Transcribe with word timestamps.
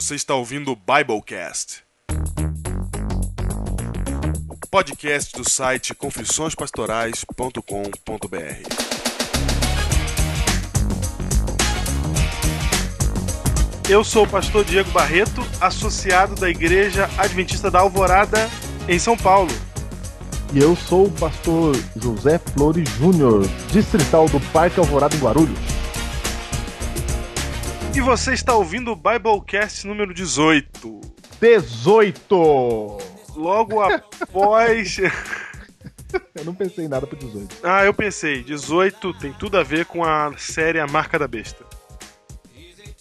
Você 0.00 0.14
está 0.14 0.32
ouvindo 0.32 0.70
o 0.70 0.76
Biblecast. 0.76 1.82
O 4.48 4.56
podcast 4.70 5.36
do 5.36 5.50
site 5.50 5.92
confissõespastorais.com.br. 5.92 7.58
Eu 13.88 14.04
sou 14.04 14.22
o 14.22 14.28
pastor 14.28 14.64
Diego 14.64 14.88
Barreto, 14.92 15.44
associado 15.60 16.36
da 16.36 16.48
Igreja 16.48 17.10
Adventista 17.18 17.68
da 17.68 17.80
Alvorada, 17.80 18.48
em 18.86 19.00
São 19.00 19.16
Paulo. 19.16 19.50
E 20.54 20.60
eu 20.60 20.76
sou 20.76 21.06
o 21.06 21.10
pastor 21.10 21.74
José 21.96 22.38
Flores 22.38 22.88
Júnior, 22.90 23.44
distrital 23.72 24.28
do 24.28 24.38
Parque 24.52 24.78
Alvorada 24.78 25.16
em 25.16 25.18
Guarulhos. 25.18 25.67
E 27.98 28.00
você 28.00 28.32
está 28.32 28.54
ouvindo 28.54 28.92
o 28.92 28.96
Biblecast 28.96 29.84
número 29.84 30.14
18. 30.14 31.00
18! 31.40 32.98
Logo 33.34 33.82
após. 33.82 34.98
eu 36.36 36.44
não 36.44 36.54
pensei 36.54 36.84
em 36.84 36.88
nada 36.88 37.08
pro 37.08 37.16
18. 37.16 37.56
Ah, 37.60 37.84
eu 37.84 37.92
pensei. 37.92 38.44
18 38.44 39.14
tem 39.14 39.32
tudo 39.32 39.58
a 39.58 39.64
ver 39.64 39.84
com 39.84 40.04
a 40.04 40.32
série 40.38 40.78
A 40.78 40.86
Marca 40.86 41.18
da 41.18 41.26
Besta. 41.26 41.66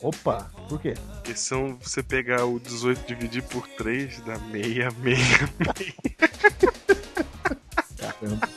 Opa, 0.02 0.50
por 0.68 0.82
quê? 0.82 0.96
Porque 1.14 1.36
são 1.36 1.78
você 1.80 2.02
pegar 2.02 2.46
o 2.46 2.60
18 2.60 3.00
e 3.00 3.06
dividir 3.06 3.44
por 3.44 3.68
3 3.68 4.20
dá 4.22 4.40
meia, 4.40 4.90
meia, 4.98 5.50
meia. 5.60 5.94
Caramba. 8.00 8.50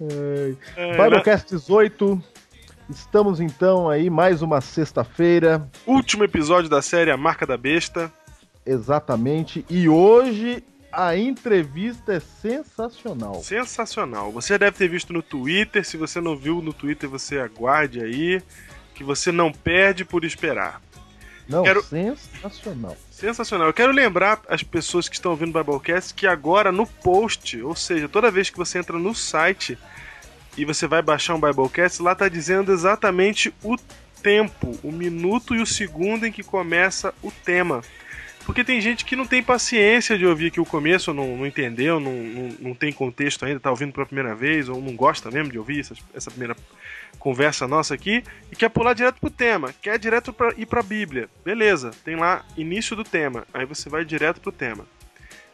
é, 0.74 0.96
Biblecast 0.96 1.50
18. 1.50 2.37
Estamos 2.88 3.38
então 3.38 3.90
aí 3.90 4.08
mais 4.08 4.40
uma 4.40 4.62
sexta-feira. 4.62 5.68
Último 5.86 6.24
episódio 6.24 6.70
da 6.70 6.80
série 6.80 7.10
A 7.10 7.18
Marca 7.18 7.46
da 7.46 7.56
Besta. 7.56 8.10
Exatamente. 8.64 9.62
E 9.68 9.86
hoje 9.90 10.64
a 10.90 11.14
entrevista 11.14 12.14
é 12.14 12.20
sensacional. 12.20 13.42
Sensacional. 13.42 14.32
Você 14.32 14.56
deve 14.56 14.78
ter 14.78 14.88
visto 14.88 15.12
no 15.12 15.22
Twitter. 15.22 15.84
Se 15.84 15.98
você 15.98 16.18
não 16.18 16.34
viu 16.34 16.62
no 16.62 16.72
Twitter, 16.72 17.10
você 17.10 17.38
aguarde 17.38 18.00
aí. 18.00 18.42
Que 18.94 19.04
você 19.04 19.30
não 19.30 19.52
perde 19.52 20.02
por 20.02 20.24
esperar. 20.24 20.80
Não, 21.46 21.64
Quero... 21.64 21.82
sensacional. 21.82 22.96
Sensacional. 23.10 23.66
Eu 23.66 23.74
quero 23.74 23.92
lembrar 23.92 24.40
as 24.48 24.62
pessoas 24.62 25.10
que 25.10 25.14
estão 25.14 25.32
ouvindo 25.32 25.54
o 25.54 25.62
Biblecast 25.62 26.14
que 26.14 26.26
agora 26.26 26.72
no 26.72 26.86
post, 26.86 27.60
ou 27.62 27.74
seja, 27.74 28.08
toda 28.08 28.30
vez 28.30 28.48
que 28.48 28.56
você 28.56 28.78
entra 28.78 28.98
no 28.98 29.14
site 29.14 29.78
e 30.58 30.64
você 30.64 30.88
vai 30.88 31.00
baixar 31.00 31.36
um 31.36 31.40
Biblecast, 31.40 32.02
lá 32.02 32.16
tá 32.16 32.28
dizendo 32.28 32.72
exatamente 32.72 33.54
o 33.62 33.76
tempo, 34.20 34.76
o 34.82 34.90
minuto 34.90 35.54
e 35.54 35.62
o 35.62 35.66
segundo 35.66 36.26
em 36.26 36.32
que 36.32 36.42
começa 36.42 37.14
o 37.22 37.30
tema. 37.30 37.80
Porque 38.44 38.64
tem 38.64 38.80
gente 38.80 39.04
que 39.04 39.14
não 39.14 39.26
tem 39.26 39.40
paciência 39.40 40.18
de 40.18 40.26
ouvir 40.26 40.48
aqui 40.48 40.58
o 40.58 40.64
começo, 40.64 41.14
não, 41.14 41.36
não 41.36 41.46
entendeu, 41.46 42.00
não, 42.00 42.12
não, 42.12 42.56
não, 42.58 42.74
tem 42.74 42.92
contexto 42.92 43.44
ainda, 43.44 43.60
tá 43.60 43.70
ouvindo 43.70 43.92
pela 43.92 44.06
primeira 44.06 44.34
vez, 44.34 44.68
ou 44.68 44.80
não 44.80 44.96
gosta 44.96 45.30
mesmo 45.30 45.52
de 45.52 45.58
ouvir 45.58 45.80
essa, 45.80 45.94
essa 46.12 46.30
primeira 46.30 46.56
conversa 47.18 47.68
nossa 47.68 47.94
aqui, 47.94 48.24
e 48.50 48.56
quer 48.56 48.70
pular 48.70 48.94
direto 48.94 49.20
pro 49.20 49.30
tema, 49.30 49.72
quer 49.80 49.98
direto 49.98 50.32
pra, 50.32 50.52
ir 50.56 50.66
pra 50.66 50.82
Bíblia. 50.82 51.28
Beleza, 51.44 51.90
tem 52.04 52.16
lá 52.16 52.44
início 52.56 52.96
do 52.96 53.04
tema, 53.04 53.46
aí 53.52 53.64
você 53.64 53.88
vai 53.88 54.04
direto 54.04 54.40
pro 54.40 54.50
tema. 54.50 54.86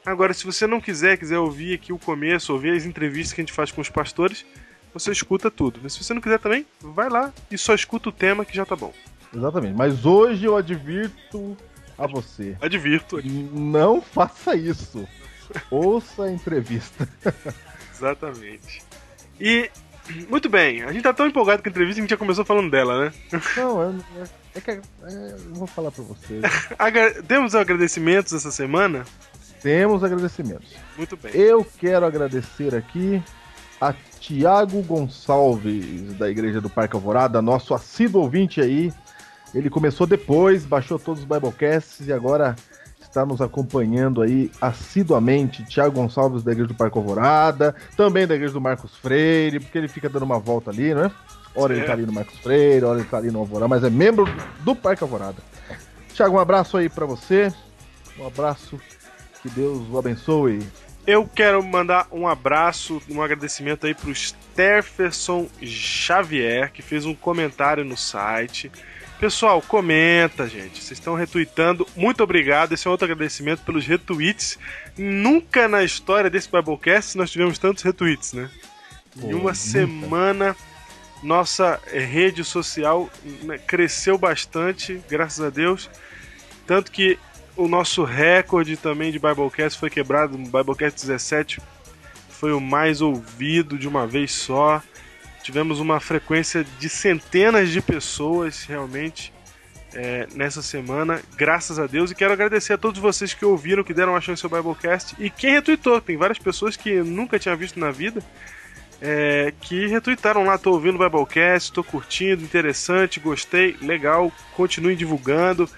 Agora, 0.06 0.32
se 0.32 0.44
você 0.44 0.66
não 0.66 0.80
quiser, 0.80 1.18
quiser 1.18 1.38
ouvir 1.38 1.74
aqui 1.74 1.92
o 1.92 1.98
começo, 1.98 2.52
ouvir 2.52 2.76
as 2.76 2.84
entrevistas 2.84 3.32
que 3.32 3.40
a 3.40 3.44
gente 3.44 3.52
faz 3.52 3.72
com 3.72 3.80
os 3.80 3.88
pastores, 3.90 4.46
você 4.94 5.10
escuta 5.10 5.50
tudo. 5.50 5.80
Mas 5.82 5.92
se 5.92 6.02
você 6.02 6.14
não 6.14 6.20
quiser 6.20 6.38
também, 6.38 6.64
vai 6.80 7.10
lá 7.10 7.32
e 7.50 7.58
só 7.58 7.74
escuta 7.74 8.08
o 8.08 8.12
tema 8.12 8.44
que 8.44 8.56
já 8.56 8.64
tá 8.64 8.76
bom. 8.76 8.94
Exatamente. 9.34 9.76
Mas 9.76 10.06
hoje 10.06 10.44
eu 10.44 10.56
advirto 10.56 11.56
a 11.98 12.06
você. 12.06 12.56
Advirto. 12.60 13.20
Não 13.52 14.00
faça 14.00 14.54
isso. 14.54 15.06
Ouça 15.70 16.24
a 16.24 16.32
entrevista. 16.32 17.08
Exatamente. 17.92 18.82
E, 19.40 19.68
muito 20.28 20.48
bem, 20.48 20.82
a 20.82 20.92
gente 20.92 21.02
tá 21.02 21.12
tão 21.12 21.26
empolgado 21.26 21.62
com 21.62 21.68
a 21.68 21.70
entrevista 21.70 21.96
que 21.96 22.00
a 22.00 22.04
gente 22.04 22.10
já 22.10 22.16
começou 22.16 22.44
falando 22.44 22.70
dela, 22.70 23.04
né? 23.06 23.12
Não, 23.56 23.82
é, 23.82 24.28
é 24.54 24.60
que 24.60 24.70
é, 24.70 24.80
eu 25.02 25.54
vou 25.54 25.66
falar 25.66 25.90
pra 25.90 26.04
você. 26.04 26.40
Temos 27.26 27.54
agradecimentos 27.54 28.32
essa 28.32 28.52
semana? 28.52 29.04
Temos 29.60 30.04
agradecimentos. 30.04 30.74
Muito 30.96 31.16
bem. 31.16 31.32
Eu 31.34 31.66
quero 31.78 32.06
agradecer 32.06 32.74
aqui 32.74 33.22
a 33.80 33.92
Tiago 34.26 34.80
Gonçalves, 34.80 36.14
da 36.14 36.30
Igreja 36.30 36.58
do 36.58 36.70
Parque 36.70 36.96
Alvorada, 36.96 37.42
nosso 37.42 37.74
assíduo 37.74 38.22
ouvinte 38.22 38.58
aí, 38.58 38.90
ele 39.54 39.68
começou 39.68 40.06
depois, 40.06 40.64
baixou 40.64 40.98
todos 40.98 41.20
os 41.20 41.28
Biblecasts 41.28 42.08
e 42.08 42.10
agora 42.10 42.56
está 42.98 43.26
nos 43.26 43.42
acompanhando 43.42 44.22
aí 44.22 44.50
assiduamente. 44.62 45.62
Tiago 45.66 45.96
Gonçalves, 45.96 46.42
da 46.42 46.52
Igreja 46.52 46.68
do 46.68 46.74
Parque 46.74 46.96
Alvorada, 46.96 47.74
também 47.98 48.26
da 48.26 48.34
Igreja 48.34 48.54
do 48.54 48.62
Marcos 48.62 48.96
Freire, 48.96 49.60
porque 49.60 49.76
ele 49.76 49.88
fica 49.88 50.08
dando 50.08 50.22
uma 50.22 50.38
volta 50.38 50.70
ali, 50.70 50.94
né? 50.94 51.10
Ora 51.54 51.76
ele 51.76 51.84
tá 51.84 51.92
ali 51.92 52.06
no 52.06 52.12
Marcos 52.12 52.38
Freire, 52.38 52.86
ora 52.86 53.00
ele 53.00 53.08
tá 53.08 53.18
ali 53.18 53.30
no 53.30 53.40
Alvorada, 53.40 53.68
mas 53.68 53.84
é 53.84 53.90
membro 53.90 54.24
do 54.60 54.74
Parque 54.74 55.04
Alvorada. 55.04 55.36
Tiago, 56.14 56.36
um 56.36 56.40
abraço 56.40 56.78
aí 56.78 56.88
para 56.88 57.04
você. 57.04 57.52
Um 58.18 58.26
abraço. 58.26 58.80
Que 59.42 59.50
Deus 59.50 59.86
o 59.90 59.98
abençoe. 59.98 60.66
Eu 61.06 61.28
quero 61.28 61.62
mandar 61.62 62.06
um 62.10 62.26
abraço, 62.26 63.02
um 63.10 63.22
agradecimento 63.22 63.86
aí 63.86 63.94
pro 63.94 64.14
Stefferson 64.14 65.48
Xavier, 65.62 66.72
que 66.72 66.80
fez 66.80 67.04
um 67.04 67.14
comentário 67.14 67.84
no 67.84 67.96
site. 67.96 68.72
Pessoal, 69.20 69.60
comenta, 69.60 70.48
gente. 70.48 70.82
Vocês 70.82 70.98
estão 70.98 71.14
retweetando. 71.14 71.86
Muito 71.94 72.22
obrigado. 72.22 72.72
Esse 72.72 72.88
é 72.88 72.90
outro 72.90 73.04
agradecimento 73.04 73.62
pelos 73.62 73.86
retweets. 73.86 74.58
Nunca 74.96 75.68
na 75.68 75.84
história 75.84 76.30
desse 76.30 76.50
Biblecast 76.50 77.18
nós 77.18 77.30
tivemos 77.30 77.58
tantos 77.58 77.82
retweets, 77.82 78.32
né? 78.32 78.50
Pô, 79.20 79.26
em 79.26 79.34
uma 79.34 79.40
nunca. 79.40 79.54
semana, 79.54 80.56
nossa 81.22 81.78
rede 81.86 82.42
social 82.44 83.10
né, 83.42 83.58
cresceu 83.58 84.16
bastante, 84.16 85.02
graças 85.08 85.44
a 85.44 85.50
Deus. 85.50 85.90
Tanto 86.66 86.90
que 86.90 87.18
o 87.56 87.68
nosso 87.68 88.04
recorde 88.04 88.76
também 88.76 89.12
de 89.12 89.18
Biblecast 89.18 89.78
foi 89.78 89.90
quebrado. 89.90 90.36
Biblecast 90.36 91.00
17 91.00 91.60
foi 92.28 92.52
o 92.52 92.60
mais 92.60 93.00
ouvido 93.00 93.78
de 93.78 93.86
uma 93.86 94.06
vez 94.06 94.32
só. 94.32 94.82
Tivemos 95.42 95.78
uma 95.78 96.00
frequência 96.00 96.64
de 96.78 96.88
centenas 96.88 97.70
de 97.70 97.80
pessoas 97.80 98.64
realmente 98.64 99.32
é, 99.94 100.26
nessa 100.34 100.60
semana, 100.60 101.22
graças 101.36 101.78
a 101.78 101.86
Deus. 101.86 102.10
E 102.10 102.14
quero 102.14 102.32
agradecer 102.32 102.72
a 102.72 102.78
todos 102.78 103.00
vocês 103.00 103.32
que 103.32 103.44
ouviram, 103.44 103.84
que 103.84 103.94
deram 103.94 104.16
a 104.16 104.20
chance 104.20 104.44
ao 104.44 104.50
Biblecast 104.50 105.14
e 105.18 105.30
quem 105.30 105.52
retweetou. 105.52 106.00
Tem 106.00 106.16
várias 106.16 106.38
pessoas 106.38 106.76
que 106.76 106.94
nunca 107.02 107.38
tinha 107.38 107.54
visto 107.54 107.78
na 107.78 107.90
vida. 107.90 108.22
É, 109.00 109.52
que 109.60 109.86
retweetaram 109.86 110.44
lá, 110.44 110.56
tô 110.56 110.72
ouvindo 110.72 110.94
o 110.94 110.98
Biblecast, 110.98 111.72
tô 111.72 111.84
curtindo, 111.84 112.42
interessante, 112.42 113.20
gostei, 113.20 113.76
legal, 113.82 114.32
continuem 114.56 114.96
divulgando. 114.96 115.68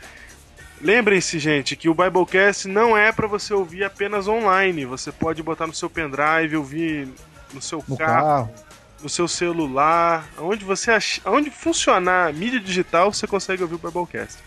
Lembrem-se, 0.81 1.39
gente, 1.39 1.75
que 1.75 1.89
o 1.89 1.95
Biblecast 1.95 2.69
não 2.69 2.97
é 2.97 3.11
para 3.11 3.27
você 3.27 3.55
ouvir 3.55 3.85
apenas 3.85 4.29
online. 4.29 4.85
Você 4.85 5.11
pode 5.11 5.43
botar 5.43 5.67
no 5.67 5.75
seu 5.75 5.89
pendrive, 5.89 6.57
ouvir 6.57 7.09
no 7.55 7.63
seu 7.63 7.83
no 7.89 7.97
carro, 7.97 8.27
carro, 8.27 8.55
no 9.03 9.09
seu 9.09 9.27
celular, 9.27 10.29
onde 10.39 10.65
você 10.65 10.91
ach... 10.91 11.21
onde 11.25 11.51
funcionar 11.51 12.33
mídia 12.33 12.61
digital, 12.61 13.13
você 13.13 13.27
consegue 13.27 13.63
ouvir 13.63 13.77
o 13.77 13.79
Biblecast. 13.79 14.39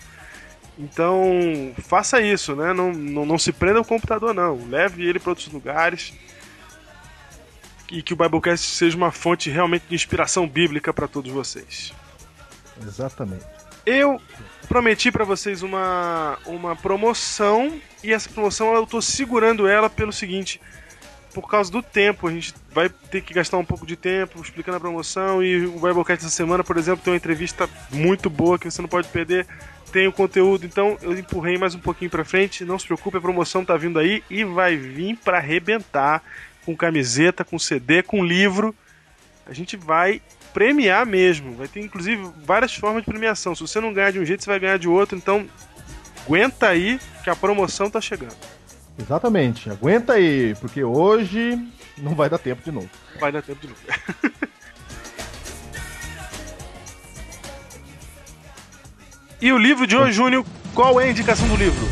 Então, 0.77 1.73
faça 1.79 2.21
isso, 2.21 2.55
né? 2.55 2.73
Não, 2.73 2.93
não, 2.93 3.25
não 3.25 3.37
se 3.37 3.51
prenda 3.51 3.79
ao 3.79 3.85
computador, 3.85 4.33
não. 4.33 4.69
Leve 4.69 5.05
ele 5.05 5.19
para 5.19 5.31
outros 5.31 5.51
lugares. 5.51 6.13
E 7.91 8.03
que 8.03 8.13
o 8.13 8.15
Biblecast 8.15 8.65
seja 8.65 8.95
uma 8.95 9.11
fonte 9.11 9.49
realmente 9.49 9.85
de 9.89 9.95
inspiração 9.95 10.47
bíblica 10.47 10.93
para 10.93 11.07
todos 11.07 11.31
vocês. 11.31 11.91
Exatamente. 12.81 13.45
Eu 13.85 14.21
prometi 14.69 15.11
para 15.11 15.25
vocês 15.25 15.63
uma, 15.63 16.37
uma 16.45 16.75
promoção 16.75 17.81
e 18.03 18.13
essa 18.13 18.29
promoção 18.29 18.75
eu 18.75 18.85
tô 18.85 19.01
segurando 19.01 19.67
ela 19.67 19.89
pelo 19.89 20.13
seguinte, 20.13 20.61
por 21.33 21.49
causa 21.49 21.71
do 21.71 21.81
tempo, 21.81 22.27
a 22.27 22.31
gente 22.31 22.53
vai 22.71 22.87
ter 22.87 23.21
que 23.21 23.33
gastar 23.33 23.57
um 23.57 23.65
pouco 23.65 23.83
de 23.83 23.95
tempo 23.95 24.39
explicando 24.39 24.77
a 24.77 24.79
promoção 24.79 25.43
e 25.43 25.65
o 25.65 25.79
Biblecast 25.79 26.23
essa 26.23 26.29
semana, 26.29 26.63
por 26.63 26.77
exemplo, 26.77 27.03
tem 27.03 27.11
uma 27.11 27.17
entrevista 27.17 27.67
muito 27.91 28.29
boa 28.29 28.59
que 28.59 28.69
você 28.69 28.79
não 28.79 28.87
pode 28.87 29.07
perder, 29.07 29.47
tem 29.91 30.07
o 30.07 30.13
conteúdo, 30.13 30.67
então 30.67 30.99
eu 31.01 31.17
empurrei 31.17 31.57
mais 31.57 31.73
um 31.73 31.79
pouquinho 31.79 32.11
para 32.11 32.23
frente, 32.23 32.63
não 32.63 32.77
se 32.77 32.85
preocupe, 32.85 33.17
a 33.17 33.21
promoção 33.21 33.65
tá 33.65 33.75
vindo 33.75 33.97
aí 33.97 34.23
e 34.29 34.43
vai 34.43 34.77
vir 34.77 35.17
para 35.17 35.39
arrebentar 35.39 36.21
com 36.63 36.77
camiseta, 36.77 37.43
com 37.43 37.57
CD, 37.57 38.03
com 38.03 38.23
livro. 38.23 38.75
A 39.47 39.53
gente 39.53 39.75
vai 39.75 40.21
premiar 40.53 41.05
mesmo. 41.05 41.55
Vai 41.55 41.67
ter 41.67 41.81
inclusive 41.81 42.29
várias 42.45 42.73
formas 42.73 43.03
de 43.03 43.09
premiação. 43.09 43.55
Se 43.55 43.61
você 43.61 43.79
não 43.79 43.93
ganhar 43.93 44.11
de 44.11 44.19
um 44.19 44.25
jeito, 44.25 44.43
você 44.43 44.49
vai 44.49 44.59
ganhar 44.59 44.77
de 44.77 44.87
outro. 44.87 45.17
Então, 45.17 45.45
aguenta 46.25 46.67
aí 46.67 46.99
que 47.23 47.29
a 47.29 47.35
promoção 47.35 47.89
tá 47.89 48.01
chegando. 48.01 48.35
Exatamente, 48.97 49.69
aguenta 49.69 50.13
aí, 50.13 50.53
porque 50.59 50.83
hoje 50.83 51.57
não 51.97 52.15
vai 52.15 52.29
dar 52.29 52.37
tempo 52.37 52.61
de 52.61 52.71
novo. 52.71 52.89
Vai 53.19 53.31
dar 53.31 53.41
tempo 53.41 53.61
de 53.61 53.67
novo. 53.67 53.79
E 59.41 59.53
o 59.53 59.57
livro 59.57 59.87
de 59.87 59.95
hoje, 59.95 60.11
Júnior, 60.11 60.45
qual 60.75 60.99
é 60.99 61.05
a 61.05 61.09
indicação 61.09 61.47
do 61.47 61.55
livro? 61.55 61.87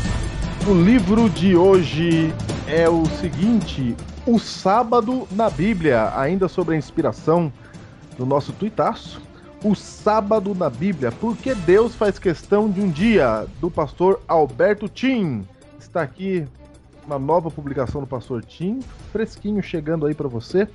O 0.66 0.74
livro 0.74 1.30
de 1.30 1.56
hoje 1.56 2.30
é 2.66 2.86
o 2.90 3.06
seguinte: 3.06 3.96
O 4.26 4.38
Sábado 4.38 5.26
na 5.30 5.48
Bíblia, 5.48 6.12
ainda 6.14 6.46
sobre 6.46 6.74
a 6.74 6.78
inspiração 6.78 7.50
do 8.18 8.26
nosso 8.26 8.52
tuitaço. 8.52 9.22
O 9.64 9.74
Sábado 9.74 10.54
na 10.54 10.68
Bíblia, 10.68 11.10
porque 11.10 11.54
Deus 11.54 11.94
faz 11.94 12.18
questão 12.18 12.70
de 12.70 12.80
um 12.80 12.90
dia, 12.90 13.46
do 13.60 13.70
pastor 13.70 14.20
Alberto 14.28 14.88
Tim. 14.88 15.46
Está 15.78 16.02
aqui 16.02 16.46
uma 17.06 17.18
nova 17.18 17.50
publicação 17.50 18.02
do 18.02 18.06
pastor 18.06 18.44
Tim, 18.44 18.80
fresquinho 19.10 19.62
chegando 19.62 20.06
aí 20.06 20.14
para 20.14 20.28
você, 20.28 20.68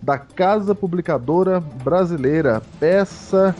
da 0.00 0.18
Casa 0.18 0.74
Publicadora 0.74 1.60
Brasileira. 1.60 2.62
Peça, 2.80 3.54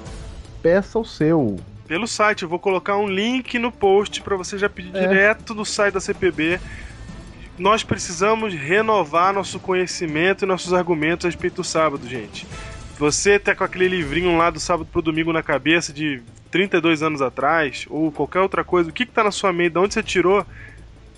peça 0.62 0.98
o 0.98 1.04
seu. 1.04 1.56
Pelo 1.86 2.08
site, 2.08 2.42
eu 2.42 2.48
vou 2.48 2.58
colocar 2.58 2.96
um 2.96 3.06
link 3.06 3.58
no 3.58 3.70
post 3.70 4.20
para 4.22 4.36
você 4.36 4.58
já 4.58 4.68
pedir 4.68 4.96
é. 4.96 5.06
direto 5.06 5.54
do 5.54 5.64
site 5.64 5.94
da 5.94 6.00
CPB. 6.00 6.58
Nós 7.56 7.84
precisamos 7.84 8.52
renovar 8.52 9.32
nosso 9.32 9.60
conhecimento 9.60 10.44
e 10.44 10.46
nossos 10.46 10.72
argumentos 10.72 11.24
a 11.24 11.28
respeito 11.28 11.56
do 11.56 11.64
sábado, 11.64 12.06
gente. 12.08 12.46
Você 12.98 13.38
tá 13.38 13.54
com 13.54 13.62
aquele 13.62 13.88
livrinho 13.88 14.38
lá 14.38 14.48
do 14.48 14.58
sábado 14.58 14.88
pro 14.90 15.02
domingo 15.02 15.30
na 15.30 15.42
cabeça 15.42 15.92
de 15.92 16.22
32 16.50 17.02
anos 17.02 17.20
atrás, 17.20 17.86
ou 17.90 18.10
qualquer 18.10 18.40
outra 18.40 18.64
coisa, 18.64 18.88
o 18.88 18.92
que, 18.92 19.04
que 19.04 19.12
tá 19.12 19.22
na 19.22 19.30
sua 19.30 19.52
mente? 19.52 19.72
De 19.72 19.78
onde 19.78 19.92
você 19.92 20.02
tirou? 20.02 20.46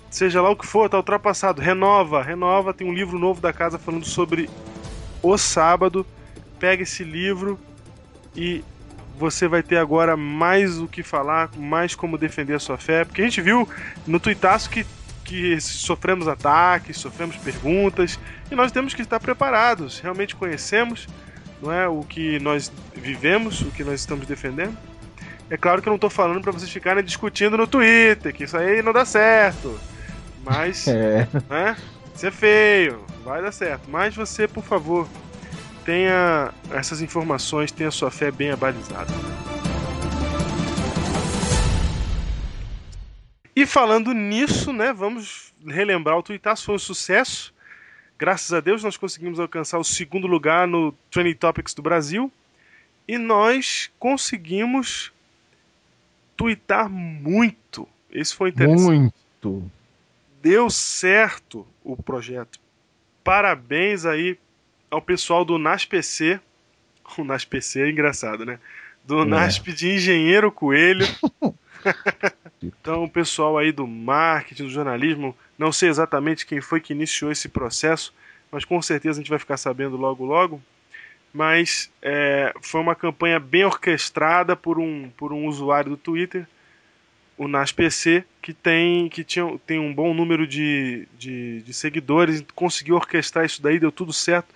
Seja 0.09 0.41
lá 0.41 0.49
o 0.49 0.57
que 0.57 0.67
for, 0.67 0.89
tá 0.89 0.97
ultrapassado. 0.97 1.61
Renova, 1.61 2.21
renova. 2.21 2.73
Tem 2.73 2.85
um 2.85 2.93
livro 2.93 3.17
novo 3.17 3.39
da 3.39 3.53
casa 3.53 3.79
falando 3.79 4.05
sobre 4.05 4.49
o 5.21 5.37
sábado. 5.37 6.05
Pega 6.59 6.83
esse 6.83 7.03
livro 7.03 7.57
e 8.35 8.61
você 9.17 9.47
vai 9.47 9.63
ter 9.63 9.77
agora 9.77 10.17
mais 10.17 10.79
o 10.79 10.87
que 10.87 11.01
falar, 11.01 11.49
mais 11.55 11.95
como 11.95 12.17
defender 12.17 12.55
a 12.55 12.59
sua 12.59 12.77
fé. 12.77 13.05
Porque 13.05 13.21
a 13.21 13.25
gente 13.25 13.39
viu 13.39 13.69
no 14.05 14.19
tuitaço 14.19 14.69
que, 14.69 14.85
que 15.23 15.61
sofremos 15.61 16.27
ataques, 16.27 16.97
sofremos 16.97 17.37
perguntas, 17.37 18.19
e 18.51 18.55
nós 18.55 18.71
temos 18.71 18.93
que 18.93 19.01
estar 19.01 19.19
preparados. 19.19 19.99
Realmente 19.99 20.35
conhecemos 20.35 21.07
não 21.61 21.71
é 21.71 21.87
o 21.87 22.01
que 22.03 22.39
nós 22.39 22.71
vivemos, 22.95 23.61
o 23.61 23.71
que 23.71 23.83
nós 23.83 23.99
estamos 23.99 24.25
defendendo. 24.25 24.77
É 25.49 25.57
claro 25.57 25.81
que 25.81 25.87
eu 25.87 25.91
não 25.91 25.95
estou 25.95 26.09
falando 26.09 26.41
para 26.41 26.51
vocês 26.51 26.71
ficarem 26.71 27.03
discutindo 27.03 27.57
no 27.57 27.65
Twitter, 27.65 28.33
que 28.33 28.43
isso 28.43 28.55
aí 28.55 28.81
não 28.81 28.93
dá 28.93 29.03
certo. 29.03 29.79
Mas, 30.43 30.85
é. 30.89 31.27
né? 31.49 31.75
Isso 32.15 32.27
é 32.27 32.31
feio, 32.31 33.05
vai 33.23 33.41
dar 33.41 33.51
certo. 33.51 33.89
Mas 33.89 34.15
você, 34.15 34.47
por 34.47 34.63
favor, 34.63 35.07
tenha 35.85 36.53
essas 36.71 37.01
informações, 37.01 37.71
tenha 37.71 37.89
sua 37.89 38.11
fé 38.11 38.29
bem 38.29 38.51
abalizada. 38.51 39.11
E 43.55 43.65
falando 43.65 44.13
nisso, 44.13 44.71
né, 44.71 44.93
vamos 44.93 45.53
relembrar 45.65 46.17
o 46.17 46.23
Tuitaço 46.23 46.65
foi 46.65 46.75
um 46.75 46.79
sucesso. 46.79 47.53
Graças 48.19 48.51
a 48.51 48.59
Deus 48.59 48.83
nós 48.83 48.97
conseguimos 48.97 49.39
alcançar 49.39 49.79
o 49.79 49.83
segundo 49.83 50.27
lugar 50.27 50.67
no 50.67 50.91
Trending 51.09 51.35
Topics 51.35 51.73
do 51.73 51.81
Brasil 51.81 52.29
e 53.07 53.17
nós 53.17 53.89
conseguimos 53.97 55.09
twittar 56.35 56.89
muito. 56.89 57.87
Esse 58.11 58.35
foi 58.35 58.49
interessante. 58.49 59.13
Muito. 59.43 59.71
Deu 60.41 60.69
certo 60.69 61.65
o 61.81 61.95
projeto. 61.95 62.59
Parabéns 63.23 64.05
aí 64.05 64.37
ao 64.91 65.01
pessoal 65.01 65.45
do 65.45 65.57
NASPC. 65.57 66.41
O 67.17 67.23
NASPC 67.23 67.83
é 67.83 67.89
engraçado, 67.89 68.45
né? 68.45 68.59
Do 69.05 69.21
é. 69.21 69.25
NASP 69.25 69.71
de 69.71 69.93
Engenheiro 69.93 70.51
Coelho. 70.51 71.05
então, 72.61 73.05
o 73.05 73.09
pessoal 73.09 73.57
aí 73.57 73.71
do 73.71 73.87
marketing, 73.87 74.63
do 74.63 74.69
jornalismo, 74.69 75.35
não 75.59 75.71
sei 75.71 75.89
exatamente 75.89 76.45
quem 76.45 76.59
foi 76.61 76.81
que 76.81 76.93
iniciou 76.93 77.31
esse 77.31 77.47
processo, 77.47 78.13
mas 78.51 78.65
com 78.65 78.81
certeza 78.81 79.19
a 79.19 79.21
gente 79.21 79.29
vai 79.29 79.37
ficar 79.37 79.57
sabendo 79.57 79.95
logo 79.95 80.25
logo. 80.25 80.59
Mas 81.31 81.91
é, 82.01 82.51
foi 82.61 82.81
uma 82.81 82.95
campanha 82.95 83.39
bem 83.39 83.63
orquestrada 83.63 84.55
por 84.55 84.79
um, 84.79 85.11
por 85.15 85.31
um 85.31 85.45
usuário 85.45 85.91
do 85.91 85.97
Twitter, 85.97 86.47
o 87.37 87.47
NASPC, 87.47 88.23
que 88.41 88.53
tem, 88.53 89.07
que 89.09 89.23
tinha, 89.23 89.45
tem 89.67 89.79
um 89.79 89.93
bom 89.93 90.13
número 90.13 90.47
de, 90.47 91.07
de, 91.17 91.61
de 91.61 91.73
seguidores, 91.73 92.43
conseguiu 92.55 92.95
orquestrar 92.95 93.45
isso 93.45 93.61
daí, 93.61 93.79
deu 93.79 93.91
tudo 93.91 94.11
certo 94.11 94.53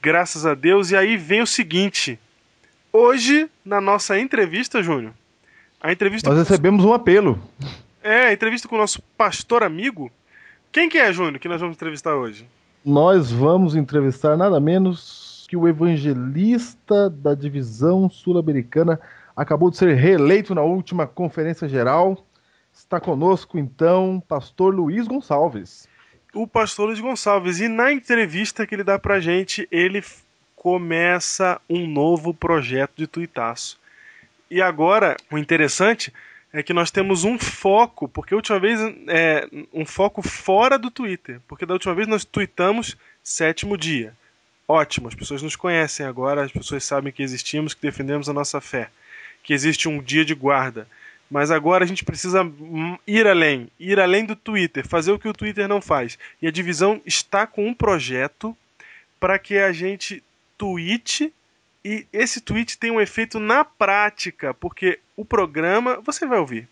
graças 0.00 0.46
a 0.46 0.54
Deus. 0.54 0.90
E 0.90 0.96
aí 0.96 1.16
vem 1.16 1.42
o 1.42 1.46
seguinte: 1.46 2.18
hoje, 2.92 3.48
na 3.64 3.80
nossa 3.80 4.18
entrevista, 4.18 4.82
Júnior, 4.82 5.12
a 5.80 5.92
entrevista. 5.92 6.28
Nós 6.30 6.38
recebemos 6.38 6.84
um 6.84 6.92
apelo. 6.92 7.40
É, 8.02 8.26
a 8.26 8.32
entrevista 8.32 8.68
com 8.68 8.76
o 8.76 8.78
nosso 8.78 9.02
pastor 9.16 9.62
amigo. 9.62 10.10
Quem 10.72 10.88
que 10.88 10.98
é, 10.98 11.12
Júnior, 11.12 11.38
que 11.38 11.48
nós 11.48 11.60
vamos 11.60 11.76
entrevistar 11.76 12.14
hoje? 12.14 12.46
Nós 12.84 13.30
vamos 13.30 13.74
entrevistar 13.74 14.36
nada 14.36 14.60
menos 14.60 15.46
que 15.48 15.56
o 15.56 15.66
evangelista 15.66 17.08
da 17.10 17.34
divisão 17.34 18.08
sul-americana. 18.08 19.00
Acabou 19.36 19.70
de 19.70 19.76
ser 19.76 19.94
reeleito 19.94 20.54
na 20.54 20.62
última 20.62 21.06
conferência 21.06 21.68
geral. 21.68 22.24
Está 22.72 23.00
conosco, 23.00 23.58
então, 23.58 24.22
pastor 24.28 24.74
Luiz 24.74 25.06
Gonçalves 25.06 25.88
o 26.34 26.46
pastor 26.46 26.86
Luiz 26.86 27.00
Gonçalves. 27.00 27.60
E 27.60 27.68
na 27.68 27.92
entrevista 27.92 28.66
que 28.66 28.74
ele 28.74 28.84
dá 28.84 28.98
pra 28.98 29.20
gente, 29.20 29.66
ele 29.70 30.02
começa 30.54 31.60
um 31.68 31.86
novo 31.86 32.34
projeto 32.34 32.92
de 32.96 33.06
tuitaço. 33.06 33.78
E 34.50 34.60
agora, 34.60 35.16
o 35.30 35.38
interessante 35.38 36.12
é 36.52 36.62
que 36.62 36.72
nós 36.72 36.90
temos 36.90 37.24
um 37.24 37.38
foco, 37.38 38.08
porque 38.08 38.32
a 38.32 38.36
última 38.36 38.58
vez 38.58 38.80
é 39.08 39.48
um 39.72 39.84
foco 39.84 40.22
fora 40.22 40.78
do 40.78 40.90
Twitter, 40.90 41.40
porque 41.46 41.66
da 41.66 41.74
última 41.74 41.94
vez 41.94 42.08
nós 42.08 42.24
tweetamos 42.24 42.96
sétimo 43.22 43.76
dia. 43.76 44.14
Ótimo, 44.66 45.08
as 45.08 45.14
pessoas 45.14 45.42
nos 45.42 45.56
conhecem 45.56 46.04
agora, 46.04 46.42
as 46.42 46.52
pessoas 46.52 46.84
sabem 46.84 47.12
que 47.12 47.22
existimos, 47.22 47.74
que 47.74 47.82
defendemos 47.82 48.28
a 48.28 48.32
nossa 48.32 48.60
fé, 48.60 48.90
que 49.42 49.52
existe 49.52 49.88
um 49.88 50.02
dia 50.02 50.24
de 50.24 50.34
guarda. 50.34 50.86
Mas 51.30 51.50
agora 51.50 51.84
a 51.84 51.86
gente 51.86 52.04
precisa 52.04 52.40
ir 53.06 53.26
além, 53.26 53.70
ir 53.78 54.00
além 54.00 54.24
do 54.24 54.34
Twitter, 54.34 54.86
fazer 54.86 55.12
o 55.12 55.18
que 55.18 55.28
o 55.28 55.32
Twitter 55.34 55.68
não 55.68 55.80
faz. 55.80 56.18
E 56.40 56.46
a 56.46 56.50
divisão 56.50 57.02
está 57.04 57.46
com 57.46 57.66
um 57.66 57.74
projeto 57.74 58.56
para 59.20 59.38
que 59.38 59.58
a 59.58 59.72
gente 59.72 60.22
tweete 60.56 61.32
e 61.84 62.06
esse 62.12 62.40
tweet 62.40 62.78
tenha 62.78 62.92
um 62.92 63.00
efeito 63.00 63.38
na 63.38 63.64
prática, 63.64 64.52
porque 64.54 64.98
o 65.18 65.24
programa 65.24 66.00
você 66.00 66.24
vai 66.24 66.38
ouvir. 66.38 66.68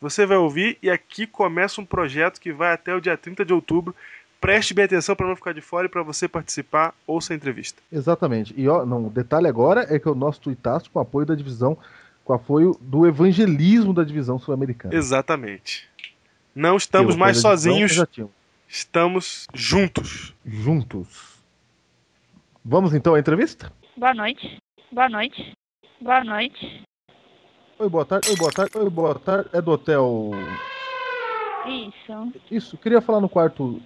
Você 0.00 0.24
vai 0.24 0.36
ouvir 0.36 0.78
e 0.80 0.88
aqui 0.88 1.26
começa 1.26 1.80
um 1.80 1.84
projeto 1.84 2.40
que 2.40 2.52
vai 2.52 2.72
até 2.72 2.94
o 2.94 3.00
dia 3.00 3.16
30 3.16 3.44
de 3.44 3.52
outubro. 3.52 3.94
Preste 4.40 4.72
bem 4.72 4.84
atenção 4.84 5.16
para 5.16 5.26
não 5.26 5.34
ficar 5.34 5.52
de 5.52 5.60
fora 5.60 5.86
e 5.86 5.90
para 5.90 6.02
você 6.04 6.28
participar, 6.28 6.94
ouça 7.04 7.34
a 7.34 7.36
entrevista. 7.36 7.82
Exatamente. 7.92 8.54
E 8.56 8.68
ó, 8.68 8.86
não, 8.86 9.08
o 9.08 9.10
detalhe 9.10 9.48
agora 9.48 9.86
é 9.90 9.98
que 9.98 10.08
o 10.08 10.14
nosso 10.14 10.40
tweetaço 10.40 10.88
com 10.88 11.00
apoio 11.00 11.26
da 11.26 11.34
divisão 11.34 11.76
com 12.24 12.32
apoio 12.32 12.78
do 12.80 13.08
evangelismo 13.08 13.92
da 13.92 14.04
divisão 14.04 14.38
sul-americana. 14.38 14.94
Exatamente. 14.94 15.88
Não 16.54 16.76
estamos 16.76 17.16
mais 17.16 17.38
sozinhos, 17.38 18.00
estamos 18.68 19.48
juntos. 19.52 20.32
Juntos. 20.44 21.42
Vamos 22.64 22.94
então 22.94 23.16
à 23.16 23.18
entrevista? 23.18 23.72
Boa 23.96 24.14
noite. 24.14 24.58
Boa 24.92 25.08
noite. 25.08 25.52
Boa 26.00 26.22
noite. 26.22 26.84
Oi, 27.80 27.88
boa 27.88 28.04
tarde. 28.04 28.28
Oi, 28.28 28.36
boa 28.36 28.52
tarde. 28.52 28.76
Oi, 28.76 28.90
boa 28.90 29.14
tarde. 29.18 29.48
É 29.54 29.62
do 29.62 29.70
hotel. 29.70 30.32
Isso. 31.66 32.32
Isso. 32.50 32.76
Queria 32.76 33.00
falar 33.00 33.22
no 33.22 33.28
quarto. 33.28 33.80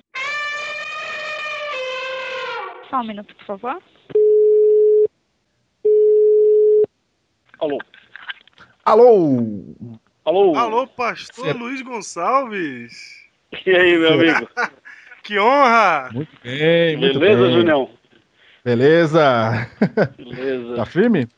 Só 2.90 2.96
um 2.96 3.04
minuto, 3.04 3.32
por 3.36 3.46
favor. 3.46 3.80
Alô. 7.60 7.78
Alô! 8.84 9.38
Alô! 10.24 10.56
Alô, 10.56 10.86
pastor 10.88 11.54
Luiz 11.54 11.80
Gonçalves! 11.80 13.22
E 13.64 13.70
aí, 13.70 13.96
meu 13.96 14.14
amigo? 14.14 14.48
que 15.22 15.38
honra! 15.38 16.10
Muito 16.12 16.36
bem, 16.42 16.96
muito 16.96 17.20
Beleza, 17.20 17.42
bem. 17.46 17.54
Junião? 17.54 17.90
Beleza! 18.64 19.70
Beleza. 20.18 20.76
Tá 20.76 20.84
firme? 20.84 21.28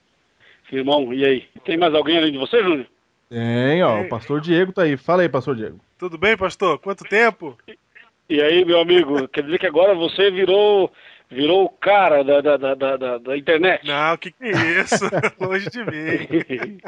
Firmão, 0.69 1.13
e 1.13 1.25
aí? 1.25 1.45
Tem 1.65 1.77
mais 1.77 1.95
alguém 1.95 2.19
além 2.19 2.33
de 2.33 2.39
você, 2.39 2.63
Júnior? 2.63 2.87
Tem, 3.29 3.83
ó, 3.83 4.03
o 4.03 4.09
pastor 4.09 4.41
Diego 4.41 4.73
tá 4.73 4.83
aí. 4.83 4.97
Fala 4.97 5.23
aí, 5.23 5.29
pastor 5.29 5.57
Diego. 5.57 5.81
Tudo 5.99 6.17
bem, 6.17 6.37
pastor? 6.37 6.79
Quanto 6.79 7.05
tempo? 7.05 7.57
E 8.29 8.41
aí, 8.41 8.65
meu 8.65 8.81
amigo? 8.81 9.27
Quer 9.29 9.45
dizer 9.45 9.59
que 9.59 9.67
agora 9.67 9.95
você 9.95 10.31
virou 10.31 10.93
virou 11.29 11.65
o 11.65 11.69
cara 11.69 12.23
da, 12.23 12.41
da, 12.41 12.57
da, 12.57 12.97
da, 12.97 13.19
da 13.19 13.37
internet. 13.37 13.85
Não, 13.85 14.15
o 14.15 14.19
que, 14.19 14.31
que 14.31 14.45
é 14.45 14.81
isso? 14.81 15.05
Longe 15.41 15.69
de 15.71 15.79
mim. 15.79 16.79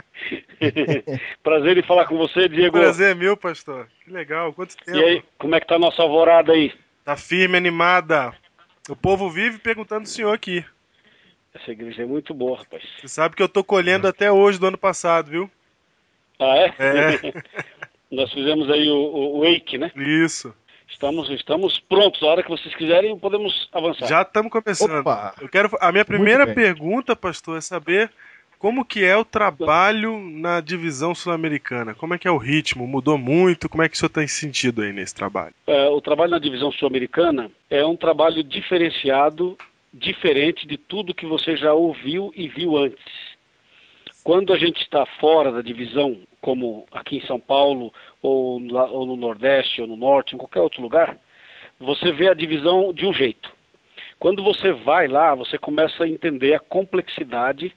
Prazer 1.43 1.79
em 1.79 1.83
falar 1.83 2.07
com 2.07 2.17
você, 2.17 2.49
Diego. 2.49 2.79
Prazer 2.79 3.13
é 3.13 3.15
meu, 3.15 3.37
pastor. 3.37 3.89
Que 4.05 4.13
legal, 4.13 4.53
quanto 4.53 4.77
tempo. 4.77 4.97
E 4.97 5.03
aí, 5.03 5.25
como 5.39 5.55
é 5.55 5.61
que 5.61 5.67
tá 5.67 5.75
a 5.75 5.81
nossa 5.81 6.03
alvorada 6.03 6.53
aí? 6.53 6.73
Tá 7.05 7.17
firme, 7.17 7.57
animada. 7.57 8.33
O 8.89 8.95
povo 8.95 9.29
vive 9.29 9.59
perguntando 9.59 10.05
o 10.05 10.09
senhor 10.09 10.33
aqui. 10.33 10.65
Essa 11.55 11.73
igreja 11.73 12.03
é 12.03 12.07
muito 12.07 12.35
boa, 12.35 12.59
rapaz. 12.59 12.83
Você 13.01 13.09
sabe 13.09 13.35
que 13.35 13.43
eu 13.43 13.49
tô 13.49 13.65
colhendo 13.65 14.07
até 14.07 14.31
hoje 14.31 14.59
do 14.59 14.67
ano 14.67 14.79
passado, 14.79 15.31
viu? 15.31 15.51
Ah, 16.39 16.57
é? 16.57 16.75
É. 16.79 17.33
Nós 18.11 18.33
fizemos 18.33 18.71
aí 18.71 18.89
o, 18.89 18.97
o, 18.97 19.41
Wake, 19.41 19.77
né? 19.77 19.91
Isso. 19.97 20.55
Estamos, 20.89 21.29
estamos 21.31 21.79
prontos. 21.79 22.23
A 22.23 22.27
hora 22.27 22.43
que 22.43 22.49
vocês 22.49 22.75
quiserem, 22.75 23.19
podemos 23.19 23.69
avançar. 23.73 24.07
Já 24.07 24.23
estamos 24.23 24.51
começando. 24.51 25.01
Opa! 25.01 25.35
Eu 25.41 25.49
quero 25.49 25.71
a 25.81 25.93
minha 25.93 26.05
primeira 26.05 26.47
pergunta, 26.47 27.15
pastor, 27.15 27.59
é 27.59 27.61
saber 27.61 28.11
como 28.59 28.85
que 28.85 29.05
é 29.05 29.17
o 29.17 29.25
trabalho 29.25 30.19
na 30.19 30.61
divisão 30.61 31.15
sul-americana. 31.15 31.95
Como 31.95 32.15
é 32.15 32.19
que 32.19 32.27
é 32.27 32.31
o 32.31 32.39
ritmo? 32.39 32.87
Mudou 32.87 33.17
muito? 33.17 33.69
Como 33.69 33.83
é 33.83 33.89
que 33.89 33.95
o 33.95 33.99
senhor 33.99 34.11
tem 34.11 34.27
sentido 34.27 34.83
aí 34.83 34.93
nesse 34.93 35.15
trabalho? 35.15 35.55
É, 35.67 35.89
o 35.89 36.01
trabalho 36.01 36.31
na 36.31 36.39
divisão 36.39 36.73
sul-americana 36.73 37.51
é 37.71 37.85
um 37.85 37.97
trabalho 37.97 38.43
diferenciado, 38.43 39.57
diferente 39.93 40.67
de 40.67 40.77
tudo 40.77 41.15
que 41.15 41.27
você 41.27 41.57
já 41.57 41.73
ouviu 41.73 42.33
e 42.35 42.49
viu 42.49 42.77
antes. 42.77 43.05
Quando 44.23 44.53
a 44.53 44.59
gente 44.59 44.83
está 44.83 45.07
fora 45.07 45.51
da 45.51 45.63
divisão, 45.63 46.19
como 46.41 46.87
aqui 46.93 47.17
em 47.17 47.27
São 47.27 47.41
Paulo, 47.41 47.93
ou, 48.21 48.61
no 48.61 49.17
Nordeste, 49.17 49.81
ou 49.81 49.87
no 49.87 49.97
Norte, 49.97 50.35
em 50.35 50.39
qualquer 50.39 50.61
outro 50.61 50.83
lugar, 50.83 51.19
você 51.81 52.13
vê 52.13 52.29
a 52.29 52.35
divisão 52.35 52.93
de 52.93 53.07
um 53.07 53.13
jeito. 53.13 53.51
Quando 54.19 54.43
você 54.43 54.73
vai 54.73 55.07
lá, 55.07 55.35
você 55.35 55.57
começa 55.57 56.05
a 56.05 56.09
entender 56.09 56.55
a 56.55 56.61
complexidade 56.61 57.73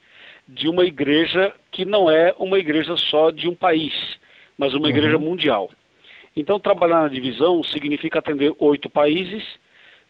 de 0.47 0.67
uma 0.67 0.83
igreja 0.83 1.53
que 1.71 1.85
não 1.85 2.09
é 2.09 2.33
uma 2.37 2.59
igreja 2.59 2.97
só 2.97 3.31
de 3.31 3.47
um 3.47 3.55
país, 3.55 3.93
mas 4.57 4.73
uma 4.73 4.89
igreja 4.89 5.17
mundial. 5.17 5.69
Então, 6.35 6.59
trabalhar 6.59 7.03
na 7.03 7.07
divisão 7.07 7.63
significa 7.63 8.19
atender 8.19 8.53
oito 8.57 8.89
países, 8.89 9.43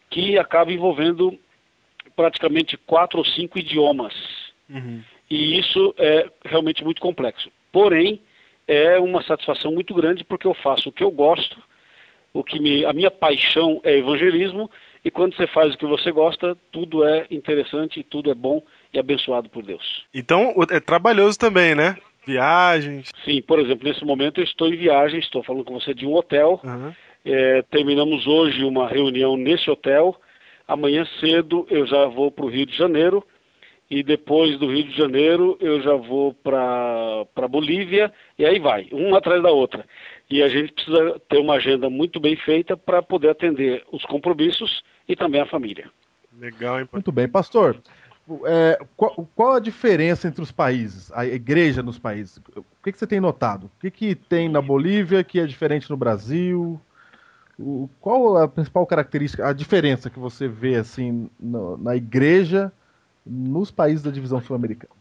que 0.10 0.38
acaba 0.38 0.72
envolvendo 0.72 1.38
praticamente 2.16 2.78
quatro 2.78 3.20
ou 3.20 3.26
cinco 3.26 3.60
idiomas. 3.60 4.14
E 5.30 5.60
isso 5.60 5.94
é 5.98 6.30
realmente 6.46 6.84
muito 6.84 7.02
complexo. 7.02 7.50
Porém, 7.72 8.22
é 8.68 9.00
uma 9.00 9.24
satisfação 9.24 9.72
muito 9.72 9.94
grande 9.94 10.24
porque 10.24 10.48
eu 10.48 10.54
faço 10.54 10.90
o 10.90 10.92
que 10.92 11.04
eu 11.04 11.12
gosto, 11.12 11.58
o 12.34 12.44
que 12.44 12.60
me, 12.60 12.86
a 12.86 12.94
minha 12.94 13.12
paixão 13.12 13.82
é 13.84 13.98
evangelismo, 13.98 14.70
e 15.04 15.10
quando 15.10 15.36
você 15.36 15.48
faz 15.48 15.74
o 15.74 15.78
que 15.78 15.86
você 15.86 16.12
gosta, 16.12 16.56
tudo 16.72 17.04
é 17.04 17.26
interessante, 17.32 18.04
tudo 18.04 18.30
é 18.30 18.36
bom 18.36 18.62
e 18.94 19.00
abençoado 19.00 19.50
por 19.50 19.64
Deus. 19.64 20.06
Então, 20.14 20.54
é 20.70 20.80
trabalhoso 20.80 21.38
também, 21.40 21.74
né? 21.74 21.98
Viagens. 22.26 23.10
Sim, 23.26 23.42
por 23.42 23.60
exemplo, 23.60 23.88
nesse 23.88 24.06
momento 24.06 24.40
eu 24.40 24.44
estou 24.44 24.68
em 24.68 24.78
viagem, 24.78 25.20
estou 25.20 25.44
falando 25.44 25.66
com 25.66 25.74
você 25.74 25.94
de 25.94 26.06
um 26.06 26.14
hotel. 26.14 26.60
Aham. 26.64 26.96
É, 27.24 27.62
terminamos 27.64 28.26
hoje 28.26 28.64
uma 28.64 28.88
reunião 28.88 29.36
nesse 29.36 29.70
hotel. 29.70 30.20
Amanhã 30.72 31.06
cedo 31.20 31.68
eu 31.70 31.86
já 31.86 32.06
vou 32.06 32.32
para 32.32 32.46
o 32.46 32.50
Rio 32.50 32.66
de 32.66 32.78
Janeiro. 32.78 33.22
E 33.90 34.02
depois 34.02 34.58
do 34.58 34.72
Rio 34.72 34.86
de 34.86 34.96
Janeiro 34.98 35.58
eu 35.60 35.82
já 35.82 35.96
vou 35.96 36.34
para 36.34 37.48
Bolívia. 37.50 38.10
E 38.40 38.46
aí 38.46 38.58
vai, 38.58 38.88
uma 38.90 39.18
atrás 39.18 39.44
da 39.44 39.52
outra. 39.52 39.86
E 40.30 40.42
a 40.42 40.48
gente 40.48 40.72
precisa 40.72 41.20
ter 41.28 41.40
uma 41.40 41.56
agenda 41.56 41.90
muito 41.90 42.22
bem 42.22 42.38
feita 42.38 42.78
para 42.78 43.02
poder 43.02 43.32
atender 43.32 43.84
os 43.92 44.06
compromissos 44.06 44.82
e 45.10 45.14
também 45.14 45.42
a 45.42 45.46
família. 45.46 45.92
Legal, 46.40 46.80
hein? 46.80 46.88
Muito 46.90 47.12
bem, 47.12 47.28
pastor. 47.28 47.76
é, 48.46 48.80
qual, 48.96 49.28
qual 49.36 49.52
a 49.56 49.60
diferença 49.60 50.30
entre 50.30 50.42
os 50.42 50.54
países, 50.54 51.12
a 51.12 51.26
igreja 51.26 51.84
nos 51.84 52.00
países? 52.00 52.38
O 52.56 52.64
que, 52.82 52.94
que 52.94 52.98
você 52.98 53.06
tem 53.06 53.20
notado? 53.20 53.66
O 53.66 53.72
que, 53.82 53.92
que 53.92 54.16
tem 54.16 54.48
na 54.48 54.62
Bolívia 54.62 55.22
que 55.22 55.38
é 55.38 55.46
diferente 55.46 55.90
no 55.90 55.98
Brasil? 55.98 56.80
O- 57.62 57.90
qual 58.00 58.38
a 58.38 58.48
principal 58.48 58.86
característica, 58.86 59.48
a 59.48 59.54
diferença 59.54 60.10
que 60.10 60.20
você 60.20 60.48
vê 60.48 60.76
assim 60.76 61.30
no- 61.40 61.78
na 61.78 61.96
igreja 61.96 62.72
nos 63.26 63.70
países 63.72 64.04
da 64.04 64.12
divisão 64.12 64.42
sul-americana? 64.42 64.94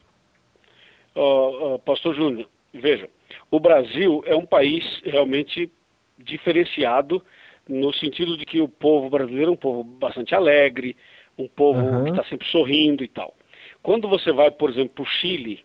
Ó, 1.14 1.74
ó, 1.74 1.78
Pastor 1.78 2.14
Júnior, 2.14 2.48
veja, 2.72 3.08
o 3.50 3.58
Brasil 3.58 4.22
é 4.26 4.34
um 4.36 4.46
país 4.46 4.84
realmente 5.04 5.70
diferenciado 6.18 7.24
no 7.68 7.92
sentido 7.94 8.36
de 8.36 8.44
que 8.44 8.60
o 8.60 8.68
povo 8.68 9.08
brasileiro 9.08 9.50
é 9.50 9.54
um 9.54 9.56
povo 9.56 9.82
bastante 9.82 10.34
alegre, 10.34 10.96
um 11.38 11.48
povo 11.48 11.78
Aham. 11.78 12.04
que 12.04 12.10
está 12.10 12.24
sempre 12.24 12.46
sorrindo 12.48 13.02
e 13.02 13.08
tal. 13.08 13.34
Quando 13.82 14.08
você 14.08 14.32
vai, 14.32 14.50
por 14.50 14.70
exemplo, 14.70 14.90
para 14.90 15.02
o 15.02 15.06
Chile, 15.06 15.64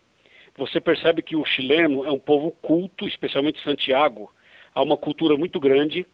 você 0.56 0.80
percebe 0.80 1.20
que 1.22 1.36
o 1.36 1.44
chileno 1.44 2.04
é 2.06 2.10
um 2.10 2.18
povo 2.18 2.50
culto, 2.62 3.06
especialmente 3.06 3.62
Santiago. 3.62 4.32
Há 4.74 4.82
uma 4.82 4.96
cultura 4.96 5.36
muito 5.36 5.60
grande. 5.60 6.06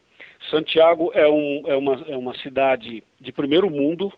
Santiago 0.51 1.11
é, 1.15 1.29
um- 1.29 1.63
é 1.67 1.77
uma, 1.77 2.05
é 2.09 2.17
uma 2.17 2.35
cidade 2.39 3.03
de 3.21 3.33
primeiro 3.33 3.71
mundo. 3.71 4.13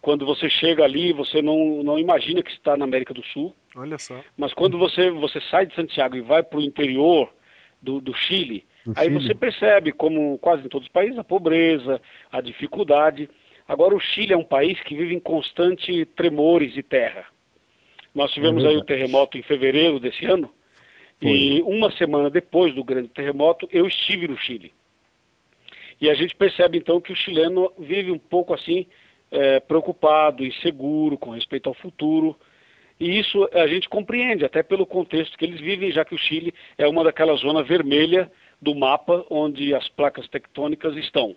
Quando 0.00 0.24
você 0.24 0.48
chega 0.48 0.84
ali, 0.84 1.12
você 1.12 1.42
não, 1.42 1.82
não 1.82 1.98
imagina 1.98 2.42
que 2.42 2.50
está 2.50 2.76
na 2.76 2.84
América 2.84 3.12
do 3.12 3.24
Sul. 3.24 3.54
Olha 3.74 3.98
só. 3.98 4.20
Mas 4.36 4.52
quando 4.54 4.78
você, 4.78 5.10
você 5.10 5.40
sai 5.50 5.66
de 5.66 5.74
Santiago 5.74 6.16
e 6.16 6.20
vai 6.20 6.42
para 6.42 6.58
o 6.58 6.62
interior 6.62 7.32
do, 7.82 8.00
do 8.00 8.14
Chile, 8.14 8.64
Do 8.84 8.92
aí 8.96 9.08
Chile? 9.08 9.20
você 9.22 9.34
percebe, 9.34 9.92
como 9.92 10.38
quase 10.38 10.64
em 10.64 10.68
todos 10.68 10.86
os 10.86 10.92
países, 10.92 11.18
a 11.18 11.24
pobreza, 11.24 12.00
a 12.30 12.40
dificuldade. 12.40 13.28
Agora, 13.66 13.94
o 13.96 14.00
Chile 14.00 14.32
é 14.32 14.36
um 14.36 14.44
país 14.44 14.80
que 14.82 14.94
vive 14.96 15.14
em 15.14 15.18
constante 15.20 16.04
tremores 16.04 16.72
de 16.72 16.82
terra. 16.82 17.24
Nós 18.14 18.30
tivemos 18.32 18.64
É 18.64 18.68
aí 18.68 18.76
o 18.76 18.84
terremoto 18.84 19.36
em 19.36 19.42
fevereiro 19.42 19.98
desse 19.98 20.24
ano, 20.24 20.50
e 21.20 21.62
uma 21.62 21.90
semana 21.92 22.30
depois 22.30 22.74
do 22.74 22.84
grande 22.84 23.08
terremoto, 23.08 23.68
eu 23.72 23.86
estive 23.86 24.28
no 24.28 24.38
Chile. 24.38 24.72
E 26.00 26.10
a 26.10 26.14
gente 26.14 26.34
percebe 26.36 26.78
então 26.78 27.00
que 27.00 27.12
o 27.12 27.16
chileno 27.16 27.72
vive 27.78 28.10
um 28.10 28.18
pouco 28.18 28.52
assim, 28.52 28.86
eh, 29.30 29.60
preocupado, 29.60 30.44
inseguro 30.44 31.16
com 31.16 31.30
respeito 31.30 31.68
ao 31.68 31.74
futuro. 31.74 32.36
E 32.98 33.18
isso 33.18 33.48
a 33.52 33.66
gente 33.66 33.88
compreende, 33.88 34.44
até 34.44 34.62
pelo 34.62 34.86
contexto 34.86 35.36
que 35.36 35.44
eles 35.44 35.60
vivem, 35.60 35.90
já 35.90 36.04
que 36.04 36.14
o 36.14 36.18
Chile 36.18 36.54
é 36.78 36.86
uma 36.88 37.04
daquela 37.04 37.34
zona 37.34 37.62
vermelha 37.62 38.30
do 38.60 38.74
mapa 38.74 39.24
onde 39.30 39.74
as 39.74 39.88
placas 39.88 40.26
tectônicas 40.28 40.96
estão. 40.96 41.36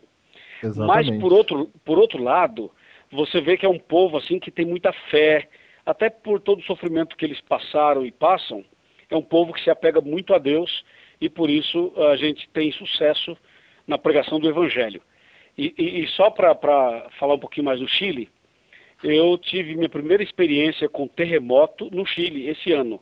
Mas 0.62 0.72
Exatamente. 0.72 1.20
por 1.20 1.34
outro, 1.34 1.72
por 1.84 1.98
outro 1.98 2.22
lado, 2.22 2.72
você 3.12 3.42
vê 3.42 3.58
que 3.58 3.66
é 3.66 3.70
um 3.70 3.80
povo 3.80 4.18
assim 4.18 4.39
que 4.39 4.51
tem 4.51 4.66
muita 4.66 4.94
fé, 5.10 5.48
até 5.86 6.10
por 6.10 6.39
todo 6.39 6.60
o 6.60 6.63
sofrimento 6.63 7.16
que 7.18 7.25
eles 7.25 7.42
passaram 7.42 8.06
e 8.06 8.12
passam, 8.12 8.63
é 9.10 9.16
um 9.16 9.22
povo 9.22 9.54
que 9.54 9.62
se 9.62 9.70
apega 9.70 10.00
muito 10.00 10.34
a 10.34 10.38
Deus 10.38 10.84
e 11.20 11.30
por 11.30 11.50
isso 11.50 11.92
a 11.98 12.16
gente 12.16 12.48
tem 12.50 12.72
sucesso 12.72 13.36
na 13.89 13.98
pregação 13.98 14.39
do 14.39 14.48
Evangelho. 14.48 15.01
E, 15.58 15.74
e- 15.77 16.03
e 16.03 16.08
só 16.10 16.29
para 16.29 16.55
falar 17.19 17.34
um 17.34 17.39
pouquinho 17.39 17.65
mais 17.65 17.79
do 17.79 17.88
Chile, 17.88 18.29
eu 19.03 19.36
tive 19.38 19.75
minha 19.75 19.89
primeira 19.89 20.22
experiência 20.24 20.88
com 20.88 21.08
terremoto 21.08 21.89
no 21.91 22.05
Chile 22.05 22.48
esse 22.48 22.72
ano. 22.72 23.01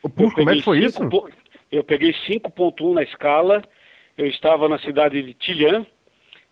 Pô, 0.00 0.08
como 0.10 0.28
é 0.28 0.32
peguei 0.36 0.54
que 0.58 0.62
foi 0.64 0.78
isso? 0.78 0.92
cinco 0.98 1.10
po- 1.10 1.30
Eu 1.70 1.84
peguei 1.84 2.14
5.1 2.26 2.94
na 2.94 3.02
escala. 3.02 3.62
Eu 4.16 4.26
estava 4.26 4.68
na 4.68 4.78
cidade 4.78 5.22
de 5.22 5.36
Chillán, 5.38 5.84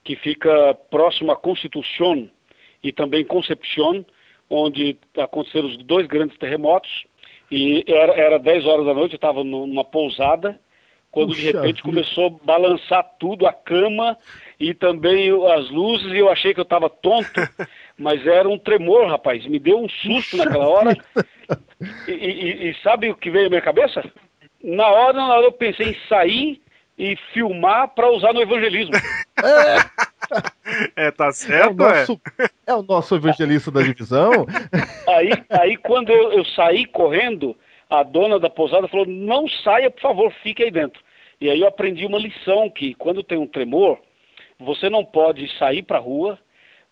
que 0.04 0.14
fica 0.16 0.74
próximo 0.90 1.30
a 1.32 1.36
Constitución 1.36 2.28
e 2.82 2.92
também 2.92 3.24
Concepción, 3.24 4.04
onde 4.50 4.98
aconteceram 5.16 5.68
os 5.68 5.76
dois 5.78 6.06
grandes 6.06 6.36
terremotos. 6.38 6.90
E 7.50 7.82
era, 7.86 8.12
era 8.14 8.38
10 8.38 8.66
horas 8.66 8.84
da 8.86 8.92
noite, 8.94 9.12
eu 9.12 9.16
estava 9.16 9.42
nu- 9.44 9.66
numa 9.66 9.84
pousada, 9.84 10.60
quando 11.16 11.34
de 11.34 11.42
Puxa 11.42 11.46
repente 11.60 11.76
vida. 11.76 11.88
começou 11.88 12.26
a 12.26 12.44
balançar 12.46 13.04
tudo, 13.18 13.46
a 13.46 13.52
cama 13.52 14.16
e 14.60 14.74
também 14.74 15.30
as 15.52 15.70
luzes, 15.70 16.12
e 16.12 16.18
eu 16.18 16.28
achei 16.30 16.52
que 16.52 16.60
eu 16.60 16.64
estava 16.64 16.90
tonto, 16.90 17.30
mas 17.98 18.26
era 18.26 18.46
um 18.48 18.58
tremor, 18.58 19.08
rapaz. 19.08 19.46
Me 19.46 19.58
deu 19.58 19.78
um 19.82 19.88
susto 19.88 20.36
Puxa 20.36 20.44
naquela 20.44 20.68
hora. 20.68 20.96
E, 22.06 22.12
e- 22.12 22.70
e 22.70 22.74
sabe 22.82 23.08
o 23.10 23.14
que 23.16 23.30
veio 23.30 23.44
na 23.44 23.50
minha 23.50 23.62
cabeça? 23.62 24.04
Na 24.62 24.86
hora, 24.88 25.14
na 25.14 25.34
hora 25.34 25.46
eu 25.46 25.52
pensei 25.52 25.90
em 25.90 25.96
sair 26.08 26.60
e 26.98 27.16
filmar 27.32 27.88
para 27.94 28.10
usar 28.10 28.32
no 28.32 28.42
evangelismo. 28.42 28.94
É, 30.96 31.10
tá 31.12 31.26
É 31.26 31.28
o, 31.28 31.32
certo, 31.32 31.82
é? 31.84 32.00
nosso, 32.00 32.20
é 32.66 32.74
o 32.74 32.82
nosso 32.82 33.14
evangelista 33.14 33.70
da 33.70 33.80
divisão. 33.80 34.44
Aí, 35.06 35.30
aí 35.48 35.76
quando 35.76 36.10
eu, 36.10 36.32
eu 36.32 36.44
saí 36.44 36.84
correndo, 36.84 37.56
a 37.88 38.02
dona 38.02 38.36
da 38.40 38.50
pousada 38.50 38.88
falou: 38.88 39.06
não 39.06 39.46
saia, 39.48 39.88
por 39.88 40.00
favor, 40.00 40.32
fique 40.42 40.64
aí 40.64 40.70
dentro. 40.72 41.00
E 41.40 41.50
aí 41.50 41.60
eu 41.60 41.68
aprendi 41.68 42.06
uma 42.06 42.18
lição 42.18 42.70
que 42.70 42.94
quando 42.94 43.22
tem 43.22 43.38
um 43.38 43.46
tremor, 43.46 43.98
você 44.58 44.88
não 44.88 45.04
pode 45.04 45.46
sair 45.58 45.82
para 45.82 45.98
a 45.98 46.00
rua, 46.00 46.38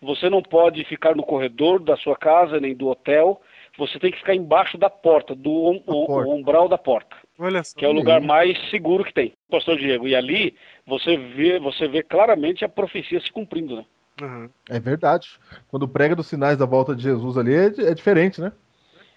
você 0.01 0.29
não 0.29 0.41
pode 0.41 0.83
ficar 0.85 1.15
no 1.15 1.23
corredor 1.23 1.79
da 1.79 1.97
sua 1.97 2.15
casa 2.15 2.59
nem 2.59 2.75
do 2.75 2.87
hotel, 2.87 3.41
você 3.77 3.99
tem 3.99 4.11
que 4.11 4.19
ficar 4.19 4.35
embaixo 4.35 4.77
da 4.77 4.89
porta, 4.89 5.33
do 5.35 5.51
om- 5.51 5.83
o- 5.85 6.05
porta. 6.05 6.29
umbral 6.29 6.67
da 6.69 6.77
porta. 6.77 7.15
Olha 7.37 7.61
só. 7.63 7.77
que 7.77 7.83
é 7.83 7.87
o 7.89 7.91
lugar 7.91 8.21
aí. 8.21 8.25
mais 8.25 8.69
seguro 8.69 9.03
que 9.03 9.13
tem, 9.13 9.33
Pastor 9.49 9.77
Diego. 9.77 10.07
E 10.07 10.15
ali 10.15 10.55
você 10.85 11.17
vê, 11.17 11.59
você 11.59 11.87
vê 11.87 12.01
claramente 12.03 12.63
a 12.63 12.69
profecia 12.69 13.19
se 13.19 13.31
cumprindo, 13.31 13.75
né? 13.77 13.85
Aham. 14.21 14.49
É 14.69 14.79
verdade. 14.79 15.27
Quando 15.67 15.87
prega 15.87 16.15
dos 16.15 16.27
sinais 16.27 16.57
da 16.57 16.65
volta 16.65 16.95
de 16.95 17.03
Jesus 17.03 17.37
ali, 17.37 17.53
é, 17.53 17.65
é 17.65 17.93
diferente, 17.93 18.39
né? 18.39 18.53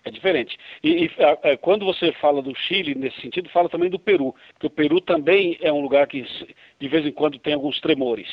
É 0.04 0.10
diferente. 0.10 0.56
E, 0.82 1.04
e, 1.04 1.10
a- 1.22 1.52
a- 1.52 1.56
quando 1.56 1.84
você 1.84 2.12
fala 2.12 2.40
do 2.40 2.54
Chile 2.54 2.94
nesse 2.94 3.20
sentido, 3.20 3.48
fala 3.50 3.68
também 3.68 3.90
do 3.90 3.98
Peru, 3.98 4.34
porque 4.54 4.66
o 4.66 4.70
Peru 4.70 5.00
também 5.00 5.58
é 5.60 5.72
um 5.72 5.80
lugar 5.80 6.06
que 6.06 6.24
de 6.78 6.88
vez 6.88 7.04
em 7.04 7.12
quando 7.12 7.38
tem 7.38 7.54
alguns 7.54 7.80
tremores. 7.80 8.28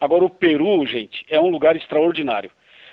Agora 0.00 0.24
o 0.24 0.30
Peru, 0.30 0.86
gente, 0.86 1.24
é 1.28 1.40
um 1.40 1.48
lugar 1.50 1.76
extraordinário. 1.76 2.50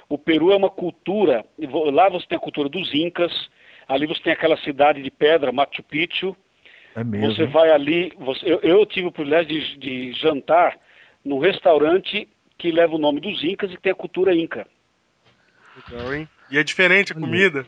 O 0.09 0.17
Peru 0.17 0.51
é 0.51 0.55
uma 0.55 0.69
cultura, 0.69 1.45
lá 1.91 2.09
você 2.09 2.25
tem 2.27 2.37
a 2.37 2.41
cultura 2.41 2.69
dos 2.69 2.93
incas, 2.93 3.31
ali 3.87 4.05
você 4.05 4.21
tem 4.21 4.33
aquela 4.33 4.57
cidade 4.57 5.01
de 5.01 5.11
pedra, 5.11 5.51
Machu 5.51 5.83
Picchu, 5.83 6.35
É 6.95 7.03
mesmo. 7.03 7.33
Você 7.33 7.45
vai 7.45 7.69
ali, 7.71 8.11
você, 8.17 8.51
eu, 8.51 8.59
eu 8.61 8.85
tive 8.85 9.07
o 9.07 9.11
privilégio 9.11 9.47
de, 9.47 9.77
de 9.77 10.13
jantar 10.13 10.77
num 11.23 11.39
restaurante 11.39 12.27
que 12.57 12.71
leva 12.71 12.95
o 12.95 12.99
nome 12.99 13.19
dos 13.19 13.43
Incas 13.43 13.71
e 13.71 13.75
que 13.75 13.81
tem 13.81 13.91
a 13.91 13.95
cultura 13.95 14.33
Inca. 14.35 14.65
Legal, 15.75 16.13
hein? 16.13 16.27
E 16.49 16.57
é 16.57 16.63
diferente 16.63 17.11
a 17.11 17.15
comida. 17.15 17.65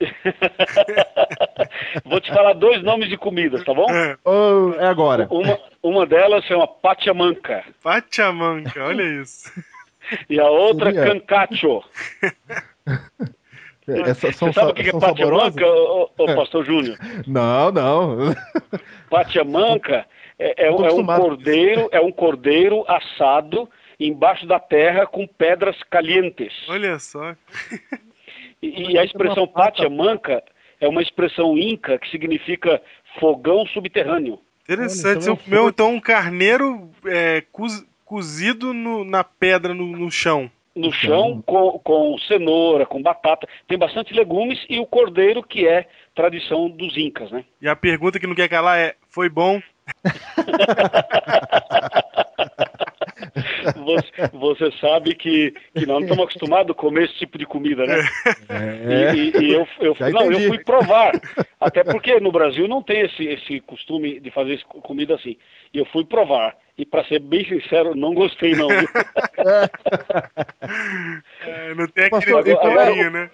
Vou 2.04 2.20
te 2.20 2.32
falar 2.32 2.54
dois 2.54 2.82
nomes 2.82 3.08
de 3.08 3.16
comidas, 3.16 3.64
tá 3.64 3.74
bom? 3.74 3.88
É. 3.90 4.16
Oh, 4.24 4.72
é 4.78 4.86
agora. 4.86 5.26
Uma, 5.30 5.58
uma 5.82 6.06
delas 6.06 6.44
chama 6.44 6.66
Pachamanca 6.66 7.64
Pachamanca, 7.82 8.84
olha 8.84 9.02
isso. 9.20 9.50
e 10.28 10.38
a 10.40 10.48
outra 10.48 10.92
Seria? 10.92 11.06
Cancacho. 11.12 11.82
Essas 13.88 14.36
são, 14.36 14.52
Você 14.52 14.60
sabe 14.60 14.70
o 14.70 14.74
que 14.74 14.84
que 14.84 14.90
é? 14.96 15.00
Pachamanca, 15.00 15.66
ô, 15.66 16.10
ô, 16.16 16.24
ô, 16.24 16.36
pastor 16.36 16.64
Júnior? 16.64 16.96
Não, 17.26 17.72
não. 17.72 18.16
Pachamanca 19.10 20.06
é, 20.38 20.66
é, 20.66 20.70
um- 20.70 20.84
é 20.84 20.92
um 20.92 21.04
cordeiro, 21.04 21.88
é 21.90 22.00
um 22.00 22.12
cordeiro 22.12 22.84
assado 22.88 23.68
embaixo 24.08 24.46
da 24.46 24.58
terra 24.58 25.06
com 25.06 25.26
pedras 25.26 25.76
calientes. 25.90 26.52
Olha 26.68 26.98
só. 26.98 27.34
E, 28.62 28.92
e 28.92 28.98
a 28.98 29.04
expressão 29.04 29.46
Pachamanca 29.46 30.42
é 30.80 30.88
uma 30.88 31.02
expressão 31.02 31.56
inca 31.58 31.98
que 31.98 32.10
significa 32.10 32.80
fogão 33.18 33.66
subterrâneo. 33.66 34.38
Interessante. 34.64 35.06
Olha, 35.06 35.18
então 35.18 35.28
é 35.28 35.32
um 35.32 35.36
comeu 35.36 35.56
forno. 35.58 35.68
então 35.70 35.94
um 35.94 36.00
carneiro 36.00 36.90
é, 37.06 37.42
coz- 37.52 37.84
cozido 38.04 38.72
no- 38.72 39.04
na 39.04 39.22
pedra, 39.24 39.74
no, 39.74 39.86
no 39.86 40.10
chão. 40.10 40.50
No 40.76 40.92
chão, 40.92 41.42
com, 41.44 41.78
com 41.80 42.16
cenoura, 42.28 42.86
com 42.86 43.02
batata. 43.02 43.46
Tem 43.66 43.76
bastante 43.76 44.14
legumes 44.14 44.64
e 44.68 44.78
o 44.78 44.86
cordeiro, 44.86 45.42
que 45.42 45.66
é 45.66 45.88
tradição 46.14 46.70
dos 46.70 46.96
incas, 46.96 47.30
né? 47.32 47.44
E 47.60 47.68
a 47.68 47.74
pergunta 47.74 48.20
que 48.20 48.26
não 48.26 48.34
quer 48.36 48.48
calar 48.48 48.78
é: 48.78 48.94
foi 49.08 49.28
bom? 49.28 49.60
Você, 53.76 54.28
você 54.32 54.72
sabe 54.78 55.14
que, 55.14 55.52
que 55.74 55.86
nós 55.86 55.98
não 55.98 56.00
estamos 56.02 56.24
acostumados 56.24 56.70
a 56.70 56.74
comer 56.74 57.04
esse 57.04 57.14
tipo 57.14 57.36
de 57.38 57.46
comida, 57.46 57.86
né? 57.86 57.96
É. 58.48 59.14
E, 59.14 59.16
e- 59.30 59.40
e 59.44 59.52
eu, 59.52 59.66
eu, 59.80 59.96
não, 60.12 60.30
eu 60.32 60.40
fui 60.48 60.58
provar. 60.64 61.12
Até 61.60 61.84
porque 61.84 62.18
no 62.20 62.32
Brasil 62.32 62.66
não 62.68 62.82
tem 62.82 63.00
esse, 63.02 63.24
esse 63.24 63.60
costume 63.60 64.18
de 64.20 64.30
fazer 64.30 64.62
comida 64.64 65.14
assim. 65.14 65.36
E 65.72 65.78
eu 65.78 65.84
fui 65.86 66.04
provar. 66.04 66.56
E 66.78 66.84
para 66.86 67.04
ser 67.04 67.18
bem 67.20 67.44
sincero, 67.44 67.94
não 67.94 68.14
gostei 68.14 68.54
não. 68.54 68.68
viu? 68.68 68.88
É, 71.46 71.74
não 71.74 71.86
tem 71.88 72.04
aquele 72.06 72.10
Pastor, 72.32 72.44
temperinho, 72.44 73.10
né? 73.10 73.30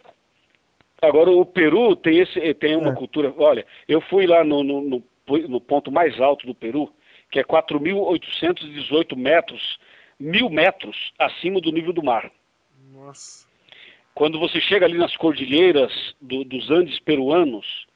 Agora 1.03 1.31
o 1.31 1.45
Peru 1.45 1.95
tem 1.95 2.19
esse 2.21 2.55
tem 2.55 2.75
uma 2.77 2.91
É. 2.91 2.95
cultura. 2.95 3.33
Olha, 3.37 3.67
eu 3.89 4.01
fui 4.01 4.27
lá 4.27 4.43
no, 4.43 4.63
no, 4.63 4.81
no- 4.81 5.03
no 5.49 5.61
ponto 5.61 5.91
mais 5.93 6.19
alto 6.21 6.47
do 6.47 6.55
Peru, 6.55 6.91
que 7.31 7.39
é 7.39 7.45
4.818 7.45 9.17
metros, 9.17 9.79
mil 10.19 10.49
metros 10.49 11.13
acima 11.19 11.61
do 11.61 11.71
nível 11.73 11.93
do 11.93 12.03
mar. 12.03 12.31
Nossa. 12.93 13.47
Quando 14.15 14.39
você 14.39 14.61
chega 14.61 14.87
ali 14.87 14.97
nas 14.97 15.15
cordilheiras 15.17 15.93
do- 16.21 16.45
dos 16.45 16.71
Andes 16.71 16.99
peruanos, 17.01 17.87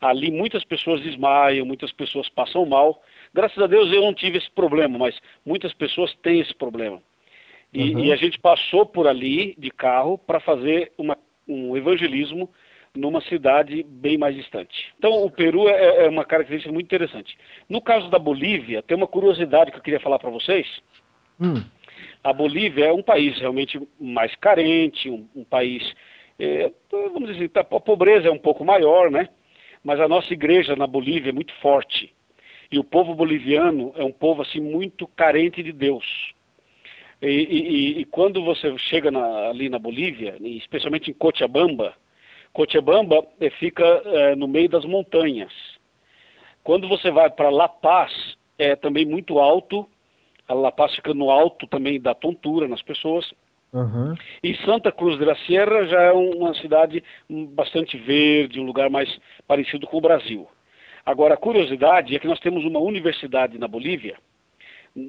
ali 0.00 0.30
muitas 0.30 0.64
pessoas 0.64 1.00
desmaiam, 1.00 1.64
muitas 1.64 1.90
pessoas 1.92 2.28
passam 2.28 2.66
mal. 2.66 3.02
Graças 3.32 3.58
a 3.58 3.66
Deus 3.66 3.90
eu 3.90 4.02
não 4.02 4.12
tive 4.12 4.36
esse 4.38 4.50
problema, 4.50 4.98
mas 4.98 5.18
muitas 5.46 5.72
pessoas 5.72 6.14
têm 6.16 6.40
esse 6.40 6.54
problema. 6.54 7.02
E, 7.72 7.94
Uhum. 7.94 8.04
e 8.04 8.12
a 8.12 8.16
gente 8.16 8.38
passou 8.38 8.84
por 8.84 9.06
ali 9.08 9.54
de 9.56 9.70
carro 9.70 10.18
para 10.18 10.38
fazer 10.40 10.92
uma- 10.98 11.16
um 11.48 11.74
evangelismo 11.74 12.50
numa 12.94 13.22
cidade 13.22 13.82
bem 13.82 14.18
mais 14.18 14.36
distante. 14.36 14.92
Então 14.98 15.24
o 15.24 15.30
Peru 15.30 15.66
é, 15.66 16.04
é 16.04 16.08
uma 16.10 16.26
característica 16.26 16.70
muito 16.70 16.84
interessante. 16.84 17.38
No 17.66 17.80
caso 17.80 18.10
da 18.10 18.18
Bolívia, 18.18 18.82
tem 18.82 18.94
uma 18.94 19.06
curiosidade 19.06 19.70
que 19.70 19.78
eu 19.78 19.82
queria 19.82 20.00
falar 20.00 20.18
para 20.18 20.28
vocês. 20.28 20.66
Hum, 21.42 21.62
A 22.22 22.32
Bolívia 22.32 22.86
é 22.86 22.92
um 22.92 23.02
país 23.02 23.36
realmente 23.38 23.80
mais 23.98 24.34
carente, 24.36 25.10
um, 25.10 25.26
um 25.34 25.44
país, 25.44 25.82
é, 26.38 26.70
vamos 26.90 27.28
dizer, 27.32 27.50
assim, 27.54 27.66
a 27.74 27.80
pobreza 27.80 28.28
é 28.28 28.30
um 28.30 28.38
pouco 28.38 28.64
maior, 28.64 29.10
né? 29.10 29.28
Mas 29.82 29.98
a 29.98 30.06
nossa 30.06 30.32
igreja 30.32 30.76
na 30.76 30.86
Bolívia 30.86 31.30
é 31.30 31.32
muito 31.32 31.52
forte. 31.54 32.14
E 32.70 32.78
o 32.78 32.84
povo 32.84 33.14
boliviano 33.14 33.92
é 33.96 34.04
um 34.04 34.12
povo 34.12 34.42
assim 34.42 34.60
muito 34.60 35.06
carente 35.08 35.62
de 35.62 35.72
Deus. 35.72 36.04
E, 37.20 37.26
e- 37.26 38.00
e- 38.00 38.04
quando 38.06 38.42
você 38.44 38.76
chega 38.78 39.10
na- 39.10 39.48
ali 39.50 39.68
na 39.68 39.78
Bolívia, 39.78 40.36
especialmente 40.40 41.10
em 41.10 41.14
Cochabamba, 41.14 41.94
Cochabamba 42.52 43.26
eh, 43.40 43.50
fica 43.50 43.84
eh, 43.84 44.36
no 44.36 44.46
meio 44.46 44.68
das 44.68 44.84
montanhas. 44.84 45.52
Quando 46.62 46.88
você 46.88 47.10
vai 47.10 47.30
para 47.30 47.50
La 47.50 47.68
Paz, 47.68 48.12
é 48.58 48.76
também 48.76 49.04
muito 49.04 49.38
alto. 49.38 49.88
A 50.52 50.54
La 50.54 50.70
Paz 50.70 50.94
fica 50.94 51.14
no 51.14 51.30
alto 51.30 51.66
também 51.66 51.98
da 51.98 52.14
tontura 52.14 52.68
nas 52.68 52.82
pessoas. 52.82 53.32
aham. 53.72 54.14
E 54.42 54.54
Santa 54.66 54.92
Cruz 54.92 55.18
de 55.18 55.24
la 55.24 55.34
Sierra 55.46 55.86
já 55.86 56.02
é 56.02 56.12
uma 56.12 56.52
cidade 56.54 57.02
bastante 57.54 57.96
verde, 57.96 58.60
um 58.60 58.64
lugar 58.66 58.90
mais 58.90 59.08
parecido 59.48 59.86
com 59.86 59.96
o 59.96 60.00
Brasil. 60.00 60.46
Agora, 61.06 61.34
a 61.34 61.38
curiosidade 61.38 62.14
é 62.14 62.18
que 62.18 62.26
nós 62.28 62.38
temos 62.38 62.64
uma 62.66 62.80
universidade 62.80 63.58
na 63.58 63.66
Bolívia. 63.66 64.16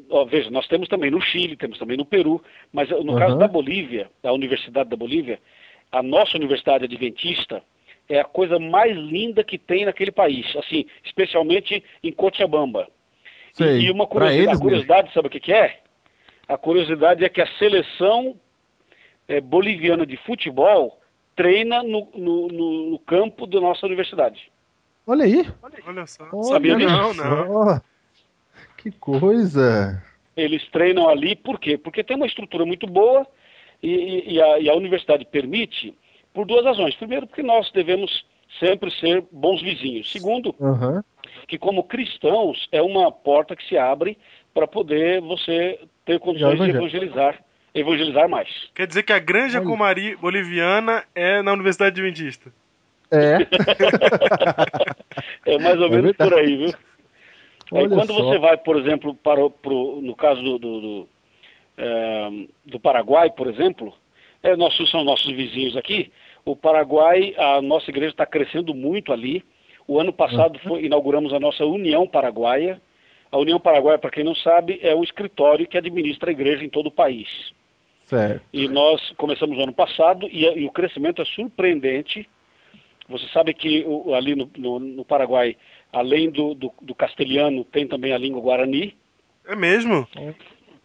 Ó, 0.10 0.24
veja, 0.24 0.50
nós 0.50 0.66
temos 0.68 0.88
também 0.88 1.12
no 1.12 1.20
Chile, 1.20 1.58
temos 1.58 1.78
também 1.78 1.98
no 1.98 2.06
Peru, 2.06 2.42
mas 2.72 2.90
no 2.90 3.12
Uhum. 3.12 3.20
caso 3.20 3.38
da 3.38 3.48
Bolívia, 3.48 4.10
da 4.24 4.32
Universidade 4.32 4.90
da 4.90 4.96
Bolívia, 4.96 5.40
a 5.92 6.02
nossa 6.02 6.38
Universidade 6.38 6.86
Adventista 6.86 7.62
é 8.08 8.20
a 8.20 8.24
coisa 8.24 8.58
mais 8.60 8.96
linda 8.96 9.44
que 9.44 9.58
tem 9.58 9.84
naquele 9.84 10.12
país, 10.12 10.46
assim, 10.56 10.86
especialmente 11.04 11.84
em 12.02 12.14
Cochabamba. 12.14 12.88
E- 13.54 13.58
Sei. 13.58 13.82
E, 13.82 13.92
uma 13.92 14.08
curiosidade, 14.08 14.60
curiosidade 14.60 15.14
sabe 15.14 15.28
o 15.28 15.32
que, 15.32 15.40
que 15.40 15.54
é? 15.54 15.80
A 16.48 16.58
curiosidade 16.58 17.24
é 17.24 17.30
que 17.30 17.42
a 17.42 17.48
seleção 17.58 18.36
eh, 19.28 19.40
boliviana 19.40 20.06
de 20.06 20.18
futebol 20.18 21.00
treina 21.36 21.82
no, 21.84 22.08
no- 22.16 22.48
no- 22.48 22.90
no 22.92 23.00
campo 23.00 23.46
da 23.48 23.60
nossa 23.62 23.86
universidade. 23.86 24.52
Olha 25.08 25.26
aí. 25.26 25.46
Olha 25.86 26.06
só. 26.08 26.28
Olha 26.32 26.44
Sabia 26.44 26.76
disso? 26.76 26.90
Não, 26.90 27.14
não. 27.14 27.82
Que 28.78 28.92
coisa. 28.92 30.02
Eles 30.36 30.68
treinam 30.72 31.08
ali 31.08 31.36
por 31.36 31.60
quê? 31.60 31.78
Porque 31.78 32.04
tem 32.04 32.16
uma 32.18 32.26
estrutura 32.26 32.66
muito 32.66 32.88
boa 32.88 33.26
e, 33.82 34.34
e- 34.36 34.42
a, 34.42 34.60
e 34.60 34.70
a 34.70 34.76
universidade 34.76 35.26
permite 35.26 35.94
por 36.34 36.46
duas 36.46 36.66
razões. 36.66 36.96
Primeiro, 36.96 37.28
porque 37.28 37.44
nós 37.44 37.70
devemos 37.72 38.26
sempre 38.60 38.92
ser 39.00 39.24
bons 39.32 39.62
vizinhos. 39.62 40.12
Segundo, 40.12 40.56
Aham. 40.60 41.04
Que 41.48 41.58
como 41.58 41.84
cristãos 41.84 42.68
é 42.72 42.82
uma 42.82 43.12
porta 43.12 43.56
que 43.56 43.68
se 43.68 43.78
abre 43.78 44.18
para 44.54 44.68
poder 44.68 45.22
você 45.22 45.80
ter 46.06 46.20
condições 46.20 46.60
de 46.60 46.70
evangelizar, 46.70 47.44
evangelizar 47.74 48.30
mais. 48.30 48.50
Quer 48.76 48.88
dizer 48.88 49.04
que 49.04 49.14
a 49.14 49.20
Granja. 49.20 49.62
Comari 49.62 50.16
boliviana 50.16 51.04
é 51.16 51.42
na 51.42 51.54
Universidade 51.54 52.00
Adventista. 52.00 52.52
É. 53.12 53.38
É 55.46 55.58
mais 55.60 55.80
ou 55.80 55.88
É 55.88 55.90
menos 55.90 56.06
verdade. 56.18 56.30
por 56.32 56.40
aí, 56.40 56.56
viu? 56.58 56.68
Aí 56.68 56.74
Olha 57.84 57.90
quando 57.90 58.14
só. 58.14 58.24
você 58.24 58.38
vai, 58.40 58.58
por 58.58 58.78
exemplo, 58.80 59.14
para 59.16 59.44
o, 59.44 59.50
pro- 59.50 60.00
no 60.02 60.16
caso 60.16 60.42
do, 60.42 60.58
do, 60.60 60.82
do, 60.82 61.10
eh, 61.78 62.30
do 62.66 62.80
Paraguai, 62.80 63.30
por 63.32 63.48
exemplo, 63.48 63.94
é, 64.42 64.56
nossos, 64.56 64.90
são 64.90 65.04
nossos 65.04 65.32
vizinhos 65.34 65.76
aqui. 65.78 66.12
O 66.46 66.56
Paraguai, 66.56 67.34
a 67.38 67.62
nossa 67.62 67.90
igreja 67.90 68.12
está 68.12 68.26
crescendo 68.26 68.74
muito 68.74 69.12
ali. 69.14 69.44
O 69.88 70.00
ano 70.00 70.14
passado 70.14 70.58
foi, 70.60 70.86
inauguramos 70.86 71.34
a 71.34 71.40
nossa 71.40 71.66
União 71.66 72.08
Paraguaia. 72.08 72.82
A 73.32 73.38
União 73.38 73.60
Paraguaia, 73.60 73.98
para 73.98 74.12
quem 74.12 74.24
não 74.24 74.36
sabe, 74.36 74.80
é 74.82 74.96
um 74.96 75.04
escritório 75.04 75.68
que 75.68 75.78
administra 75.78 76.30
a 76.30 76.34
igreja 76.34 76.64
em 76.64 76.70
todo 76.70 76.88
o 76.88 76.92
país. 76.92 77.52
Certo. 78.06 78.44
E 78.54 78.68
nós 78.68 79.12
começamos 79.18 79.58
no 79.58 79.64
ano 79.64 79.74
passado 79.74 80.28
e, 80.32 80.44
e 80.46 80.66
o 80.66 80.72
crescimento 80.72 81.22
é 81.22 81.26
surpreendente. 81.26 82.30
Você 83.10 83.28
sabe 83.30 83.54
que 83.54 83.84
o- 83.86 84.14
ali 84.14 84.36
no, 84.36 84.50
no- 84.58 84.80
no 84.80 85.06
Paraguai, 85.06 85.58
além 85.92 86.30
do, 86.30 86.54
do- 86.54 86.72
do 86.82 86.96
castelhano, 86.96 87.64
tem 87.66 87.88
também 87.88 88.14
a 88.14 88.18
língua 88.18 88.42
guarani. 88.42 88.96
É 89.46 89.56
mesmo? 89.56 90.08
É, 90.16 90.34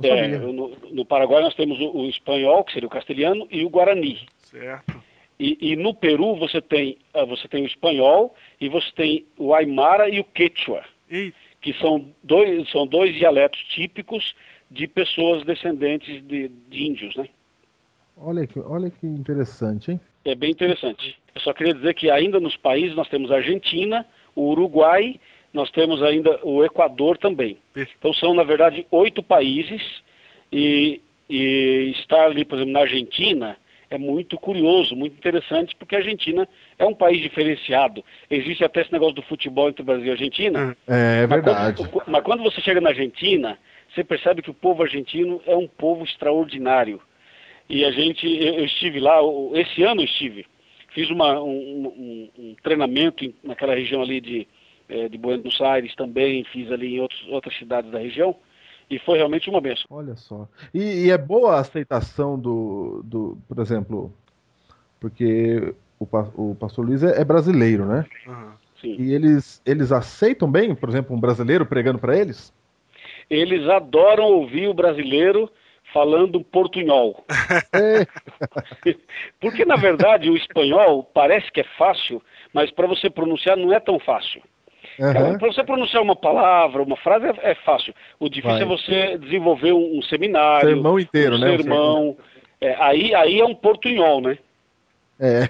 sabia. 0.08 0.38
no, 0.38 0.68
no 0.90 1.04
Paraguai 1.04 1.42
nós 1.42 1.54
temos 1.54 1.78
o, 1.80 1.90
o 1.98 2.08
espanhol, 2.08 2.64
que 2.64 2.72
seria 2.72 2.87
o 2.87 2.90
castelhano, 2.90 3.46
e 3.50 3.64
o 3.64 3.68
guarani. 3.70 4.26
Certo. 4.38 5.00
E, 5.38 5.57
e 5.61 5.77
no 5.77 5.94
Peru 5.94 6.37
você 6.37 6.61
tem, 6.61 6.98
ah, 7.14 7.24
você 7.24 7.46
tem 7.46 7.62
o 7.62 7.66
espanhol 7.66 8.35
e 8.61 8.68
você 8.68 8.90
tem 8.92 9.27
o 9.38 9.55
aimara 9.55 10.09
e 10.09 10.18
o 10.18 10.24
quechua, 10.24 10.83
Eita. 11.09 11.37
que 11.61 11.72
são 11.74 12.12
dois, 12.22 12.68
são 12.70 12.87
dois 12.87 13.14
dialetos 13.14 13.61
típicos 13.68 14.35
de 14.70 14.88
pessoas 14.88 15.44
descendentes 15.44 16.27
de, 16.27 16.48
de 16.48 16.83
índios, 16.85 17.14
né? 17.14 17.29
Olha 18.16 18.46
que, 18.46 18.59
olha 18.59 18.90
que 18.90 19.07
interessante, 19.07 19.92
hein? 19.92 20.01
É 20.24 20.35
bem 20.35 20.51
interessante. 20.51 21.16
Eu 21.35 21.40
só 21.40 21.53
queria 21.53 21.72
dizer 21.72 21.94
que 21.94 22.11
ainda 22.11 22.40
nos 22.40 22.57
países 22.57 22.96
nós 22.96 23.09
temos 23.09 23.31
a 23.31 23.37
Argentina, 23.37 24.05
o 24.35 24.51
Uruguai, 24.51 25.20
nós 25.53 25.70
temos 25.70 26.03
ainda 26.03 26.38
o 26.42 26.64
Equador 26.64 27.16
também. 27.16 27.59
Então 27.98 28.12
são, 28.12 28.35
na 28.35 28.42
verdade, 28.42 28.85
oito 28.90 29.22
países 29.22 30.03
e, 30.53 31.01
e 31.31 31.94
estar 31.96 32.24
ali, 32.24 32.44
por 32.44 32.57
exemplo, 32.57 32.72
na 32.72 32.81
Argentina 32.81 33.57
é 33.90 33.98
muito 33.98 34.37
curioso, 34.38 34.94
muito 34.94 35.16
interessante, 35.16 35.74
porque 35.77 35.94
a 35.94 35.98
Argentina 35.98 36.46
é 36.79 36.85
um 36.85 36.94
país 36.94 37.20
diferenciado. 37.22 38.05
Existe 38.31 38.64
até 38.64 38.83
esse 38.83 38.92
negócio 38.92 39.14
do 39.14 39.22
futebol 39.22 39.68
entre 39.68 39.83
Brasil 39.83 40.07
e 40.07 40.11
Argentina. 40.11 40.77
É 40.87 41.27
Mas 41.27 41.31
verdade. 41.44 41.88
quando, 41.90 42.03
mas 42.07 42.22
quando 42.22 42.42
você 42.42 42.61
chega 42.61 42.81
na 42.81 42.90
Argentina, 42.90 43.59
você 43.94 44.05
percebe 44.05 44.42
que 44.42 44.51
o 44.51 44.55
povo 44.55 44.83
argentino 44.83 45.40
é 45.46 45.57
um 45.57 45.66
povo 45.66 46.05
extraordinário. 46.05 47.01
E 47.68 47.85
a 47.85 47.90
gente, 47.90 48.27
eu, 48.27 48.64
estive 48.64 49.01
lá, 49.01 49.18
esse 49.55 49.83
ano 49.83 50.01
eu 50.03 50.07
estive, 50.07 50.46
fiz 50.90 51.11
uma, 51.11 51.40
um, 51.42 51.48
um- 51.48 52.31
um 52.38 52.55
treinamento 52.62 53.33
naquela 53.44 53.74
região 53.74 54.01
ali 54.03 54.20
de, 54.20 54.48
eh, 54.88 55.09
de 55.09 55.18
Buenos 55.18 55.61
Aires 55.61 55.94
também, 55.94 56.44
fiz 56.44 56.70
ali 56.72 56.96
em 56.96 57.01
outros, 57.01 57.27
outras 57.29 57.55
cidades 57.59 57.90
da 57.90 57.98
região, 57.98 58.35
e 58.90 58.98
foi 58.98 59.18
realmente 59.18 59.51
uma 59.51 59.61
benção. 59.61 59.87
Olha 59.90 60.16
só. 60.16 60.48
E, 60.72 61.07
e 61.07 61.11
é 61.11 61.18
boa 61.18 61.57
a 61.57 61.61
aceitação 61.61 62.38
do, 62.38 63.03
do, 63.05 63.38
por 63.46 63.59
exemplo, 63.61 64.12
porque 65.01 65.74
o, 65.98 66.07
o 66.37 66.55
pastor 66.55 66.87
Luiz 66.87 67.03
é, 67.03 67.20
é 67.20 67.24
brasileiro, 67.24 67.85
né? 67.85 68.07
Aham. 68.27 68.57
Sim. 68.81 68.96
E 68.98 69.12
eles, 69.12 69.61
eles 69.66 69.90
aceitam 69.90 70.51
bem, 70.51 70.74
por 70.74 70.88
exemplo, 70.88 71.14
um 71.14 71.20
brasileiro 71.20 71.66
pregando 71.66 71.98
para 71.98 72.16
eles? 72.16 72.53
Eles 73.29 73.68
adoram 73.68 74.24
ouvir 74.24 74.68
o 74.68 74.74
brasileiro 74.74 75.51
falando 75.92 76.44
portunhol. 76.44 77.24
É, 77.72 78.07
Porque, 79.40 79.64
na 79.64 79.77
verdade, 79.77 80.31
o 80.31 80.37
espanhol 80.37 81.03
parece 81.03 81.51
que 81.51 81.61
é 81.61 81.64
fácil, 81.77 82.22
mas 82.53 82.70
para 82.70 82.87
você 82.87 83.11
pronunciar 83.11 83.57
não 83.57 83.72
é 83.72 83.81
tão 83.81 83.98
fácil. 83.98 84.42
Aham. 85.00 85.38
Para 85.38 85.52
você 85.52 85.64
pronunciar 85.64 86.02
uma 86.02 86.16
palavra, 86.16 86.82
uma 86.82 86.96
frase 86.96 87.26
é, 87.26 87.50
é 87.50 87.54
fácil. 87.56 87.94
O 88.18 88.28
difícil 88.28 88.58
Vai. 88.58 88.62
é 88.62 88.64
você 88.66 89.18
desenvolver 89.18 89.72
um, 89.72 89.98
um 89.98 90.02
seminário, 90.02 90.68
Sermão 90.68 90.98
inteiro, 90.98 91.37
um 91.37 91.38
né? 91.38 91.56
Sermão. 91.56 92.16
É, 92.61 92.74
aí, 92.78 93.14
aí 93.14 93.40
é 93.40 93.44
um 93.44 93.54
portunhol, 93.54 94.20
né? 94.20 94.38
É, 95.20 95.48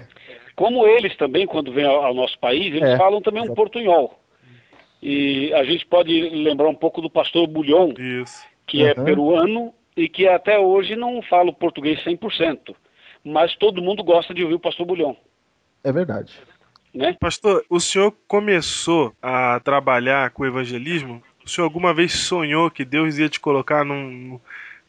Como 0.55 0.85
eles 0.85 1.15
também, 1.15 1.45
quando 1.45 1.71
vêm 1.71 1.85
ao, 1.85 2.03
ao 2.03 2.13
nosso 2.13 2.37
país, 2.39 2.67
eles 2.67 2.89
É, 2.89 2.97
falam 2.97 3.21
também 3.21 3.41
um 3.41 3.53
portunhol. 3.53 4.19
E 5.01 5.53
a 5.53 5.63
gente 5.63 5.85
pode 5.85 6.29
lembrar 6.29 6.67
um 6.67 6.75
pouco 6.75 7.01
do 7.01 7.09
pastor 7.09 7.47
Bulhon, 7.47 7.93
Isso. 7.97 8.45
que 8.67 8.83
é 8.83 8.91
Aham. 8.91 9.05
peruano 9.05 9.73
e 9.95 10.09
que 10.09 10.27
até 10.27 10.59
hoje 10.59 10.95
não 10.95 11.21
fala 11.21 11.49
o 11.49 11.53
português 11.53 12.03
100%. 12.03 12.75
Mas 13.23 13.55
todo 13.55 13.81
mundo 13.81 14.03
gosta 14.03 14.33
de 14.33 14.43
ouvir 14.43 14.55
o 14.55 14.59
pastor 14.59 14.85
Bulhon, 14.85 15.15
é 15.83 15.91
verdade. 15.91 16.33
Né? 16.93 17.15
Pastor, 17.19 17.63
o 17.69 17.79
senhor 17.79 18.13
começou 18.27 19.13
a 19.21 19.59
trabalhar 19.59 20.31
com 20.31 20.43
o 20.43 20.45
evangelismo? 20.45 21.21
O 21.45 21.49
senhor 21.49 21.65
alguma 21.65 21.93
vez 21.93 22.13
sonhou 22.13 22.69
que 22.69 22.83
Deus 22.85 23.17
ia 23.17 23.29
te 23.29 23.39
colocar 23.39 23.83
num- 23.85 24.39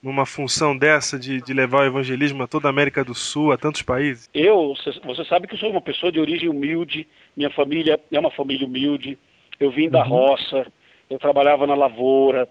numa 0.03 0.25
função 0.25 0.77
dessa 0.77 1.19
de, 1.19 1.43
de 1.43 1.53
levar 1.53 1.81
o 1.83 1.87
evangelismo 1.87 2.43
a 2.43 2.47
toda 2.47 2.69
a 2.69 2.71
América 2.71 3.05
do 3.05 3.15
Sul, 3.15 3.53
a 3.53 3.59
tantos 3.59 3.83
países? 3.83 4.29
Eu, 4.33 4.75
cê- 4.83 4.99
você 5.05 5.25
sabe 5.25 5.47
que 5.47 5.55
eu 5.55 5.59
sou 5.59 5.71
uma 5.71 5.81
pessoa 5.81 6.11
de 6.11 6.19
origem 6.19 6.49
humilde, 6.49 7.07
minha 7.37 7.51
família 7.51 8.01
é 8.11 8.19
uma 8.19 8.31
família 8.31 8.67
humilde, 8.67 9.19
eu 9.59 9.71
vim 9.71 9.89
da 9.91 10.03
roça, 10.03 10.67
eu 11.09 11.19
trabalhava 11.19 11.67
na 11.67 11.75
lavoura, 11.75 12.49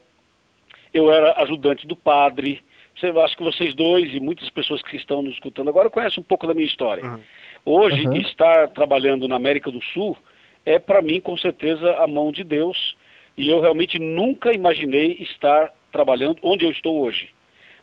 eu 0.93 1.11
era 1.11 1.33
ajudante 1.41 1.87
do 1.87 1.95
padre. 1.95 2.63
Você, 2.95 3.07
acho 3.07 3.37
que 3.37 3.43
vocês 3.43 3.73
dois 3.73 4.13
e 4.13 4.19
muitas 4.19 4.49
pessoas 4.49 4.81
que 4.81 4.97
estão 4.97 5.21
nos 5.21 5.33
escutando 5.33 5.69
agora 5.69 5.89
conhecem 5.89 6.19
um 6.19 6.25
pouco 6.25 6.45
da 6.45 6.53
minha 6.53 6.67
história. 6.67 7.03
Uhum. 7.03 7.19
Hoje, 7.65 8.07
Uhum. 8.07 8.15
estar 8.17 8.69
trabalhando 8.69 9.27
na 9.27 9.35
América 9.35 9.69
do 9.71 9.81
Sul 9.93 10.17
é 10.65 10.79
para 10.79 11.01
mim, 11.01 11.19
com 11.19 11.37
certeza, 11.37 11.95
a 11.97 12.07
mão 12.07 12.31
de 12.31 12.43
Deus. 12.43 12.95
E 13.37 13.49
eu 13.49 13.61
realmente 13.61 13.97
nunca 13.97 14.53
imaginei 14.53 15.17
estar 15.19 15.73
trabalhando 15.91 16.37
onde 16.43 16.65
eu 16.65 16.71
estou 16.71 17.01
hoje. 17.01 17.29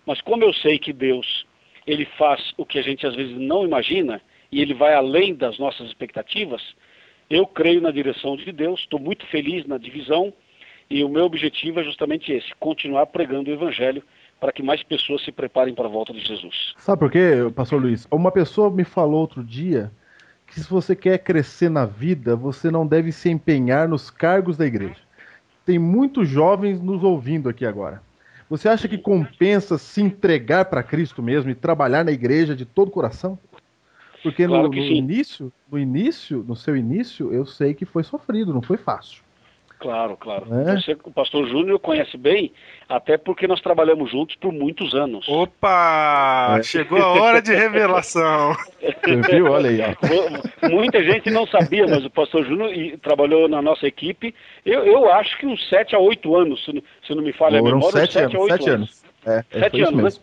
Mas 0.04 0.20
como 0.20 0.44
eu 0.44 0.52
sei 0.52 0.78
que 0.78 0.92
Deus, 0.92 1.46
ele 1.86 2.04
faz 2.18 2.52
o 2.56 2.64
que 2.64 2.78
a 2.78 2.82
gente 2.82 3.06
às 3.06 3.14
vezes 3.14 3.36
não 3.36 3.64
imagina 3.64 4.20
e 4.52 4.60
ele 4.60 4.74
vai 4.74 4.94
além 4.94 5.34
das 5.34 5.58
nossas 5.58 5.86
expectativas, 5.88 6.62
eu 7.28 7.46
creio 7.46 7.80
na 7.80 7.90
direção 7.90 8.36
de 8.36 8.52
Deus, 8.52 8.80
estou 8.80 9.00
muito 9.00 9.26
feliz 9.26 9.66
na 9.66 9.78
divisão 9.78 10.32
e 10.88 11.02
o 11.02 11.08
meu 11.08 11.24
objetivo 11.24 11.80
é 11.80 11.84
justamente 11.84 12.32
esse, 12.32 12.54
continuar 12.60 13.06
pregando 13.06 13.50
o 13.50 13.52
evangelho 13.52 14.02
para 14.40 14.52
que 14.52 14.62
mais 14.62 14.82
pessoas 14.82 15.24
se 15.24 15.32
preparem 15.32 15.74
para 15.74 15.86
a 15.86 15.90
volta 15.90 16.12
de 16.12 16.20
Jesus. 16.20 16.74
Sabe 16.78 17.00
por 17.00 17.10
quê, 17.10 17.50
pastor 17.54 17.80
Luiz? 17.80 18.06
Uma 18.10 18.30
pessoa 18.30 18.70
me 18.70 18.84
falou 18.84 19.20
outro 19.20 19.42
dia 19.42 19.90
que 20.46 20.60
se 20.60 20.68
você 20.68 20.94
quer 20.94 21.18
crescer 21.18 21.68
na 21.68 21.84
vida, 21.84 22.36
você 22.36 22.70
não 22.70 22.86
deve 22.86 23.10
se 23.12 23.28
empenhar 23.28 23.88
nos 23.88 24.10
cargos 24.10 24.56
da 24.56 24.66
igreja. 24.66 25.00
Tem 25.64 25.78
muitos 25.78 26.28
jovens 26.28 26.80
nos 26.80 27.02
ouvindo 27.02 27.48
aqui 27.48 27.66
agora. 27.66 28.00
Você 28.48 28.68
acha 28.68 28.86
que 28.86 28.96
compensa 28.96 29.76
se 29.76 30.00
entregar 30.00 30.66
para 30.66 30.82
Cristo 30.82 31.20
mesmo 31.20 31.50
e 31.50 31.54
trabalhar 31.54 32.04
na 32.04 32.12
igreja 32.12 32.54
de 32.54 32.64
todo 32.64 32.88
o 32.88 32.92
coração? 32.92 33.36
Porque 34.22 34.46
Claro 34.46 34.64
no, 34.64 34.70
que 34.70 34.78
no 34.78 34.86
início, 34.86 35.52
no 35.70 35.78
início, 35.78 36.44
no 36.46 36.54
seu 36.54 36.76
início, 36.76 37.32
eu 37.32 37.44
sei 37.44 37.74
que 37.74 37.84
foi 37.84 38.04
sofrido, 38.04 38.54
não 38.54 38.62
foi 38.62 38.76
fácil. 38.76 39.25
Claro, 39.78 40.16
claro. 40.16 40.46
É? 40.54 40.76
Você, 40.76 40.96
o 41.04 41.10
pastor 41.10 41.46
Júnior 41.48 41.78
conhece 41.78 42.16
bem, 42.16 42.52
até 42.88 43.18
porque 43.18 43.46
nós 43.46 43.60
trabalhamos 43.60 44.10
juntos 44.10 44.34
por 44.36 44.52
muitos 44.52 44.94
anos. 44.94 45.28
Opa! 45.28 46.56
É. 46.58 46.62
Chegou 46.62 46.98
a 46.98 47.12
hora 47.12 47.42
de 47.42 47.54
revelação. 47.54 48.56
Viu? 49.30 49.50
Olha 49.52 49.68
aí, 49.68 49.80
ó. 49.82 50.68
Muita 50.68 51.02
gente 51.04 51.30
não 51.30 51.46
sabia, 51.46 51.86
mas 51.86 52.04
o 52.04 52.10
pastor 52.10 52.44
Júnior 52.46 52.72
trabalhou 53.02 53.48
na 53.48 53.60
nossa 53.60 53.86
equipe, 53.86 54.34
eu, 54.64 54.84
eu 54.84 55.12
acho 55.12 55.36
que 55.38 55.46
uns 55.46 55.68
7 55.68 55.94
a 55.94 55.98
8 55.98 56.36
anos, 56.36 56.64
se 56.64 56.72
não, 56.72 56.82
se 57.06 57.14
não 57.14 57.22
me 57.22 57.32
falha 57.32 57.58
a 57.58 57.62
Foram 57.62 57.76
memória, 57.76 58.02
uns 58.02 58.12
sete 58.12 58.12
sete 58.14 58.22
a 58.22 58.38
anos, 58.38 58.50
oito 58.50 58.56
sete 58.56 58.70
anos. 58.70 59.04
É, 59.26 59.44
é, 59.50 59.58
Sete 59.58 59.80
anos, 59.82 59.94
né? 59.94 60.02
mesmo. 60.04 60.22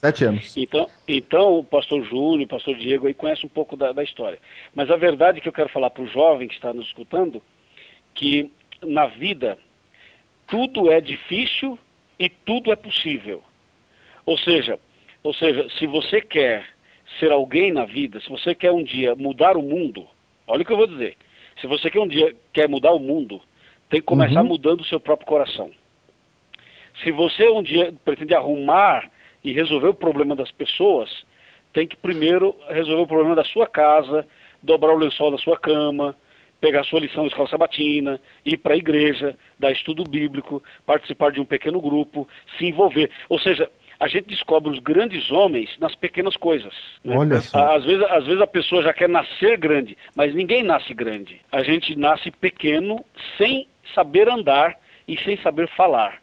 Sete 0.00 0.24
anos. 0.24 0.56
Então, 0.56 0.88
então 1.06 1.58
o 1.58 1.64
pastor 1.64 2.02
Júnior, 2.04 2.42
o 2.42 2.48
pastor 2.48 2.74
Diego 2.76 3.06
aí 3.06 3.14
conhece 3.14 3.44
um 3.44 3.48
pouco 3.48 3.76
da, 3.76 3.92
da 3.92 4.02
história. 4.02 4.38
Mas 4.74 4.90
a 4.90 4.96
verdade 4.96 5.40
que 5.40 5.48
eu 5.48 5.52
quero 5.52 5.68
falar 5.68 5.90
para 5.90 6.02
o 6.02 6.08
jovem 6.08 6.48
que 6.48 6.54
está 6.54 6.72
nos 6.72 6.86
escutando, 6.86 7.42
que 8.14 8.50
na 8.82 9.06
vida 9.06 9.58
tudo 10.46 10.90
é 10.90 11.00
difícil 11.00 11.78
e 12.18 12.28
tudo 12.28 12.72
é 12.72 12.76
possível. 12.76 13.42
Ou 14.24 14.36
seja, 14.38 14.78
ou 15.22 15.32
seja, 15.34 15.68
se 15.78 15.86
você 15.86 16.20
quer 16.20 16.66
ser 17.18 17.30
alguém 17.30 17.72
na 17.72 17.84
vida, 17.84 18.20
se 18.20 18.28
você 18.28 18.54
quer 18.54 18.72
um 18.72 18.82
dia 18.82 19.14
mudar 19.14 19.56
o 19.56 19.62
mundo, 19.62 20.06
olha 20.46 20.62
o 20.62 20.64
que 20.64 20.72
eu 20.72 20.76
vou 20.76 20.86
dizer. 20.86 21.16
Se 21.60 21.66
você 21.66 21.90
quer 21.90 22.00
um 22.00 22.08
dia 22.08 22.34
quer 22.52 22.68
mudar 22.68 22.92
o 22.92 22.98
mundo, 22.98 23.40
tem 23.90 24.00
que 24.00 24.06
começar 24.06 24.42
Uhum. 24.42 24.48
mudando 24.48 24.80
o 24.80 24.84
seu 24.84 25.00
próprio 25.00 25.26
coração. 25.26 25.70
Se 27.02 27.10
você 27.12 27.48
um 27.48 27.62
dia 27.62 27.94
pretende 28.04 28.34
arrumar 28.34 29.10
e 29.42 29.52
resolver 29.52 29.88
o 29.88 29.94
problema 29.94 30.34
das 30.34 30.50
pessoas, 30.50 31.24
tem 31.72 31.86
que 31.86 31.96
primeiro 31.96 32.56
resolver 32.68 33.02
o 33.02 33.06
problema 33.06 33.36
da 33.36 33.44
sua 33.44 33.66
casa, 33.66 34.26
dobrar 34.62 34.94
o 34.94 34.98
lençol 34.98 35.30
da 35.30 35.38
sua 35.38 35.58
cama, 35.58 36.16
pegar 36.60 36.84
sua 36.84 37.00
lição 37.00 37.22
da 37.22 37.28
escola 37.28 37.48
sabatina, 37.48 38.20
ir 38.44 38.56
para 38.58 38.74
a 38.74 38.76
igreja, 38.76 39.36
dar 39.58 39.72
estudo 39.72 40.04
bíblico, 40.04 40.62
participar 40.84 41.32
de 41.32 41.40
um 41.40 41.44
pequeno 41.44 41.80
grupo, 41.80 42.28
se 42.56 42.66
envolver. 42.66 43.10
Ou 43.28 43.38
seja, 43.38 43.70
a 44.00 44.06
gente 44.06 44.28
descobre 44.28 44.70
os 44.70 44.78
grandes 44.78 45.30
homens 45.30 45.70
nas 45.78 45.94
pequenas 45.94 46.36
coisas. 46.36 46.72
né? 47.04 47.16
Olha 47.16 47.40
só. 47.40 47.76
Às 47.76 47.84
vezes, 47.84 48.02
às 48.04 48.24
vezes 48.24 48.40
a 48.40 48.46
pessoa 48.46 48.82
já 48.82 48.92
quer 48.92 49.08
nascer 49.08 49.56
grande, 49.58 49.96
mas 50.14 50.34
ninguém 50.34 50.62
nasce 50.62 50.94
grande. 50.94 51.40
A 51.50 51.62
gente 51.62 51.96
nasce 51.96 52.30
pequeno 52.30 53.04
sem 53.36 53.66
saber 53.94 54.28
andar 54.28 54.78
e 55.06 55.18
sem 55.18 55.36
saber 55.38 55.68
falar. 55.68 56.20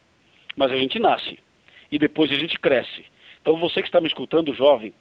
Mas 0.56 0.72
a 0.72 0.76
gente 0.76 0.98
nasce 0.98 1.38
e 1.90 1.98
depois 1.98 2.30
a 2.30 2.34
gente 2.34 2.58
cresce. 2.58 3.04
Então 3.42 3.58
você 3.58 3.82
que 3.82 3.88
está 3.88 4.00
me 4.00 4.08
escutando, 4.08 4.54
jovem, 4.54 4.92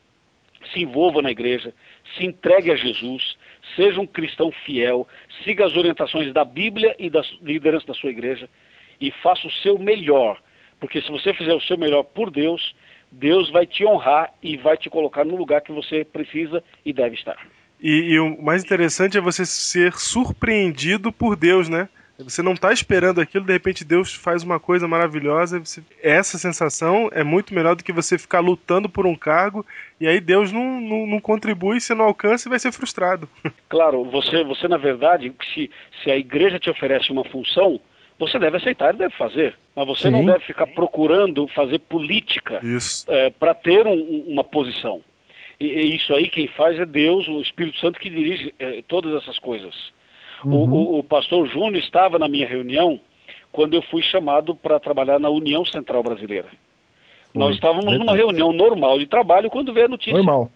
se 0.71 0.82
envolva 0.82 1.21
na 1.21 1.32
igreja, 1.32 1.73
se 2.15 2.25
entregue 2.25 2.71
a 2.71 2.75
Jesus, 2.75 3.38
seja 3.75 3.99
um 3.99 4.08
cristão 4.08 4.51
fiel, 4.65 5.08
siga 5.43 5.65
as 5.65 5.75
orientações 5.75 6.34
da 6.34 6.45
Bíblia 6.45 6.95
e 6.99 7.10
da 7.10 7.21
liderança 7.41 7.88
da 7.88 7.93
sua 7.93 8.10
igreja 8.10 8.49
e 8.99 9.12
faça 9.12 9.47
o 9.47 9.51
seu 9.51 9.78
melhor. 9.78 10.39
Porque 10.80 11.01
se 11.01 11.10
você 11.10 11.34
fizer 11.34 11.54
o 11.54 11.62
seu 11.62 11.78
melhor 11.78 12.04
por 12.04 12.30
Deus, 12.30 12.75
Deus 13.12 13.49
vai 13.49 13.65
te 13.65 13.86
honrar 13.86 14.34
e 14.41 14.58
vai 14.58 14.78
te 14.78 14.89
colocar 14.89 15.23
no 15.23 15.36
lugar 15.36 15.62
que 15.62 15.71
você 15.71 16.04
precisa 16.04 16.63
e 16.86 16.91
deve 16.91 17.15
estar. 17.15 17.38
E, 17.82 18.13
e 18.13 18.19
o 18.19 18.41
mais 18.41 18.63
interessante 18.63 19.17
é 19.17 19.21
você 19.21 19.45
ser 19.45 19.93
surpreendido 19.93 21.12
por 21.12 21.36
Deus, 21.36 21.69
né? 21.69 21.89
Você 22.17 22.41
não 22.41 22.54
está 22.54 22.71
esperando 22.71 23.19
aquilo, 23.19 23.45
de 23.45 23.51
repente 23.51 23.84
Deus 23.84 24.13
faz 24.13 24.41
uma 24.41 24.60
coisa 24.60 24.88
maravilhosa. 24.88 25.60
Você... 25.60 25.84
Essa 26.01 26.38
sensação 26.38 27.10
é 27.12 27.23
muito 27.23 27.54
melhor 27.54 27.75
do 27.75 27.84
que 27.84 27.91
você 27.91 28.17
ficar 28.17 28.39
lutando 28.39 28.88
por 28.88 29.06
um 29.06 29.15
cargo 29.15 29.65
e 29.99 30.08
aí 30.08 30.21
Deus 30.21 30.51
não, 30.51 30.80
não, 30.80 31.06
não 31.06 31.19
contribui, 31.19 31.80
você 31.82 31.93
não 31.93 32.06
alcança 32.06 32.47
e 32.47 32.49
vai 32.49 32.60
ser 32.60 32.71
frustrado. 32.71 33.28
Claro, 33.67 34.06
você, 34.06 34.43
você 34.43 34.67
na 34.69 34.78
verdade, 34.78 35.34
se, 35.54 35.69
se 36.01 36.10
a 36.10 36.15
igreja 36.15 36.58
te 36.58 36.69
oferece 36.69 37.12
uma 37.12 37.25
função, 37.25 37.80
você 38.17 38.39
deve 38.39 38.56
aceitar 38.58 38.93
e 38.93 38.97
deve 38.97 39.13
fazer. 39.15 39.58
Mas 39.75 39.86
você 39.86 40.10
não 40.10 40.19
Sim. 40.19 40.28
deve 40.28 40.45
ficar 40.45 40.67
procurando 40.67 41.45
fazer 41.49 41.80
política 41.80 42.62
Isso. 42.63 43.06
para 43.38 43.54
ter 43.54 43.86
um- 43.86 44.23
uma 44.28 44.43
posição. 44.45 45.01
E, 45.60 45.65
e 45.65 45.95
isso 45.95 46.13
aí 46.13 46.30
quem 46.30 46.47
faz 46.47 46.80
é 46.80 46.86
Deus, 46.86 47.28
o 47.28 47.41
Espírito 47.41 47.80
Santo 47.80 47.99
que 47.99 48.10
dirige 48.10 48.54
eh, 48.60 48.82
todas 48.88 49.13
essas 49.21 49.38
coisas. 49.39 49.73
O- 50.45 50.49
Uhum. 50.49 50.73
O, 50.73 50.99
o 50.99 51.03
pastor 51.03 51.47
Júnior 51.47 51.75
estava 51.75 52.19
na 52.19 52.27
minha 52.27 52.47
reunião 52.47 52.99
quando 53.51 53.73
eu 53.73 53.81
fui 53.84 54.01
chamado 54.01 54.55
para 54.55 54.79
trabalhar 54.79 55.19
na 55.19 55.29
União 55.29 55.63
Central 55.65 56.03
Brasileira. 56.03 56.47
Foi, 57.34 57.41
Nós 57.41 57.55
estávamos 57.55 57.86
numa 57.97 58.15
reunião 58.15 58.51
normal 58.53 58.99
de 58.99 59.08
trabalho 59.08 59.49
quando 59.49 59.73
veio 59.73 59.86
a 59.88 59.89
notícia. 59.89 60.13
Normal. 60.13 60.49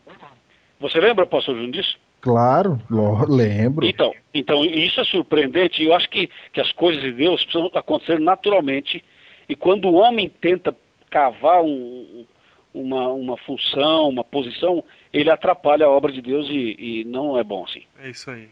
Você 0.80 1.00
lembra, 1.00 1.26
pastor 1.26 1.56
Júnior, 1.56 1.72
disso? 1.72 1.98
Claro, 2.22 2.80
lembro. 3.28 3.86
Então, 3.86 4.14
então, 4.34 4.64
isso 4.66 5.00
é 5.00 5.04
surpreendente. 5.06 5.82
e 5.82 5.86
Eu 5.88 5.94
acho 5.94 6.10
que, 6.10 6.30
que 6.54 6.60
as 6.60 6.72
coisas 6.74 7.02
de 7.02 7.12
Deus 7.14 7.44
precisam 7.46 7.70
acontecer 7.74 8.20
naturalmente. 8.20 9.04
E 9.48 9.56
quando 9.56 9.86
o 9.90 9.94
homem 9.96 10.30
tenta 10.30 10.76
cavar 11.10 11.62
um- 11.64 12.26
uma, 12.74 13.08
uma 13.10 13.38
função, 13.38 14.10
uma 14.10 14.24
posição, 14.24 14.84
ele 15.12 15.30
atrapalha 15.32 15.86
a 15.86 15.90
obra 15.90 16.12
de 16.12 16.22
Deus 16.22 16.48
e, 16.50 16.76
e 16.78 17.04
não 17.06 17.38
é 17.38 17.44
bom 17.44 17.64
assim. 17.64 17.84
É 18.02 18.10
isso 18.10 18.30
aí. 18.30 18.48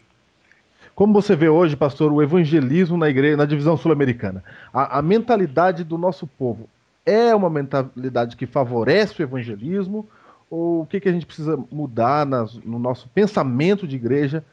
Como 0.98 1.12
você 1.12 1.36
vê 1.36 1.48
hoje, 1.48 1.76
pastor, 1.76 2.12
o 2.12 2.20
evangelismo 2.20 2.96
na 2.96 3.08
igreja, 3.08 3.36
na 3.36 3.44
divisão 3.44 3.76
sul-americana, 3.76 4.42
a, 4.74 4.98
a 4.98 5.02
mentalidade 5.02 5.84
do 5.84 5.96
nosso 5.96 6.26
povo 6.26 6.68
é 7.06 7.32
uma 7.32 7.48
mentalidade 7.48 8.36
que 8.36 8.46
favorece 8.46 9.20
o 9.20 9.22
evangelismo? 9.22 10.08
Ou 10.50 10.82
o 10.82 10.86
que, 10.86 10.98
que 10.98 11.08
a 11.08 11.12
gente 11.12 11.24
precisa 11.24 11.56
mudar 11.70 12.26
nas- 12.26 12.56
no 12.64 12.80
nosso 12.80 13.08
pensamento 13.10 13.86
de 13.86 13.94
igreja 13.94 14.44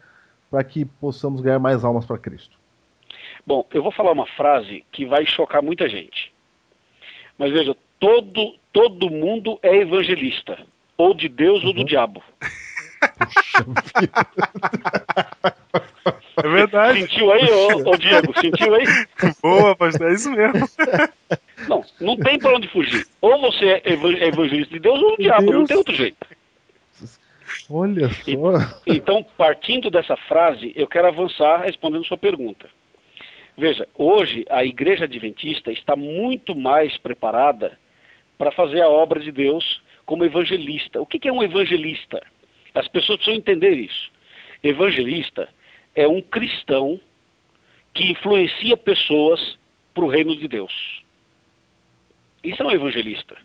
para 0.52 0.64
que 0.64 0.86
possamos 0.86 1.42
ganhar 1.42 1.58
mais 1.58 1.84
almas 1.84 2.06
para 2.06 2.20
Cristo? 2.20 2.56
Bom, 3.44 3.66
eu 3.74 3.82
vou 3.82 3.92
falar 3.92 4.12
uma 4.12 4.28
frase 4.28 4.86
que 4.92 5.04
vai 5.04 5.26
chocar 5.26 5.64
muita 5.64 5.90
gente. 5.90 6.32
Mas 7.40 7.52
veja, 7.52 7.76
todo, 8.00 8.54
todo 8.72 9.10
mundo 9.10 9.58
é 9.64 9.78
evangelista. 9.78 10.60
Ou 10.96 11.16
de 11.16 11.28
Deus 11.28 11.64
ou 11.64 11.74
do 11.74 11.84
diabo. 11.84 12.22
É 16.46 16.48
verdade. 16.48 17.02
Sentiu 17.02 17.32
aí, 17.32 17.44
ô, 17.50 17.90
ô 17.90 17.98
Diego? 17.98 18.40
Sentiu 18.40 18.76
aí? 18.76 18.86
Boa, 19.42 19.76
pastor. 19.76 20.12
É 20.12 20.14
isso 20.14 20.30
mesmo. 20.30 20.70
Não, 21.68 21.84
não 22.00 22.16
tem 22.18 22.38
para 22.38 22.56
onde 22.56 22.68
fugir. 22.68 23.04
Ou 23.20 23.42
você 23.42 23.66
é 23.66 23.82
é 23.86 24.28
evangelista 24.28 24.72
de 24.72 24.80
Deus 24.80 25.02
ou 25.02 25.18
do 25.18 25.24
diabo, 25.24 25.46
não 25.46 25.64
Deus. 25.64 25.68
tem 25.68 25.78
outro 25.78 25.96
jeito. 25.96 26.28
Olha 27.68 28.10
só. 28.10 28.82
Então, 28.86 29.26
partindo 29.36 29.90
dessa 29.90 30.16
frase, 30.16 30.72
eu 30.76 30.86
quero 30.86 31.08
avançar 31.08 31.64
respondendo 31.64 32.06
sua 32.06 32.18
pergunta. 32.18 32.70
Veja, 33.58 33.88
hoje 33.96 34.46
a 34.48 34.64
igreja 34.64 35.06
adventista 35.06 35.72
está 35.72 35.96
muito 35.96 36.54
mais 36.54 36.96
preparada 36.98 37.80
para 38.38 38.52
fazer 38.52 38.82
a 38.82 38.90
obra 38.90 39.20
de 39.20 39.32
Deus 39.32 39.82
como 40.06 40.24
evangelista. 40.24 41.02
O 41.02 41.08
que 41.08 41.28
é 41.28 41.34
um 41.34 41.42
evangelista? 41.42 42.22
As 42.76 42.88
pessoas 42.88 43.18
precisam 43.18 43.40
entender 43.40 43.72
isso. 43.72 44.12
Evangelista 44.62 45.50
é 45.96 46.08
um 46.08 46.22
cristão 46.22 47.00
que 47.94 48.12
influencia 48.12 48.76
pessoas 48.76 49.58
para 49.94 50.04
o 50.04 50.10
reino 50.10 50.36
de 50.36 50.48
Deus. 50.48 51.04
Isso 52.44 52.62
é 52.62 52.66
um 52.66 52.72
evangelista. 52.72 53.36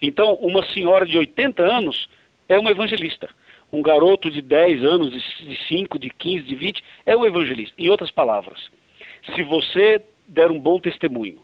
Então, 0.00 0.34
uma 0.34 0.64
senhora 0.66 1.04
de 1.04 1.18
80 1.18 1.62
anos 1.62 2.08
é 2.48 2.58
uma 2.58 2.70
evangelista. 2.70 3.28
Um 3.72 3.82
garoto 3.82 4.30
de 4.30 4.40
10 4.40 4.84
anos, 4.84 5.10
de 5.12 5.56
5, 5.66 5.98
de 5.98 6.08
15, 6.08 6.44
de 6.44 6.54
20, 6.54 6.84
é 7.04 7.16
um 7.16 7.26
evangelista. 7.26 7.74
Em 7.76 7.90
outras 7.90 8.10
palavras, 8.10 8.70
se 9.34 9.42
você 9.42 10.00
der 10.26 10.50
um 10.50 10.58
bom 10.58 10.78
testemunho, 10.78 11.42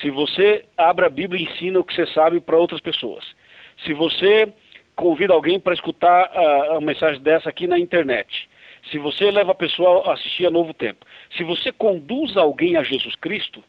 se 0.00 0.10
você 0.10 0.64
abre 0.76 1.06
a 1.06 1.10
Bíblia 1.10 1.40
e 1.40 1.44
ensina 1.44 1.78
o 1.78 1.84
que 1.84 1.94
você 1.94 2.06
sabe 2.08 2.40
para 2.40 2.56
outras 2.56 2.80
pessoas, 2.80 3.24
se 3.84 3.94
você 3.94 4.52
convida 4.94 5.32
alguém 5.32 5.58
para 5.58 5.74
escutar 5.74 6.24
a, 6.24 6.76
a 6.76 6.80
mensagem 6.80 7.20
dessa 7.22 7.48
aqui 7.48 7.66
na 7.66 7.78
internet, 7.78 8.48
se 8.90 8.98
você 8.98 9.30
leva 9.30 9.52
a 9.52 9.54
pessoa 9.54 10.10
a 10.10 10.14
assistir 10.14 10.46
a 10.46 10.50
Novo 10.50 10.74
Tempo, 10.74 11.06
se 11.36 11.44
você 11.44 11.70
conduz 11.72 12.36
alguém 12.36 12.76
a 12.76 12.82
Jesus 12.82 13.14
Cristo, 13.16 13.62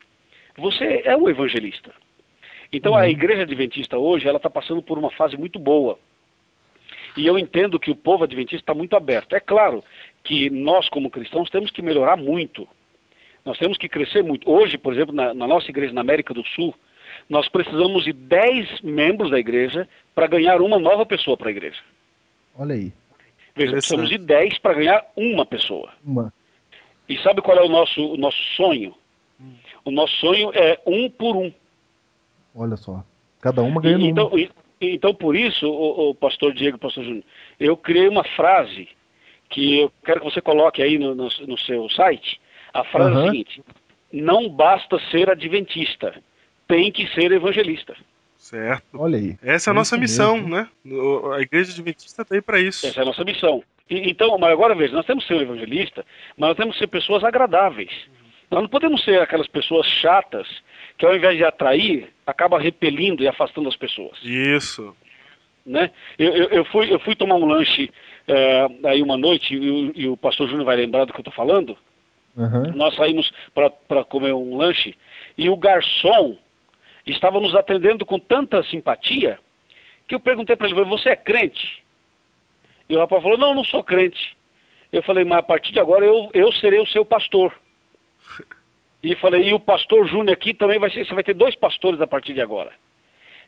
você 0.58 1.02
é 1.06 1.16
um 1.16 1.30
evangelista. 1.30 1.92
Então 2.72 2.96
a 2.96 3.08
igreja 3.08 3.44
adventista 3.44 3.98
hoje 3.98 4.28
ela 4.28 4.38
está 4.38 4.50
passando 4.50 4.82
por 4.82 4.98
uma 4.98 5.12
fase 5.12 5.38
muito 5.38 5.60
boa. 5.60 6.00
E 7.16 7.28
eu 7.28 7.38
entendo 7.38 7.80
que 7.80 7.92
o 7.92 7.96
povo 7.96 8.24
adventista 8.24 8.64
está 8.64 8.74
muito 8.74 8.96
aberto. 8.96 9.36
É 9.36 9.40
claro 9.40 9.84
que 10.24 10.50
nós, 10.50 10.90
como 10.90 11.12
cristãos, 11.12 11.50
temos 11.50 11.70
que 11.70 11.84
melhorar 11.84 12.18
muito. 12.18 12.68
Nós 13.46 13.58
temos 13.60 13.78
que 13.78 13.88
crescer 13.88 14.24
muito. 14.24 14.50
Hoje, 14.50 14.80
por 14.80 14.94
exemplo, 14.94 15.14
na, 15.14 15.32
na 15.34 15.48
nossa 15.48 15.70
igreja 15.70 15.94
na 15.94 16.02
América 16.02 16.34
do 16.34 16.44
Sul, 16.48 16.74
nós 17.30 17.48
precisamos 17.48 18.04
de 18.04 18.14
10 18.14 18.82
membros 18.82 19.30
da 19.30 19.38
igreja 19.38 19.88
para 20.16 20.26
ganhar 20.26 20.60
uma 20.62 20.80
nova 20.80 21.06
pessoa 21.06 21.38
para 21.38 21.50
a 21.50 21.52
igreja. 21.52 21.80
Olha 22.58 22.74
aí. 22.74 22.92
Veja, 23.56 23.72
precisamos 23.74 24.10
de 24.10 24.18
10 24.18 24.58
para 24.60 24.74
ganhar 24.74 25.06
uma 25.16 25.46
pessoa. 25.46 25.92
Uma. 26.04 26.34
E 27.08 27.18
sabe 27.20 27.42
qual 27.42 27.58
é 27.58 27.62
o 27.64 27.70
nosso, 27.70 28.02
o 28.14 28.18
nosso 28.18 28.42
sonho? 28.56 28.96
O 29.86 29.92
nosso 29.92 30.16
sonho 30.18 30.52
é 30.54 30.80
um 30.86 31.10
por 31.10 31.36
um. 31.36 31.52
Olha 32.56 32.78
só. 32.78 33.04
Cada 33.42 33.62
uma 33.62 33.82
ganhando 33.82 34.06
E- 34.06 34.10
então, 34.10 34.28
uma. 34.28 34.40
e- 34.40 34.50
então, 34.82 35.14
por 35.14 35.36
isso, 35.36 35.68
o, 35.70 36.10
o 36.10 36.16
pastor 36.16 36.54
Diego 36.54 36.78
pastor 36.78 37.04
Júnior, 37.04 37.24
eu 37.60 37.76
criei 37.78 38.08
uma 38.08 38.24
frase 38.24 38.88
que 39.50 39.80
eu 39.82 39.92
quero 40.04 40.20
que 40.22 40.26
você 40.32 40.42
coloque 40.42 40.82
aí 40.82 40.98
no, 40.98 41.14
no- 41.14 41.30
no 41.48 41.58
seu 41.60 41.90
site. 41.90 42.40
A 42.74 42.84
frase 42.86 43.12
é 43.12 43.14
Aham. 43.14 43.24
a 43.26 43.30
seguinte: 43.32 43.64
não 44.12 44.50
basta 44.50 44.98
ser 45.12 45.30
adventista, 45.30 46.16
tem 46.68 46.92
que 46.92 47.06
ser 47.14 47.32
evangelista. 47.32 47.96
Certo. 48.44 48.84
Olha 49.00 49.18
aí. 49.18 49.38
Essa 49.42 49.70
é 49.70 49.72
a 49.72 49.74
É 49.74 49.78
nossa 49.78 49.98
missão, 49.98 50.36
mesmo. 50.36 50.50
né? 50.50 50.68
A 51.38 51.40
igreja 51.42 51.72
adventista 51.72 52.26
tá 52.26 52.36
aí 52.36 52.42
para 52.42 52.60
isso. 52.60 52.86
Essa 52.86 53.00
é 53.00 53.04
a 53.04 53.06
nossa 53.06 53.24
missão. 53.24 53.64
E- 53.90 54.10
então, 54.10 54.38
mas 54.38 54.52
agora 54.52 54.76
veja, 54.76 54.94
nós 54.94 55.06
temos 55.06 55.24
que 55.24 55.30
ser 55.34 55.40
um 55.40 55.42
evangelista, 55.42 56.06
mas 56.38 56.50
nós 56.50 56.58
temos 56.58 56.74
que 56.74 56.80
ser 56.80 56.88
pessoas 56.88 57.24
agradáveis. 57.24 57.90
Nós 58.52 58.62
não 58.64 58.68
podemos 58.70 59.02
ser 59.04 59.22
aquelas 59.22 59.48
pessoas 59.48 59.88
chatas 59.88 60.46
que 60.98 61.06
ao 61.06 61.16
invés 61.16 61.38
de 61.38 61.44
atrair, 61.46 62.10
acaba 62.28 62.60
repelindo 62.60 63.24
e 63.24 63.28
afastando 63.30 63.70
as 63.70 63.78
pessoas. 63.78 64.20
Isso. 64.22 64.94
né? 65.66 65.90
Eu, 66.20 66.34
eu, 66.36 66.50
eu 66.50 66.66
fui, 66.66 66.94
eu 66.94 67.00
fui 67.00 67.16
tomar 67.16 67.36
um 67.36 67.46
lanche 67.46 67.90
eh, 68.28 68.68
aí 68.84 69.02
uma 69.02 69.16
noite, 69.16 69.54
e, 69.56 69.72
o- 69.72 69.92
e 69.96 70.08
o 70.10 70.18
pastor 70.18 70.48
Júnior 70.50 70.66
vai 70.66 70.76
lembrar 70.76 71.06
do 71.06 71.14
que 71.14 71.18
eu 71.20 71.22
estou 71.22 71.34
falando. 71.34 71.78
Aham. 72.38 72.74
Nós 72.76 72.94
saímos 72.96 73.32
para 73.56 74.04
comer 74.04 74.34
um 74.34 74.58
lanche 74.58 74.94
e 75.38 75.50
o 75.50 75.56
garçom 75.56 76.38
estava 77.12 77.40
nos 77.40 77.56
atendendo 77.56 78.06
com 78.06 78.20
tanta 78.20 78.64
simpatia 78.64 79.40
que 80.08 80.16
eu 80.16 80.20
perguntei 80.20 80.56
para 80.56 80.68
ele, 80.68 80.84
você 80.84 81.10
é 81.10 81.16
crente? 81.16 81.84
E 82.90 82.96
o 82.96 83.00
rapaz 83.00 83.22
falou, 83.24 83.38
não, 83.38 83.54
não 83.54 83.64
sou 83.64 83.84
crente. 83.84 84.38
Eu 84.92 85.02
falei, 85.02 85.24
mas 85.24 85.40
a 85.40 85.44
partir 85.44 85.72
de 85.72 85.80
agora 85.80 86.06
eu, 86.06 86.30
eu 86.34 86.52
serei 86.54 86.80
o 86.80 86.88
seu 86.88 87.06
pastor. 87.06 87.54
E 89.02 89.16
falei, 89.16 89.50
e 89.50 89.54
o 89.54 89.60
pastor 89.60 90.08
Júnior 90.08 90.34
aqui 90.34 90.54
também 90.54 90.80
vai 90.80 90.90
ser, 90.90 91.06
você 91.06 91.14
vai 91.14 91.24
ter 91.24 91.34
dois 91.34 91.56
pastores 91.56 92.00
a 92.00 92.08
partir 92.08 92.34
de 92.34 92.42
agora. 92.42 92.72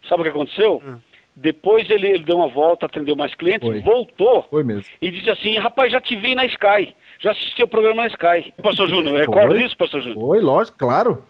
Sabe 0.07 0.21
o 0.21 0.23
que 0.23 0.29
aconteceu? 0.29 0.81
Hum. 0.85 0.99
Depois 1.35 1.89
ele, 1.89 2.07
ele 2.07 2.23
deu 2.23 2.37
uma 2.37 2.47
volta, 2.47 2.85
atendeu 2.85 3.15
mais 3.15 3.35
clientes, 3.35 3.67
Foi. 3.67 3.81
voltou 3.81 4.43
Foi 4.49 4.63
mesmo. 4.63 4.85
e 5.01 5.11
disse 5.11 5.29
assim, 5.29 5.57
rapaz, 5.57 5.91
já 5.91 5.99
te 5.99 6.15
vi 6.15 6.33
na 6.33 6.45
Sky, 6.45 6.95
já 7.19 7.31
assisti 7.31 7.61
o 7.61 7.67
programa 7.67 8.03
na 8.03 8.07
Sky. 8.07 8.53
Pastor 8.61 8.87
Júnior, 8.87 9.19
recorda 9.19 9.49
Foi. 9.49 9.59
disso, 9.63 9.75
pastor 9.77 10.01
Júnior? 10.01 10.19
Foi, 10.19 10.39
lógico, 10.39 10.77
claro. 10.77 11.23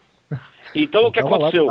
Então 0.74 1.06
o 1.06 1.12
que 1.12 1.22
lá 1.22 1.28
aconteceu? 1.28 1.68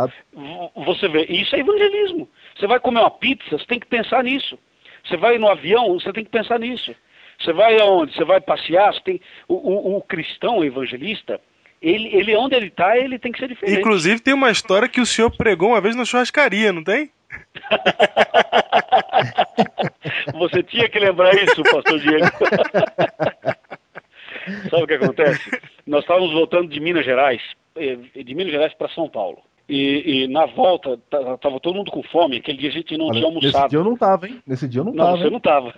Você 0.85 1.09
vê, 1.09 1.25
isso 1.25 1.55
é 1.57 1.61
evangelismo. 1.61 2.29
Você 2.57 2.67
vai 2.67 2.79
comer 2.81 3.01
uma 3.01 3.11
pizza, 3.11 3.59
você 3.59 3.67
tem 3.67 3.81
que 3.81 3.87
pensar 3.87 4.23
nisso. 4.23 4.59
Você 5.05 5.17
vai 5.17 5.39
no 5.39 5.49
avião, 5.49 5.99
você 5.99 6.13
tem 6.13 6.25
que 6.25 6.31
pensar 6.31 6.59
nisso. 6.59 6.95
Você 7.39 7.53
vai 7.53 7.79
aonde? 7.81 8.15
Você 8.15 8.25
vai 8.25 8.41
passear, 8.41 8.93
você 8.95 9.01
tem... 9.01 9.21
o, 9.49 9.55
o- 9.55 9.97
o 9.97 10.03
cristão 10.03 10.59
o 10.59 10.65
evangelista, 10.65 11.41
ele, 11.83 12.09
ele 12.17 12.37
onde 12.37 12.55
ele 12.55 12.69
está, 12.69 12.97
ele 12.97 13.19
tem 13.19 13.33
que 13.33 13.41
ser 13.41 13.49
diferente. 13.49 13.81
Inclusive 13.81 14.21
tem 14.21 14.33
uma 14.33 14.51
história 14.51 14.89
que 14.89 15.01
o 15.01 15.07
senhor 15.07 15.31
pregou 15.37 15.71
uma 15.71 15.81
vez 15.81 15.97
na 15.97 16.05
churrascaria, 16.05 16.73
não 16.73 16.85
tem? 16.85 17.11
Você 20.35 20.63
tinha 20.63 20.89
que 20.89 20.99
lembrar 20.99 21.35
isso, 21.35 21.63
pastor 21.63 21.99
Diego. 22.01 22.27
Sabe 24.71 24.83
o 24.83 24.87
que 24.87 24.95
acontece? 24.95 25.51
Nós 25.87 26.03
estávamos 26.03 26.33
voltando 26.33 26.69
de 26.69 26.81
Minas 26.81 27.05
Gerais, 27.05 27.41
de 27.77 28.35
Minas 28.35 28.53
Gerais 28.53 28.75
para 28.75 28.89
São 28.91 29.09
Paulo. 29.09 29.39
E, 29.69 30.25
e 30.25 30.29
na 30.29 30.47
volta, 30.47 30.99
estava 31.11 31.59
todo 31.61 31.75
mundo 31.75 31.91
com 31.91 32.03
fome. 32.03 32.37
Aquele 32.37 32.59
dia 32.59 32.69
a 32.71 32.73
gente 32.73 32.97
não 32.97 33.07
Olha, 33.07 33.15
tinha 33.21 33.31
nesse 33.31 33.37
almoçado. 33.47 33.71
dia 33.71 33.79
eu 33.79 33.85
não 33.85 33.97
tava, 33.97 34.29
hein? 34.29 34.43
Nesse 34.47 34.69
dia 34.69 34.81
eu 34.81 34.85
não, 34.85 34.93
Não, 34.93 35.05
tava. 35.07 35.17
você 35.19 35.25
hein? 35.25 35.31
não 35.31 35.39
estava. 35.39 35.75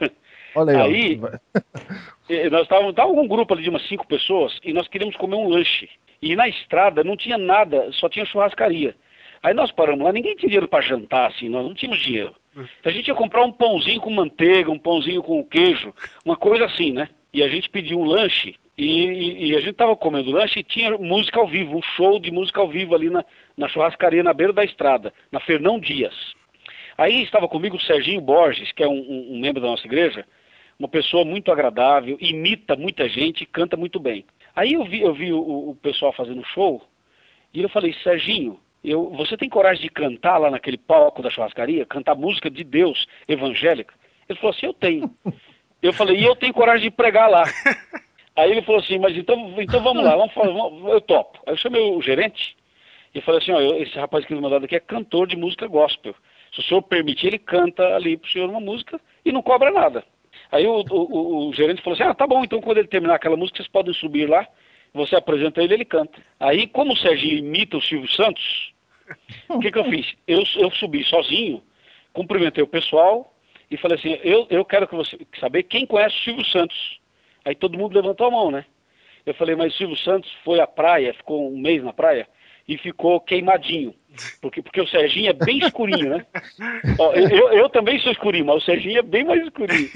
Olha 0.54 0.82
aí. 0.82 1.20
Aí- 1.20 1.20
E 2.28 2.50
Nós 2.50 2.62
estávamos 2.62 2.94
tava 2.94 3.12
um 3.12 3.28
grupo 3.28 3.54
ali 3.54 3.62
de 3.62 3.70
umas 3.70 3.87
cinco 3.88 4.06
pessoas 4.06 4.59
e 4.64 4.72
nós 4.72 4.88
queríamos 4.88 5.16
comer 5.16 5.37
um 5.37 5.48
lanche. 5.48 5.88
E 6.20 6.35
na 6.35 6.48
estrada 6.48 7.04
não 7.04 7.16
tinha 7.16 7.38
nada, 7.38 7.88
só 7.92 8.09
tinha 8.09 8.24
churrascaria. 8.24 8.96
Aí 9.42 9.54
nós 9.54 9.70
paramos 9.70 10.04
lá, 10.04 10.12
ninguém 10.12 10.35
tinha 10.35 10.48
dinheiro 10.48 10.66
para 10.66 10.82
jantar, 10.82 11.30
assim, 11.30 11.48
nós 11.48 11.64
não 11.64 11.74
tínhamos 11.74 12.00
dinheiro. 12.02 12.35
Então 12.54 12.90
a 12.90 12.90
gente 12.90 13.06
ia 13.06 13.14
comprar 13.14 13.44
um 13.44 13.52
pãozinho 13.52 14.00
com 14.00 14.11
manteiga, 14.11 14.70
um 14.70 14.78
pãozinho 14.78 15.22
com 15.22 15.44
queijo, 15.44 15.94
uma 16.24 16.37
coisa 16.37 16.64
assim, 16.64 16.90
né? 16.90 17.09
E 17.32 17.42
a 17.42 17.48
gente 17.48 17.68
pediu 17.68 18.00
um 18.00 18.04
lanche 18.04 18.56
e, 18.78 19.50
e- 19.50 19.56
a 19.56 19.60
gente 19.60 19.70
estava 19.70 19.96
comendo 19.96 20.30
lanche 20.30 20.60
e 20.60 20.64
tinha 20.64 20.96
música 20.98 21.40
ao 21.40 21.46
vivo, 21.48 21.76
um 21.78 21.82
show 21.82 22.18
de 22.20 22.30
música 22.30 22.60
ao 22.60 22.68
vivo 22.68 22.94
ali 22.94 23.08
na, 23.10 23.24
na 23.56 23.68
churrascaria 23.68 24.22
na 24.22 24.32
beira 24.34 24.52
da 24.52 24.64
estrada, 24.64 25.12
na 25.32 25.40
Fernão 25.40 25.78
Dias. 25.80 26.14
Aí 26.98 27.22
estava 27.22 27.48
comigo 27.48 27.76
o 27.76 27.80
Serginho 27.80 28.20
Borges, 28.20 28.72
que 28.72 28.82
é 28.82 28.88
um, 28.88 28.92
um- 28.98 29.34
um 29.34 29.40
membro 29.40 29.60
da 29.62 29.68
nossa 29.68 29.86
igreja, 29.86 30.24
uma 30.78 30.88
pessoa 30.88 31.24
muito 31.24 31.50
agradável, 31.50 32.16
imita 32.20 32.76
muita 32.76 33.08
gente 33.08 33.42
e 33.42 33.46
canta 33.46 33.76
muito 33.76 33.98
bem. 33.98 34.24
Aí 34.54 34.74
eu 34.74 34.84
vi, 34.84 35.00
eu 35.02 35.14
vi 35.14 35.32
o, 35.32 35.70
o 35.70 35.74
pessoal 35.76 36.12
fazendo 36.12 36.44
show 36.44 36.82
e 37.52 37.62
eu 37.62 37.68
falei, 37.68 37.94
Serginho, 38.02 38.58
eu, 38.84 39.10
você 39.10 39.36
tem 39.36 39.48
coragem 39.48 39.82
de 39.82 39.90
cantar 39.90 40.38
lá 40.38 40.50
naquele 40.50 40.78
palco 40.78 41.22
da 41.22 41.30
churrascaria, 41.30 41.84
cantar 41.86 42.14
música 42.14 42.50
de 42.50 42.62
Deus 42.62 43.06
evangélica? 43.26 43.94
Ele 44.28 44.38
falou 44.38 44.54
assim, 44.54 44.66
eu 44.66 44.74
tenho. 44.74 45.10
Eu 45.82 45.92
falei, 45.92 46.16
e 46.18 46.24
eu 46.24 46.34
tenho 46.36 46.52
coragem 46.54 46.90
de 46.90 46.96
pregar 46.96 47.28
lá. 47.30 47.44
Aí 48.37 48.51
ele 48.51 48.62
falou 48.62 48.81
assim, 48.81 48.99
mas 48.99 49.16
então, 49.16 49.55
então 49.61 49.83
vamos 49.83 50.05
lá, 50.05 50.14
vamos 50.16 50.35
vamos- 50.35 50.92
eu 50.92 51.01
topo. 51.01 51.38
Aí 51.46 51.55
eu 51.55 51.57
chamei 51.57 51.81
o 51.90 52.03
gerente 52.03 52.57
e 53.14 53.20
falei 53.20 53.40
assim, 53.40 53.53
ó, 53.53 53.61
eu- 53.61 53.83
esse 53.83 53.99
rapaz 53.99 54.25
que 54.25 54.35
me 54.35 54.40
mandado 54.40 54.64
aqui 54.66 54.77
é 54.77 54.81
cantor 54.81 55.27
de 55.27 55.37
música 55.37 55.66
gospel. 55.66 56.14
Se 56.53 56.61
o 56.61 56.62
senhor 56.62 56.83
permitir, 56.83 57.29
ele 57.29 57.38
canta 57.38 57.94
ali 57.96 58.16
pro 58.16 58.31
senhor 58.31 58.49
uma 58.51 58.61
música 58.61 59.01
e 59.25 59.33
não 59.33 59.42
cobra 59.42 59.70
nada. 59.70 60.05
Aí 60.53 60.66
o, 60.66 60.81
o- 60.90 60.94
o- 60.94 61.49
o 61.49 61.53
gerente 61.55 61.83
falou 61.83 61.94
assim, 61.94 62.03
ah, 62.09 62.14
tá 62.14 62.27
bom, 62.27 62.44
então 62.44 62.61
quando 62.61 62.79
ele 62.79 62.88
terminar 62.88 63.14
aquela 63.14 63.37
música, 63.37 63.57
vocês 63.57 63.68
podem 63.68 63.92
subir 63.94 64.29
lá, 64.29 64.46
você 64.92 65.16
apresenta 65.16 65.62
ele, 65.62 65.75
ele 65.75 65.85
canta. 65.85 66.20
Aí, 66.38 66.66
como 66.66 66.92
o 66.92 66.96
Serginho 66.96 67.38
imita 67.38 67.77
o 67.77 67.83
Silvio 67.83 68.11
Santos, 68.12 68.72
o 69.49 69.59
que, 69.61 69.70
que 69.70 69.79
eu 69.79 69.85
fiz? 69.85 70.14
Eu, 70.27 70.42
eu 70.57 70.70
subi 70.72 71.03
sozinho, 71.05 71.62
cumprimentei 72.12 72.62
o 72.62 72.66
pessoal 72.66 73.35
e 73.70 73.77
falei 73.77 73.99
assim, 73.99 74.18
eu, 74.22 74.46
eu 74.51 74.64
quero 74.64 74.87
que 74.88 74.94
você 74.94 75.18
saber 75.40 75.64
quem 75.64 75.85
conhece 75.87 76.16
o 76.16 76.22
Silvio 76.25 76.44
Santos. 76.46 76.99
Aí 77.46 77.54
todo 77.54 77.78
mundo 77.78 77.94
levantou 77.94 78.26
a 78.26 78.30
mão, 78.30 78.50
né? 78.50 78.64
Eu 79.24 79.32
falei, 79.35 79.56
mas 79.56 79.72
o 79.72 79.76
Silvio 79.78 79.96
Santos 79.96 80.30
foi 80.44 80.61
à 80.61 80.66
praia, 80.66 81.14
ficou 81.14 81.50
um 81.50 81.56
mês 81.59 81.82
na 81.82 81.92
praia 81.92 82.28
e 82.68 82.76
ficou 82.76 83.20
queimadinho. 83.20 83.94
Porque, 84.40 84.61
porque 84.61 84.80
o 84.80 84.87
Serginho 84.88 85.30
é 85.30 85.32
bem 85.32 85.59
escurinho, 85.59 86.11
né? 86.11 86.26
Ó, 86.98 87.12
eu, 87.14 87.52
eu- 87.52 87.68
também 87.70 87.98
sou 88.00 88.11
escurinho, 88.12 88.44
mas 88.46 88.56
o 88.62 88.66
Serginho 88.66 88.98
é 88.98 89.02
bem 89.02 89.24
mais 89.24 89.42
escurinho. 89.42 89.88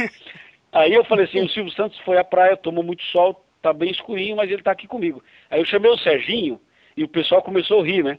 Aí 0.73 0.95
eu 0.95 1.05
falei 1.05 1.25
assim, 1.27 1.41
o 1.43 1.49
Silvio 1.49 1.73
Santos 1.73 1.99
foi 2.01 2.17
à 2.19 2.25
praia, 2.25 2.57
tomou 2.57 2.85
muito 2.85 3.03
sol, 3.05 3.45
tá 3.61 3.73
bem 3.73 3.91
escurinho, 3.91 4.37
mas 4.37 4.51
ele 4.51 4.63
tá 4.63 4.71
aqui 4.71 4.87
comigo. 4.87 5.23
Aí 5.51 5.61
eu 5.61 5.65
chamei 5.65 5.91
o 5.91 5.99
Serginho 5.99 6.61
e 6.97 7.03
o 7.03 7.09
pessoal 7.09 7.43
começou 7.43 7.81
a 7.83 7.85
rir, 7.85 8.05
né? 8.05 8.19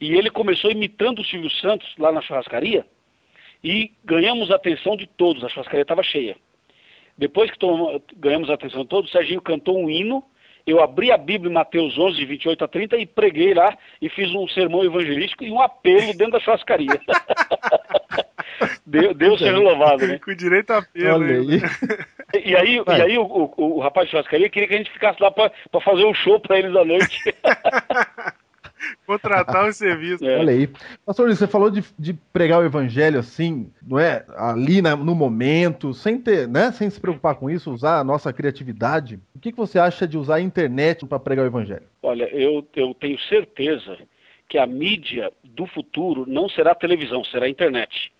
E 0.00 0.12
ele 0.14 0.30
começou 0.30 0.70
imitando 0.72 1.20
o 1.20 1.24
Silvio 1.24 1.50
Santos 1.50 1.88
lá 1.98 2.10
na 2.10 2.20
churrascaria 2.20 2.84
e 3.62 3.92
ganhamos 4.04 4.50
a 4.50 4.56
atenção 4.56 4.96
de 4.96 5.06
todos, 5.06 5.44
a 5.44 5.48
churrascaria 5.48 5.82
estava 5.82 6.02
cheia. 6.02 6.36
Depois 7.16 7.50
que 7.50 7.58
tomamos- 7.58 8.00
ganhamos 8.16 8.50
a 8.50 8.54
atenção 8.54 8.82
de 8.82 8.88
todos, 8.88 9.08
o 9.10 9.12
Serginho 9.12 9.40
cantou 9.40 9.78
um 9.78 9.88
hino, 9.88 10.24
eu 10.66 10.82
abri 10.82 11.12
a 11.12 11.16
Bíblia 11.18 11.50
em 11.50 11.54
Mateus 11.54 11.96
11, 11.98 12.16
de 12.16 12.24
28 12.24 12.64
a 12.64 12.68
30 12.68 12.96
e 12.96 13.06
preguei 13.06 13.52
lá 13.54 13.76
e 14.00 14.08
fiz 14.08 14.34
um 14.34 14.48
sermão 14.48 14.82
evangelístico 14.84 15.44
e 15.44 15.50
um 15.50 15.60
apelo 15.60 16.12
dentro 16.14 16.32
da 16.32 16.40
churrascaria. 16.40 16.98
Deus, 18.86 19.14
Deus 19.18 19.38
seja 19.38 19.58
louvado, 19.58 20.06
né? 20.06 20.18
Com 20.24 20.34
direito 20.34 20.70
a 20.72 20.82
pelo. 20.82 21.22
Olha 21.24 21.34
hein? 21.54 21.60
aí. 22.34 22.44
E 22.46 22.56
aí, 22.56 22.80
Vai. 22.80 22.98
e 22.98 23.02
aí 23.02 23.18
o, 23.18 23.22
o- 23.24 23.76
o 23.76 23.80
rapaz 23.80 24.06
de 24.06 24.12
churrascaria 24.12 24.48
queria 24.48 24.66
que 24.68 24.74
a 24.74 24.78
gente 24.78 24.90
ficasse 24.90 25.22
lá 25.22 25.30
para 25.30 25.52
fazer 25.82 26.04
um 26.04 26.14
show 26.14 26.40
para 26.40 26.58
eles 26.58 26.74
à 26.74 26.84
noite. 26.84 27.20
Contratar 29.06 29.68
o 29.68 29.72
serviço. 29.72 30.24
É. 30.24 30.38
Olha 30.38 30.52
aí. 30.52 30.68
Pastor 31.04 31.26
Luiz, 31.26 31.38
você 31.38 31.46
falou 31.46 31.70
de, 31.70 31.84
de 31.98 32.14
pregar 32.32 32.60
o 32.60 32.64
evangelho 32.64 33.18
assim, 33.18 33.70
não 33.86 33.98
é? 33.98 34.24
Ali 34.36 34.80
na- 34.80 34.96
no 34.96 35.14
momento, 35.14 35.92
sem 35.94 36.18
ter, 36.18 36.48
né? 36.48 36.72
Sem 36.72 36.88
se 36.90 37.00
preocupar 37.00 37.34
com 37.34 37.50
isso, 37.50 37.70
usar 37.72 37.98
a 37.98 38.04
nossa 38.04 38.32
criatividade. 38.32 39.18
O 39.34 39.38
que, 39.38 39.52
que 39.52 39.58
você 39.58 39.78
acha 39.78 40.06
de 40.06 40.16
usar 40.18 40.36
a 40.36 40.40
internet 40.40 41.04
para 41.06 41.18
pregar 41.18 41.44
o 41.44 41.48
evangelho? 41.48 41.86
Olha, 42.02 42.24
eu, 42.34 42.66
eu 42.74 42.94
tenho 42.94 43.18
certeza 43.20 43.98
que 44.48 44.58
a 44.58 44.66
mídia 44.66 45.32
do 45.42 45.66
futuro 45.66 46.24
não 46.26 46.48
será 46.48 46.72
a 46.72 46.76
televisão, 46.76 47.24
será 47.24 47.46
a 47.46 47.50
internet. 47.50 48.12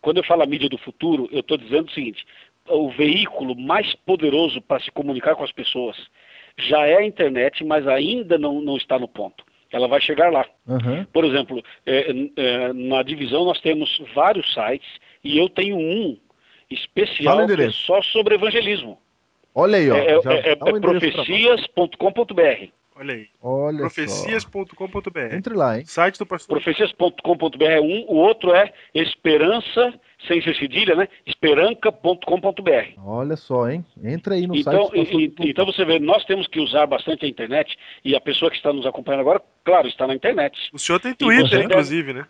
Quando 0.00 0.18
eu 0.18 0.24
falo 0.24 0.42
a 0.42 0.46
mídia 0.46 0.68
do 0.68 0.78
futuro, 0.78 1.28
eu 1.32 1.40
estou 1.40 1.56
dizendo 1.56 1.88
o 1.88 1.92
seguinte: 1.92 2.24
o 2.68 2.90
veículo 2.90 3.56
mais 3.56 3.94
poderoso 3.94 4.60
para 4.62 4.80
se 4.80 4.90
comunicar 4.90 5.34
com 5.34 5.44
as 5.44 5.52
pessoas 5.52 5.96
já 6.56 6.86
é 6.86 6.96
a 6.96 7.04
internet, 7.06 7.64
mas 7.64 7.86
ainda 7.86 8.36
não, 8.36 8.60
não 8.60 8.76
está 8.76 8.98
no 8.98 9.06
ponto. 9.08 9.44
Ela 9.72 9.86
vai 9.86 10.00
chegar 10.00 10.32
lá. 10.32 10.44
Aham. 10.68 11.06
Por 11.12 11.24
exemplo, 11.24 11.62
é, 11.84 12.10
é, 12.36 12.72
na 12.72 13.02
divisão 13.02 13.44
nós 13.44 13.60
temos 13.60 14.00
vários 14.14 14.52
sites 14.54 14.88
e 15.22 15.38
eu 15.38 15.48
tenho 15.48 15.76
um 15.76 16.16
especial 16.70 17.46
que 17.46 17.62
é 17.62 17.70
só 17.70 18.02
sobre 18.02 18.34
evangelismo. 18.34 18.98
Olha 19.54 19.78
aí, 19.78 19.90
ó. 19.90 19.96
É, 19.96 20.06
é, 20.06 20.50
é, 20.50 20.52
é 20.52 20.56
profecias.com.br. 20.56 22.77
Olha 22.98 23.14
aí. 23.14 23.26
Olha 23.40 23.78
Profecias.com.br. 23.78 25.34
Entre 25.34 25.54
lá, 25.54 25.78
hein? 25.78 25.84
Site 25.86 26.18
do 26.18 26.26
pastor. 26.26 26.56
Profecias.com.br 26.60 27.62
é 27.64 27.80
um, 27.80 28.04
o 28.08 28.16
outro 28.16 28.52
é 28.52 28.72
esperança, 28.92 29.94
sem 30.26 30.42
ser 30.42 30.56
cedilha, 30.56 30.96
né? 30.96 31.08
esperanca.com.br. 31.24 33.00
Olha 33.04 33.36
só, 33.36 33.68
hein? 33.70 33.84
Entra 34.02 34.34
aí 34.34 34.46
no 34.46 34.56
Então, 34.56 34.88
site. 34.88 34.92
do 34.92 34.98
pastor 34.98 35.20
e- 35.46 35.50
então 35.50 35.66
você 35.66 35.84
vê, 35.84 35.98
nós 35.98 36.24
temos 36.24 36.46
que 36.46 36.60
usar 36.60 36.86
bastante 36.86 37.24
a 37.24 37.28
internet 37.28 37.76
e 38.04 38.14
a 38.16 38.20
pessoa 38.20 38.50
que 38.50 38.56
está 38.56 38.72
nos 38.72 38.86
acompanhando 38.86 39.20
agora, 39.20 39.40
claro, 39.64 39.86
está 39.88 40.06
na 40.06 40.14
internet. 40.14 40.56
O 40.72 40.78
senhor 40.78 40.98
tem 40.98 41.14
Twitter, 41.14 41.48
deve- 41.50 41.64
inclusive, 41.64 42.12
né? 42.12 42.26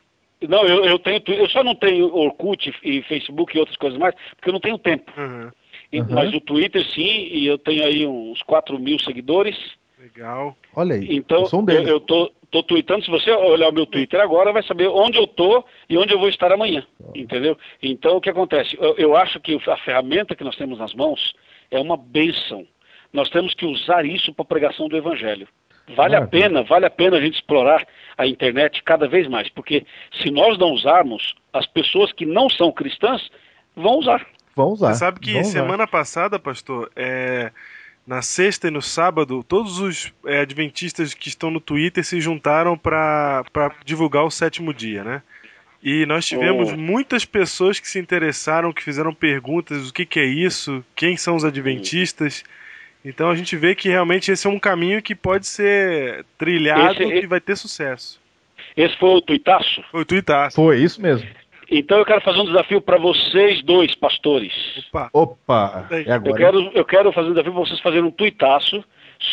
Não, 0.48 0.64
eu, 0.64 0.84
eu 0.84 0.98
tenho, 1.00 1.20
eu 1.26 1.48
só 1.48 1.64
não 1.64 1.74
tenho 1.74 2.14
Orkut 2.14 2.72
e 2.84 3.02
Facebook 3.02 3.56
e 3.56 3.58
outras 3.58 3.76
coisas 3.76 3.98
mais, 3.98 4.14
porque 4.36 4.48
eu 4.50 4.52
não 4.52 4.60
tenho 4.60 4.78
tempo. 4.78 5.10
E- 5.90 6.00
Uhum. 6.00 6.06
Mas 6.10 6.32
o 6.34 6.40
Twitter 6.40 6.84
sim, 6.92 7.26
e 7.30 7.46
eu 7.46 7.56
tenho 7.58 7.82
aí 7.84 8.06
uns 8.06 8.42
4 8.42 8.78
mil 8.78 8.98
seguidores. 9.00 9.56
Legal. 10.00 10.56
Olha 10.74 10.94
aí. 10.94 11.08
Então, 11.10 11.44
eu 11.68 11.82
eu, 11.82 12.00
tô, 12.00 12.32
tô 12.50 12.62
tweetando. 12.62 13.04
Se 13.04 13.10
você 13.10 13.30
olhar 13.32 13.68
o 13.68 13.72
meu 13.72 13.84
Twitter 13.86 14.20
agora, 14.20 14.52
vai 14.52 14.62
saber 14.62 14.88
onde 14.88 15.18
eu 15.18 15.26
tô 15.26 15.64
e 15.88 15.98
onde 15.98 16.12
eu 16.12 16.18
vou 16.18 16.28
estar 16.28 16.52
amanhã. 16.52 16.86
Entendeu? 17.14 17.58
Então, 17.82 18.16
o 18.16 18.20
que 18.20 18.30
acontece? 18.30 18.76
Eu, 18.80 18.94
eu 18.96 19.16
acho 19.16 19.40
que 19.40 19.58
a 19.68 19.76
ferramenta 19.78 20.36
que 20.36 20.44
nós 20.44 20.56
temos 20.56 20.78
nas 20.78 20.94
mãos 20.94 21.34
é 21.70 21.78
uma 21.80 21.96
bênção. 21.96 22.66
Nós 23.12 23.28
temos 23.28 23.54
que 23.54 23.66
usar 23.66 24.04
isso 24.04 24.32
para 24.32 24.42
a 24.42 24.46
pregação 24.46 24.88
do 24.88 24.96
Evangelho. 24.96 25.48
Vale 25.96 26.16
a 26.16 26.26
pena, 26.26 26.62
vale 26.62 26.86
a 26.86 26.90
pena 26.90 27.16
a 27.16 27.20
gente 27.20 27.36
explorar 27.36 27.86
a 28.16 28.26
internet 28.26 28.82
cada 28.82 29.08
vez 29.08 29.26
mais, 29.26 29.48
porque 29.48 29.86
se 30.22 30.30
nós 30.30 30.58
não 30.58 30.72
usarmos, 30.72 31.34
as 31.52 31.66
pessoas 31.66 32.12
que 32.12 32.26
não 32.26 32.48
são 32.50 32.70
cristãs 32.70 33.30
vão 33.74 33.94
usar. 33.94 34.26
Vão 34.54 34.68
usar. 34.68 34.92
Você 34.92 34.98
sabe 34.98 35.20
que 35.20 35.32
vão 35.32 35.40
usar. 35.40 35.50
semana 35.50 35.86
passada, 35.86 36.38
pastor, 36.38 36.90
é, 36.94 37.50
na 38.08 38.22
sexta 38.22 38.68
e 38.68 38.70
no 38.70 38.80
sábado, 38.80 39.44
todos 39.46 39.78
os 39.80 40.12
é, 40.26 40.40
adventistas 40.40 41.12
que 41.12 41.28
estão 41.28 41.50
no 41.50 41.60
Twitter 41.60 42.02
se 42.02 42.20
juntaram 42.22 42.76
para 42.76 43.44
divulgar 43.84 44.24
o 44.24 44.30
sétimo 44.30 44.72
dia, 44.72 45.04
né? 45.04 45.22
E 45.82 46.06
nós 46.06 46.26
tivemos 46.26 46.72
Oh. 46.72 46.76
muitas 46.76 47.24
pessoas 47.26 47.78
que 47.78 47.86
se 47.86 47.98
interessaram, 47.98 48.72
que 48.72 48.82
fizeram 48.82 49.12
perguntas: 49.14 49.90
o 49.90 49.92
que, 49.92 50.06
que 50.06 50.18
é 50.18 50.24
isso? 50.24 50.82
Quem 50.96 51.16
são 51.18 51.36
os 51.36 51.44
adventistas? 51.44 52.42
Então 53.04 53.30
a 53.30 53.34
gente 53.36 53.54
vê 53.56 53.74
que 53.74 53.88
realmente 53.88 54.32
esse 54.32 54.46
é 54.46 54.50
um 54.50 54.58
caminho 54.58 55.00
que 55.02 55.14
pode 55.14 55.46
ser 55.46 56.24
trilhado 56.36 57.02
Esse- 57.02 57.24
e 57.24 57.26
vai 57.26 57.40
ter 57.40 57.56
sucesso. 57.56 58.18
Esse 58.76 58.96
foi 58.98 59.10
o 59.10 59.20
tuitaço. 59.20 59.84
Foi 59.90 60.00
o 60.00 60.04
Twitter. 60.04 60.50
Foi 60.52 60.78
isso 60.82 61.00
mesmo. 61.00 61.28
Então 61.70 61.98
eu 61.98 62.04
quero 62.04 62.20
fazer 62.22 62.40
um 62.40 62.46
desafio 62.46 62.80
para 62.80 62.98
vocês 62.98 63.62
dois, 63.62 63.94
pastores. 63.94 64.52
Opa! 64.88 65.10
Opa, 65.12 65.86
é 65.90 66.08
Eu 66.08 66.12
agora. 66.14 66.36
quero, 66.36 66.70
eu 66.74 66.84
quero 66.84 67.12
fazer 67.12 67.28
um 67.28 67.32
desafio 67.32 67.52
para 67.52 67.60
vocês 67.64 67.80
fazerem 67.80 68.04
um 68.06 68.10
tuitaço 68.10 68.82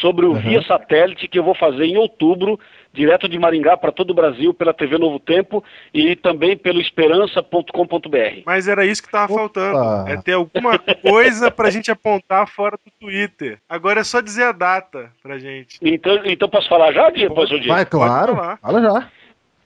sobre 0.02 0.26
o 0.26 0.34
Uhum. 0.34 0.39
Via 0.41 0.62
Satélite 0.63 1.28
que 1.28 1.38
eu 1.39 1.43
vou 1.43 1.54
fazer 1.56 1.86
em 1.86 1.95
outubro, 1.95 2.60
direto 2.91 3.30
de 3.30 3.38
Maringá 3.38 3.78
para 3.78 3.91
todo 3.91 4.10
o 4.10 4.13
Brasil, 4.15 4.52
pela 4.54 4.74
TV 4.74 4.98
Novo 4.98 5.19
Tempo 5.19 5.63
e 5.93 6.15
também 6.15 6.58
pelo 6.58 6.82
esperança.com.br. 6.82 8.41
Mas 8.45 8.67
era 8.67 8.86
isso 8.86 9.04
que 9.04 9.10
tava 9.12 9.32
Opa. 9.32 9.39
faltando. 9.41 10.10
É 10.10 10.17
ter 10.21 10.34
alguma 10.34 10.78
coisa 10.80 11.50
pra 11.52 11.69
gente 11.69 11.91
apontar 11.91 12.48
fora 12.48 12.78
do 12.84 12.91
Twitter. 13.00 13.60
Agora 13.69 14.02
é 14.02 14.04
só 14.04 14.21
dizer 14.21 14.43
a 14.43 14.52
data 14.52 15.12
pra 15.21 15.38
gente. 15.38 15.78
Então, 15.82 16.19
então 16.26 16.50
posso 16.50 16.67
falar 16.67 16.91
já, 16.91 17.10
Dia? 17.12 17.30
Vai, 17.67 17.86
claro. 17.86 18.36
Fala 18.62 18.82
já. 18.82 19.08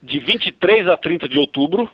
De 0.04 0.20
23 0.20 0.88
a 0.88 0.96
30 0.98 1.28
de 1.28 1.38
outubro, 1.38 1.90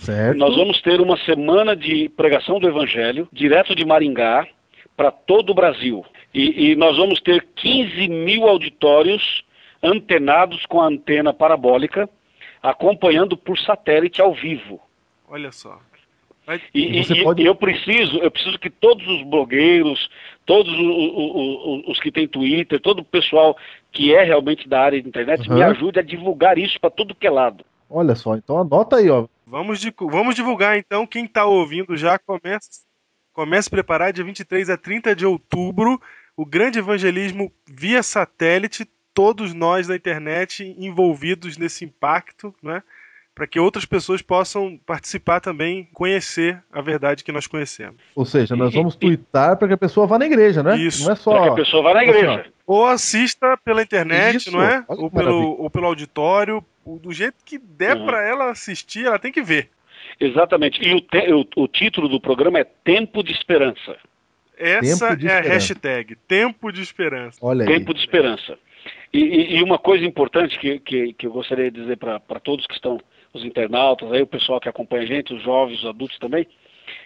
Certo. 0.00 0.36
nós 0.36 0.54
vamos 0.56 0.80
ter 0.82 1.00
uma 1.00 1.16
semana 1.18 1.74
de 1.74 2.08
pregação 2.10 2.58
do 2.60 2.68
Evangelho, 2.68 3.28
direto 3.32 3.74
de 3.74 3.84
Maringá, 3.84 4.46
para 4.96 5.10
todo 5.10 5.50
o 5.50 5.54
Brasil. 5.54 6.04
E, 6.34 6.70
e 6.72 6.76
nós 6.76 6.96
vamos 6.96 7.20
ter 7.20 7.46
15 7.56 8.08
mil 8.08 8.46
auditórios 8.48 9.44
antenados 9.82 10.66
com 10.66 10.80
a 10.80 10.86
antena 10.86 11.32
parabólica, 11.32 12.08
acompanhando 12.62 13.36
por 13.36 13.58
satélite 13.58 14.20
ao 14.20 14.34
vivo. 14.34 14.80
Olha 15.28 15.52
só. 15.52 15.78
Vai- 16.46 16.60
E, 16.74 16.98
e- 16.98 17.04
Você 17.04 17.14
e- 17.14 17.22
pode- 17.22 17.42
e 17.42 17.46
eu 17.46 17.54
preciso, 17.54 18.18
eu 18.18 18.30
preciso 18.30 18.58
que 18.58 18.70
todos 18.70 19.06
os 19.06 19.22
blogueiros, 19.22 20.08
todos 20.46 20.72
o- 20.72 20.82
o- 20.82 21.74
o- 21.86 21.90
os 21.92 22.00
que 22.00 22.10
têm 22.10 22.26
Twitter, 22.26 22.80
todo 22.80 23.00
o 23.00 23.04
pessoal 23.04 23.56
que 23.92 24.14
é 24.14 24.22
realmente 24.24 24.66
da 24.68 24.80
área 24.80 25.00
de 25.00 25.06
internet, 25.08 25.48
me 25.48 25.56
Uhum. 25.56 25.62
ajude 25.70 25.98
a 25.98 26.02
divulgar 26.02 26.58
isso 26.58 26.80
para 26.80 26.90
tudo 26.90 27.14
que 27.14 27.26
é 27.26 27.30
lado. 27.30 27.64
Olha 27.90 28.14
só, 28.14 28.34
então 28.34 28.58
anota 28.58 28.96
aí, 28.96 29.08
ó. 29.10 29.26
Vamos, 29.50 29.80
vamos 29.98 30.34
divulgar 30.34 30.76
então. 30.78 31.06
Quem 31.06 31.26
tá 31.26 31.44
ouvindo 31.44 31.96
já 31.96 32.18
começa, 32.18 32.68
começa 33.32 33.68
a 33.68 33.70
preparar 33.70 34.12
dia 34.12 34.24
23 34.24 34.70
a 34.70 34.76
30 34.76 35.16
de 35.16 35.24
outubro 35.26 36.00
o 36.36 36.46
grande 36.46 36.78
evangelismo 36.78 37.52
via 37.66 38.02
satélite. 38.02 38.88
Todos 39.12 39.52
nós 39.52 39.88
da 39.88 39.96
internet 39.96 40.62
envolvidos 40.78 41.56
nesse 41.56 41.84
impacto, 41.84 42.54
né? 42.62 42.82
Para 43.34 43.46
que 43.46 43.58
outras 43.58 43.84
pessoas 43.84 44.22
possam 44.22 44.78
participar 44.86 45.40
também, 45.40 45.88
conhecer 45.92 46.62
a 46.72 46.80
verdade 46.80 47.24
que 47.24 47.32
nós 47.32 47.46
conhecemos. 47.46 47.96
Ou 48.14 48.24
seja, 48.24 48.54
nós 48.54 48.72
vamos 48.74 48.94
twittar 48.94 49.56
para 49.56 49.68
que 49.68 49.74
a 49.74 49.78
pessoa 49.78 50.06
vá 50.06 50.18
na 50.18 50.26
igreja, 50.26 50.62
né? 50.62 50.76
Isso. 50.76 51.04
Não 51.04 51.12
é 51.12 51.16
Para 51.16 51.16
que 51.16 51.22
só. 51.46 51.52
a 51.52 51.54
pessoa 51.54 51.82
vá 51.82 51.94
na 51.94 52.00
assim, 52.00 52.10
igreja. 52.10 52.52
Ou 52.68 52.84
assista 52.86 53.56
pela 53.64 53.82
internet, 53.82 54.36
Isso, 54.36 54.52
não 54.52 54.62
é? 54.62 54.84
Ou 54.86 55.10
pelo, 55.10 55.58
ou 55.62 55.70
pelo 55.70 55.86
auditório. 55.86 56.62
O- 56.84 56.98
Do 56.98 57.12
jeito 57.14 57.36
que 57.44 57.56
der 57.58 57.96
Uhum. 57.96 58.04
pra 58.04 58.22
ela 58.28 58.50
assistir, 58.50 59.06
ela 59.06 59.18
tem 59.18 59.32
que 59.32 59.40
ver. 59.42 59.70
Exatamente. 60.20 60.78
E 60.86 60.94
o, 60.94 61.00
te- 61.00 61.32
o- 61.32 61.46
o 61.62 61.66
título 61.66 62.08
do 62.08 62.20
programa 62.20 62.58
é 62.58 62.64
Tempo 62.64 63.22
de 63.22 63.32
Esperança. 63.32 63.96
Essa 64.56 65.08
Tempo 65.08 65.16
de 65.20 65.26
é 65.28 65.30
a 65.30 65.36
esperança. 65.38 65.48
hashtag, 65.48 66.16
tempo 66.28 66.70
de 66.72 66.82
esperança. 66.82 67.38
Olha 67.40 67.64
aí. 67.66 67.74
Tempo 67.78 67.94
de 67.94 68.00
esperança. 68.00 68.58
E, 69.12 69.18
e- 69.20 69.56
e 69.56 69.62
uma 69.62 69.78
coisa 69.78 70.04
importante 70.04 70.58
que, 70.58 70.78
que, 70.80 71.12
que 71.14 71.26
eu 71.26 71.32
gostaria 71.32 71.70
de 71.70 71.80
dizer 71.80 71.96
para 71.96 72.20
todos 72.42 72.66
que 72.66 72.74
estão, 72.74 73.00
os 73.32 73.44
internautas, 73.44 74.10
aí 74.12 74.20
o 74.22 74.26
pessoal 74.26 74.60
que 74.60 74.68
acompanha 74.68 75.04
a 75.04 75.06
gente, 75.06 75.32
os 75.32 75.42
jovens, 75.42 75.78
os 75.80 75.86
adultos 75.86 76.18
também, 76.18 76.46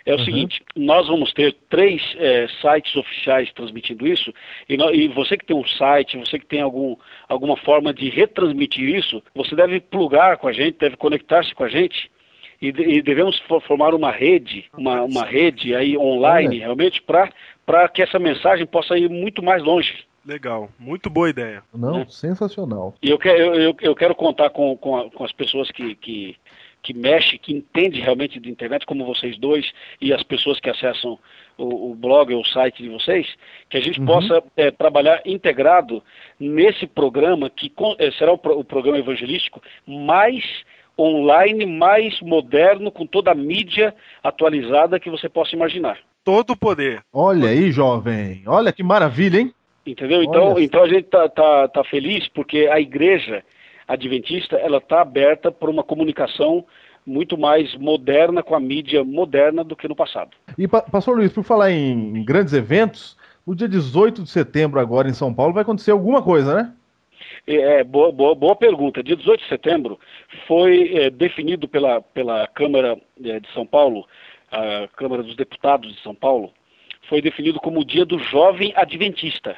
é 0.07 0.15
o 0.15 0.19
Uhum. 0.19 0.25
seguinte, 0.25 0.63
nós 0.77 1.07
vamos 1.07 1.33
ter 1.33 1.53
três 1.69 2.03
eh, 2.17 2.47
sites 2.61 2.95
oficiais 2.97 3.53
transmitindo 3.53 4.07
isso, 4.07 4.33
e, 4.69 4.77
nó- 4.77 4.91
e 4.91 5.09
você 5.09 5.37
que 5.37 5.45
tem 5.47 5.57
um 5.57 5.67
site, 5.67 6.17
você 6.19 6.39
que 6.39 6.47
tem 6.47 6.61
algum, 6.61 6.97
alguma 7.29 7.57
forma 7.57 7.93
de 7.93 8.09
retransmitir 8.11 8.89
isso, 8.97 9.23
você 9.35 9.55
deve 9.55 9.81
plugar 9.81 10.37
com 10.39 10.49
a 10.49 10.53
gente, 10.53 10.79
deve 10.79 10.97
conectar-se 10.97 11.55
com 11.55 11.65
a 11.65 11.69
gente, 11.69 12.11
e, 12.61 12.71
de- 12.71 12.83
e 12.83 13.03
devemos 13.03 13.39
fo- 13.41 13.61
formar 13.61 13.93
uma 13.95 14.11
rede, 14.11 14.65
uma, 14.77 15.03
uma 15.03 15.25
rede 15.25 15.75
aí 15.75 15.97
online, 15.99 16.59
realmente, 16.59 17.03
para 17.03 17.89
que 17.89 18.03
essa 18.03 18.19
mensagem 18.19 18.65
possa 18.67 18.97
ir 18.97 19.09
muito 19.11 19.43
mais 19.43 19.63
longe. 19.63 20.05
Legal, 20.25 20.71
muito 20.79 21.11
boa 21.11 21.29
ideia. 21.29 21.65
Não, 21.75 21.99
né? 21.99 22.07
sensacional. 22.09 22.95
E 23.03 23.11
eu, 23.11 23.19
que- 23.19 23.29
eu, 23.29 23.55
eu, 23.55 23.77
eu 23.81 23.95
quero 23.97 24.15
contar 24.15 24.51
com, 24.51 24.77
com, 24.77 24.97
a- 24.97 25.11
com 25.11 25.25
as 25.25 25.33
pessoas 25.33 25.69
que, 25.73 25.97
que, 25.97 26.37
que 26.83 26.93
mexem, 26.93 27.39
que 27.39 27.53
entendem 27.55 28.01
realmente 28.01 28.41
de 28.41 28.51
internet, 28.51 28.85
como 28.85 29.05
vocês 29.07 29.39
dois, 29.39 29.71
e 30.01 30.13
as 30.13 30.23
pessoas 30.23 30.59
que 30.59 30.69
acessam 30.69 31.19
o, 31.57 31.93
o 31.93 31.95
blog 31.95 32.35
ou 32.35 32.41
o 32.43 32.47
site 32.47 32.83
de 32.83 32.89
vocês, 32.89 33.27
que 33.71 33.77
a 33.77 33.81
gente 33.81 34.01
Uhum. 34.01 34.07
possa 34.07 34.43
eh, 34.57 34.71
trabalhar 34.73 35.23
integrado 35.25 36.03
nesse 36.41 36.87
programa, 36.87 37.49
que 37.49 37.69
com- 37.71 37.95
eh, 37.99 38.11
será 38.19 38.33
o, 38.33 38.39
pro- 38.39 38.59
o 38.59 38.65
programa 38.65 38.99
evangelístico 38.99 39.63
mais 39.87 40.45
online, 40.99 41.65
mais 41.67 42.21
moderno, 42.21 42.91
com 42.91 43.07
toda 43.07 43.31
a 43.31 43.35
mídia 43.35 43.95
atualizada 44.23 45.01
que 45.01 45.11
você 45.11 45.29
possa 45.29 45.55
imaginar. 45.55 45.99
Todo 46.25 46.51
o 46.51 46.57
poder. 46.57 47.03
Olha 47.13 47.49
aí, 47.49 47.71
jovem. 47.73 48.43
Olha 48.47 48.73
que 48.73 48.83
maravilha, 48.83 49.39
hein? 49.41 49.53
Entendeu? 49.85 50.23
Então, 50.23 50.53
Olha. 50.55 50.63
então 50.65 50.83
a 50.85 50.89
gente 50.89 51.05
tá, 51.05 51.29
tá, 51.29 51.67
tá 51.69 51.85
feliz 51.85 52.29
porque 52.29 52.69
a 52.71 52.81
igreja 52.81 53.43
adventista 53.93 54.57
ela 54.57 54.79
está 54.79 55.01
aberta 55.01 55.51
para 55.53 55.71
uma 55.71 55.83
comunicação 55.83 56.65
muito 57.05 57.37
mais 57.37 57.75
moderna 57.77 58.43
com 58.43 58.55
a 58.55 58.61
mídia 58.61 59.03
moderna 59.05 59.65
do 59.65 59.75
que 59.75 59.89
no 59.89 59.97
passado. 59.97 60.31
E, 60.57 60.69
pa- 60.69 60.83
pastor 60.83 61.17
Luiz, 61.17 61.33
por 61.33 61.43
falar 61.43 61.71
em, 61.73 62.17
em 62.19 62.25
grandes 62.25 62.53
eventos, 62.55 63.17
no 63.47 63.55
dia 63.57 63.69
18 63.69 64.23
de 64.23 64.31
setembro, 64.31 64.79
agora 64.79 65.09
em 65.09 65.13
São 65.15 65.35
Paulo, 65.35 65.53
vai 65.53 65.63
acontecer 65.63 65.91
alguma 65.91 66.23
coisa, 66.23 66.55
né? 66.55 66.73
É, 67.47 67.83
boa, 67.83 68.13
boa, 68.13 68.35
boa 68.37 68.55
pergunta. 68.55 69.03
Dia 69.03 69.17
18 69.17 69.41
de 69.43 69.49
setembro 69.49 69.99
foi 70.47 70.95
é, 70.95 71.11
definido 71.11 71.67
pela, 71.67 72.01
pela 72.01 72.47
Câmara 72.47 72.97
é, 73.25 73.41
de 73.41 73.53
São 73.53 73.67
Paulo, 73.67 74.07
a 74.51 74.87
Câmara 74.97 75.23
dos 75.25 75.35
Deputados 75.35 75.93
de 75.93 76.01
São 76.03 76.15
Paulo, 76.15 76.53
foi 77.09 77.21
definido 77.21 77.59
como 77.59 77.81
o 77.81 77.85
Dia 77.85 78.05
do 78.05 78.19
Jovem 78.19 78.73
Adventista. 78.77 79.57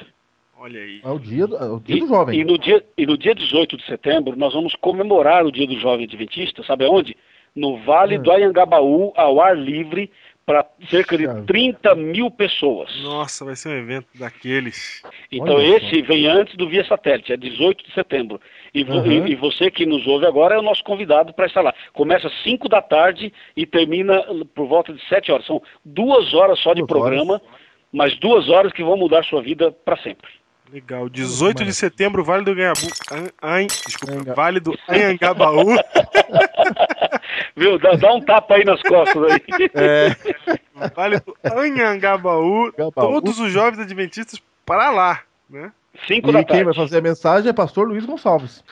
Olha 0.57 0.79
aí. 0.79 1.01
É 1.03 1.09
o 1.09 1.19
dia 1.19 1.47
do, 1.47 1.57
é 1.57 1.65
o 1.69 1.79
dia 1.79 1.95
E, 1.97 1.99
do 1.99 2.07
jovem. 2.07 2.39
e 2.39 2.43
no 2.43 2.57
dia, 2.57 2.83
e 2.97 3.05
no 3.05 3.17
dia 3.17 3.35
18 3.35 3.77
de 3.77 3.85
setembro, 3.85 4.35
nós 4.37 4.53
vamos 4.53 4.73
comemorar 4.75 5.45
o 5.45 5.51
Dia 5.51 5.67
do 5.67 5.77
Jovem 5.79 6.05
Adventista, 6.05 6.63
sabe 6.63 6.85
aonde? 6.85 7.15
No 7.55 7.77
Vale 7.83 8.17
Hum. 8.17 8.21
do 8.23 8.31
Anhangabaú, 8.31 9.13
ao 9.15 9.39
ar 9.41 9.57
livre, 9.57 10.09
para 10.45 10.65
cerca 10.89 11.17
de 11.17 11.25
Puxa 11.27 11.43
30 11.47 11.95
mil 11.95 12.29
pessoas. 12.29 12.95
Nossa, 13.01 13.43
vai 13.43 13.55
ser 13.55 13.69
um 13.69 13.77
evento 13.79 14.07
daqueles. 14.15 15.01
Então 15.31 15.55
Olha 15.55 15.77
esse 15.77 16.01
vem 16.03 16.27
antes 16.27 16.55
do 16.55 16.69
Via 16.69 16.85
Satélite, 16.85 17.33
é 17.33 17.37
18 17.37 17.83
de 17.83 17.91
setembro. 17.93 18.39
E, 18.73 18.83
vo- 18.83 18.93
Uhum. 18.99 19.27
e- 19.27 19.35
você 19.35 19.71
que 19.71 19.85
nos 19.85 20.05
ouve 20.05 20.25
agora 20.25 20.55
é 20.55 20.59
o 20.59 20.61
nosso 20.61 20.83
convidado 20.83 21.33
para 21.33 21.47
estar 21.47 21.61
lá. 21.61 21.73
Começa 21.93 22.27
às 22.27 22.43
5 22.43 22.69
da 22.69 22.81
tarde 22.81 23.33
e 23.57 23.65
termina 23.65 24.21
por 24.53 24.67
volta 24.67 24.93
de 24.93 25.03
7 25.07 25.31
horas. 25.31 25.45
São 25.47 25.61
duas 25.83 26.33
horas 26.33 26.59
só 26.59 26.73
de 26.73 26.81
Duas 26.81 26.89
programa, 26.89 27.41
mas 27.91 28.15
duas 28.19 28.47
horas 28.49 28.71
que 28.71 28.83
vão 28.83 28.97
mudar 28.97 29.23
sua 29.25 29.41
vida 29.41 29.71
para 29.71 29.97
sempre. 29.97 30.29
Legal. 30.71 31.07
18 31.09 31.63
de 31.63 31.73
setembro, 31.73 32.23
Vale 32.23 32.43
do 32.43 32.53
Ganhabu. 32.55 32.79
An, 33.11 33.27
An- 33.41 33.67
desculpa, 33.67 34.13
Anga- 34.15 34.33
Vale 34.33 34.59
do 34.59 34.77
Anhangabaú. 34.87 35.75
Viu? 37.55 37.77
Dá, 37.79 37.93
dá 37.95 38.13
um 38.13 38.21
tapa 38.21 38.55
aí 38.55 38.65
nas 38.65 38.81
costas 38.81 39.23
aí. 39.23 39.41
É, 39.73 40.89
vale 40.95 41.19
do 41.19 41.35
Anhangabaú. 41.43 42.71
Gabaú. 42.77 42.91
Todos 43.21 43.39
os 43.39 43.51
jovens 43.51 43.79
adventistas 43.79 44.41
para 44.65 44.89
lá, 44.91 45.21
né? 45.49 45.71
5 46.07 46.31
da 46.31 46.41
e 46.41 46.45
quem 46.45 46.57
tarde. 46.57 46.63
vai 46.65 46.73
fazer 46.73 46.97
a 46.97 47.01
mensagem 47.01 47.49
é 47.49 47.53
pastor 47.53 47.87
Luiz 47.87 48.05
Gonçalves. 48.05 48.63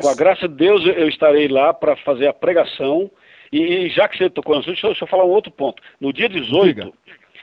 Com 0.00 0.08
a 0.08 0.14
graça 0.14 0.46
de 0.48 0.54
Deus, 0.54 0.84
eu 0.86 1.08
estarei 1.08 1.48
lá 1.48 1.74
para 1.74 1.96
fazer 1.96 2.28
a 2.28 2.32
pregação. 2.32 3.10
E, 3.52 3.88
já 3.90 4.08
que 4.08 4.16
você 4.16 4.30
tocou 4.30 4.54
no 4.54 4.60
assunto, 4.60 4.74
deixa, 4.74 4.86
eu- 4.86 4.90
deixa 4.90 5.04
eu 5.04 5.08
falar 5.08 5.24
um 5.24 5.30
outro 5.30 5.50
ponto. 5.50 5.82
No 6.00 6.12
dia 6.12 6.28
18, 6.28 6.74
Diga. 6.76 6.92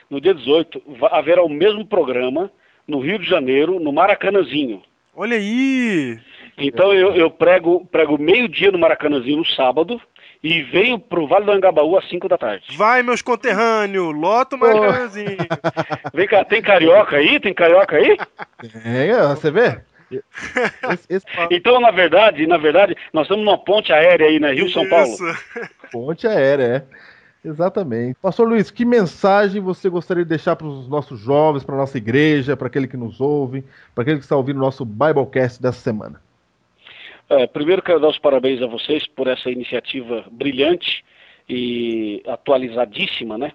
no 0.08 0.18
dia 0.18 0.32
18, 0.32 0.82
va- 0.98 1.08
haverá 1.18 1.42
o 1.44 1.48
mesmo 1.50 1.84
programa 1.86 2.50
no 2.88 2.98
Rio 3.00 3.18
de 3.18 3.28
Janeiro, 3.28 3.78
no 3.78 3.92
Maracanãzinho. 3.92 4.82
Olha 5.14 5.36
aí. 5.36 6.18
Então 6.56 6.92
eu, 6.92 7.14
eu 7.14 7.30
prego, 7.30 7.86
prego 7.86 8.18
meio-dia 8.18 8.72
no 8.72 8.78
Maracanãzinho 8.78 9.36
no 9.36 9.44
sábado 9.44 10.00
e 10.42 10.62
venho 10.62 10.98
pro 10.98 11.26
Vale 11.26 11.44
do 11.44 11.52
Angabaú 11.52 11.96
às 11.96 12.08
5 12.08 12.28
da 12.28 12.38
tarde. 12.38 12.76
Vai, 12.76 13.02
meus 13.02 13.20
conterrâneos, 13.22 14.16
lota 14.16 14.56
o 14.56 14.58
Maracanãzinho. 14.58 15.36
Vem 16.14 16.26
cá, 16.26 16.44
tem 16.44 16.62
carioca 16.62 17.16
aí? 17.16 17.38
Tem 17.38 17.52
carioca 17.52 17.96
aí? 17.96 18.16
É, 18.84 19.12
você 19.34 19.50
vê? 19.50 19.80
Então, 21.50 21.78
na 21.80 21.90
verdade, 21.90 22.46
na 22.46 22.56
verdade, 22.56 22.96
nós 23.12 23.24
estamos 23.24 23.44
numa 23.44 23.58
ponte 23.58 23.92
aérea 23.92 24.26
aí 24.26 24.40
na 24.40 24.52
Rio 24.52 24.70
São 24.70 24.88
Paulo. 24.88 25.06
Isso. 25.06 25.22
ponte 25.92 26.26
aérea, 26.26 26.64
é. 26.64 26.82
Exatamente. 27.48 28.18
Pastor 28.20 28.46
Luiz, 28.46 28.70
que 28.70 28.84
mensagem 28.84 29.60
você 29.60 29.88
gostaria 29.88 30.22
de 30.22 30.28
deixar 30.28 30.54
para 30.54 30.66
os 30.66 30.86
nossos 30.86 31.18
jovens, 31.18 31.64
para 31.64 31.74
a 31.74 31.78
nossa 31.78 31.96
igreja, 31.96 32.56
para 32.56 32.66
aquele 32.66 32.86
que 32.86 32.96
nos 32.96 33.20
ouve, 33.22 33.64
para 33.94 34.02
aquele 34.02 34.18
que 34.18 34.24
está 34.24 34.36
ouvindo 34.36 34.58
o 34.58 34.60
nosso 34.60 34.84
Biblecast 34.84 35.60
dessa 35.60 35.80
semana? 35.80 36.20
É, 37.30 37.46
primeiro 37.46 37.82
quero 37.82 38.00
dar 38.00 38.08
os 38.08 38.18
parabéns 38.18 38.60
a 38.60 38.66
vocês 38.66 39.06
por 39.06 39.26
essa 39.28 39.50
iniciativa 39.50 40.24
brilhante 40.30 41.02
e 41.48 42.22
atualizadíssima, 42.26 43.38
né? 43.38 43.52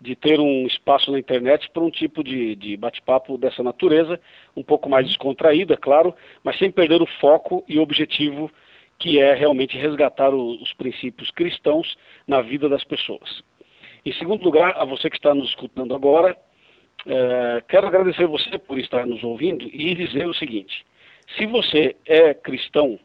De 0.00 0.14
ter 0.14 0.38
um 0.38 0.66
espaço 0.66 1.10
na 1.10 1.18
internet 1.18 1.68
para 1.72 1.82
um 1.82 1.90
tipo 1.90 2.22
de, 2.22 2.54
de 2.54 2.76
bate-papo 2.76 3.36
dessa 3.36 3.62
natureza, 3.62 4.20
um 4.56 4.62
pouco 4.62 4.88
mais 4.88 5.06
descontraído, 5.06 5.72
é 5.72 5.76
claro, 5.76 6.14
mas 6.44 6.58
sem 6.58 6.70
perder 6.70 7.02
o 7.02 7.06
foco 7.20 7.64
e 7.68 7.78
o 7.78 7.82
objetivo 7.82 8.50
que 9.02 9.18
é 9.18 9.34
realmente 9.34 9.76
resgatar 9.76 10.32
os 10.32 10.72
princípios 10.74 11.28
cristãos 11.32 11.96
na 12.24 12.40
vida 12.40 12.68
das 12.68 12.84
pessoas. 12.84 13.42
Em 14.06 14.12
segundo 14.12 14.44
lugar, 14.44 14.76
a 14.76 14.84
você 14.84 15.10
que 15.10 15.16
está 15.16 15.34
nos 15.34 15.48
escutando 15.48 15.92
agora, 15.92 16.36
é, 17.04 17.64
quero 17.68 17.88
agradecer 17.88 18.28
você 18.28 18.56
por 18.58 18.78
estar 18.78 19.04
nos 19.04 19.24
ouvindo 19.24 19.64
e 19.64 19.92
dizer 19.96 20.28
o 20.28 20.34
seguinte: 20.34 20.86
se 21.36 21.46
você 21.46 21.96
é 22.06 22.32
cristão, 22.32 22.96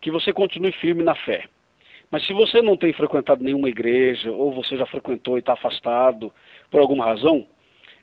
que 0.00 0.08
você 0.08 0.32
continue 0.32 0.70
firme 0.70 1.02
na 1.02 1.16
fé. 1.16 1.48
Mas 2.12 2.24
se 2.26 2.32
você 2.32 2.62
não 2.62 2.76
tem 2.76 2.92
frequentado 2.92 3.42
nenhuma 3.42 3.68
igreja, 3.68 4.30
ou 4.30 4.52
você 4.52 4.76
já 4.76 4.86
frequentou 4.86 5.36
e 5.36 5.40
está 5.40 5.54
afastado 5.54 6.32
por 6.70 6.80
alguma 6.80 7.06
razão, 7.06 7.44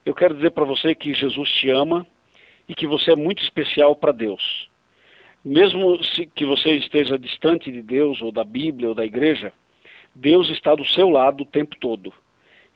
eu 0.06 0.14
quero 0.14 0.36
dizer 0.36 0.52
para 0.52 0.66
você 0.66 0.94
que 0.94 1.14
Jesus 1.14 1.50
te 1.50 1.70
ama 1.70 2.06
e 2.68 2.76
que 2.76 2.86
você 2.86 3.14
é 3.14 3.16
muito 3.16 3.42
especial 3.42 3.96
para 3.96 4.12
Deus. 4.12 4.70
Mesmo 5.44 6.00
que 6.36 6.46
você 6.46 6.78
esteja 6.78 7.18
distante 7.18 7.72
de 7.72 7.82
Deus, 7.82 8.22
ou 8.22 8.32
da 8.32 8.44
Bíblia, 8.44 8.90
ou 8.90 8.96
da 8.96 9.06
igreja, 9.06 9.52
Deus 10.14 10.50
está 10.50 10.76
do 10.76 10.86
seu 10.86 11.10
lado 11.10 11.42
o 11.42 11.46
tempo 11.46 11.76
todo. 11.80 12.14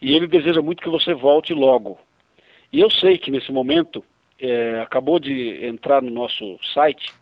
E 0.02 0.16
Ele 0.16 0.28
deseja 0.28 0.62
muito 0.62 0.82
que 0.82 0.90
você 0.90 1.14
volte 1.14 1.54
logo. 1.54 1.98
E 2.74 2.80
eu 2.80 2.90
sei 2.90 3.18
que 3.18 3.32
nesse 3.32 3.52
momento, 3.52 4.04
é, 4.40 4.82
acabou 4.82 5.20
de 5.20 5.66
entrar 5.66 6.02
no 6.02 6.10
nosso 6.10 6.60
site 6.74 7.14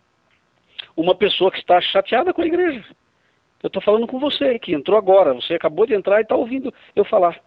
uma 0.95 1.15
pessoa 1.15 1.51
que 1.51 1.59
está 1.59 1.79
chateada 1.81 2.33
com 2.33 2.41
a 2.41 2.47
igreja. 2.47 2.83
Eu 3.61 3.67
estou 3.67 3.81
falando 3.81 4.07
com 4.07 4.19
você, 4.19 4.59
que 4.59 4.73
entrou 4.73 4.97
agora. 4.97 5.33
Você 5.33 5.53
acabou 5.53 5.85
de 5.85 5.93
entrar 5.93 6.19
e 6.19 6.23
está 6.23 6.35
ouvindo 6.35 6.73
eu 6.95 7.05
falar. 7.05 7.39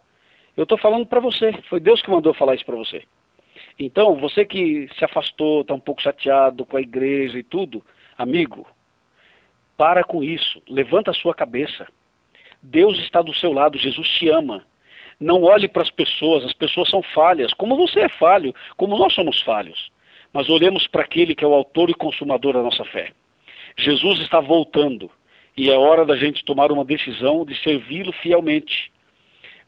Eu 0.56 0.62
estou 0.62 0.78
falando 0.78 1.06
para 1.06 1.20
você. 1.20 1.52
Foi 1.68 1.78
Deus 1.78 2.00
que 2.00 2.10
mandou 2.10 2.32
falar 2.32 2.54
isso 2.54 2.64
para 2.64 2.76
você. 2.76 3.02
Então, 3.78 4.16
você 4.16 4.44
que 4.44 4.88
se 4.98 5.04
afastou, 5.04 5.60
está 5.60 5.74
um 5.74 5.80
pouco 5.80 6.00
chateado 6.00 6.64
com 6.64 6.76
a 6.76 6.80
igreja 6.80 7.38
e 7.38 7.42
tudo, 7.42 7.84
amigo, 8.16 8.66
para 9.76 10.02
com 10.02 10.22
isso. 10.22 10.62
Levanta 10.68 11.10
a 11.10 11.14
sua 11.14 11.34
cabeça. 11.34 11.86
Deus 12.62 12.98
está 13.00 13.20
do 13.20 13.34
seu 13.34 13.52
lado. 13.52 13.78
Jesus 13.78 14.08
te 14.08 14.28
ama. 14.28 14.64
Não 15.20 15.42
olhe 15.42 15.68
para 15.68 15.82
as 15.82 15.90
pessoas. 15.90 16.44
As 16.44 16.54
pessoas 16.54 16.88
são 16.88 17.02
falhas. 17.02 17.52
Como 17.52 17.76
você 17.76 18.00
é 18.00 18.08
falho, 18.08 18.54
como 18.76 18.96
nós 18.96 19.12
somos 19.14 19.40
falhos. 19.42 19.90
Mas 20.32 20.48
olhemos 20.48 20.86
para 20.86 21.02
aquele 21.02 21.34
que 21.34 21.44
é 21.44 21.46
o 21.46 21.54
autor 21.54 21.90
e 21.90 21.94
consumador 21.94 22.54
da 22.54 22.62
nossa 22.62 22.84
fé. 22.86 23.12
Jesus 23.76 24.20
está 24.20 24.40
voltando 24.40 25.10
e 25.56 25.70
é 25.70 25.76
hora 25.76 26.04
da 26.04 26.16
gente 26.16 26.44
tomar 26.44 26.72
uma 26.72 26.84
decisão 26.84 27.44
de 27.44 27.54
servi-lo 27.62 28.12
fielmente, 28.12 28.90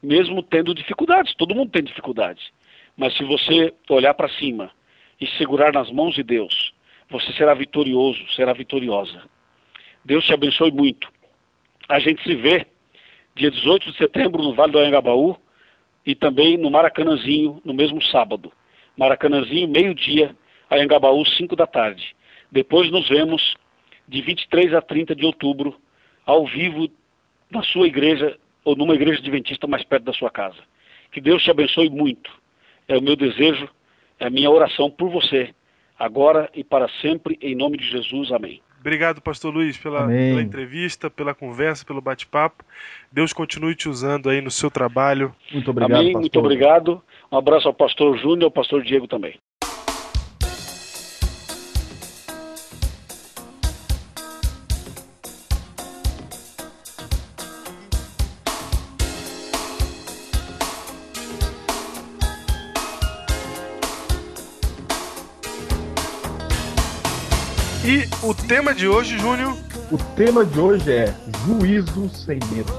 mesmo 0.02 0.42
tendo 0.42 0.74
dificuldades. 0.74 1.34
Todo 1.34 1.54
mundo 1.54 1.70
tem 1.70 1.82
dificuldades, 1.82 2.50
mas 2.98 3.16
se 3.16 3.22
você 3.22 3.72
olhar 3.88 4.12
para 4.12 4.28
cima 4.28 4.72
e 5.20 5.26
segurar 5.38 5.72
nas 5.72 5.88
mãos 5.92 6.16
de 6.16 6.24
Deus, 6.24 6.74
você 7.08 7.32
será 7.34 7.54
vitorioso, 7.54 8.20
será 8.34 8.52
vitoriosa. 8.52 9.22
Deus 10.04 10.26
te 10.26 10.34
abençoe 10.34 10.72
muito. 10.72 11.08
A 11.88 12.00
gente 12.00 12.20
se 12.24 12.34
vê 12.34 12.66
dia 13.36 13.52
18 13.52 13.92
de 13.92 13.96
setembro 13.96 14.42
no 14.42 14.52
Vale 14.52 14.72
do 14.72 14.80
Anhangabaú 14.80 15.36
e 16.04 16.14
também 16.14 16.58
no 16.58 16.70
Maracanãzinho 16.70 17.62
no 17.64 17.72
mesmo 17.72 18.02
sábado. 18.02 18.52
Maracanãzinho, 18.96 19.68
meio-dia, 19.68 20.34
Anhangabaú, 20.68 21.24
5 21.24 21.54
da 21.54 21.68
tarde. 21.68 22.16
Depois 22.50 22.90
nos 22.90 23.08
vemos 23.08 23.56
de 24.08 24.20
23 24.22 24.74
a 24.74 24.82
30 24.82 25.14
de 25.14 25.24
outubro, 25.24 25.80
ao 26.26 26.44
vivo, 26.46 26.90
na 27.48 27.62
sua 27.62 27.86
igreja 27.86 28.36
ou 28.64 28.74
numa 28.74 28.94
igreja 28.94 29.20
adventista 29.20 29.68
mais 29.68 29.84
perto 29.84 30.04
da 30.04 30.12
sua 30.12 30.30
casa. 30.30 30.58
Que 31.12 31.20
Deus 31.20 31.42
te 31.44 31.50
abençoe 31.50 31.88
muito. 31.88 32.37
É 32.88 32.96
o 32.96 33.02
meu 33.02 33.14
desejo, 33.14 33.68
é 34.18 34.26
a 34.26 34.30
minha 34.30 34.50
oração 34.50 34.90
por 34.90 35.10
você, 35.10 35.54
agora 35.98 36.50
e 36.54 36.64
para 36.64 36.88
sempre, 37.00 37.38
em 37.40 37.54
nome 37.54 37.76
de 37.76 37.88
Jesus. 37.88 38.32
Amém. 38.32 38.60
Obrigado, 38.80 39.20
Pastor 39.20 39.52
Luiz, 39.52 39.76
pela, 39.76 40.06
pela, 40.06 40.40
entrevista, 40.40 41.10
pela 41.10 41.34
conversa, 41.34 41.84
pelo 41.84 42.00
bate-papo. 42.00 42.64
Deus 43.12 43.32
continue 43.32 43.74
te 43.74 43.88
usando 43.88 44.30
aí 44.30 44.40
no 44.40 44.50
seu 44.50 44.70
trabalho. 44.70 45.34
Muito 45.52 45.70
obrigado. 45.70 45.98
Amém, 45.98 46.12
pastor. 46.12 46.20
muito 46.20 46.38
obrigado. 46.38 47.02
Um 47.30 47.36
abraço 47.36 47.68
ao 47.68 47.74
Pastor 47.74 48.16
Júnior 48.16 48.42
e 48.42 48.44
ao 48.44 48.50
Pastor 48.50 48.82
Diego 48.82 49.06
também. 49.06 49.34
Tema 68.48 68.74
de 68.74 68.88
hoje, 68.88 69.18
Júnior? 69.18 69.54
O 69.92 69.98
tema 70.16 70.42
de 70.42 70.58
hoje 70.58 70.90
é 70.90 71.14
Juízo 71.44 72.08
Sem 72.08 72.40
Medo. 72.50 72.72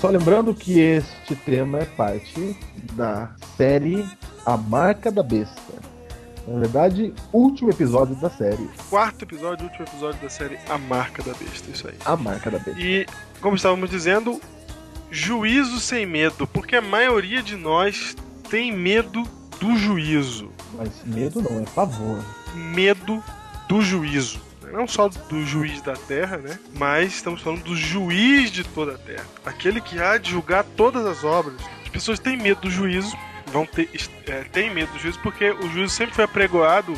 Só 0.00 0.08
lembrando 0.08 0.54
que 0.54 0.80
este 0.80 1.36
tema 1.36 1.80
é 1.80 1.84
parte 1.84 2.56
da 2.94 3.30
série 3.54 4.02
A 4.46 4.56
Marca 4.56 5.12
da 5.12 5.22
Besta. 5.22 5.74
Na 6.48 6.60
verdade, 6.60 7.12
último 7.34 7.68
episódio 7.68 8.14
da 8.16 8.30
série. 8.30 8.66
Quarto 8.88 9.26
episódio, 9.26 9.66
último 9.66 9.84
episódio 9.86 10.22
da 10.22 10.30
série 10.30 10.58
A 10.70 10.78
Marca 10.78 11.22
da 11.22 11.34
Besta, 11.34 11.70
isso 11.70 11.86
aí. 11.86 11.94
A 12.06 12.16
Marca 12.16 12.50
da 12.50 12.58
Besta. 12.58 12.80
E, 12.80 13.06
como 13.42 13.56
estávamos 13.56 13.90
dizendo, 13.90 14.40
juízo 15.10 15.80
sem 15.80 16.06
medo, 16.06 16.46
porque 16.46 16.76
a 16.76 16.80
maioria 16.80 17.42
de 17.42 17.56
nós 17.56 18.16
tem 18.48 18.72
medo 18.72 19.22
do 19.60 19.76
juízo. 19.76 20.48
Mas 20.78 21.04
medo 21.04 21.42
não, 21.42 21.60
é 21.60 21.64
pavor. 21.74 22.24
Medo 22.54 23.22
do 23.68 23.82
juízo 23.82 24.48
não 24.70 24.86
só 24.86 25.08
do 25.08 25.44
juiz 25.44 25.80
da 25.82 25.94
terra, 25.94 26.36
né? 26.38 26.58
Mas 26.74 27.14
estamos 27.14 27.42
falando 27.42 27.62
do 27.64 27.76
juiz 27.76 28.50
de 28.50 28.64
toda 28.64 28.94
a 28.94 28.98
terra. 28.98 29.26
Aquele 29.44 29.80
que 29.80 30.00
há 30.00 30.16
de 30.18 30.30
julgar 30.30 30.64
todas 30.76 31.04
as 31.06 31.24
obras. 31.24 31.60
As 31.82 31.88
pessoas 31.88 32.18
têm 32.18 32.36
medo 32.36 32.62
do 32.62 32.70
juízo, 32.70 33.16
vão 33.46 33.66
ter, 33.66 33.88
é, 34.26 34.44
têm 34.44 34.72
medo 34.72 34.92
do 34.92 34.98
juízo 34.98 35.18
porque 35.20 35.50
o 35.50 35.68
juízo 35.70 35.94
sempre 35.94 36.14
foi 36.14 36.24
apregoado 36.24 36.94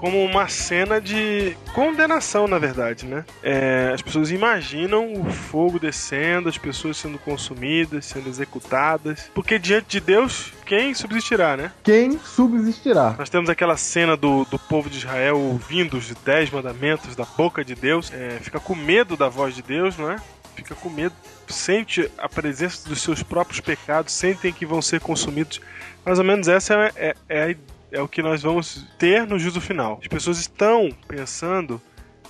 como 0.00 0.24
uma 0.24 0.48
cena 0.48 0.98
de 0.98 1.54
condenação, 1.74 2.48
na 2.48 2.58
verdade, 2.58 3.04
né? 3.04 3.22
É, 3.42 3.90
as 3.92 4.00
pessoas 4.00 4.30
imaginam 4.30 5.12
o 5.12 5.30
fogo 5.30 5.78
descendo, 5.78 6.48
as 6.48 6.56
pessoas 6.56 6.96
sendo 6.96 7.18
consumidas, 7.18 8.06
sendo 8.06 8.26
executadas, 8.26 9.30
porque 9.34 9.58
diante 9.58 9.88
de 9.88 10.00
Deus, 10.00 10.54
quem 10.64 10.94
subsistirá, 10.94 11.54
né? 11.54 11.70
Quem 11.84 12.18
subsistirá? 12.18 13.14
Nós 13.18 13.28
temos 13.28 13.50
aquela 13.50 13.76
cena 13.76 14.16
do, 14.16 14.46
do 14.46 14.58
povo 14.58 14.88
de 14.88 14.96
Israel 14.96 15.38
ouvindo 15.38 15.98
os 15.98 16.08
dez 16.24 16.50
mandamentos 16.50 17.14
da 17.14 17.26
boca 17.26 17.62
de 17.62 17.74
Deus, 17.74 18.10
é, 18.10 18.38
fica 18.40 18.58
com 18.58 18.74
medo 18.74 19.18
da 19.18 19.28
voz 19.28 19.54
de 19.54 19.60
Deus, 19.60 19.98
não 19.98 20.10
é? 20.10 20.16
Fica 20.56 20.74
com 20.74 20.88
medo, 20.88 21.14
sente 21.46 22.10
a 22.16 22.26
presença 22.26 22.88
dos 22.88 23.02
seus 23.02 23.22
próprios 23.22 23.60
pecados, 23.60 24.14
sentem 24.14 24.50
que 24.50 24.64
vão 24.64 24.80
ser 24.80 24.98
consumidos. 24.98 25.60
Mais 26.06 26.18
ou 26.18 26.24
menos 26.24 26.48
essa 26.48 26.72
é, 26.74 26.92
é, 26.96 27.14
é 27.28 27.42
a 27.42 27.50
ideia 27.50 27.79
é 27.92 28.00
o 28.00 28.08
que 28.08 28.22
nós 28.22 28.42
vamos 28.42 28.86
ter 28.98 29.26
no 29.26 29.38
juízo 29.38 29.60
final. 29.60 29.98
As 30.00 30.08
pessoas 30.08 30.38
estão 30.38 30.90
pensando 31.06 31.80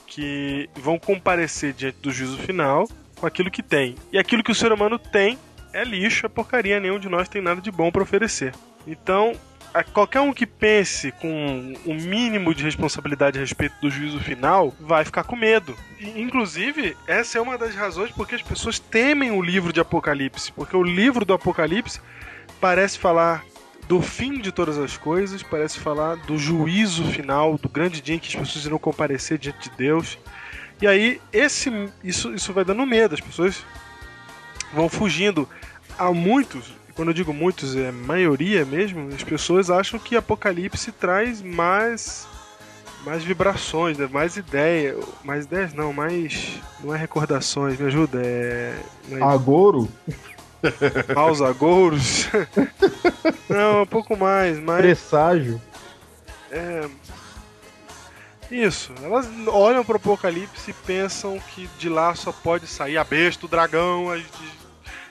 que 0.07 0.69
vão 0.75 0.99
comparecer 0.99 1.73
diante 1.73 1.99
do 1.99 2.11
juízo 2.11 2.39
final 2.39 2.89
com 3.17 3.27
aquilo 3.27 3.51
que 3.51 3.63
tem. 3.63 3.95
E 4.13 4.19
aquilo 4.19 4.43
que 4.43 4.51
o 4.51 4.55
ser 4.55 4.73
humano 4.73 4.99
tem 4.99 5.39
é 5.73 5.85
lixo, 5.85 6.27
é 6.27 6.29
porcaria, 6.29 6.81
nenhum 6.81 6.99
de 6.99 7.09
nós 7.09 7.29
tem 7.29 7.41
nada 7.41 7.61
de 7.61 7.71
bom 7.71 7.93
para 7.93 8.03
oferecer. 8.03 8.53
Então, 8.87 9.33
qualquer 9.93 10.21
um 10.21 10.33
que 10.33 10.47
pense 10.47 11.13
com 11.13 11.75
um 11.87 11.95
mínimo 11.95 12.53
de 12.55 12.65
responsabilidade 12.65 13.39
a 13.39 13.41
respeito 13.41 13.75
do 13.81 13.91
juízo 13.91 14.19
final 14.19 14.75
vai 14.81 15.05
ficar 15.05 15.23
com 15.23 15.37
medo. 15.37 15.77
E, 16.01 16.21
inclusive, 16.21 16.97
essa 17.07 17.39
é 17.39 17.41
uma 17.41 17.57
das 17.57 17.75
razões 17.75 18.11
porque 18.11 18.35
as 18.35 18.43
pessoas 18.43 18.79
temem 18.79 19.31
o 19.31 19.41
livro 19.41 19.73
de 19.73 19.81
Apocalipse, 19.81 20.51
porque 20.53 20.77
o 20.77 20.83
livro 20.83 21.25
do 21.25 21.35
Apocalipse 21.35 22.01
parece 22.61 22.99
falar 22.99 23.45
do 23.91 24.01
fim 24.01 24.41
de 24.41 24.53
todas 24.53 24.79
as 24.79 24.97
coisas, 24.97 25.43
parece 25.43 25.81
falar 25.81 26.15
do 26.19 26.39
juízo 26.39 27.03
final, 27.07 27.59
do 27.59 27.69
grande 27.69 28.01
dia 28.01 28.15
em 28.15 28.21
que 28.21 28.29
as 28.29 28.37
pessoas 28.37 28.65
irão 28.65 28.79
comparecer 28.79 29.37
diante 29.37 29.69
de 29.69 29.77
Deus. 29.77 30.17
E 30.81 30.87
aí 30.87 31.21
esse 31.33 31.73
isso, 32.05 32.33
isso 32.33 32.53
vai 32.53 32.65
dando 32.65 32.87
medo, 32.87 33.17
as 33.17 33.21
pessoas 33.21 33.67
vão 34.73 34.89
fugindo. 34.89 35.49
Há 35.99 36.13
muitos, 36.13 36.73
quando 36.95 37.09
eu 37.09 37.15
digo 37.15 37.35
muitos, 37.35 37.75
é 37.75 37.91
maioria 37.91 38.65
mesmo, 38.65 39.09
as 39.13 39.25
pessoas 39.25 39.71
acham 39.71 39.99
que 39.99 40.15
Apocalipse 40.15 40.93
traz 40.93 41.43
mais 41.43 42.29
mais 43.05 43.25
vibrações, 43.25 43.99
né? 43.99 44.09
mais 44.13 44.37
ideia, 44.37 44.97
mais 45.25 45.47
ideias 45.47 45.75
não, 45.75 45.93
mais 45.93 46.61
não 46.85 46.95
é 46.95 46.99
recordações, 46.99 47.77
me 47.77 47.87
ajuda, 47.87 48.23
é, 48.23 48.79
é 49.11 49.21
Agoro? 49.21 49.89
Agouros. 51.49 52.29
Não, 53.49 53.83
um 53.83 53.87
pouco 53.87 54.17
mais, 54.17 54.59
mas. 54.59 54.81
Presságio. 54.81 55.61
É. 56.51 56.89
Isso, 58.51 58.93
elas 59.03 59.29
olham 59.47 59.85
pro 59.85 59.97
Apocalipse 59.97 60.73
e 60.73 60.75
pensam 60.75 61.39
que 61.55 61.69
de 61.79 61.89
lá 61.89 62.15
só 62.17 62.33
pode 62.33 62.67
sair 62.67 62.99
a 62.99 63.05
besta, 63.05 63.47
o 63.47 63.49
dragão, 63.49 64.11
as 64.11 64.23
de... 64.23 64.27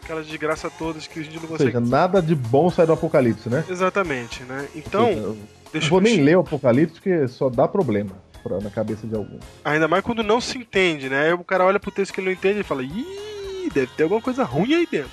aquelas 0.04 0.28
desgraças 0.28 0.72
todas 0.78 1.08
que 1.08 1.22
a 1.22 1.24
gente 1.24 1.36
não 1.36 1.48
consegue. 1.48 1.74
Ou 1.76 1.80
seja, 1.80 1.80
nada 1.80 2.22
de 2.22 2.36
bom 2.36 2.70
sai 2.70 2.86
do 2.86 2.92
Apocalipse, 2.92 3.48
né? 3.48 3.64
Exatamente, 3.70 4.44
né? 4.44 4.68
Então. 4.76 5.38
Seja, 5.72 5.84
não 5.86 5.90
vou 5.90 6.02
nem 6.02 6.22
ler 6.22 6.36
o 6.36 6.42
Apocalipse 6.42 6.96
porque 6.96 7.28
só 7.30 7.50
dá 7.50 7.66
problema 7.66 8.12
pra, 8.44 8.60
na 8.60 8.70
cabeça 8.70 9.08
de 9.08 9.16
algum. 9.16 9.40
Ainda 9.64 9.88
mais 9.88 10.04
quando 10.04 10.22
não 10.22 10.42
se 10.42 10.58
entende, 10.58 11.08
né? 11.08 11.28
Aí 11.28 11.34
o 11.34 11.44
cara 11.44 11.66
olha 11.66 11.80
pro 11.80 11.92
texto 11.92 12.14
que 12.14 12.20
ele 12.20 12.28
não 12.28 12.34
entende 12.34 12.60
e 12.60 12.64
fala: 12.64 12.84
Ih, 12.84 13.70
deve 13.74 13.88
ter 13.96 14.04
alguma 14.04 14.22
coisa 14.22 14.44
ruim 14.44 14.74
aí 14.74 14.88
dentro. 14.90 15.12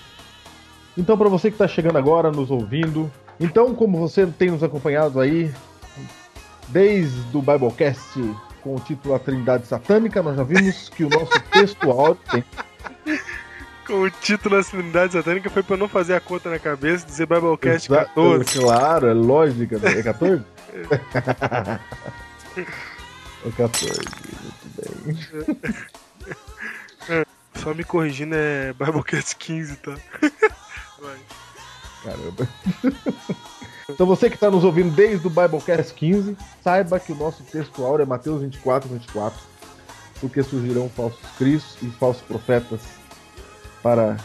Então, 0.96 1.16
para 1.16 1.28
você 1.28 1.50
que 1.50 1.54
está 1.54 1.68
chegando 1.68 1.98
agora, 1.98 2.30
nos 2.30 2.50
ouvindo, 2.50 3.10
então, 3.38 3.74
como 3.74 3.98
você 3.98 4.26
tem 4.26 4.50
nos 4.50 4.62
acompanhado 4.62 5.20
aí, 5.20 5.52
desde 6.68 7.36
o 7.36 7.42
Biblecast 7.42 8.18
com 8.62 8.74
o 8.74 8.80
título 8.80 9.14
A 9.14 9.18
Trindade 9.18 9.66
Satânica, 9.66 10.22
nós 10.22 10.36
já 10.36 10.42
vimos 10.42 10.88
que 10.88 11.04
o 11.04 11.10
nosso 11.10 11.38
texto 11.52 11.90
áudio 11.90 12.22
tem. 12.30 12.44
Com 13.86 14.00
o 14.02 14.10
título 14.10 14.58
A 14.58 14.64
Trindade 14.64 15.12
Satânica 15.12 15.50
foi 15.50 15.62
para 15.62 15.76
não 15.76 15.86
fazer 15.86 16.14
a 16.14 16.20
conta 16.20 16.50
na 16.50 16.58
cabeça 16.58 17.04
e 17.04 17.08
dizer 17.08 17.26
Biblecast 17.26 17.92
Exa 17.92 18.04
14. 18.06 18.58
Claro, 18.58 19.06
é 19.06 19.12
lógica. 19.12 19.78
Né? 19.78 19.98
É 19.98 20.02
14? 20.02 20.44
é 23.44 23.50
14, 23.56 24.00
muito 25.04 25.16
bem. 25.46 27.24
Só 27.54 27.72
me 27.74 27.84
corrigindo, 27.84 28.34
é 28.34 28.72
Biblecast 28.72 29.36
15, 29.36 29.76
tá? 29.76 29.94
Vai. 31.06 31.18
Caramba. 32.02 32.48
então 33.88 34.06
você 34.06 34.28
que 34.28 34.34
está 34.34 34.50
nos 34.50 34.64
ouvindo 34.64 34.94
desde 34.94 35.24
o 35.24 35.30
Biblecast 35.30 35.94
15, 35.94 36.36
saiba 36.62 36.98
que 36.98 37.12
o 37.12 37.16
nosso 37.16 37.44
textual 37.44 38.00
é 38.00 38.04
Mateus 38.04 38.42
24, 38.42 38.88
24, 38.88 39.38
porque 40.20 40.42
surgirão 40.42 40.88
falsos 40.88 41.20
cristos 41.38 41.80
e 41.82 41.90
falsos 41.92 42.22
profetas 42.22 42.80
para 43.82 44.16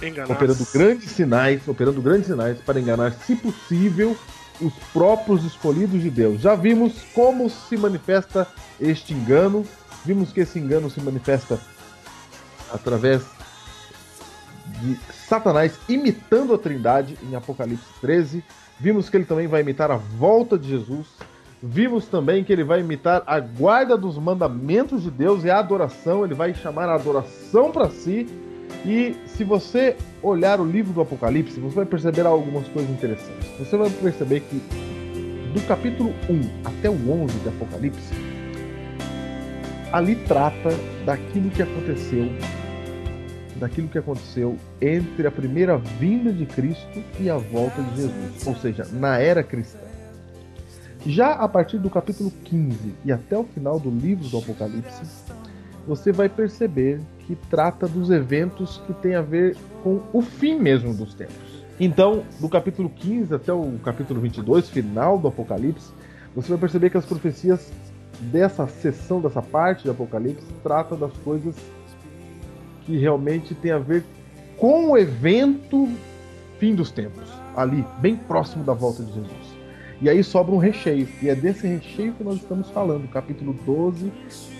enganar. 0.00 0.32
operando 0.32 0.66
grandes 0.72 1.10
sinais, 1.10 1.66
operando 1.66 2.00
grandes 2.00 2.26
sinais 2.26 2.58
para 2.60 2.78
enganar, 2.78 3.12
se 3.12 3.34
possível, 3.34 4.16
os 4.60 4.72
próprios 4.92 5.44
escolhidos 5.44 6.00
de 6.00 6.10
Deus. 6.10 6.40
Já 6.40 6.54
vimos 6.54 7.02
como 7.14 7.50
se 7.50 7.76
manifesta 7.76 8.46
este 8.80 9.12
engano, 9.12 9.66
vimos 10.04 10.32
que 10.32 10.40
esse 10.40 10.58
engano 10.58 10.88
se 10.88 11.00
manifesta 11.00 11.60
através 12.72 13.35
de 14.80 14.96
Satanás 15.12 15.78
imitando 15.88 16.54
a 16.54 16.58
Trindade 16.58 17.16
em 17.22 17.34
Apocalipse 17.34 17.86
13. 18.00 18.42
Vimos 18.78 19.08
que 19.08 19.16
ele 19.16 19.24
também 19.24 19.46
vai 19.46 19.62
imitar 19.62 19.90
a 19.90 19.96
volta 19.96 20.58
de 20.58 20.68
Jesus. 20.68 21.06
Vimos 21.62 22.06
também 22.06 22.44
que 22.44 22.52
ele 22.52 22.64
vai 22.64 22.80
imitar 22.80 23.22
a 23.26 23.40
guarda 23.40 23.96
dos 23.96 24.18
mandamentos 24.18 25.02
de 25.02 25.10
Deus 25.10 25.44
e 25.44 25.50
a 25.50 25.58
adoração. 25.58 26.24
Ele 26.24 26.34
vai 26.34 26.54
chamar 26.54 26.88
a 26.88 26.94
adoração 26.94 27.72
para 27.72 27.88
si. 27.90 28.26
E 28.84 29.16
se 29.26 29.42
você 29.42 29.96
olhar 30.22 30.60
o 30.60 30.64
livro 30.64 30.92
do 30.92 31.00
Apocalipse, 31.00 31.58
você 31.58 31.74
vai 31.74 31.86
perceber 31.86 32.26
algumas 32.26 32.68
coisas 32.68 32.90
interessantes. 32.90 33.48
Você 33.58 33.76
vai 33.76 33.90
perceber 33.90 34.40
que 34.40 34.62
do 35.52 35.66
capítulo 35.66 36.10
1 36.28 36.68
até 36.68 36.90
o 36.90 36.92
11 36.92 37.38
de 37.38 37.48
daquilo 41.06 41.50
que 41.50 41.62
aconteceu 41.62 42.28
entre 44.80 45.26
a 45.26 45.30
primeira 45.30 45.76
vinda 45.76 46.32
de 46.32 46.46
Cristo 46.46 47.02
e 47.18 47.30
a 47.30 47.36
volta 47.36 47.82
de 47.82 48.02
Jesus, 48.02 48.46
ou 48.46 48.54
seja, 48.56 48.86
na 48.92 49.18
era 49.18 49.42
cristã. 49.42 49.78
Já 51.06 51.32
a 51.32 51.48
partir 51.48 51.78
do 51.78 51.88
capítulo 51.88 52.32
15 52.44 52.94
e 53.04 53.12
até 53.12 53.38
o 53.38 53.44
final 53.44 53.78
do 53.78 53.90
livro 53.90 54.28
do 54.28 54.38
Apocalipse, 54.38 55.02
você 55.86 56.10
vai 56.10 56.28
perceber 56.28 57.00
que 57.20 57.36
trata 57.48 57.86
dos 57.86 58.10
eventos 58.10 58.82
que 58.86 58.92
tem 58.94 59.14
a 59.14 59.22
ver 59.22 59.56
com 59.84 60.02
o 60.12 60.20
fim 60.20 60.58
mesmo 60.58 60.92
dos 60.92 61.14
tempos. 61.14 61.64
Então, 61.78 62.24
do 62.40 62.48
capítulo 62.48 62.88
15 62.88 63.34
até 63.34 63.52
o 63.52 63.78
capítulo 63.84 64.20
22, 64.20 64.68
final 64.68 65.18
do 65.18 65.28
Apocalipse, 65.28 65.92
você 66.34 66.48
vai 66.48 66.58
perceber 66.58 66.90
que 66.90 66.96
as 66.96 67.04
profecias 67.04 67.70
dessa 68.20 68.66
sessão, 68.66 69.20
dessa 69.20 69.42
parte 69.42 69.84
do 69.84 69.90
Apocalipse, 69.90 70.46
tratam 70.62 70.98
das 70.98 71.12
coisas 71.18 71.54
que 72.86 72.96
realmente 72.96 73.54
tem 73.54 73.72
a 73.72 73.78
ver 73.78 74.04
com 74.56 74.90
o 74.90 74.96
evento 74.96 75.88
fim 76.58 76.74
dos 76.74 76.90
tempos, 76.90 77.28
ali, 77.54 77.84
bem 77.98 78.16
próximo 78.16 78.64
da 78.64 78.72
volta 78.72 79.02
de 79.02 79.12
Jesus. 79.12 79.56
E 80.00 80.10
aí 80.10 80.22
sobra 80.22 80.54
um 80.54 80.58
recheio, 80.58 81.08
e 81.22 81.28
é 81.28 81.34
desse 81.34 81.66
recheio 81.66 82.12
que 82.12 82.22
nós 82.22 82.36
estamos 82.36 82.70
falando, 82.70 83.08
capítulo 83.08 83.54
12, 83.64 84.12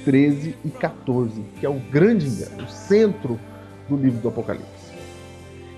13 0.05 0.57
e 0.65 0.71
14, 0.71 1.43
que 1.61 1.67
é 1.67 1.69
o 1.69 1.79
grande 1.91 2.27
engano, 2.27 2.65
o 2.65 2.69
centro 2.69 3.39
do 3.89 3.97
livro 3.97 4.21
do 4.21 4.29
Apocalipse. 4.29 4.95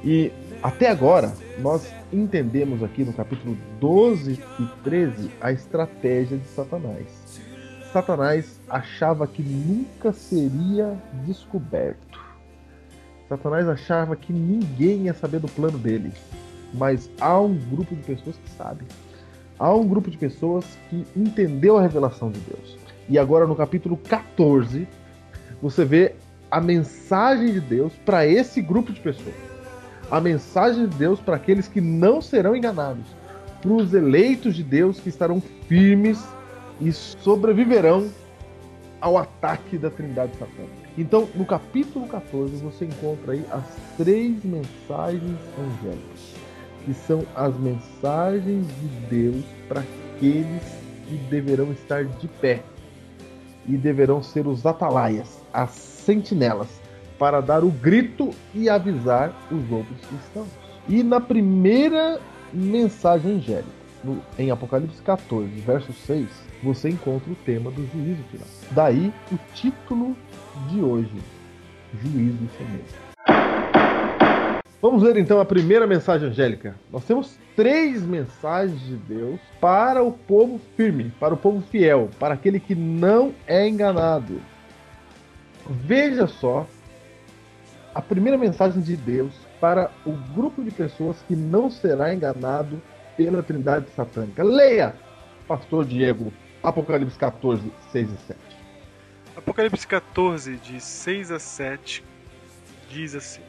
E 0.04 0.32
até 0.62 0.88
agora, 0.88 1.32
nós 1.60 1.92
entendemos 2.12 2.82
aqui 2.82 3.04
no 3.04 3.12
capítulo 3.12 3.56
12 3.80 4.40
e 4.60 4.66
13 4.84 5.30
a 5.40 5.52
estratégia 5.52 6.38
de 6.38 6.46
Satanás. 6.46 7.06
Satanás 7.92 8.60
achava 8.68 9.26
que 9.26 9.42
nunca 9.42 10.12
seria 10.12 10.96
descoberto. 11.26 12.27
Satanás 13.28 13.68
achava 13.68 14.16
que 14.16 14.32
ninguém 14.32 15.04
ia 15.04 15.14
saber 15.14 15.40
do 15.40 15.48
plano 15.48 15.78
dele. 15.78 16.12
Mas 16.72 17.10
há 17.20 17.38
um 17.40 17.54
grupo 17.54 17.94
de 17.94 18.02
pessoas 18.02 18.36
que 18.36 18.50
sabe. 18.50 18.84
Há 19.58 19.72
um 19.74 19.86
grupo 19.86 20.10
de 20.10 20.16
pessoas 20.16 20.64
que 20.88 21.04
entendeu 21.16 21.76
a 21.76 21.82
revelação 21.82 22.30
de 22.30 22.40
Deus. 22.40 22.76
E 23.08 23.18
agora 23.18 23.46
no 23.46 23.56
capítulo 23.56 23.96
14, 23.96 24.86
você 25.60 25.84
vê 25.84 26.14
a 26.50 26.60
mensagem 26.60 27.52
de 27.52 27.60
Deus 27.60 27.92
para 28.04 28.26
esse 28.26 28.62
grupo 28.62 28.92
de 28.92 29.00
pessoas 29.00 29.48
a 30.10 30.20
mensagem 30.20 30.86
de 30.88 30.96
Deus 30.96 31.20
para 31.20 31.36
aqueles 31.36 31.68
que 31.68 31.80
não 31.80 32.20
serão 32.20 32.56
enganados, 32.56 33.04
para 33.60 33.72
os 33.72 33.92
eleitos 33.92 34.54
de 34.54 34.62
Deus 34.62 35.00
que 35.00 35.08
estarão 35.08 35.40
firmes 35.68 36.22
e 36.80 36.92
sobreviverão 36.92 38.08
ao 39.00 39.18
ataque 39.18 39.76
da 39.76 39.90
Trindade 39.90 40.32
Satânica. 40.38 40.77
Então, 40.98 41.28
no 41.36 41.46
capítulo 41.46 42.08
14, 42.08 42.56
você 42.56 42.84
encontra 42.84 43.32
aí 43.32 43.44
as 43.52 43.62
três 43.96 44.44
mensagens 44.44 45.38
angélicas, 45.56 46.34
que 46.84 46.92
são 46.92 47.24
as 47.36 47.56
mensagens 47.56 48.66
de 48.66 48.88
Deus 49.08 49.44
para 49.68 49.82
aqueles 49.82 50.62
que 51.06 51.16
deverão 51.30 51.70
estar 51.70 52.04
de 52.04 52.26
pé 52.26 52.64
e 53.64 53.76
deverão 53.76 54.20
ser 54.24 54.48
os 54.48 54.66
atalaias, 54.66 55.40
as 55.52 55.70
sentinelas, 55.70 56.80
para 57.16 57.40
dar 57.40 57.62
o 57.62 57.70
grito 57.70 58.30
e 58.52 58.68
avisar 58.68 59.32
os 59.52 59.70
outros 59.70 60.00
cristãos. 60.04 60.48
E 60.88 61.04
na 61.04 61.20
primeira 61.20 62.18
mensagem 62.52 63.36
angélica, 63.36 63.78
no, 64.02 64.20
em 64.36 64.50
Apocalipse 64.50 65.00
14, 65.02 65.48
verso 65.60 65.92
6, 65.92 66.28
você 66.60 66.88
encontra 66.88 67.30
o 67.30 67.36
tema 67.36 67.70
do 67.70 67.86
juízo 67.86 68.22
final. 68.32 68.48
Daí 68.72 69.12
o 69.30 69.38
título 69.54 70.16
de 70.68 70.80
hoje: 70.80 71.14
Juízo 72.02 72.38
mesmo. 72.60 73.08
Vamos 74.80 75.02
ver 75.02 75.16
então 75.16 75.40
a 75.40 75.44
primeira 75.44 75.86
mensagem 75.86 76.28
angélica. 76.28 76.76
Nós 76.92 77.04
temos 77.04 77.36
três 77.56 78.02
mensagens 78.02 78.80
de 78.80 78.94
Deus 78.94 79.40
para 79.60 80.04
o 80.04 80.12
povo 80.12 80.60
firme, 80.76 81.12
para 81.18 81.34
o 81.34 81.36
povo 81.36 81.60
fiel, 81.62 82.08
para 82.18 82.34
aquele 82.34 82.60
que 82.60 82.76
não 82.76 83.34
é 83.46 83.66
enganado. 83.68 84.40
Veja 85.68 86.28
só 86.28 86.64
a 87.92 88.00
primeira 88.00 88.38
mensagem 88.38 88.80
de 88.80 88.96
Deus 88.96 89.32
para 89.60 89.90
o 90.06 90.12
grupo 90.12 90.62
de 90.62 90.70
pessoas 90.70 91.16
que 91.26 91.34
não 91.34 91.68
será 91.68 92.14
enganado 92.14 92.80
pela 93.16 93.42
trindade 93.42 93.86
satânica. 93.96 94.44
Leia, 94.44 94.94
pastor 95.48 95.84
Diego, 95.84 96.32
Apocalipse 96.62 97.18
14, 97.18 97.72
6 97.90 98.08
e 98.08 98.16
7. 98.28 98.47
Apocalipse 99.38 99.86
14, 99.86 100.56
de 100.56 100.80
6 100.80 101.30
a 101.30 101.38
7, 101.38 102.04
diz 102.90 103.14
assim: 103.14 103.40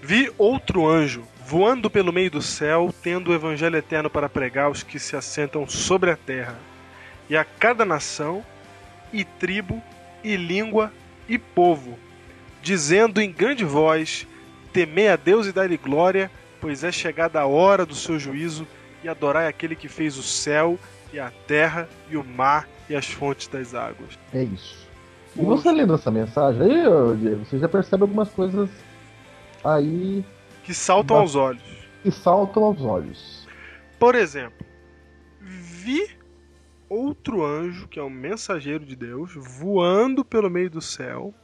Vi 0.00 0.32
outro 0.38 0.88
anjo 0.88 1.26
voando 1.44 1.90
pelo 1.90 2.12
meio 2.12 2.30
do 2.30 2.40
céu, 2.40 2.94
tendo 3.02 3.30
o 3.30 3.34
evangelho 3.34 3.76
eterno 3.76 4.08
para 4.08 4.28
pregar 4.28 4.66
aos 4.66 4.82
que 4.82 4.98
se 4.98 5.16
assentam 5.16 5.68
sobre 5.68 6.10
a 6.10 6.16
terra, 6.16 6.56
e 7.28 7.36
a 7.36 7.44
cada 7.44 7.84
nação, 7.84 8.44
e 9.12 9.24
tribo, 9.24 9.82
e 10.22 10.36
língua, 10.36 10.92
e 11.28 11.36
povo 11.36 11.98
dizendo 12.62 13.20
em 13.20 13.30
grande 13.30 13.64
voz: 13.64 14.26
Temei 14.72 15.08
a 15.08 15.16
Deus 15.16 15.46
e 15.46 15.52
dai-lhe 15.52 15.76
glória, 15.76 16.30
pois 16.60 16.84
é 16.84 16.92
chegada 16.92 17.40
a 17.40 17.46
hora 17.46 17.84
do 17.84 17.94
seu 17.94 18.18
juízo, 18.18 18.66
e 19.02 19.08
adorai 19.08 19.48
aquele 19.48 19.74
que 19.74 19.88
fez 19.88 20.16
o 20.16 20.22
céu 20.22 20.78
e 21.12 21.18
a 21.18 21.30
terra 21.46 21.88
e 22.08 22.16
o 22.16 22.24
mar 22.24 22.68
e 22.92 22.96
as 22.96 23.06
fontes 23.06 23.48
das 23.48 23.74
águas. 23.74 24.18
É 24.32 24.44
isso. 24.44 24.86
E 25.34 25.42
você 25.42 25.72
lendo 25.72 25.94
essa 25.94 26.10
mensagem 26.10 26.62
aí, 26.62 27.34
você 27.36 27.58
já 27.58 27.68
percebe 27.68 28.02
algumas 28.02 28.28
coisas 28.28 28.68
aí. 29.64 30.24
Que 30.62 30.74
saltam 30.74 31.16
aos 31.16 31.34
olhos. 31.34 31.62
Que 32.02 32.10
saltam 32.10 32.64
aos 32.64 32.80
olhos. 32.82 33.48
Por 33.98 34.14
exemplo, 34.14 34.66
vi 35.40 36.06
outro 36.88 37.44
anjo, 37.44 37.88
que 37.88 37.98
é 37.98 38.02
um 38.02 38.10
mensageiro 38.10 38.84
de 38.84 38.94
Deus, 38.94 39.32
voando 39.34 40.24
pelo 40.24 40.50
meio 40.50 40.68
do 40.68 40.82
céu, 40.82 41.34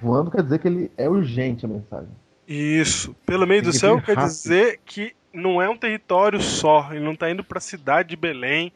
Voando 0.00 0.30
quer 0.30 0.42
dizer 0.42 0.58
que 0.58 0.68
ele 0.68 0.90
é 0.98 1.08
urgente 1.08 1.64
a 1.64 1.68
mensagem. 1.68 2.10
Isso. 2.46 3.14
Pelo 3.24 3.46
meio 3.46 3.62
do 3.62 3.72
céu 3.72 4.02
quer 4.02 4.16
dizer 4.16 4.80
que 4.84 5.14
não 5.32 5.62
é 5.62 5.68
um 5.68 5.76
território 5.78 6.42
só. 6.42 6.88
Ele 6.90 7.02
não 7.02 7.12
está 7.12 7.30
indo 7.30 7.42
para 7.42 7.56
a 7.56 7.60
cidade 7.60 8.10
de 8.10 8.16
Belém, 8.16 8.70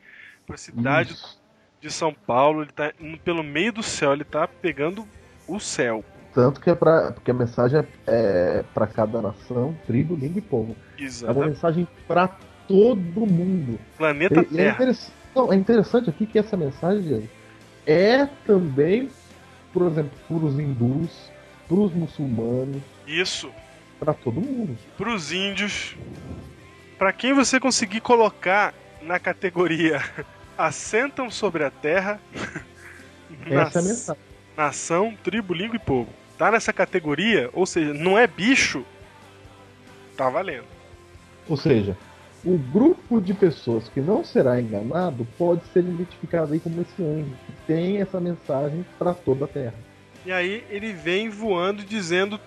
para 0.47 0.55
a 0.55 0.59
cidade 0.59 1.13
Isso. 1.13 1.38
De 1.81 1.91
São 1.91 2.13
Paulo. 2.13 2.63
Ele 2.63 2.71
está 2.71 2.93
indo 3.01 3.19
pelo 3.19 3.43
meio 3.43 3.73
do 3.73 3.83
céu. 3.83 4.13
Ele 4.13 4.23
está 4.23 4.47
pegando 4.47 5.07
o 5.47 5.59
céu. 5.59 6.05
Tanto 6.35 6.61
que 6.61 6.71
é 6.71 6.75
para 6.75 7.13
porque 7.13 7.31
a 7.31 7.35
mensagem 7.35 7.81
é, 7.81 7.87
é 8.07 8.65
para 8.75 8.87
cada 8.87 9.21
nação, 9.21 9.77
tribo, 9.87 10.15
língua 10.15 10.39
e 10.39 10.43
povo. 10.43 10.77
Exato. 10.99 11.33
É 11.33 11.37
uma 11.37 11.47
mensagem 11.47 11.89
para 12.07 12.29
todo 12.69 13.27
mundo. 13.27 13.79
Planeta 13.97 14.41
e, 14.41 14.45
Terra. 14.45 14.69
É, 14.69 14.73
interessante, 14.73 15.13
não, 15.35 15.53
é 15.53 15.57
interessante 15.57 16.11
aqui 16.11 16.27
que 16.27 16.39
essa 16.39 16.57
mensagem 16.57 17.29
é 17.87 18.27
também 18.47 19.11
por 19.73 19.87
exemplo, 19.87 20.11
para 20.27 20.37
os 20.37 20.59
hindus, 20.59 21.31
para 21.67 21.77
os 21.77 21.93
muçulmanos. 21.93 22.83
Isso. 23.07 23.51
Para 23.99 24.15
todo 24.15 24.41
mundo. 24.41 24.77
Para 24.97 25.15
os 25.15 25.33
índios. 25.33 25.97
Para 26.99 27.13
quem 27.13 27.33
você 27.33 27.61
conseguir 27.61 28.01
colocar 28.01 28.75
na 29.03 29.19
categoria 29.19 30.03
assentam 30.59 31.31
sobre 31.31 31.65
a 31.65 31.71
terra. 31.71 32.21
Essa 33.47 33.79
é 33.79 33.83
a 33.83 33.85
mensagem. 33.85 34.23
Nação, 34.57 35.17
tribo, 35.23 35.55
língua 35.55 35.77
e 35.77 35.79
povo. 35.79 36.11
Tá 36.37 36.51
nessa 36.51 36.73
categoria, 36.73 37.49
ou 37.53 37.65
seja, 37.65 37.95
não 37.95 38.19
é 38.19 38.27
bicho, 38.27 38.85
tá 40.17 40.29
valendo. 40.29 40.67
Ou 41.49 41.57
seja, 41.57 41.97
o 42.45 42.59
grupo 42.59 43.21
de 43.21 43.35
pessoas 43.35 43.89
que 43.89 44.01
não 44.01 44.25
será 44.25 44.61
enganado 44.61 45.27
pode 45.37 45.65
ser 45.73 45.81
identificado 45.81 46.53
aí 46.53 46.61
como 46.61 46.81
esse 46.81 47.03
anjo, 47.03 47.35
que 47.47 47.53
tem 47.67 48.01
essa 48.01 48.21
mensagem 48.21 48.85
para 48.99 49.15
toda 49.15 49.45
a 49.45 49.49
Terra. 49.49 49.75
E 50.27 50.33
aí 50.33 50.65
ele 50.69 50.93
vem 50.93 51.29
voando 51.29 51.83
dizendo 51.83 52.41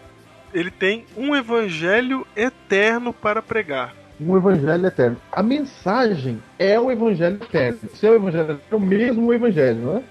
ele 0.53 0.71
tem 0.71 1.05
um 1.15 1.35
evangelho 1.35 2.27
eterno 2.35 3.13
para 3.13 3.41
pregar. 3.41 3.95
Um 4.21 4.37
evangelho 4.37 4.85
eterno. 4.85 5.17
A 5.31 5.41
mensagem 5.41 6.41
é 6.59 6.79
o 6.79 6.91
evangelho 6.91 7.39
eterno. 7.41 7.79
Se 7.93 8.05
é 8.05 8.11
o 8.11 8.15
evangelho 8.15 8.61
é 8.71 8.75
o 8.75 8.79
mesmo 8.79 9.33
evangelho, 9.33 9.79
não 9.79 9.97
é? 9.97 10.03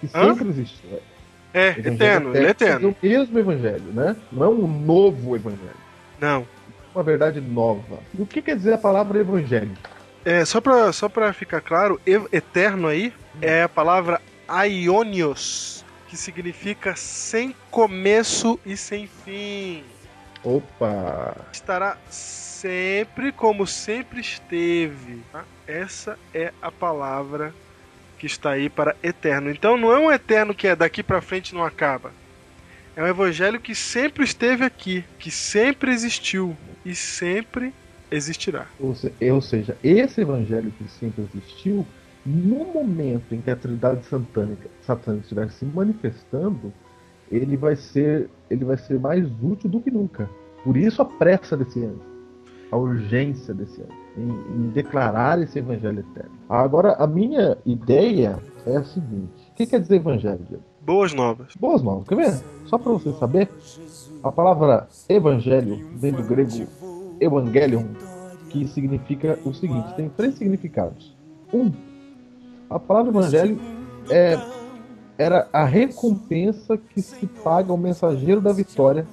Que 0.00 0.08
sempre 0.08 0.48
existe. 0.48 0.86
Né? 0.86 0.98
É, 1.54 1.68
eterno, 1.70 1.94
eterno, 1.94 2.36
ele 2.36 2.46
é 2.46 2.50
eterno. 2.50 2.88
É 2.88 2.90
o 2.90 3.08
mesmo 3.08 3.38
evangelho, 3.38 3.92
né? 3.94 4.16
Não 4.30 4.44
é 4.44 4.48
um 4.48 4.66
novo 4.66 5.34
evangelho. 5.34 5.86
Não 6.20 6.46
uma 6.96 7.02
verdade 7.02 7.40
nova. 7.42 7.98
E 8.18 8.22
o 8.22 8.26
que 8.26 8.40
quer 8.40 8.56
dizer 8.56 8.72
a 8.72 8.78
palavra 8.78 9.20
evangelho? 9.20 9.76
É, 10.24 10.44
só 10.44 10.60
para 10.62 10.90
só 10.92 11.08
pra 11.08 11.32
ficar 11.32 11.60
claro, 11.60 12.00
eterno 12.32 12.88
aí 12.88 13.12
é 13.40 13.62
a 13.62 13.68
palavra 13.68 14.20
aionios, 14.48 15.84
que 16.08 16.16
significa 16.16 16.96
sem 16.96 17.54
começo 17.70 18.58
e 18.64 18.76
sem 18.76 19.06
fim. 19.06 19.84
Opa! 20.42 21.36
Estará 21.52 21.98
sempre 22.60 23.32
como 23.32 23.66
sempre 23.66 24.20
esteve. 24.20 25.20
Tá? 25.32 25.44
Essa 25.66 26.18
é 26.32 26.52
a 26.62 26.70
palavra 26.70 27.54
que 28.18 28.26
está 28.26 28.52
aí 28.52 28.68
para 28.68 28.96
eterno. 29.02 29.50
Então 29.50 29.76
não 29.76 29.92
é 29.92 29.98
um 29.98 30.10
eterno 30.10 30.54
que 30.54 30.66
é 30.66 30.74
daqui 30.74 31.02
para 31.02 31.20
frente 31.20 31.54
não 31.54 31.64
acaba. 31.64 32.10
É 32.96 33.02
um 33.02 33.06
evangelho 33.06 33.60
que 33.60 33.74
sempre 33.74 34.24
esteve 34.24 34.64
aqui, 34.64 35.04
que 35.18 35.30
sempre 35.30 35.92
existiu 35.92 36.56
e 36.84 36.94
sempre 36.94 37.72
existirá. 38.10 38.66
Ou, 38.80 38.94
se- 38.94 39.12
ou 39.30 39.40
seja, 39.42 39.76
esse 39.84 40.22
evangelho 40.22 40.72
que 40.78 40.88
sempre 40.88 41.24
existiu, 41.24 41.86
no 42.24 42.64
momento 42.64 43.34
em 43.34 43.40
que 43.42 43.50
a 43.50 43.56
Trindade 43.56 44.06
Satânica, 44.06 44.68
satânica 44.80 45.22
estiver 45.22 45.50
se 45.50 45.64
manifestando, 45.66 46.72
ele 47.30 47.56
vai 47.56 47.76
ser 47.76 48.30
ele 48.48 48.64
vai 48.64 48.78
ser 48.78 48.98
mais 48.98 49.26
útil 49.42 49.68
do 49.68 49.80
que 49.80 49.90
nunca. 49.90 50.30
Por 50.64 50.76
isso 50.76 51.02
a 51.02 51.04
pressa 51.04 51.56
desse 51.56 51.80
ano, 51.80 52.00
a 52.70 52.76
urgência 52.76 53.54
desse 53.54 53.80
ano, 53.80 53.92
em, 54.16 54.64
em 54.66 54.70
declarar 54.70 55.40
esse 55.40 55.58
evangelho 55.58 56.00
eterno. 56.00 56.32
Agora, 56.48 56.94
a 56.94 57.06
minha 57.06 57.56
ideia 57.64 58.38
é 58.66 58.76
a 58.76 58.84
seguinte: 58.84 59.50
o 59.50 59.54
que 59.54 59.66
quer 59.66 59.80
dizer 59.80 59.96
evangelho? 59.96 60.40
Diego? 60.48 60.62
Boas 60.80 61.12
novas. 61.12 61.54
Boas 61.56 61.82
novas, 61.82 62.06
quer 62.08 62.16
ver? 62.16 62.40
Só 62.66 62.78
para 62.78 62.92
você 62.92 63.12
saber, 63.14 63.48
a 64.22 64.30
palavra 64.30 64.88
evangelho 65.08 65.84
vem 65.96 66.12
do 66.12 66.22
grego 66.22 66.66
evangelion, 67.20 67.84
que 68.50 68.66
significa 68.68 69.38
o 69.44 69.52
seguinte: 69.52 69.94
tem 69.94 70.08
três 70.08 70.34
significados. 70.34 71.14
Um, 71.52 71.72
a 72.68 72.78
palavra 72.78 73.10
evangelho 73.10 73.60
é, 74.10 74.38
era 75.18 75.48
a 75.52 75.64
recompensa 75.64 76.76
que 76.76 77.00
se 77.00 77.26
paga 77.26 77.70
ao 77.72 77.78
mensageiro 77.78 78.40
da 78.40 78.52
vitória, 78.52 79.06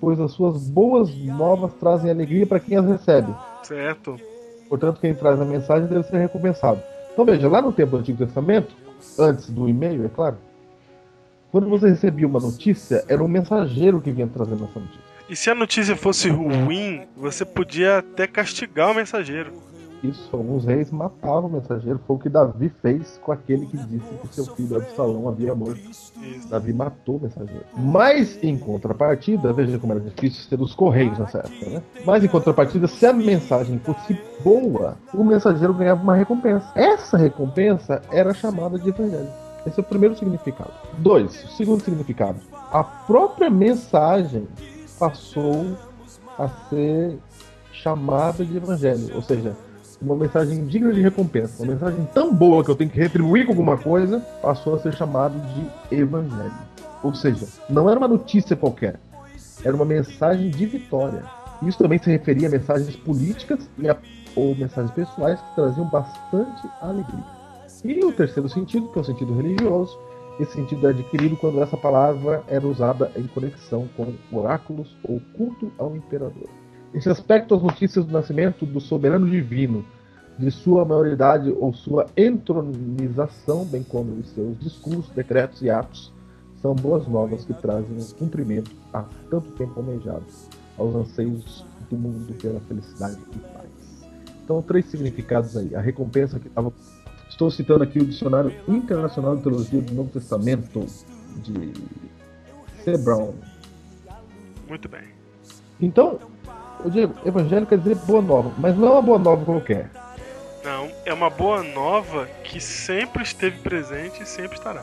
pois 0.00 0.20
as 0.20 0.32
suas 0.32 0.68
boas 0.68 1.14
novas 1.16 1.72
trazem 1.74 2.10
alegria 2.10 2.46
para 2.46 2.60
quem 2.60 2.76
as 2.76 2.86
recebe. 2.86 3.34
Certo? 3.62 4.16
Portanto, 4.68 5.00
quem 5.00 5.14
traz 5.14 5.40
a 5.40 5.44
mensagem 5.44 5.88
deve 5.88 6.04
ser 6.04 6.18
recompensado. 6.18 6.82
Então 7.12 7.24
veja, 7.24 7.48
lá 7.48 7.60
no 7.60 7.72
tempo 7.72 7.92
do 7.92 7.98
Antigo 7.98 8.18
Testamento, 8.18 8.74
antes 9.18 9.50
do 9.50 9.68
e-mail, 9.68 10.04
é 10.04 10.08
claro, 10.08 10.36
quando 11.50 11.68
você 11.68 11.88
recebia 11.88 12.26
uma 12.26 12.40
notícia, 12.40 13.04
era 13.08 13.22
um 13.22 13.28
mensageiro 13.28 14.00
que 14.00 14.12
vinha 14.12 14.26
trazendo 14.26 14.64
essa 14.64 14.78
notícia. 14.78 15.08
E 15.28 15.36
se 15.36 15.50
a 15.50 15.54
notícia 15.54 15.96
fosse 15.96 16.28
ruim, 16.28 17.06
você 17.16 17.44
podia 17.44 17.98
até 17.98 18.26
castigar 18.26 18.90
o 18.90 18.94
mensageiro. 18.94 19.52
Isso, 20.02 20.28
alguns 20.32 20.64
reis 20.64 20.90
matavam 20.90 21.46
o 21.46 21.52
mensageiro. 21.52 22.00
Foi 22.06 22.16
o 22.16 22.18
que 22.18 22.28
Davi 22.28 22.72
fez 22.80 23.18
com 23.24 23.32
aquele 23.32 23.66
que 23.66 23.76
disse 23.76 24.14
que 24.22 24.34
seu 24.34 24.46
filho 24.54 24.76
Absalão 24.76 25.28
havia 25.28 25.54
morto. 25.54 25.80
Davi 26.48 26.72
matou 26.72 27.16
o 27.16 27.20
mensageiro. 27.20 27.64
Mas, 27.76 28.38
em 28.42 28.56
contrapartida, 28.56 29.52
veja 29.52 29.78
como 29.78 29.92
era 29.92 30.00
difícil 30.00 30.48
ser 30.48 30.60
os 30.60 30.74
correios 30.74 31.18
nessa 31.18 31.38
época, 31.38 31.70
né? 31.70 31.82
Mas, 32.04 32.22
em 32.22 32.28
contrapartida, 32.28 32.86
se 32.86 33.04
a 33.06 33.12
mensagem 33.12 33.78
fosse 33.80 34.18
boa, 34.42 34.96
o 35.12 35.24
mensageiro 35.24 35.74
ganhava 35.74 36.02
uma 36.02 36.14
recompensa. 36.14 36.70
Essa 36.74 37.16
recompensa 37.16 38.00
era 38.10 38.32
chamada 38.32 38.78
de 38.78 38.88
evangelho. 38.88 39.28
Esse 39.66 39.80
é 39.80 39.82
o 39.82 39.86
primeiro 39.86 40.16
significado. 40.16 40.72
Dois, 40.98 41.44
o 41.44 41.48
segundo 41.48 41.82
significado. 41.82 42.38
A 42.72 42.84
própria 42.84 43.50
mensagem 43.50 44.46
passou 44.98 45.76
a 46.38 46.48
ser 46.68 47.18
chamada 47.72 48.44
de 48.44 48.56
evangelho. 48.56 49.14
Ou 49.14 49.22
seja, 49.22 49.56
uma 50.00 50.16
mensagem 50.16 50.64
digna 50.66 50.92
de 50.92 51.00
recompensa, 51.00 51.62
uma 51.62 51.72
mensagem 51.72 52.08
tão 52.14 52.32
boa 52.32 52.64
que 52.64 52.70
eu 52.70 52.76
tenho 52.76 52.90
que 52.90 52.98
retribuir 52.98 53.46
com 53.46 53.52
alguma 53.52 53.76
coisa, 53.76 54.20
passou 54.40 54.74
a 54.74 54.78
ser 54.78 54.94
chamado 54.94 55.34
de 55.54 55.96
evangelho. 55.96 56.52
Ou 57.02 57.14
seja, 57.14 57.46
não 57.68 57.88
era 57.88 57.98
uma 57.98 58.08
notícia 58.08 58.56
qualquer, 58.56 58.98
era 59.64 59.74
uma 59.74 59.84
mensagem 59.84 60.50
de 60.50 60.66
vitória. 60.66 61.22
Isso 61.62 61.78
também 61.78 61.98
se 61.98 62.10
referia 62.10 62.48
a 62.48 62.50
mensagens 62.50 62.94
políticas 62.96 63.68
e 63.78 63.88
a, 63.88 63.96
ou 64.36 64.54
mensagens 64.54 64.92
pessoais 64.92 65.40
que 65.40 65.54
traziam 65.56 65.88
bastante 65.90 66.68
alegria. 66.80 67.24
E 67.84 68.04
o 68.04 68.12
terceiro 68.12 68.48
sentido, 68.48 68.88
que 68.88 68.98
é 68.98 69.02
o 69.02 69.04
sentido 69.04 69.34
religioso, 69.34 69.98
esse 70.38 70.52
sentido 70.52 70.86
é 70.86 70.90
adquirido 70.90 71.36
quando 71.36 71.60
essa 71.60 71.76
palavra 71.76 72.44
era 72.46 72.66
usada 72.66 73.10
em 73.16 73.26
conexão 73.26 73.88
com 73.96 74.14
oráculos 74.32 74.96
ou 75.02 75.20
culto 75.36 75.72
ao 75.78 75.96
imperador. 75.96 76.48
Esse 76.94 77.08
aspecto, 77.08 77.54
as 77.54 77.62
notícias 77.62 78.04
do 78.04 78.12
nascimento 78.12 78.64
do 78.64 78.80
soberano 78.80 79.28
divino, 79.28 79.84
de 80.38 80.50
sua 80.50 80.84
maioridade 80.84 81.50
ou 81.50 81.72
sua 81.74 82.06
entronização, 82.16 83.64
bem 83.64 83.82
como 83.82 84.12
os 84.12 84.28
seus 84.30 84.58
discursos, 84.58 85.10
decretos 85.10 85.60
e 85.62 85.68
atos, 85.68 86.12
são 86.62 86.74
boas 86.74 87.06
novas 87.06 87.44
que 87.44 87.52
trazem 87.54 87.96
o 87.98 88.14
cumprimento 88.14 88.70
há 88.92 89.04
tanto 89.30 89.50
tempo 89.52 89.78
almejado 89.78 90.24
aos 90.76 90.94
anseios 90.94 91.64
do 91.90 91.96
mundo 91.96 92.32
pela 92.34 92.60
felicidade 92.60 93.18
e 93.34 93.38
paz. 93.38 93.68
Então, 94.44 94.62
três 94.62 94.86
significados 94.86 95.56
aí. 95.56 95.74
A 95.74 95.80
recompensa 95.80 96.38
que 96.38 96.48
estava. 96.48 96.72
Estou 97.28 97.50
citando 97.50 97.84
aqui 97.84 97.98
o 98.00 98.06
Dicionário 98.06 98.52
Internacional 98.66 99.36
de 99.36 99.42
Teologia 99.42 99.80
do 99.80 99.94
Novo 99.94 100.10
Testamento 100.10 100.80
de 101.42 101.72
C. 102.82 102.96
Brown. 102.98 103.34
Muito 104.68 104.88
bem. 104.88 105.04
Então, 105.80 106.18
eu 106.84 106.90
digo, 106.90 107.14
evangelho 107.24 107.66
quer 107.66 107.78
dizer 107.78 107.96
boa 107.96 108.22
nova, 108.22 108.50
mas 108.58 108.76
não 108.76 108.88
é 108.88 108.90
uma 108.92 109.02
boa 109.02 109.18
nova 109.18 109.44
qualquer. 109.44 109.90
Não, 110.64 110.90
é 111.04 111.12
uma 111.12 111.30
boa 111.30 111.62
nova 111.62 112.26
que 112.44 112.60
sempre 112.60 113.22
esteve 113.22 113.58
presente 113.58 114.22
e 114.22 114.26
sempre 114.26 114.58
estará. 114.58 114.82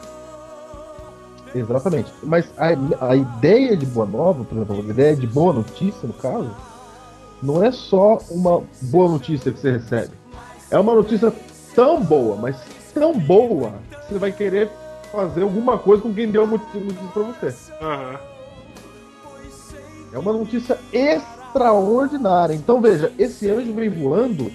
Exatamente. 1.53 2.11
Mas 2.23 2.45
a, 2.57 3.09
a 3.09 3.15
ideia 3.15 3.77
de 3.77 3.85
boa 3.85 4.05
nova, 4.05 4.43
por 4.43 4.55
exemplo, 4.57 4.75
a 4.75 4.91
ideia 4.91 5.15
de 5.15 5.27
boa 5.27 5.53
notícia, 5.53 6.07
no 6.07 6.13
caso, 6.13 6.49
não 7.41 7.63
é 7.63 7.71
só 7.71 8.19
uma 8.29 8.63
boa 8.81 9.11
notícia 9.11 9.51
que 9.51 9.59
você 9.59 9.71
recebe. 9.71 10.11
É 10.69 10.79
uma 10.79 10.93
notícia 10.93 11.31
tão 11.73 12.01
boa, 12.01 12.35
mas 12.35 12.57
tão 12.93 13.17
boa, 13.17 13.73
que 13.89 14.13
você 14.13 14.19
vai 14.19 14.31
querer 14.31 14.69
fazer 15.11 15.43
alguma 15.43 15.77
coisa 15.77 16.01
com 16.01 16.13
quem 16.13 16.29
deu 16.29 16.43
a 16.43 16.47
notícia 16.47 16.81
pra 17.13 17.23
você. 17.23 17.55
Aham. 17.81 18.19
É 20.11 20.17
uma 20.17 20.31
notícia 20.31 20.77
extraordinária. 21.55 22.53
Então 22.53 22.81
veja, 22.81 23.11
esse 23.17 23.49
anjo 23.49 23.73
vem 23.73 23.89
voando 23.89 24.51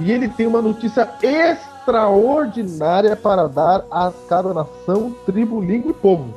e 0.00 0.10
ele 0.10 0.28
tem 0.28 0.46
uma 0.46 0.62
notícia 0.62 1.08
extraordinária 1.22 3.14
para 3.14 3.46
dar 3.46 3.84
a 3.90 4.10
cada 4.28 4.54
nação, 4.54 5.14
tribo, 5.26 5.60
língua 5.60 5.90
e 5.90 5.94
povo. 5.94 6.34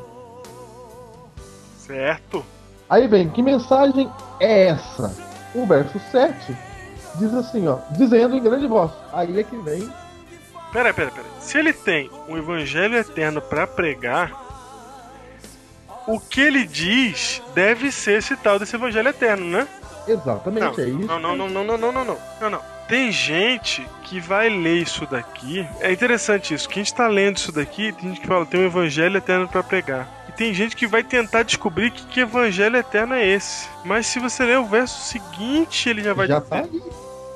Certo? 1.78 2.46
Aí 2.90 3.08
vem, 3.08 3.30
que 3.30 3.42
mensagem 3.42 4.12
é 4.40 4.68
essa? 4.68 5.16
O 5.56 5.66
verso 5.66 5.98
7 6.12 6.58
diz 7.16 7.34
assim, 7.34 7.68
ó, 7.68 7.78
dizendo 7.92 8.36
em 8.36 8.44
grande 8.44 8.68
voz. 8.68 8.92
Aí 9.14 9.40
é 9.40 9.44
que 9.44 9.56
vem. 9.58 9.90
Pera, 10.74 10.94
pera, 10.94 11.12
pera. 11.12 11.26
Se 11.40 11.58
ele 11.58 11.74
tem 11.74 12.10
um 12.28 12.38
evangelho 12.38 12.98
eterno 12.98 13.42
pra 13.42 13.68
pregar, 13.68 14.32
o 16.08 16.20
que 16.20 16.42
ele 16.42 16.66
diz 16.66 17.42
deve 17.54 17.92
ser 17.92 18.20
esse 18.20 18.36
tal 18.38 18.58
desse 18.58 18.76
evangelho 18.76 19.10
eterno, 19.10 19.46
né? 19.46 19.68
Exatamente, 20.08 20.64
Não, 20.78 20.84
é 20.84 20.88
isso. 20.90 21.00
não, 21.08 21.20
não, 21.20 21.36
não, 21.36 21.50
não, 21.50 21.64
não, 21.64 21.78
não, 21.78 21.92
não, 22.06 22.18
não, 22.42 22.50
não. 22.50 22.62
Tem 22.88 23.10
gente 23.12 23.88
que 24.04 24.20
vai 24.20 24.50
ler 24.50 24.76
isso 24.82 25.06
daqui. 25.06 25.66
É 25.80 25.92
interessante 25.92 26.54
isso. 26.54 26.68
Quem 26.68 26.84
está 26.84 27.08
lendo 27.08 27.38
isso 27.38 27.52
daqui, 27.52 27.94
tem 27.94 28.10
gente 28.10 28.20
que 28.22 28.28
fala, 28.28 28.46
tem 28.46 28.60
um 28.60 28.66
evangelho 28.66 29.16
eterno 29.18 29.48
pra 29.48 29.64
pregar. 29.64 30.10
E 30.28 30.32
tem 30.34 30.54
gente 30.54 30.76
que 30.76 30.86
vai 30.88 31.02
tentar 31.04 31.44
descobrir 31.44 31.92
que, 31.92 32.06
que 32.08 32.20
evangelho 32.20 32.76
eterno 32.76 33.14
é 33.14 33.26
esse. 33.26 33.70
Mas 33.86 34.08
se 34.08 34.20
você 34.20 34.44
ler 34.44 34.60
o 34.60 34.66
verso 34.66 35.00
seguinte, 35.02 35.88
ele 35.90 36.04
já 36.04 36.14
vai 36.14 36.28
Já 36.28 36.40
dizer. 36.40 36.50
tá 36.50 36.58
aí, 36.58 36.84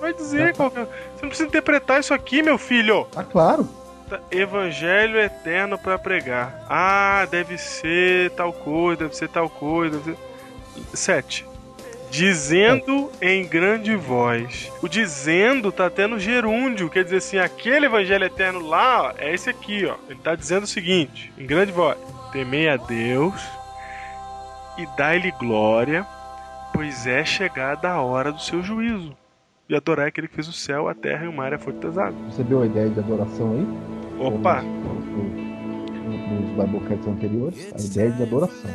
Vai 0.01 0.13
dizer 0.13 0.53
qual 0.55 0.70
que 0.70 0.80
é. 0.80 0.84
Você 0.84 1.22
não 1.22 1.30
precisa 1.30 1.47
interpretar 1.47 1.99
isso 2.01 2.13
aqui, 2.13 2.43
meu 2.43 2.57
filho. 2.57 3.05
tá 3.05 3.24
claro. 3.24 3.68
Tá, 4.09 4.20
Evangelho 4.30 5.18
eterno 5.20 5.80
pra 5.80 5.97
pregar. 5.97 6.66
Ah, 6.70 7.26
deve 7.32 7.57
ser 7.57 8.30
tal 8.32 8.51
coisa, 8.51 9.03
deve 9.03 9.16
ser 9.16 9.30
tal 9.30 9.49
coisa. 9.49 9.97
Deve 9.99 10.18
ser... 10.91 10.97
Sete. 10.97 11.45
Dizendo 12.12 13.12
em 13.22 13.45
grande 13.45 13.95
voz. 13.95 14.72
O 14.82 14.88
dizendo 14.88 15.72
tá 15.72 15.88
até 15.88 16.08
no 16.08 16.18
gerúndio, 16.20 16.89
quer 16.89 17.03
dizer 17.03 17.18
assim, 17.18 17.38
aquele 17.38 17.88
evangelho 17.88 18.24
eterno 18.26 18.60
lá, 18.66 19.03
ó, 19.03 19.14
é 19.18 19.34
esse 19.34 19.49
aqui, 19.49 19.86
ó. 19.86 19.95
Ele 20.10 20.20
tá 20.24 20.34
dizendo 20.36 20.64
o 20.64 20.68
seguinte, 20.68 21.34
em 21.38 21.45
grande 21.45 21.72
voz: 21.72 21.97
Temei 22.32 22.70
a 22.70 22.78
Deus 22.78 23.34
e 24.78 24.86
dai-lhe 24.97 25.32
glória, 25.32 26.06
pois 26.74 27.06
é 27.06 27.26
chegada 27.26 27.89
a 27.89 28.01
hora 28.01 28.32
do 28.32 28.41
seu 28.41 28.62
juízo. 28.64 29.16
E 29.68 29.76
adorar 29.76 30.08
aquele 30.08 30.28
que 30.28 30.36
fez 30.36 30.47
o 30.47 30.53
céu, 30.53 30.88
a 30.88 30.93
terra 30.93 31.26
e 31.26 31.28
o 31.28 31.34
mar 31.34 31.51
e 31.51 31.56
a 31.56 31.60
fonte 31.60 31.80
das 31.80 31.97
águas. 31.97 32.34
Você 32.36 32.43
viu 32.43 32.62
a 32.62 32.66
ideia 32.68 32.88
de 32.89 32.99
adoração 32.99 33.51
aí? 33.53 33.68
Opa! 34.26 34.62
No- 34.62 35.45
Nos 36.06 36.66
Biblecasts 36.66 37.08
anteriores, 37.08 37.74
a 37.74 37.82
ideia 37.82 38.12
de 38.12 38.24
adoração. 38.24 38.70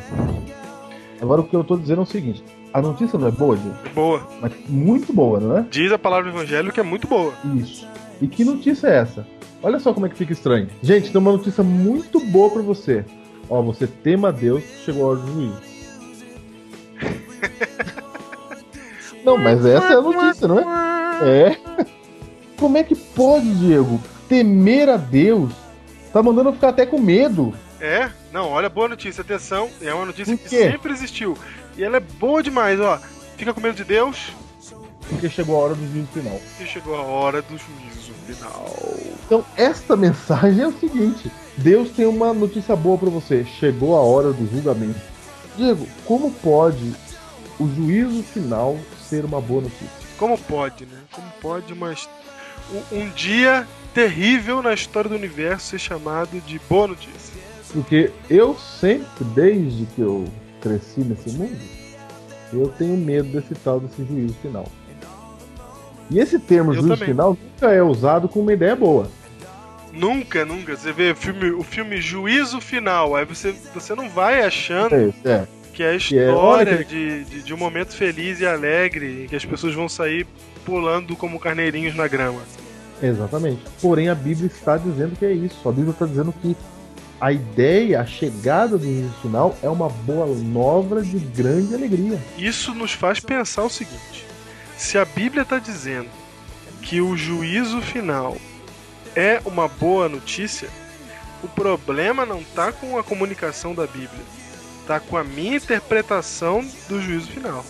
Agora 1.22 1.40
o 1.42 1.44
que 1.44 1.54
eu 1.54 1.62
tô 1.62 1.76
dizendo 1.76 2.00
é 2.00 2.02
o 2.02 2.06
seguinte: 2.06 2.42
a 2.72 2.80
notícia 2.80 3.18
não 3.18 3.28
é 3.28 3.30
boa, 3.30 3.56
gente, 3.56 3.94
Boa. 3.94 4.26
mas 4.40 4.52
muito 4.68 5.12
boa, 5.12 5.38
não 5.40 5.58
é? 5.58 5.66
Diz 5.70 5.92
a 5.92 5.98
palavra 5.98 6.30
do 6.30 6.36
evangelho 6.36 6.72
que 6.72 6.80
é 6.80 6.82
muito 6.82 7.06
boa. 7.06 7.32
Isso. 7.56 7.86
E 8.20 8.26
que 8.26 8.44
notícia 8.44 8.88
é 8.88 8.98
essa? 8.98 9.26
Olha 9.62 9.78
só 9.78 9.92
como 9.92 10.06
é 10.06 10.08
que 10.08 10.16
fica 10.16 10.32
estranho. 10.32 10.68
Gente, 10.82 11.10
tem 11.10 11.20
uma 11.20 11.32
notícia 11.32 11.62
muito 11.62 12.18
boa 12.20 12.50
pra 12.50 12.62
você. 12.62 13.04
Ó, 13.48 13.60
você 13.62 13.86
tema 13.86 14.28
a 14.28 14.32
Deus, 14.32 14.62
chegou 14.84 15.04
a 15.04 15.08
hora 15.08 15.18
do 15.18 15.32
juízo. 15.32 15.60
Não, 19.24 19.36
mas 19.36 19.64
essa 19.66 19.92
é 19.92 19.96
a 19.96 20.00
notícia, 20.00 20.48
não 20.48 20.58
é? 20.58 20.64
É. 21.22 21.56
Como 22.56 22.78
é 22.78 22.82
que 22.82 22.94
pode, 22.94 23.54
Diego, 23.56 24.00
temer 24.28 24.88
a 24.88 24.96
Deus 24.96 25.52
Tá 26.12 26.22
mandando 26.22 26.48
eu 26.48 26.52
ficar 26.52 26.70
até 26.70 26.84
com 26.84 26.98
medo. 26.98 27.54
É? 27.80 28.10
Não, 28.32 28.48
olha, 28.48 28.68
boa 28.68 28.88
notícia, 28.88 29.22
atenção. 29.22 29.70
É 29.80 29.94
uma 29.94 30.06
notícia 30.06 30.36
que 30.36 30.48
sempre 30.48 30.92
existiu. 30.92 31.36
E 31.76 31.84
ela 31.84 31.96
é 31.96 32.00
boa 32.00 32.42
demais, 32.42 32.80
ó. 32.80 32.98
Fica 33.36 33.54
com 33.54 33.60
medo 33.60 33.76
de 33.76 33.84
Deus 33.84 34.32
Porque 35.08 35.28
chegou 35.30 35.56
a 35.56 35.64
hora 35.64 35.74
do 35.74 35.86
juízo 35.86 36.08
final. 36.12 36.40
e 36.60 36.66
chegou 36.66 36.94
a 36.96 37.02
hora 37.02 37.42
do 37.42 37.56
juízo 37.56 38.12
final. 38.26 38.66
Então, 39.24 39.44
esta 39.56 39.96
mensagem 39.96 40.62
é 40.62 40.66
o 40.68 40.78
seguinte: 40.78 41.30
Deus 41.56 41.90
tem 41.90 42.06
uma 42.06 42.32
notícia 42.34 42.76
boa 42.76 42.98
pra 42.98 43.08
você. 43.10 43.44
Chegou 43.58 43.96
a 43.96 44.00
hora 44.00 44.32
do 44.32 44.46
julgamento. 44.50 45.00
Diego, 45.56 45.86
como 46.04 46.30
pode 46.30 46.94
o 47.58 47.68
juízo 47.74 48.22
final 48.22 48.78
ser 49.08 49.24
uma 49.24 49.40
boa 49.40 49.62
notícia? 49.62 49.88
Como 50.18 50.36
pode, 50.38 50.84
né? 50.86 50.98
Como 51.12 51.26
pode 51.40 51.72
uma, 51.72 51.94
um, 52.72 52.98
um 52.98 53.10
dia 53.10 53.66
terrível 53.94 54.62
na 54.62 54.72
história 54.72 55.08
do 55.10 55.16
universo 55.16 55.70
ser 55.70 55.78
chamado 55.78 56.40
de 56.40 56.60
boa 56.68 56.88
notícia? 56.88 57.40
Porque 57.72 58.10
eu 58.28 58.56
sempre, 58.58 59.24
desde 59.34 59.86
que 59.86 60.00
eu 60.00 60.26
cresci 60.60 61.00
nesse 61.00 61.30
mundo, 61.30 61.58
eu 62.52 62.68
tenho 62.78 62.96
medo 62.96 63.28
desse 63.30 63.54
tal 63.54 63.80
desse 63.80 64.04
juízo 64.04 64.34
final. 64.42 64.66
E 66.10 66.18
esse 66.18 66.38
termo 66.38 66.70
Eu 66.72 66.74
juízo 66.82 66.88
também. 66.88 67.08
final 67.08 67.36
nunca 67.40 67.72
é 67.72 67.82
usado 67.82 68.28
com 68.28 68.40
uma 68.40 68.52
ideia 68.52 68.74
boa. 68.74 69.08
Nunca, 69.92 70.44
nunca. 70.44 70.76
Você 70.76 70.92
vê 70.92 71.12
o 71.12 71.16
filme, 71.16 71.50
o 71.50 71.62
filme 71.62 72.00
Juízo 72.00 72.60
Final, 72.60 73.16
aí 73.16 73.24
você, 73.24 73.52
você 73.74 73.94
não 73.94 74.08
vai 74.08 74.42
achando 74.42 74.94
É, 74.94 75.12
é. 75.24 75.46
que 75.72 75.82
é 75.82 75.90
a 75.90 75.92
é, 75.94 75.96
história 75.96 76.36
olha 76.36 76.84
de, 76.84 77.24
de, 77.24 77.42
de 77.42 77.54
um 77.54 77.56
momento 77.56 77.94
feliz 77.94 78.40
e 78.40 78.46
alegre, 78.46 79.24
em 79.24 79.26
que 79.28 79.34
as 79.36 79.44
pessoas 79.44 79.74
vão 79.74 79.88
sair 79.88 80.26
pulando 80.64 81.16
como 81.16 81.40
carneirinhos 81.40 81.94
na 81.96 82.06
grama. 82.06 82.40
Exatamente. 83.02 83.62
Porém, 83.80 84.08
a 84.08 84.14
Bíblia 84.14 84.46
está 84.46 84.76
dizendo 84.76 85.16
que 85.16 85.24
é 85.24 85.32
isso. 85.32 85.68
A 85.68 85.72
Bíblia 85.72 85.92
está 85.92 86.06
dizendo 86.06 86.32
que 86.40 86.56
a 87.20 87.32
ideia, 87.32 88.00
a 88.00 88.06
chegada 88.06 88.78
do 88.78 88.84
juízo 88.84 89.12
final 89.20 89.56
é 89.62 89.68
uma 89.68 89.88
boa 89.90 90.26
nova 90.26 91.02
de 91.02 91.18
grande 91.18 91.74
alegria. 91.74 92.18
Isso 92.38 92.74
nos 92.74 92.92
faz 92.92 93.20
pensar 93.20 93.62
o 93.64 93.70
seguinte: 93.70 94.24
se 94.78 94.96
a 94.96 95.04
Bíblia 95.04 95.42
está 95.42 95.58
dizendo 95.58 96.08
que 96.80 97.00
o 97.00 97.16
juízo 97.16 97.82
final 97.82 98.36
é 99.14 99.40
uma 99.44 99.68
boa 99.68 100.08
notícia, 100.08 100.68
o 101.42 101.48
problema 101.48 102.24
não 102.24 102.40
está 102.40 102.72
com 102.72 102.98
a 102.98 103.04
comunicação 103.04 103.74
da 103.74 103.86
Bíblia, 103.86 104.24
está 104.80 104.98
com 104.98 105.16
a 105.16 105.24
minha 105.24 105.56
interpretação 105.56 106.66
do 106.88 107.02
juízo 107.02 107.28
final. 107.28 107.64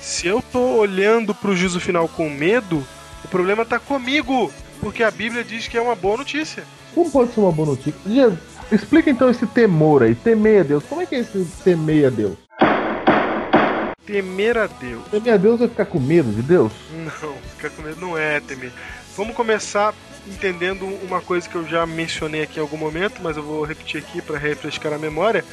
Se 0.00 0.26
eu 0.26 0.40
estou 0.40 0.76
olhando 0.76 1.34
para 1.34 1.50
o 1.50 1.56
juízo 1.56 1.80
final 1.80 2.06
com 2.06 2.28
medo, 2.28 2.86
o 3.24 3.28
problema 3.28 3.62
está 3.62 3.78
comigo, 3.78 4.52
porque 4.78 5.02
a 5.02 5.10
Bíblia 5.10 5.42
diz 5.42 5.66
que 5.66 5.78
é 5.78 5.80
uma 5.80 5.94
boa 5.94 6.18
notícia. 6.18 6.64
Como 6.94 7.10
pode 7.10 7.32
ser 7.32 7.40
uma 7.40 7.50
boa 7.50 7.68
notícia? 7.70 8.38
Explica 8.72 9.10
então 9.10 9.30
esse 9.30 9.46
temor 9.46 10.02
aí, 10.02 10.14
temer 10.14 10.60
a 10.60 10.64
Deus. 10.64 10.84
Como 10.84 11.02
é 11.02 11.06
que 11.06 11.14
é 11.14 11.18
esse 11.18 11.44
temer 11.62 12.06
a 12.06 12.10
Deus? 12.10 12.36
Temer 14.06 14.58
a 14.58 14.66
Deus. 14.66 15.04
Temer 15.08 15.34
a 15.34 15.36
Deus 15.36 15.60
é 15.60 15.68
ficar 15.68 15.86
com 15.86 15.98
medo 15.98 16.30
de 16.32 16.42
Deus? 16.42 16.72
Não, 16.92 17.34
ficar 17.56 17.70
com 17.70 17.82
medo 17.82 18.00
não 18.00 18.18
é 18.18 18.40
temer. 18.40 18.72
Vamos 19.16 19.34
começar 19.34 19.94
entendendo 20.26 20.86
uma 21.04 21.20
coisa 21.20 21.48
que 21.48 21.54
eu 21.54 21.66
já 21.66 21.86
mencionei 21.86 22.42
aqui 22.42 22.58
em 22.58 22.62
algum 22.62 22.76
momento, 22.76 23.20
mas 23.22 23.36
eu 23.36 23.42
vou 23.42 23.64
repetir 23.64 24.00
aqui 24.00 24.20
para 24.20 24.38
refrescar 24.38 24.92
a 24.92 24.98
memória. 24.98 25.44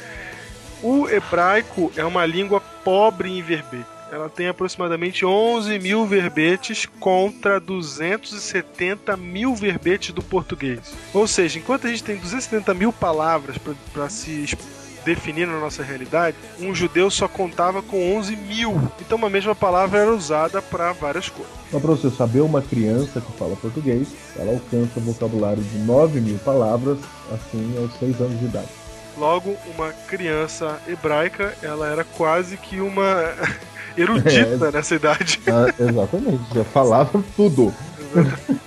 O 0.82 1.08
hebraico 1.08 1.92
é 1.96 2.04
uma 2.04 2.26
língua 2.26 2.60
pobre 2.60 3.30
em 3.30 3.42
verbete. 3.42 4.01
Ela 4.12 4.28
tem 4.28 4.46
aproximadamente 4.46 5.24
11 5.24 5.78
mil 5.78 6.04
verbetes 6.04 6.84
contra 7.00 7.58
270 7.58 9.16
mil 9.16 9.54
verbetes 9.54 10.12
do 10.12 10.22
português. 10.22 10.80
Ou 11.14 11.26
seja, 11.26 11.58
enquanto 11.58 11.86
a 11.86 11.90
gente 11.90 12.04
tem 12.04 12.16
270 12.16 12.74
mil 12.74 12.92
palavras 12.92 13.56
para 13.90 14.10
se 14.10 14.54
definir 15.02 15.46
na 15.46 15.58
nossa 15.58 15.82
realidade, 15.82 16.36
um 16.60 16.74
judeu 16.74 17.10
só 17.10 17.26
contava 17.26 17.80
com 17.80 18.14
11 18.18 18.36
mil. 18.36 18.78
Então, 19.00 19.16
uma 19.16 19.30
mesma 19.30 19.54
palavra 19.54 20.00
era 20.00 20.14
usada 20.14 20.60
para 20.60 20.92
várias 20.92 21.30
coisas. 21.30 21.50
Só 21.70 21.80
para 21.80 21.90
você 21.92 22.10
saber, 22.10 22.40
uma 22.40 22.60
criança 22.60 23.18
que 23.18 23.32
fala 23.38 23.56
português, 23.56 24.08
ela 24.36 24.52
alcança 24.52 25.00
um 25.00 25.04
vocabulário 25.04 25.62
de 25.62 25.78
9 25.78 26.20
mil 26.20 26.38
palavras, 26.40 26.98
assim, 27.32 27.78
aos 27.78 27.94
6 27.94 28.20
anos 28.20 28.38
de 28.38 28.44
idade. 28.44 28.68
Logo, 29.16 29.56
uma 29.74 29.90
criança 30.06 30.78
hebraica, 30.86 31.54
ela 31.62 31.88
era 31.88 32.04
quase 32.04 32.58
que 32.58 32.78
uma 32.78 33.34
erudita 33.96 34.70
nessa 34.70 34.94
idade. 34.94 35.40
Ah, 35.46 35.72
exatamente, 35.78 36.54
já 36.54 36.64
falava 36.64 37.22
tudo. 37.36 37.72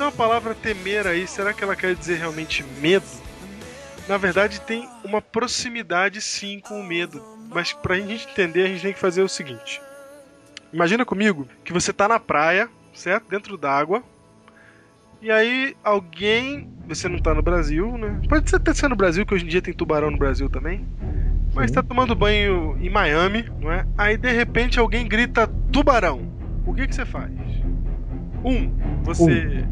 Então 0.00 0.08
a 0.08 0.12
palavra 0.12 0.54
temer 0.54 1.06
aí, 1.06 1.26
será 1.26 1.52
que 1.52 1.62
ela 1.62 1.76
quer 1.76 1.94
dizer 1.94 2.16
realmente 2.16 2.64
medo? 2.80 3.04
Na 4.08 4.16
verdade, 4.16 4.58
tem 4.62 4.88
uma 5.04 5.20
proximidade 5.20 6.22
sim 6.22 6.58
com 6.58 6.80
o 6.80 6.82
medo. 6.82 7.22
Mas 7.50 7.74
pra 7.74 7.96
gente 7.96 8.26
entender, 8.26 8.64
a 8.64 8.68
gente 8.68 8.80
tem 8.80 8.92
que 8.94 8.98
fazer 8.98 9.22
o 9.22 9.28
seguinte. 9.28 9.82
Imagina 10.72 11.04
comigo 11.04 11.46
que 11.62 11.70
você 11.70 11.92
tá 11.92 12.08
na 12.08 12.18
praia, 12.18 12.70
certo? 12.94 13.28
Dentro 13.28 13.58
d'água. 13.58 14.02
E 15.20 15.30
aí 15.30 15.76
alguém. 15.84 16.72
Você 16.90 17.08
não 17.08 17.20
tá 17.20 17.32
no 17.32 17.40
Brasil, 17.40 17.96
né? 17.96 18.20
Pode 18.28 18.50
ser 18.50 18.56
até 18.56 18.74
ser 18.74 18.88
no 18.88 18.96
Brasil, 18.96 19.24
que 19.24 19.32
hoje 19.32 19.44
em 19.44 19.48
dia 19.48 19.62
tem 19.62 19.72
tubarão 19.72 20.10
no 20.10 20.18
Brasil 20.18 20.50
também. 20.50 20.84
Mas 21.54 21.70
tá 21.70 21.84
tomando 21.84 22.16
banho 22.16 22.76
em 22.80 22.90
Miami, 22.90 23.44
não 23.60 23.70
é? 23.70 23.86
Aí 23.96 24.16
de 24.16 24.32
repente 24.32 24.80
alguém 24.80 25.06
grita 25.06 25.46
tubarão. 25.70 26.22
O 26.66 26.74
que, 26.74 26.88
que 26.88 26.94
você 26.94 27.06
faz? 27.06 27.30
Um, 28.44 28.72
você 29.04 29.64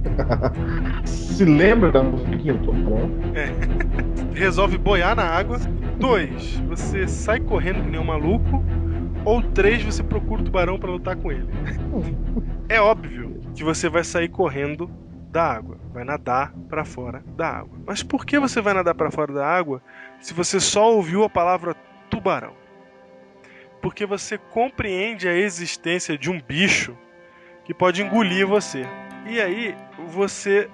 Se 1.05 1.45
lembra 1.45 1.91
da 1.91 2.05
musiquinha 2.05 2.55
Tubarão? 2.55 3.11
resolve 4.33 4.79
boiar 4.79 5.16
na 5.16 5.25
água. 5.25 5.59
Dois, 5.99 6.62
você 6.69 7.09
sai 7.09 7.41
correndo 7.41 7.83
que 7.83 7.91
nem 7.91 8.01
um 8.01 8.05
maluco. 8.05 8.62
Ou 9.25 9.43
três, 9.43 9.83
você 9.83 10.05
procura 10.05 10.43
o 10.43 10.45
tubarão 10.45 10.79
pra 10.79 10.91
lutar 10.91 11.16
com 11.16 11.33
ele. 11.33 11.49
É 12.71 12.79
óbvio 12.83 13.41
que 13.55 13.64
você 13.64 13.89
vai 13.89 14.05
sair 14.05 14.29
correndo 14.29 14.91
da 15.31 15.45
água, 15.45 15.79
vai 15.93 16.05
nadar 16.05 16.53
pra 16.68 16.85
fora 16.85 17.22
da 17.37 17.49
água. 17.49 17.79
Mas 17.87 18.03
por 18.03 18.24
que 18.24 18.39
você 18.39 18.61
vai 18.61 18.74
nadar 18.74 18.95
pra 18.95 19.11
fora 19.11 19.33
da 19.33 19.47
água 19.47 19.83
se 20.20 20.33
você 20.33 20.59
só 20.59 20.93
ouviu 20.93 21.22
a 21.22 21.31
palavra 21.31 21.74
tubarão? 22.11 22.55
Porque 23.81 24.07
você 24.07 24.39
compreende 24.39 25.29
a 25.29 25.35
existência 25.35 26.18
de 26.18 26.31
um 26.31 26.41
bicho 26.41 26.97
que 27.64 27.74
pode 27.74 28.03
engolir 28.03 28.47
você. 28.47 28.85
E 29.26 29.41
aí 29.41 29.76
você 30.09 30.68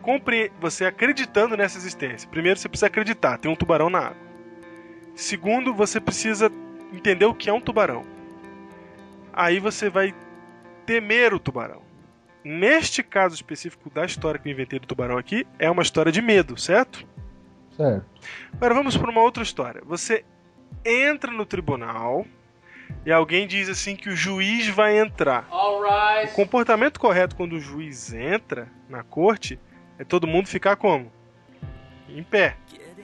compre... 0.00 0.52
você 0.60 0.84
acreditando 0.84 1.56
nessa 1.56 1.76
existência. 1.76 2.28
Primeiro 2.30 2.58
você 2.58 2.68
precisa 2.68 2.86
acreditar, 2.86 3.38
tem 3.38 3.50
um 3.50 3.56
tubarão 3.56 3.90
na 3.90 3.98
água. 3.98 4.28
Segundo, 5.14 5.74
você 5.74 6.00
precisa 6.00 6.50
entender 6.92 7.26
o 7.26 7.34
que 7.34 7.50
é 7.50 7.52
um 7.52 7.60
tubarão. 7.60 8.04
Aí 9.32 9.58
você 9.58 9.90
vai 9.90 10.14
temer 10.86 11.34
o 11.34 11.40
tubarão. 11.40 11.87
Neste 12.50 13.02
caso 13.02 13.34
específico 13.34 13.90
da 13.90 14.06
história 14.06 14.40
que 14.40 14.48
eu 14.48 14.52
inventei 14.52 14.78
do 14.78 14.86
tubarão 14.86 15.18
aqui, 15.18 15.46
é 15.58 15.70
uma 15.70 15.82
história 15.82 16.10
de 16.10 16.22
medo, 16.22 16.56
certo? 16.56 17.06
Certo. 17.76 18.06
Agora 18.54 18.72
vamos 18.72 18.96
para 18.96 19.10
uma 19.10 19.20
outra 19.20 19.42
história. 19.42 19.82
Você 19.84 20.24
entra 20.82 21.30
no 21.30 21.44
tribunal 21.44 22.24
e 23.04 23.12
alguém 23.12 23.46
diz 23.46 23.68
assim 23.68 23.94
que 23.94 24.08
o 24.08 24.16
juiz 24.16 24.66
vai 24.68 24.98
entrar. 24.98 25.46
O 25.50 26.28
comportamento 26.34 26.98
correto 26.98 27.36
quando 27.36 27.52
o 27.52 27.60
juiz 27.60 28.14
entra 28.14 28.66
na 28.88 29.02
corte 29.02 29.60
é 29.98 30.04
todo 30.04 30.26
mundo 30.26 30.48
ficar 30.48 30.76
como? 30.76 31.12
Em 32.08 32.22
pé, 32.22 32.56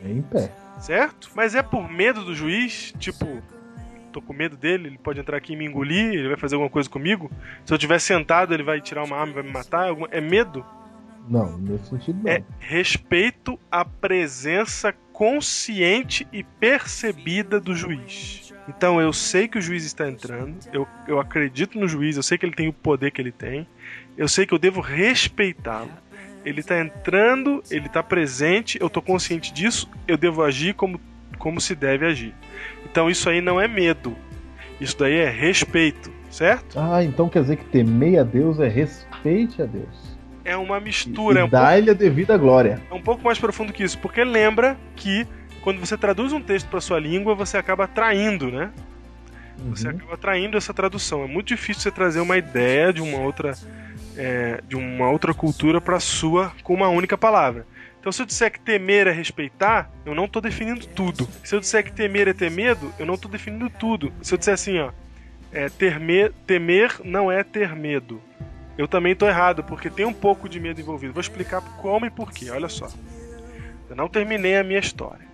É 0.03 0.09
em 0.09 0.23
pé. 0.23 0.51
certo? 0.79 1.31
Mas 1.35 1.55
é 1.55 1.63
por 1.63 1.87
medo 1.91 2.25
do 2.25 2.35
juiz, 2.35 2.95
tipo, 2.99 3.43
tô 4.15 4.23
com 4.23 4.33
medo 4.33 4.57
dele, 4.57 4.87
ele 4.87 4.99
pode 4.99 5.19
entrar 5.19 5.37
aqui 5.37 5.53
e 5.53 5.57
me 5.57 5.67
engolir, 5.67 6.15
ele 6.15 6.29
vai 6.29 6.37
fazer 6.37 6.55
alguma 6.55 6.71
coisa 6.71 6.89
comigo. 6.89 7.31
Se 7.65 7.73
eu 7.73 7.77
estiver 7.77 7.99
sentado, 7.99 8.55
ele 8.55 8.63
vai 8.63 8.81
tirar 8.81 9.03
uma 9.03 9.17
arma 9.17 9.33
e 9.33 9.35
vai 9.35 9.43
me 9.43 9.53
matar. 9.53 9.89
É 10.11 10.21
medo? 10.21 10.65
Não, 11.29 11.59
nesse 11.59 11.89
sentido 11.89 12.21
não. 12.23 12.31
É 12.31 12.45
respeito 12.61 13.59
à 13.71 13.85
presença 13.85 14.95
consciente 15.13 16.27
e 16.33 16.45
percebida 16.45 17.59
do 17.59 17.75
juiz. 17.75 18.53
Então 18.69 19.01
eu 19.01 19.13
sei 19.13 19.49
que 19.49 19.59
o 19.59 19.63
juiz 19.63 19.85
está 19.85 20.09
entrando, 20.09 20.57
eu, 20.73 20.87
eu 21.07 21.21
acredito 21.21 21.79
no 21.79 21.87
juiz, 21.87 22.17
eu 22.17 22.23
sei 22.23 22.39
que 22.39 22.47
ele 22.47 22.55
tem 22.55 22.69
o 22.69 22.73
poder 22.73 23.11
que 23.11 23.21
ele 23.21 23.33
tem, 23.33 23.67
eu 24.17 24.29
sei 24.29 24.47
que 24.47 24.55
eu 24.55 24.59
devo 24.59 24.81
respeitá-lo. 24.81 25.91
Ele 26.45 26.61
está 26.61 26.79
entrando, 26.79 27.63
ele 27.71 27.87
está 27.87 28.03
presente, 28.03 28.79
eu 28.81 28.87
estou 28.87 29.03
consciente 29.03 29.53
disso, 29.53 29.89
eu 30.07 30.17
devo 30.17 30.43
agir 30.43 30.75
como, 30.75 31.01
como 31.37 31.61
se 31.61 31.75
deve 31.75 32.07
agir. 32.07 32.35
Então 32.85 33.11
isso 33.11 33.29
aí 33.29 33.41
não 33.41 33.61
é 33.61 33.67
medo, 33.69 34.17
isso 34.81 34.97
daí 34.99 35.15
é 35.17 35.31
respeito, 35.31 36.11
certo? 36.31 36.79
Ah, 36.79 37.03
então 37.03 37.29
quer 37.29 37.43
dizer 37.43 37.57
que 37.57 37.65
temer 37.67 38.19
a 38.21 38.23
Deus 38.23 38.59
é 38.61 38.69
respeite 38.69 39.63
a 39.63 39.67
Deus. 39.67 40.15
É 40.45 40.57
uma 40.57 40.79
E, 40.79 40.81
mistura, 40.81 41.41
é 41.41 41.43
e 41.43 41.47
um 41.47 41.51
pouco 41.51 41.65
dá-lhe 41.65 41.91
a 41.91 41.95
devida 41.95 42.37
glória. 42.37 42.81
é 42.91 42.95
um 42.95 43.01
pouco 43.03 43.23
mais 43.25 43.39
profundo 43.39 43.73
que 43.73 43.83
isso, 43.83 43.99
porque 43.99 44.23
lembra 44.25 44.77
que 44.97 45.27
quando 45.63 45.81
você 45.81 45.97
traduz 45.97 46.33
um 46.33 46.41
texto 46.41 46.69
para 46.69 46.81
sua 46.81 47.01
língua, 47.01 47.35
você 47.35 47.57
acaba 47.57 47.89
traindo, 47.89 48.51
né? 48.51 48.71
Você 49.71 49.89
Uhum. 49.89 49.95
acaba 49.97 50.17
traindo 50.19 50.57
essa 50.59 50.75
tradução. 50.75 51.25
É 51.25 51.27
muito 51.27 51.47
difícil 51.49 51.83
você 51.83 51.91
trazer 51.91 52.21
uma 52.21 52.37
ideia 52.37 52.93
de 52.93 53.01
uma 53.01 53.19
outra 53.19 53.57
é, 54.17 54.61
de 54.69 54.77
uma 54.77 55.09
outra 55.11 55.33
cultura 55.33 55.81
para 55.81 55.99
sua 55.99 56.53
com 56.63 56.75
uma 56.75 56.89
única 56.89 57.17
palavra. 57.17 57.67
Então, 58.05 58.13
se 58.13 58.21
eu 58.21 58.27
disser 58.27 58.53
que 58.53 58.61
temer 58.61 59.07
é 59.07 59.11
respeitar, 59.11 59.91
eu 60.05 60.15
não 60.15 60.27
estou 60.27 60.43
definindo 60.43 60.87
tudo. 60.87 61.27
Se 61.43 61.55
eu 61.55 61.61
disser 61.61 61.83
que 61.83 61.91
temer 61.91 62.29
é 62.29 62.35
ter 62.35 62.51
medo, 62.51 62.93
eu 62.99 63.07
não 63.07 63.15
estou 63.15 63.31
definindo 63.31 63.71
tudo. 63.71 64.13
Se 64.21 64.35
eu 64.35 64.37
disser 64.37 64.53
assim, 64.53 64.79
ó, 64.79 64.93
é, 65.51 65.71
ter 65.71 65.99
me 65.99 66.29
temer 66.47 67.01
não 67.03 67.33
é 67.33 67.43
ter 67.43 67.75
medo. 67.75 68.21
Eu 68.77 68.87
também 68.87 69.13
estou 69.13 69.27
errado, 69.27 69.65
porque 69.65 69.89
tem 69.89 70.05
um 70.05 70.13
pouco 70.13 70.51
de 70.51 70.61
medo 70.61 70.79
envolvido. 70.79 71.15
Vou 71.15 71.21
explicar 71.23 71.63
como 71.81 72.05
e 72.05 72.11
por 72.11 72.31
quê. 72.31 72.51
Olha 72.51 72.69
só. 72.69 72.91
Eu 73.89 73.97
não 73.97 74.07
terminei 74.07 74.59
a 74.59 74.63
minha 74.63 74.81
história. 74.81 75.27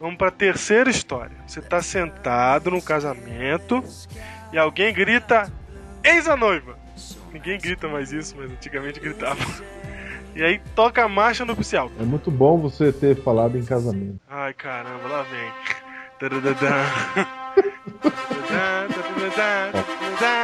Vamos 0.00 0.16
para 0.16 0.26
a 0.26 0.32
terceira 0.32 0.90
história. 0.90 1.36
Você 1.46 1.60
está 1.60 1.80
sentado 1.80 2.68
no 2.68 2.82
casamento 2.82 3.80
e 4.52 4.58
alguém 4.58 4.92
grita: 4.92 5.52
Eis 6.02 6.26
a 6.26 6.36
noiva! 6.36 6.76
Ninguém 7.32 7.60
grita 7.60 7.86
mais 7.86 8.10
isso, 8.10 8.34
mas 8.36 8.50
antigamente 8.50 8.98
gritava. 8.98 9.38
E 10.34 10.42
aí 10.42 10.60
toca 10.74 11.04
a 11.04 11.08
marcha 11.08 11.44
no 11.44 11.52
oficial. 11.52 11.90
É 12.00 12.02
muito 12.04 12.30
bom 12.30 12.58
você 12.58 12.90
ter 12.92 13.16
falado 13.22 13.56
em 13.58 13.64
casamento. 13.64 14.18
Ai 14.28 14.54
caramba, 14.54 15.06
lá 15.08 15.22
vem. 15.24 15.50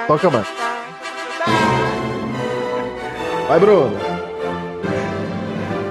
Toca 0.06 0.30
mais. 0.30 0.46
Vai, 3.46 3.60
Bruno. 3.60 3.96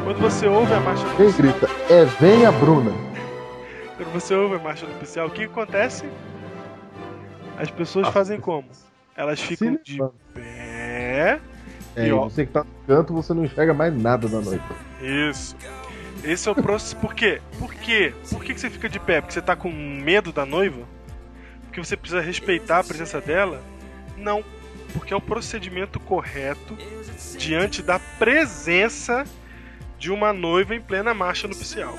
Quando 0.04 0.20
você 0.20 0.48
ouve 0.48 0.74
a 0.74 0.80
marcha 0.80 1.04
do 1.08 1.16
Quem 1.16 1.32
grita? 1.32 1.68
É 1.90 2.06
venha, 2.06 2.52
Bruna. 2.52 2.92
quando 3.96 4.12
você 4.14 4.36
ouve 4.36 4.56
a 4.56 4.60
marcha 4.60 4.86
do 4.86 4.92
oficial, 4.96 5.28
o 5.28 5.32
que 5.32 5.46
acontece? 5.46 6.06
As 7.58 7.72
pessoas 7.72 8.08
Ah, 8.08 8.12
fazem 8.12 8.40
como? 8.40 8.68
Elas 9.16 9.40
ficam 9.42 9.78
de 9.84 9.98
pé. 10.34 11.40
É, 11.98 12.08
E 12.08 12.14
ó. 12.14 12.24
você 12.30 12.46
que 12.46 12.52
tá 12.52 12.64
no 12.64 12.70
canto, 12.86 13.14
você 13.14 13.34
não 13.34 13.44
enxerga 13.44 13.74
mais 13.74 13.94
nada 13.96 14.28
da 14.28 14.40
noite. 14.40 14.64
Isso. 15.02 15.56
Esse 16.24 16.48
é 16.48 16.52
o 16.52 16.56
processo. 16.56 16.96
Por 16.98 17.14
quê? 17.14 17.42
Por 17.58 17.74
quê? 17.74 18.14
Por 18.30 18.44
que 18.44 18.54
que 18.54 18.60
você 18.60 18.70
fica 18.70 18.88
de 18.88 19.00
pé? 19.00 19.20
Porque 19.20 19.34
você 19.34 19.42
tá 19.42 19.56
com 19.56 19.72
medo 19.72 20.32
da 20.32 20.46
noiva? 20.46 20.84
Porque 21.64 21.84
você 21.84 21.98
precisa 21.98 22.22
respeitar 22.22 22.80
a 22.80 22.84
presença 22.84 23.20
dela? 23.20 23.62
Não. 24.16 24.44
Porque 24.94 25.14
é 25.14 25.18
o 25.18 25.22
procedimento 25.22 26.00
correto 26.00 26.78
diante 27.38 27.82
da 27.82 28.00
presença 28.00 29.26
de 29.98 30.12
uma 30.12 30.32
noiva 30.32 30.76
em 30.76 30.82
plena 30.82 31.14
marcha 31.14 31.48
nupcial. 31.48 31.96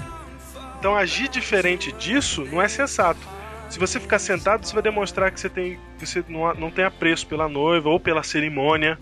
Então 0.79 0.95
agir 0.95 1.29
diferente 1.29 1.91
disso 1.93 2.45
não 2.51 2.63
é 2.63 2.69
sensato. 2.69 3.21
Se 3.69 3.79
você 3.79 4.01
ficar 4.01 4.19
sentado, 4.19 4.65
você 4.65 4.73
vai 4.73 4.83
demonstrar 4.83 5.31
que 5.31 5.39
você 5.39 5.49
tem, 5.49 5.79
que 5.99 6.07
você 6.07 6.25
não, 6.29 6.55
não 6.55 6.71
tem 6.71 6.85
apreço 6.85 7.27
pela 7.27 7.49
noiva 7.49 7.89
ou 7.91 8.01
pela 8.01 8.23
cerimônia, 8.23 8.99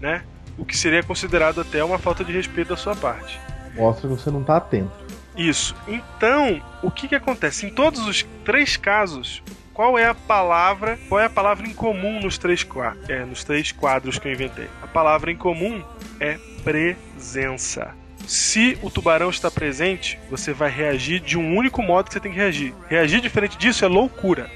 né? 0.00 0.22
O 0.56 0.64
que 0.64 0.76
seria 0.76 1.02
considerado 1.02 1.60
até 1.60 1.82
uma 1.84 1.98
falta 1.98 2.24
de 2.24 2.32
respeito 2.32 2.68
da 2.68 2.76
sua 2.76 2.96
parte. 2.96 3.38
Mostra 3.74 4.08
que 4.08 4.14
você 4.14 4.30
não 4.30 4.42
tá 4.42 4.56
atento. 4.56 4.90
Isso. 5.36 5.74
Então, 5.86 6.60
o 6.82 6.90
que 6.90 7.06
que 7.06 7.14
acontece? 7.14 7.64
Em 7.64 7.70
todos 7.70 8.06
os 8.06 8.26
três 8.44 8.76
casos, 8.76 9.40
qual 9.72 9.96
é 9.96 10.06
a 10.06 10.14
palavra, 10.14 10.98
qual 11.08 11.20
é 11.20 11.26
a 11.26 11.30
palavra 11.30 11.64
em 11.64 11.72
comum 11.72 12.20
nos 12.20 12.36
três, 12.36 12.66
é, 13.08 13.24
nos 13.24 13.44
três 13.44 13.70
quadros 13.70 14.18
que 14.18 14.26
eu 14.26 14.32
inventei? 14.32 14.68
A 14.82 14.88
palavra 14.88 15.30
em 15.30 15.36
comum 15.36 15.80
é 16.18 16.36
presença. 16.64 17.94
Se 18.26 18.76
o 18.82 18.90
tubarão 18.90 19.30
está 19.30 19.50
presente, 19.50 20.18
você 20.28 20.52
vai 20.52 20.68
reagir 20.68 21.20
de 21.20 21.38
um 21.38 21.56
único 21.56 21.80
modo 21.80 22.08
que 22.08 22.14
você 22.14 22.20
tem 22.20 22.32
que 22.32 22.38
reagir. 22.38 22.74
Reagir 22.88 23.20
diferente 23.20 23.56
disso 23.56 23.84
é 23.84 23.88
loucura. 23.88 24.50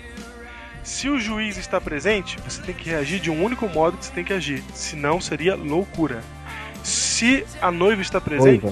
Se 0.82 1.08
o 1.08 1.18
juiz 1.18 1.56
está 1.56 1.80
presente, 1.80 2.36
você 2.44 2.60
tem 2.60 2.74
que 2.74 2.88
reagir 2.88 3.20
de 3.20 3.30
um 3.30 3.42
único 3.42 3.68
modo 3.68 3.96
que 3.96 4.04
você 4.06 4.12
tem 4.12 4.24
que 4.24 4.32
agir. 4.32 4.62
Senão 4.74 5.20
seria 5.20 5.54
loucura. 5.54 6.22
Se 6.82 7.44
a 7.60 7.70
noiva 7.70 8.02
está 8.02 8.20
presente, 8.20 8.66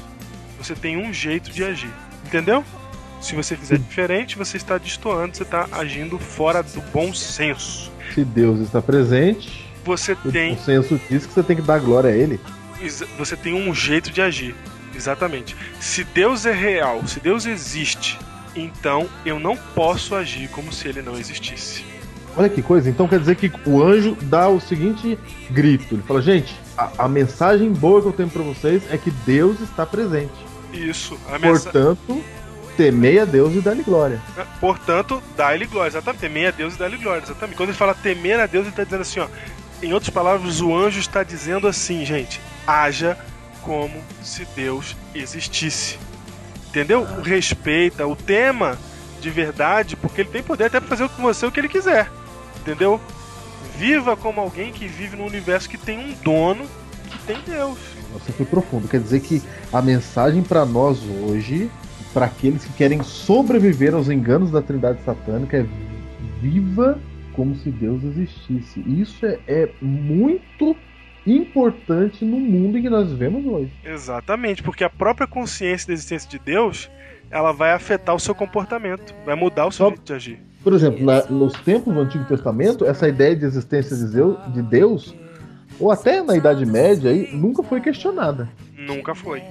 você 0.59 0.75
tem 0.75 0.97
um 0.97 1.13
jeito 1.13 1.51
de 1.51 1.63
agir. 1.63 1.91
Entendeu? 2.27 2.65
Se 3.21 3.35
você 3.35 3.57
fizer 3.57 3.79
diferente, 3.79 4.37
você 4.37 4.57
está 4.57 4.79
destoando, 4.79 5.37
você 5.37 5.43
está 5.43 5.69
agindo 5.73 6.19
fora 6.19 6.63
do 6.63 6.81
bom 6.93 7.13
senso. 7.15 7.93
Se 8.15 8.25
Deus 8.25 8.61
está 8.61 8.83
presente, 8.83 9.69
Você 9.85 10.15
tem, 10.15 10.55
o 10.55 10.59
senso 10.59 11.01
diz 11.09 11.27
que 11.27 11.33
você 11.33 11.43
tem 11.43 11.57
que 11.57 11.63
dar 11.63 11.79
glória 11.79 12.11
a 12.11 12.13
Ele. 12.13 12.41
você 13.17 13.37
tem 13.37 13.55
um 13.55 13.75
jeito 13.75 14.11
de 14.11 14.21
agir. 14.21 14.55
Exatamente. 14.95 15.57
Se 15.79 16.03
Deus 16.03 16.45
é 16.45 16.53
real, 16.53 17.07
se 17.07 17.21
Deus 17.21 17.47
existe, 17.47 18.19
então 18.55 19.09
eu 19.25 19.39
não 19.39 19.57
posso 19.57 20.15
agir 20.15 20.49
como 20.49 20.73
se 20.73 20.89
ele 20.89 21.01
não 21.01 21.17
existisse. 21.17 21.85
Olha 22.37 22.49
que 22.49 22.63
coisa, 22.63 22.89
então 22.89 23.09
quer 23.09 23.19
dizer 23.19 23.37
que 23.37 23.53
o 23.67 23.83
anjo 23.83 24.17
dá 24.23 24.49
o 24.49 24.61
seguinte 24.61 25.19
grito: 25.51 25.95
ele 25.95 26.03
fala, 26.03 26.23
gente, 26.23 26.55
a, 26.77 27.05
a 27.05 27.09
mensagem 27.09 27.73
boa 27.73 28.01
que 28.01 28.09
eu 28.09 28.13
tenho 28.13 28.29
pra 28.29 28.43
vocês 28.43 28.83
é 28.91 28.97
que 28.97 29.11
Deus 29.11 29.61
está 29.61 29.85
presente. 29.85 30.33
Isso. 30.73 31.19
A 31.29 31.39
mensa... 31.39 31.71
Portanto, 31.71 32.23
temei 32.77 33.19
a 33.19 33.25
Deus 33.25 33.55
e 33.55 33.61
dá-lhe 33.61 33.83
glória. 33.83 34.21
Portanto, 34.61 35.23
dá-lhe 35.37 35.67
glória. 35.67 35.89
Exatamente. 35.89 36.21
Temer 36.21 36.49
a 36.49 36.51
Deus 36.51 36.75
e 36.75 36.79
dá-lhe 36.79 36.97
glória. 36.97 37.23
Exatamente. 37.23 37.57
Quando 37.57 37.71
ele 37.71 37.79
fala 37.79 37.95
temer 37.95 38.39
a 38.39 38.47
Deus, 38.47 38.65
ele 38.65 38.71
está 38.71 38.85
dizendo 38.85 39.03
assim, 39.03 39.21
ó. 39.21 39.29
Em 39.83 39.93
outras 39.93 40.11
palavras, 40.11 40.61
o 40.61 40.75
anjo 40.75 41.01
está 41.01 41.23
dizendo 41.23 41.67
assim, 41.67 42.05
gente: 42.05 42.41
haja 42.67 43.19
como 43.63 44.03
se 44.23 44.47
Deus 44.55 44.97
existisse. 45.15 45.99
Entendeu? 46.69 47.05
Respeita, 47.23 48.07
o 48.07 48.15
tema 48.15 48.79
de 49.21 49.29
verdade, 49.31 49.97
porque 49.97 50.23
ele 50.23 50.31
tem 50.31 50.43
poder 50.43 50.65
até 50.65 50.81
para 50.81 50.89
fazer 50.89 51.09
com 51.11 51.23
você 51.23 51.45
o 51.45 51.53
que 51.53 51.61
ele 51.61 51.69
quiser. 51.69 52.09
Entendeu? 52.61 53.01
Viva 53.77 54.17
como 54.17 54.41
alguém 54.41 54.73
que 54.73 54.87
vive 54.87 55.17
num 55.17 55.27
universo 55.27 55.69
que 55.69 55.79
tem 55.79 55.99
um 55.99 56.13
dono, 56.23 56.67
que 57.11 57.19
tem 57.27 57.39
Deus. 57.47 57.79
Você 58.13 58.33
foi 58.33 58.45
profundo. 58.47 58.89
Quer 58.89 59.01
dizer 59.01 59.21
que 59.21 59.43
a 59.73 59.81
mensagem 59.81 60.43
pra 60.43 60.65
nós 60.67 61.01
hoje, 61.05 61.71
pra 62.13 62.27
aqueles 62.27 62.65
que 62.65 62.73
querem 62.75 63.03
sobreviver 63.03 63.95
aos 63.95 64.09
enganos 64.09 64.51
da 64.51 64.61
Trindade 64.61 65.03
Satânica, 65.05 65.57
é 65.59 65.67
viva 66.41 66.99
como 67.33 67.55
se 67.57 67.71
Deus 67.71 68.03
existisse. 68.05 68.81
Isso 68.87 69.25
é, 69.25 69.39
é 69.47 69.71
muito 69.81 70.77
importante 71.27 72.25
no 72.25 72.39
mundo 72.39 72.77
em 72.79 72.83
que 72.83 72.91
nós 72.91 73.09
vivemos 73.11 73.47
hoje. 73.47 73.73
Exatamente, 73.85 74.63
porque 74.63 74.85
a 74.85 74.91
própria 74.91 75.27
consciência 75.27 75.89
da 75.89 75.93
existência 75.95 76.29
de 76.29 76.39
Deus, 76.39 76.91
ela 77.31 77.53
vai 77.53 77.73
afetar 77.73 78.15
o 78.15 78.21
seu 78.21 78.35
comportamento, 78.35 79.15
vai 79.25 79.35
mudar 79.37 79.67
o 79.67 79.73
seu 79.73 79.87
Só- 79.87 79.91
jeito 79.91 80.03
de 80.05 80.13
agir. 80.13 80.50
Por 80.63 80.73
exemplo, 80.75 81.05
na- 81.05 81.25
nos 81.27 81.53
tempos 81.61 81.93
do 81.95 82.01
Antigo 82.01 82.25
Testamento, 82.25 82.85
essa 82.85 83.09
ideia 83.09 83.35
de 83.35 83.45
existência 83.47 83.97
de 83.97 84.07
Deus, 84.13 84.53
de 84.53 84.63
Deus, 84.63 85.15
ou 85.79 85.91
até 85.91 86.23
na 86.23 86.37
Idade 86.37 86.67
Média, 86.67 87.11
aí, 87.11 87.31
nunca 87.33 87.63
foi 87.63 87.81
questionada. 87.81 88.49
Nunca 88.77 89.15
foi. 89.15 89.43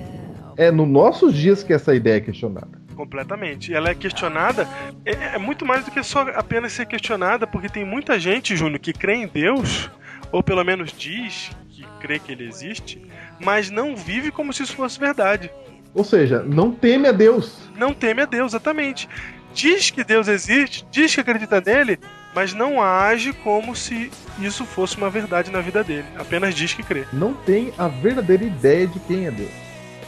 É 0.57 0.69
nos 0.71 0.87
nossos 0.87 1.33
dias 1.33 1.63
que 1.63 1.73
essa 1.73 1.95
ideia 1.95 2.17
é 2.17 2.19
questionada. 2.21 2.79
Completamente. 2.95 3.71
E 3.71 3.75
ela 3.75 3.89
é 3.89 3.95
questionada, 3.95 4.67
é, 5.05 5.35
é 5.35 5.37
muito 5.37 5.65
mais 5.65 5.85
do 5.85 5.91
que 5.91 6.03
só 6.03 6.21
apenas 6.35 6.73
ser 6.73 6.85
questionada, 6.85 7.47
porque 7.47 7.69
tem 7.69 7.85
muita 7.85 8.19
gente, 8.19 8.55
Júnior, 8.55 8.79
que 8.79 8.91
crê 8.91 9.15
em 9.15 9.27
Deus, 9.27 9.89
ou 10.31 10.43
pelo 10.43 10.63
menos 10.65 10.91
diz 10.91 11.49
que 11.69 11.83
crê 12.01 12.19
que 12.19 12.33
ele 12.33 12.45
existe, 12.47 13.01
mas 13.39 13.71
não 13.71 13.95
vive 13.95 14.31
como 14.31 14.51
se 14.51 14.63
isso 14.63 14.75
fosse 14.75 14.99
verdade. 14.99 15.49
Ou 15.93 16.03
seja, 16.03 16.43
não 16.43 16.71
teme 16.71 17.07
a 17.07 17.11
Deus. 17.11 17.57
Não 17.77 17.93
teme 17.93 18.21
a 18.21 18.25
Deus, 18.25 18.51
exatamente. 18.51 19.07
Diz 19.53 19.89
que 19.89 20.03
Deus 20.03 20.27
existe, 20.27 20.85
diz 20.91 21.13
que 21.13 21.21
acredita 21.21 21.61
nele, 21.61 21.99
mas 22.33 22.53
não 22.53 22.81
age 22.81 23.33
como 23.33 23.75
se 23.75 24.11
isso 24.39 24.65
fosse 24.65 24.97
uma 24.97 25.09
verdade 25.09 25.51
na 25.51 25.61
vida 25.61 25.83
dele. 25.83 26.05
Apenas 26.17 26.55
diz 26.55 26.73
que 26.73 26.83
crê. 26.83 27.05
Não 27.11 27.33
tem 27.33 27.73
a 27.77 27.87
verdadeira 27.87 28.43
ideia 28.43 28.87
de 28.87 28.99
quem 28.99 29.25
é 29.25 29.31
Deus. 29.31 29.51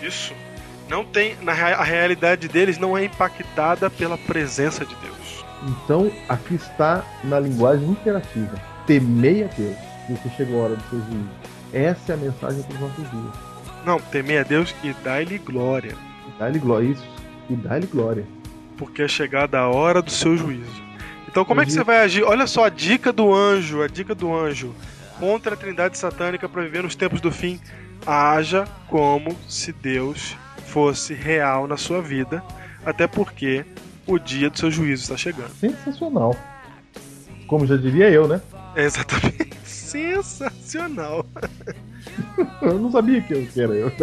Isso. 0.02 0.34
Não 0.88 1.06
tem. 1.06 1.36
Na, 1.42 1.54
a 1.54 1.84
realidade 1.84 2.48
deles 2.48 2.78
não 2.78 2.98
é 2.98 3.06
impactada 3.06 3.90
pela 3.90 4.18
presença 4.18 4.86
de 4.86 4.96
Deus. 4.96 5.46
Então, 5.64 6.12
aqui 6.28 6.56
está 6.56 7.04
na 7.24 7.40
linguagem 7.40 7.90
imperativa. 7.90 8.60
Temei 8.86 9.44
a 9.44 9.48
Deus, 9.48 9.78
porque 10.08 10.30
chegou 10.36 10.62
a 10.62 10.64
hora 10.66 10.76
do 10.76 10.90
seu 10.90 11.00
juízo. 11.00 11.30
Essa 11.72 12.12
é 12.12 12.16
a 12.16 12.18
mensagem 12.18 12.64
para 12.64 12.74
os 12.74 12.80
nossos 12.82 13.12
dias. 13.12 13.34
Não, 13.86 14.00
temer 14.00 14.42
a 14.42 14.44
Deus 14.44 14.76
e 14.84 14.94
dá-lhe 15.04 15.38
glória. 15.38 15.96
Dá-lhe 16.38 16.60
glória. 16.60 16.88
Isso. 16.90 17.08
E 17.50 17.56
dá-lhe 17.56 17.88
glória. 17.88 18.26
Porque 18.82 19.04
é 19.04 19.08
chegada 19.08 19.60
a 19.60 19.70
hora 19.70 20.02
do 20.02 20.10
seu 20.10 20.36
juízo. 20.36 20.82
Então, 21.30 21.46
como 21.46 21.62
é 21.62 21.66
que 21.66 21.70
Juízo. 21.70 21.86
você 21.86 21.86
vai 21.86 22.00
agir? 22.00 22.24
Olha 22.24 22.48
só 22.48 22.66
a 22.66 22.70
dica 22.70 23.14
do 23.14 23.32
anjo, 23.32 23.84
a 23.84 23.88
dica 23.88 24.16
do 24.16 24.36
anjo 24.36 24.74
contra 25.20 25.54
a 25.54 25.58
trindade 25.58 26.00
satânica 26.00 26.50
para 26.50 26.64
viver 26.64 26.82
nos 26.82 26.96
tempos 26.96 27.22
do 27.22 27.32
fim. 27.32 27.60
Haja 28.08 28.68
como 28.88 29.38
se 29.48 29.72
Deus 29.72 30.36
fosse 30.66 31.14
real 31.14 31.68
na 31.68 31.78
sua 31.78 32.02
vida, 32.02 32.44
até 32.84 33.06
porque 33.06 33.64
o 34.08 34.18
dia 34.18 34.50
do 34.50 34.58
seu 34.58 34.72
juízo 34.72 35.04
está 35.04 35.16
chegando. 35.16 35.52
Sensacional. 35.52 36.36
Como 37.46 37.68
já 37.68 37.78
diria 37.78 38.10
eu, 38.10 38.28
né? 38.28 38.42
É 38.76 38.86
exatamente 38.86 39.52
sensacional. 39.64 41.24
Eu 42.64 42.80
não 42.80 42.92
sabia 42.92 43.22
que 43.22 43.32
eu 43.32 43.46
que 43.46 43.62
era 43.62 43.74
eu. 43.76 43.92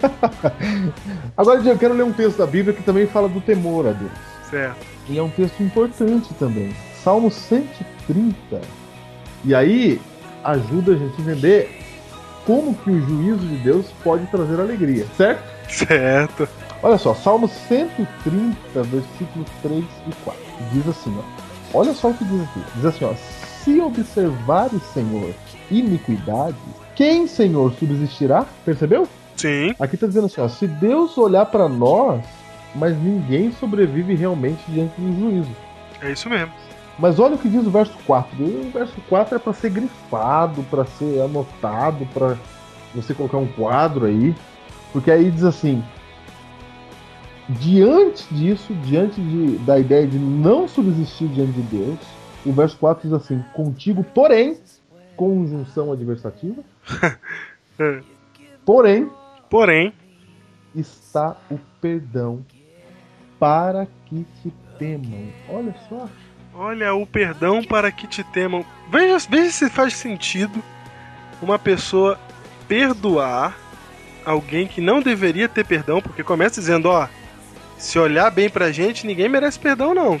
Agora, 1.36 1.60
eu 1.60 1.78
quero 1.78 1.94
ler 1.94 2.04
um 2.04 2.12
texto 2.12 2.38
da 2.38 2.46
Bíblia 2.46 2.74
que 2.74 2.82
também 2.82 3.06
fala 3.06 3.28
do 3.28 3.40
temor 3.40 3.86
a 3.86 3.92
Deus. 3.92 4.12
Certo. 4.48 4.86
E 5.08 5.18
é 5.18 5.22
um 5.22 5.30
texto 5.30 5.62
importante 5.62 6.32
também. 6.34 6.74
Salmo 7.02 7.30
130. 7.30 8.60
E 9.44 9.54
aí 9.54 10.00
ajuda 10.44 10.92
a 10.92 10.96
gente 10.96 11.14
a 11.18 11.22
entender 11.22 11.80
como 12.44 12.74
que 12.74 12.90
o 12.90 13.00
juízo 13.00 13.46
de 13.46 13.56
Deus 13.58 13.86
pode 14.02 14.26
trazer 14.26 14.60
alegria, 14.60 15.06
certo? 15.16 15.42
Certo. 15.68 16.48
Olha 16.82 16.98
só, 16.98 17.14
Salmo 17.14 17.48
130, 17.48 18.82
versículos 18.84 19.48
3 19.62 19.84
e 20.08 20.14
4. 20.24 20.42
Diz 20.72 20.88
assim, 20.88 21.16
ó. 21.18 21.78
Olha 21.78 21.94
só 21.94 22.08
o 22.08 22.14
que 22.14 22.24
diz 22.24 22.42
aqui. 22.42 22.60
Diz 22.76 22.84
assim, 22.86 23.04
ó. 23.04 23.14
Se 23.14 23.80
observares, 23.80 24.82
Senhor, 24.94 25.34
iniquidade, 25.70 26.56
quem, 26.96 27.26
Senhor, 27.26 27.72
subsistirá? 27.74 28.46
Percebeu? 28.64 29.06
Sim. 29.40 29.74
Aqui 29.78 29.96
tá 29.96 30.06
dizendo 30.06 30.26
assim, 30.26 30.40
ó. 30.40 30.48
Se 30.48 30.66
Deus 30.66 31.16
olhar 31.16 31.46
para 31.46 31.68
nós, 31.68 32.22
mas 32.74 32.96
ninguém 32.96 33.50
sobrevive 33.52 34.14
realmente 34.14 34.62
diante 34.68 35.00
do 35.00 35.18
juízo. 35.18 35.50
É 36.02 36.12
isso 36.12 36.28
mesmo. 36.28 36.52
Mas 36.98 37.18
olha 37.18 37.34
o 37.34 37.38
que 37.38 37.48
diz 37.48 37.66
o 37.66 37.70
verso 37.70 37.96
4. 38.06 38.44
O 38.44 38.70
verso 38.70 39.00
4 39.08 39.36
é 39.36 39.38
para 39.38 39.52
ser 39.54 39.70
grifado, 39.70 40.62
para 40.64 40.84
ser 40.84 41.22
anotado, 41.22 42.06
para 42.12 42.36
você 42.94 43.14
colocar 43.14 43.38
um 43.38 43.46
quadro 43.46 44.04
aí. 44.04 44.34
Porque 44.92 45.10
aí 45.10 45.30
diz 45.30 45.44
assim: 45.44 45.82
diante 47.48 48.32
disso, 48.34 48.74
diante 48.84 49.20
de, 49.20 49.56
da 49.58 49.78
ideia 49.78 50.06
de 50.06 50.18
não 50.18 50.68
subsistir 50.68 51.28
diante 51.28 51.52
de 51.52 51.62
Deus, 51.62 51.98
o 52.44 52.52
verso 52.52 52.76
4 52.76 53.08
diz 53.08 53.12
assim: 53.14 53.42
contigo, 53.54 54.04
porém, 54.04 54.58
conjunção 55.16 55.92
adversativa, 55.92 56.62
porém, 58.64 59.08
Porém, 59.50 59.92
está 60.74 61.36
o 61.50 61.58
perdão 61.80 62.46
para 63.38 63.86
que 64.06 64.24
te 64.40 64.52
temam. 64.78 65.28
Olha 65.48 65.74
só. 65.88 66.08
olha 66.54 66.94
o 66.94 67.04
perdão 67.04 67.62
para 67.64 67.90
que 67.90 68.06
te 68.06 68.22
temam. 68.22 68.64
Veja, 68.88 69.18
veja 69.28 69.50
se 69.50 69.68
faz 69.68 69.94
sentido 69.94 70.62
uma 71.42 71.58
pessoa 71.58 72.16
perdoar 72.68 73.56
alguém 74.24 74.68
que 74.68 74.80
não 74.80 75.02
deveria 75.02 75.48
ter 75.48 75.66
perdão, 75.66 76.00
porque 76.00 76.22
começa 76.22 76.60
dizendo, 76.60 76.88
ó, 76.88 77.08
se 77.76 77.98
olhar 77.98 78.30
bem 78.30 78.48
pra 78.48 78.70
gente, 78.70 79.06
ninguém 79.06 79.28
merece 79.28 79.58
perdão, 79.58 79.92
não. 79.94 80.20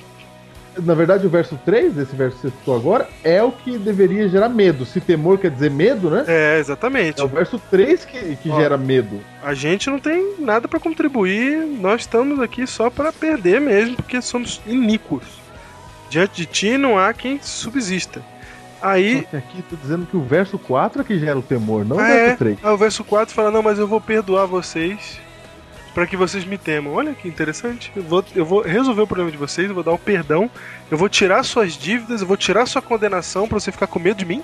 Na 0.78 0.94
verdade, 0.94 1.26
o 1.26 1.30
verso 1.30 1.58
3, 1.64 1.98
esse 1.98 2.14
verso 2.14 2.36
que 2.36 2.42
você 2.42 2.50
citou 2.50 2.76
agora, 2.76 3.08
é 3.24 3.42
o 3.42 3.50
que 3.50 3.76
deveria 3.76 4.28
gerar 4.28 4.48
medo. 4.48 4.86
Se 4.86 5.00
temor 5.00 5.38
quer 5.38 5.50
dizer 5.50 5.70
medo, 5.70 6.08
né? 6.10 6.24
É, 6.26 6.58
exatamente. 6.58 7.20
É 7.20 7.24
o 7.24 7.28
verso 7.28 7.60
3 7.70 8.04
que, 8.04 8.36
que 8.36 8.50
Ó. 8.50 8.56
gera 8.56 8.76
medo. 8.78 9.20
A 9.42 9.52
gente 9.52 9.90
não 9.90 9.98
tem 9.98 10.34
nada 10.38 10.68
pra 10.68 10.78
contribuir, 10.78 11.56
nós 11.80 12.02
estamos 12.02 12.38
aqui 12.40 12.66
só 12.66 12.88
pra 12.88 13.12
perder 13.12 13.60
mesmo, 13.60 13.96
porque 13.96 14.22
somos 14.22 14.60
iníquos. 14.66 15.24
Diante 16.08 16.36
de 16.36 16.46
ti 16.46 16.78
não 16.78 16.98
há 16.98 17.12
quem 17.12 17.40
subsista. 17.42 18.22
Aí, 18.82 19.26
aqui 19.32 19.62
tô 19.68 19.76
dizendo 19.76 20.06
que 20.06 20.16
o 20.16 20.22
verso 20.22 20.58
4 20.58 21.02
é 21.02 21.04
que 21.04 21.18
gera 21.18 21.38
o 21.38 21.42
temor, 21.42 21.84
não 21.84 21.96
o 21.96 22.00
Ah, 22.00 22.04
verso 22.06 22.32
é? 22.32 22.36
3. 22.36 22.58
Aí 22.62 22.72
o 22.72 22.76
verso 22.76 23.04
4 23.04 23.34
fala: 23.34 23.50
Não, 23.50 23.62
mas 23.62 23.78
eu 23.78 23.86
vou 23.86 24.00
perdoar 24.00 24.46
vocês 24.46 25.20
para 25.94 26.06
que 26.06 26.16
vocês 26.16 26.44
me 26.44 26.56
temam. 26.56 26.92
Olha 26.92 27.14
que 27.14 27.28
interessante. 27.28 27.92
Eu 27.94 28.02
vou, 28.02 28.24
eu 28.34 28.44
vou 28.44 28.62
resolver 28.62 29.02
o 29.02 29.06
problema 29.06 29.30
de 29.30 29.36
vocês, 29.36 29.68
eu 29.68 29.74
vou 29.74 29.84
dar 29.84 29.92
o 29.92 29.98
perdão, 29.98 30.50
eu 30.90 30.96
vou 30.96 31.08
tirar 31.08 31.42
suas 31.42 31.74
dívidas, 31.74 32.20
eu 32.20 32.26
vou 32.26 32.36
tirar 32.36 32.66
sua 32.66 32.82
condenação 32.82 33.48
para 33.48 33.58
você 33.58 33.72
ficar 33.72 33.86
com 33.86 33.98
medo 33.98 34.18
de 34.18 34.24
mim. 34.24 34.42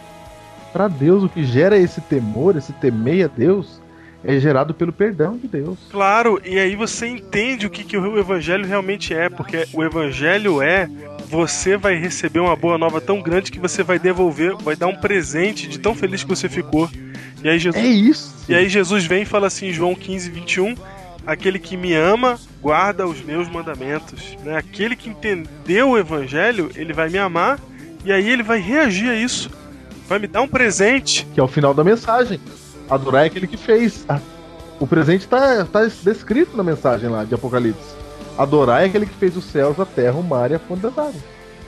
Para 0.73 0.89
Deus, 0.89 1.23
o 1.23 1.29
que 1.29 1.45
gera 1.45 1.79
esse 1.79 2.01
temor, 2.01 2.57
esse 2.57 2.73
temer 2.75 3.25
a 3.25 3.29
Deus, 3.29 3.81
é 4.25 4.39
gerado 4.39 4.75
pelo 4.75 4.93
perdão 4.93 5.39
de 5.39 5.47
Deus. 5.47 5.79
Claro, 5.91 6.41
e 6.45 6.59
aí 6.59 6.75
você 6.75 7.07
entende 7.07 7.67
o 7.67 7.71
que, 7.71 7.85
que 7.85 7.97
o 7.97 8.19
evangelho 8.19 8.67
realmente 8.67 9.15
é, 9.15 9.29
porque 9.29 9.67
o 9.73 9.85
evangelho 9.85 10.61
é 10.61 10.89
você 11.29 11.77
vai 11.77 11.95
receber 11.97 12.41
uma 12.41 12.55
boa 12.55 12.79
nova 12.79 13.01
tão 13.01 13.21
grande 13.21 13.51
que 13.51 13.59
você 13.59 13.83
vai 13.83 13.99
devolver, 13.99 14.55
vai 14.57 14.77
dar 14.77 14.87
um 14.87 14.97
presente 14.97 15.69
de 15.69 15.79
tão 15.79 15.95
feliz 15.95 16.23
que 16.23 16.29
você 16.29 16.49
ficou. 16.49 16.89
E 17.43 17.49
aí 17.49 17.59
Jesus 17.59 17.85
É 17.85 17.89
isso. 17.89 18.35
E 18.49 18.55
aí 18.55 18.69
Jesus 18.69 19.05
vem 19.05 19.23
e 19.23 19.27
fala 19.27 19.47
assim, 19.47 19.73
João 19.73 19.95
15, 19.95 20.31
21, 20.31 20.75
aquele 21.27 21.59
que 21.59 21.77
me 21.77 21.93
ama, 21.95 22.39
guarda 22.63 23.07
os 23.07 23.21
meus 23.21 23.49
mandamentos. 23.49 24.37
Né? 24.45 24.57
Aquele 24.57 24.95
que 24.95 25.11
entendeu 25.11 25.91
o 25.91 25.99
evangelho, 25.99 26.71
ele 26.77 26.93
vai 26.93 27.09
me 27.09 27.19
amar 27.19 27.59
e 28.05 28.13
aí 28.13 28.29
ele 28.29 28.43
vai 28.43 28.61
reagir 28.61 29.11
a 29.11 29.15
isso. 29.17 29.51
Vai 30.09 30.21
me 30.21 30.29
dar 30.29 30.43
um 30.43 30.49
presente. 30.49 31.27
Que 31.35 31.41
é 31.41 31.43
o 31.43 31.49
final 31.49 31.75
da 31.75 31.83
mensagem. 31.83 32.41
Adorar 32.89 33.25
é 33.25 33.27
aquele 33.27 33.49
que 33.49 33.57
fez. 33.57 34.05
Ah, 34.09 34.21
O 34.79 34.87
presente 34.87 35.23
está 35.23 35.65
tá 35.65 35.81
descrito 36.03 36.57
na 36.57 36.63
mensagem 36.63 37.09
lá 37.09 37.25
de 37.25 37.35
Apocalipse. 37.35 37.97
Adorar 38.39 38.83
é 38.83 38.87
aquele 38.87 39.07
que 39.07 39.15
fez 39.15 39.37
os 39.37 39.45
céus, 39.45 39.81
a 39.81 39.85
terra, 39.87 40.15
o 40.15 40.23
mar 40.23 40.51
e 40.51 40.55
a 40.55 40.59
fonte 40.59 40.83
das 40.83 40.97
águas. 40.97 41.17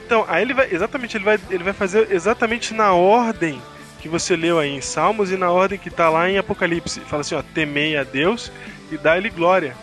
Então, 0.05 0.23
aí 0.27 0.43
ele 0.43 0.53
vai, 0.53 0.69
exatamente, 0.71 1.17
ele 1.17 1.23
vai, 1.25 1.39
ele 1.49 1.63
vai 1.63 1.73
fazer 1.73 2.11
exatamente 2.11 2.73
na 2.73 2.93
ordem 2.93 3.61
que 3.99 4.07
você 4.07 4.35
leu 4.35 4.57
aí 4.57 4.69
em 4.69 4.81
Salmos 4.81 5.29
e 5.29 5.35
na 5.37 5.51
ordem 5.51 5.77
que 5.77 5.89
tá 5.89 6.09
lá 6.09 6.29
em 6.29 6.37
Apocalipse. 6.37 7.01
Fala 7.01 7.21
assim, 7.21 7.35
ó, 7.35 7.43
temei 7.53 7.97
a 7.97 8.03
Deus 8.03 8.51
e 8.91 8.97
dá-lhe 8.97 9.29
glória. 9.29 9.75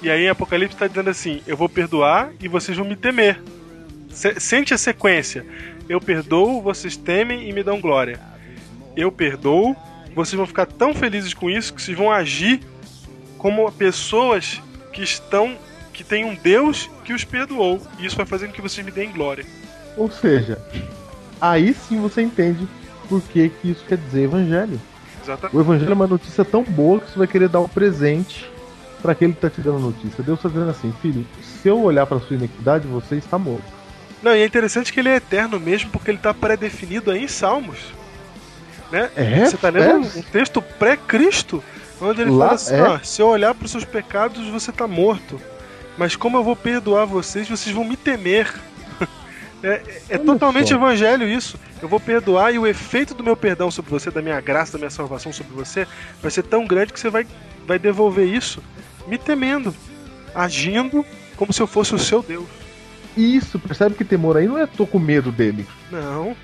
E 0.00 0.10
aí 0.10 0.28
Apocalipse 0.28 0.76
tá 0.76 0.86
dizendo 0.86 1.10
assim, 1.10 1.42
eu 1.46 1.56
vou 1.56 1.68
perdoar 1.68 2.30
e 2.40 2.46
vocês 2.48 2.76
vão 2.76 2.86
me 2.86 2.96
temer. 2.96 3.40
Se- 4.10 4.38
sente 4.38 4.72
a 4.72 4.78
sequência. 4.78 5.44
Eu 5.88 6.00
perdoo, 6.00 6.62
vocês 6.62 6.96
temem 6.96 7.48
e 7.48 7.52
me 7.52 7.62
dão 7.62 7.80
glória. 7.80 8.20
Eu 8.96 9.10
perdoo, 9.10 9.74
vocês 10.14 10.34
vão 10.36 10.46
ficar 10.46 10.66
tão 10.66 10.94
felizes 10.94 11.34
com 11.34 11.48
isso 11.50 11.72
que 11.74 11.82
vocês 11.82 11.96
vão 11.96 12.10
agir 12.12 12.60
como 13.38 13.70
pessoas 13.72 14.60
que 14.92 15.02
estão 15.02 15.56
que 15.92 16.04
têm 16.04 16.24
um 16.24 16.34
Deus 16.36 16.88
que 17.04 17.12
os 17.12 17.24
perdoou. 17.24 17.80
E 17.98 18.06
isso 18.06 18.16
vai 18.16 18.26
fazer 18.26 18.46
com 18.46 18.52
que 18.52 18.62
vocês 18.62 18.84
me 18.84 18.92
deem 18.92 19.10
glória. 19.10 19.44
Ou 19.96 20.08
seja, 20.08 20.56
aí 21.40 21.74
sim 21.74 22.00
você 22.00 22.22
entende 22.22 22.68
por 23.08 23.20
que, 23.22 23.48
que 23.48 23.70
isso 23.72 23.84
quer 23.84 23.98
dizer 23.98 24.24
evangelho. 24.24 24.80
Exatamente. 25.28 25.56
O 25.56 25.60
evangelho 25.60 25.90
é 25.90 25.94
uma 25.94 26.06
notícia 26.06 26.44
tão 26.44 26.62
boa 26.62 27.00
que 27.00 27.10
você 27.10 27.18
vai 27.18 27.26
querer 27.26 27.48
dar 27.48 27.60
um 27.60 27.68
presente 27.68 28.50
para 29.02 29.12
aquele 29.12 29.32
que 29.32 29.38
está 29.38 29.50
te 29.50 29.60
dando 29.60 29.76
a 29.76 29.80
notícia. 29.80 30.24
Deus 30.24 30.38
está 30.38 30.48
dizendo 30.48 30.70
assim, 30.70 30.92
filho, 31.02 31.26
se 31.42 31.68
eu 31.68 31.80
olhar 31.82 32.06
para 32.06 32.18
sua 32.18 32.36
iniquidade, 32.36 32.86
você 32.86 33.16
está 33.16 33.38
morto. 33.38 33.78
Não, 34.22 34.34
e 34.34 34.40
é 34.40 34.46
interessante 34.46 34.92
que 34.92 34.98
ele 34.98 35.08
é 35.08 35.16
eterno 35.16 35.60
mesmo, 35.60 35.90
porque 35.90 36.10
ele 36.10 36.18
está 36.18 36.34
pré-definido 36.34 37.10
aí 37.10 37.22
em 37.22 37.28
Salmos. 37.28 37.78
Né? 38.90 39.10
É, 39.14 39.44
Você 39.44 39.54
está 39.54 39.68
lendo 39.68 39.90
é. 39.90 39.94
um 39.94 40.22
texto 40.22 40.62
pré-Cristo, 40.62 41.62
onde 42.00 42.22
ele 42.22 42.30
Lá 42.30 42.46
fala 42.46 42.54
assim: 42.54 42.74
é. 42.74 42.80
"Ah, 42.80 43.00
se 43.02 43.20
eu 43.20 43.28
olhar 43.28 43.54
para 43.54 43.66
os 43.66 43.70
seus 43.70 43.84
pecados, 43.84 44.48
você 44.48 44.70
está 44.70 44.86
morto. 44.86 45.40
Mas 45.96 46.16
como 46.16 46.38
eu 46.38 46.42
vou 46.42 46.56
perdoar 46.56 47.04
vocês, 47.04 47.48
vocês 47.48 47.74
vão 47.74 47.84
me 47.84 47.96
temer. 47.96 48.52
É, 49.62 49.82
é- 50.10 50.18
totalmente 50.18 50.72
evangelho 50.72 51.28
isso. 51.28 51.58
Eu 51.82 51.88
vou 51.88 51.98
perdoar 52.00 52.52
e 52.54 52.58
o 52.58 52.66
efeito 52.66 53.14
do 53.14 53.24
meu 53.24 53.36
perdão 53.36 53.70
sobre 53.70 53.90
você, 53.90 54.10
da 54.10 54.22
minha 54.22 54.40
graça, 54.40 54.72
da 54.72 54.78
minha 54.78 54.90
salvação 54.90 55.32
sobre 55.32 55.52
você, 55.54 55.86
vai 56.22 56.30
ser 56.30 56.42
tão 56.44 56.66
grande 56.66 56.92
que 56.92 57.00
você 57.00 57.10
vai, 57.10 57.26
vai 57.66 57.78
devolver 57.78 58.26
isso 58.26 58.62
me 59.06 59.16
temendo, 59.18 59.74
agindo 60.34 61.04
como 61.36 61.52
se 61.52 61.60
eu 61.60 61.66
fosse 61.66 61.94
o 61.94 61.98
seu 61.98 62.22
Deus. 62.22 62.46
Isso, 63.16 63.58
percebe 63.58 63.94
que 63.94 64.04
temor 64.04 64.36
aí 64.36 64.46
não 64.46 64.58
é 64.58 64.66
tô 64.66 64.86
com 64.86 64.98
medo 64.98 65.32
dele. 65.32 65.66
Não, 65.90 66.36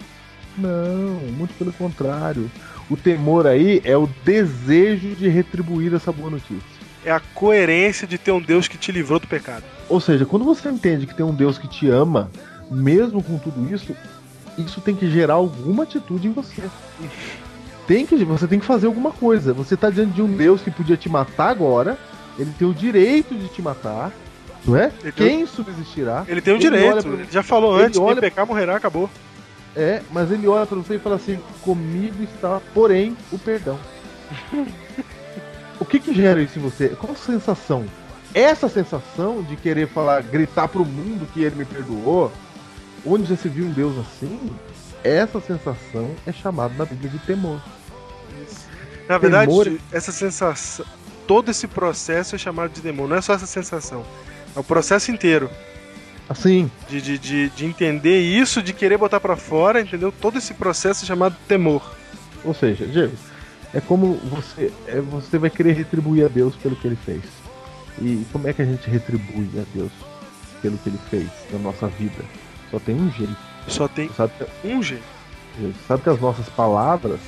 Não, 0.57 1.21
muito 1.37 1.53
pelo 1.55 1.73
contrário. 1.73 2.51
O 2.91 2.97
temor 2.97 3.47
aí 3.47 3.81
é 3.85 3.97
o 3.97 4.09
desejo 4.25 5.15
de 5.15 5.29
retribuir 5.29 5.95
essa 5.95 6.13
boa 6.13 6.31
notícia. 6.31 6.75
é 7.05 7.11
a 7.11 7.21
coerência 7.21 8.07
de 8.07 8.17
ter 8.17 8.33
um 8.33 8.41
Deus 8.41 8.67
que 8.67 8.79
te 8.79 8.91
livrou 8.91 9.19
do 9.19 9.27
pecado. 9.27 9.63
Ou 9.89 10.01
seja, 10.01 10.25
quando 10.25 10.45
você 10.45 10.69
entende 10.71 11.07
que 11.07 11.15
tem 11.15 11.25
um 11.27 11.35
Deus 11.35 11.59
que 11.59 11.69
te 11.69 11.89
ama, 11.89 12.31
mesmo 12.71 13.23
com 13.23 13.39
tudo 13.39 13.73
isso, 13.75 13.95
isso 14.59 14.81
tem 14.81 14.95
que 14.95 15.11
gerar 15.11 15.35
alguma 15.35 15.83
atitude 15.83 16.29
em 16.29 16.33
você. 16.33 16.63
Tem 17.87 18.07
que, 18.07 18.17
você 18.25 18.47
tem 18.47 18.59
que 18.59 18.65
fazer 18.67 18.87
alguma 18.87 19.11
coisa. 19.11 19.53
Você 19.53 19.75
está 19.75 19.91
diante 19.91 20.13
de 20.15 20.23
um 20.23 20.33
Deus 20.37 20.63
que 20.63 20.71
podia 20.71 20.97
te 20.97 21.09
matar 21.09 21.49
agora, 21.51 21.99
ele 22.39 22.51
tem 22.59 22.67
o 22.67 22.73
direito 22.75 23.35
de 23.35 23.49
te 23.49 23.61
matar, 23.61 24.11
não 24.65 24.77
é? 24.77 24.91
Ele 25.03 25.13
tem 25.13 25.37
Quem 25.39 25.47
subsistirá? 25.47 26.25
Ele 26.27 26.41
tem 26.41 26.55
o 26.55 26.57
Ele 26.57 26.63
direito, 26.63 27.03
pra- 27.03 27.13
ele 27.13 27.27
já 27.31 27.43
falou 27.43 27.77
ele 27.77 27.87
antes, 27.87 27.99
quem 27.99 28.09
olha- 28.09 28.21
pecar 28.21 28.47
morrerá, 28.47 28.77
acabou. 28.77 29.11
É, 29.77 30.03
mas 30.13 30.31
ele 30.31 30.47
olha 30.47 30.65
para 30.65 30.77
você 30.79 30.95
e 30.95 30.99
fala 30.99 31.17
assim: 31.17 31.39
comigo 31.63 32.23
está, 32.23 32.61
porém, 32.73 33.17
o 33.33 33.39
perdão. 33.39 33.77
o 35.81 35.85
que 35.85 35.99
que 35.99 36.15
gera 36.15 36.41
isso 36.41 36.59
em 36.59 36.63
você? 36.63 36.89
Qual 36.91 37.13
a 37.13 37.17
sensação? 37.17 37.85
Essa 38.33 38.69
sensação 38.69 39.43
de 39.43 39.57
querer 39.57 39.89
falar, 39.89 40.23
gritar 40.23 40.69
pro 40.69 40.85
mundo 40.85 41.27
que 41.33 41.43
ele 41.43 41.57
me 41.57 41.65
perdoou, 41.65 42.33
onde 43.07 43.25
já 43.27 43.37
se 43.37 43.49
viu 43.49 43.67
um 43.67 43.73
Deus 43.73 43.95
assim, 43.99 44.51
essa 45.03 45.41
sensação 45.41 46.15
é 46.27 46.33
chamada 46.33 46.75
na 46.79 46.85
Bíblia 46.85 47.11
de 47.11 47.19
temor. 47.21 47.61
Na 49.09 49.19
verdade, 49.19 49.51
Temor- 49.51 49.79
essa 49.93 50.11
sensação, 50.13 50.85
todo 51.27 51.51
esse 51.51 51.67
processo 51.69 52.35
é 52.35 52.39
chamado 52.39 52.73
de 52.73 52.81
demônio, 52.81 53.11
não 53.11 53.17
é 53.17 53.21
só 53.21 53.35
essa 53.35 53.47
sensação. 53.47 54.05
É 54.57 54.59
o 54.61 54.65
processo 54.65 55.11
inteiro 55.11 55.51
Assim, 56.29 56.71
de, 56.89 57.03
de, 57.03 57.19
de, 57.19 57.51
de 57.51 57.67
entender 57.67 58.19
isso, 58.21 58.63
de 58.63 58.73
querer 58.73 58.97
botar 58.97 59.21
pra 59.21 59.37
fora, 59.37 59.81
entendeu? 59.83 60.11
Todo 60.11 60.39
esse 60.39 60.55
processo 60.55 61.05
é 61.05 61.07
chamado 61.07 61.37
temor. 61.47 61.83
ou 62.43 62.55
seja, 62.55 62.87
Diego, 62.87 63.19
é 63.75 63.81
como 63.81 64.15
você, 64.25 64.73
é, 64.87 65.01
você 65.01 65.39
vai 65.39 65.51
querer 65.51 65.73
retribuir 65.75 66.25
a 66.25 66.29
Deus 66.29 66.57
pelo 66.57 66.77
que 66.77 66.87
ele 66.87 66.97
fez. 66.97 67.23
E 68.01 68.27
como 68.33 68.49
é 68.49 68.53
que 68.55 68.63
a 68.63 68.65
gente 68.65 68.89
retribui 68.89 69.51
a 69.61 69.65
Deus 69.75 69.93
pelo 70.63 70.79
que 70.79 70.89
ele 70.89 70.99
fez 71.11 71.31
na 71.51 71.59
nossa 71.59 71.87
vida? 71.89 72.25
Só 72.75 72.81
tem 72.81 72.97
um 72.97 73.09
jeito. 73.13 73.37
Só 73.69 73.87
tem 73.87 74.11
Sabe 74.17 74.33
que, 74.37 74.69
um 74.69 74.83
jeito. 74.83 75.05
sabe 75.87 76.03
que 76.03 76.09
as 76.11 76.21
nossas 76.21 76.49
palavras 76.49 77.21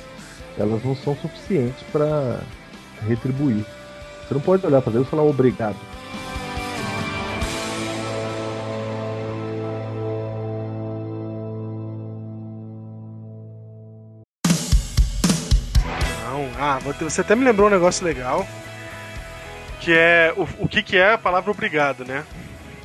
elas 0.57 0.83
não 0.83 0.93
são 0.93 1.15
suficientes 1.15 1.81
para 1.89 2.41
retribuir. 3.07 3.63
Você 4.27 4.33
não 4.33 4.41
pode 4.41 4.65
olhar 4.65 4.81
para 4.81 4.91
Deus 4.91 5.07
e 5.07 5.09
falar 5.09 5.23
obrigado. 5.23 5.77
Não. 16.23 16.49
Ah, 16.59 16.79
você 16.99 17.21
até 17.21 17.35
me 17.35 17.45
lembrou 17.45 17.67
um 17.67 17.71
negócio 17.71 18.05
legal. 18.05 18.45
Que 19.79 19.93
é 19.93 20.33
o, 20.35 20.65
o 20.65 20.67
que, 20.67 20.83
que 20.83 20.97
é 20.97 21.13
a 21.13 21.17
palavra 21.17 21.51
obrigado, 21.51 22.03
né? 22.03 22.25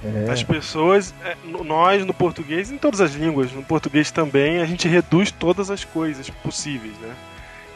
É, 0.04 0.30
As 0.30 0.42
pessoas, 0.42 1.14
é, 1.24 1.36
nós 1.64 2.04
no 2.04 2.12
português, 2.12 2.70
em 2.70 2.78
todas 2.78 3.00
as 3.00 3.12
línguas, 3.12 3.52
no 3.52 3.62
português 3.62 4.10
também, 4.10 4.60
a 4.60 4.66
gente 4.66 4.88
reduz 4.88 5.30
todas 5.30 5.70
as 5.70 5.84
coisas 5.84 6.28
possíveis, 6.28 6.96
né? 6.98 7.14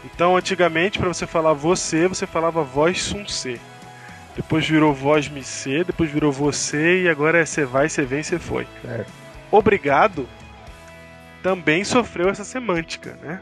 Então, 0.05 0.37
antigamente, 0.37 0.99
para 0.99 1.09
você 1.09 1.27
falar 1.27 1.53
você, 1.53 2.07
você 2.07 2.27
falava 2.27 2.63
voz 2.63 3.03
sum 3.03 3.27
se. 3.27 3.61
Depois 4.35 4.69
virou 4.69 4.93
voz 4.93 5.29
me 5.29 5.43
se, 5.43 5.83
depois 5.83 6.11
virou 6.11 6.31
você 6.31 7.03
e 7.03 7.09
agora 7.09 7.39
é 7.39 7.47
você 7.47 7.65
vai, 7.65 7.89
você 7.89 8.05
vem, 8.05 8.23
você 8.23 8.39
foi. 8.39 8.67
Certo. 8.83 9.11
Obrigado 9.51 10.29
também 11.43 11.85
sofreu 11.85 12.29
essa 12.29 12.43
semântica, 12.43 13.17
né? 13.23 13.41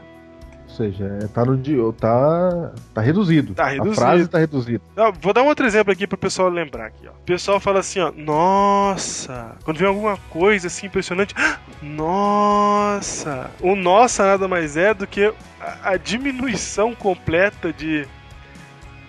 Ou 0.79 0.91
seja, 0.91 1.19
é, 1.23 1.27
tá 1.27 1.45
no 1.45 1.93
tá 1.93 2.71
tá 2.93 3.01
reduzido. 3.01 3.53
Tá 3.53 3.65
A 3.65 3.69
reduzido. 3.69 3.95
frase 3.95 4.27
tá 4.27 4.37
reduzida. 4.37 4.81
Ah, 4.97 5.09
Vou 5.11 5.33
dar 5.33 5.41
um 5.43 5.47
outro 5.47 5.65
exemplo 5.65 5.93
aqui 5.93 6.05
pro 6.05 6.17
pessoal 6.17 6.49
lembrar 6.49 6.87
aqui, 6.87 7.07
ó. 7.07 7.11
O 7.11 7.23
pessoal 7.25 7.59
fala 7.59 7.79
assim, 7.79 7.99
ó, 8.01 8.11
nossa, 8.15 9.55
quando 9.63 9.77
vem 9.77 9.87
alguma 9.87 10.17
coisa 10.29 10.67
assim 10.67 10.87
impressionante, 10.87 11.33
"Ah, 11.37 11.57
nossa. 11.81 13.49
O 13.61 13.75
nossa 13.75 14.25
nada 14.25 14.47
mais 14.47 14.75
é 14.75 14.93
do 14.93 15.07
que 15.07 15.33
a, 15.61 15.91
a 15.91 15.97
diminuição 15.97 16.93
completa 16.93 17.71
de 17.71 18.05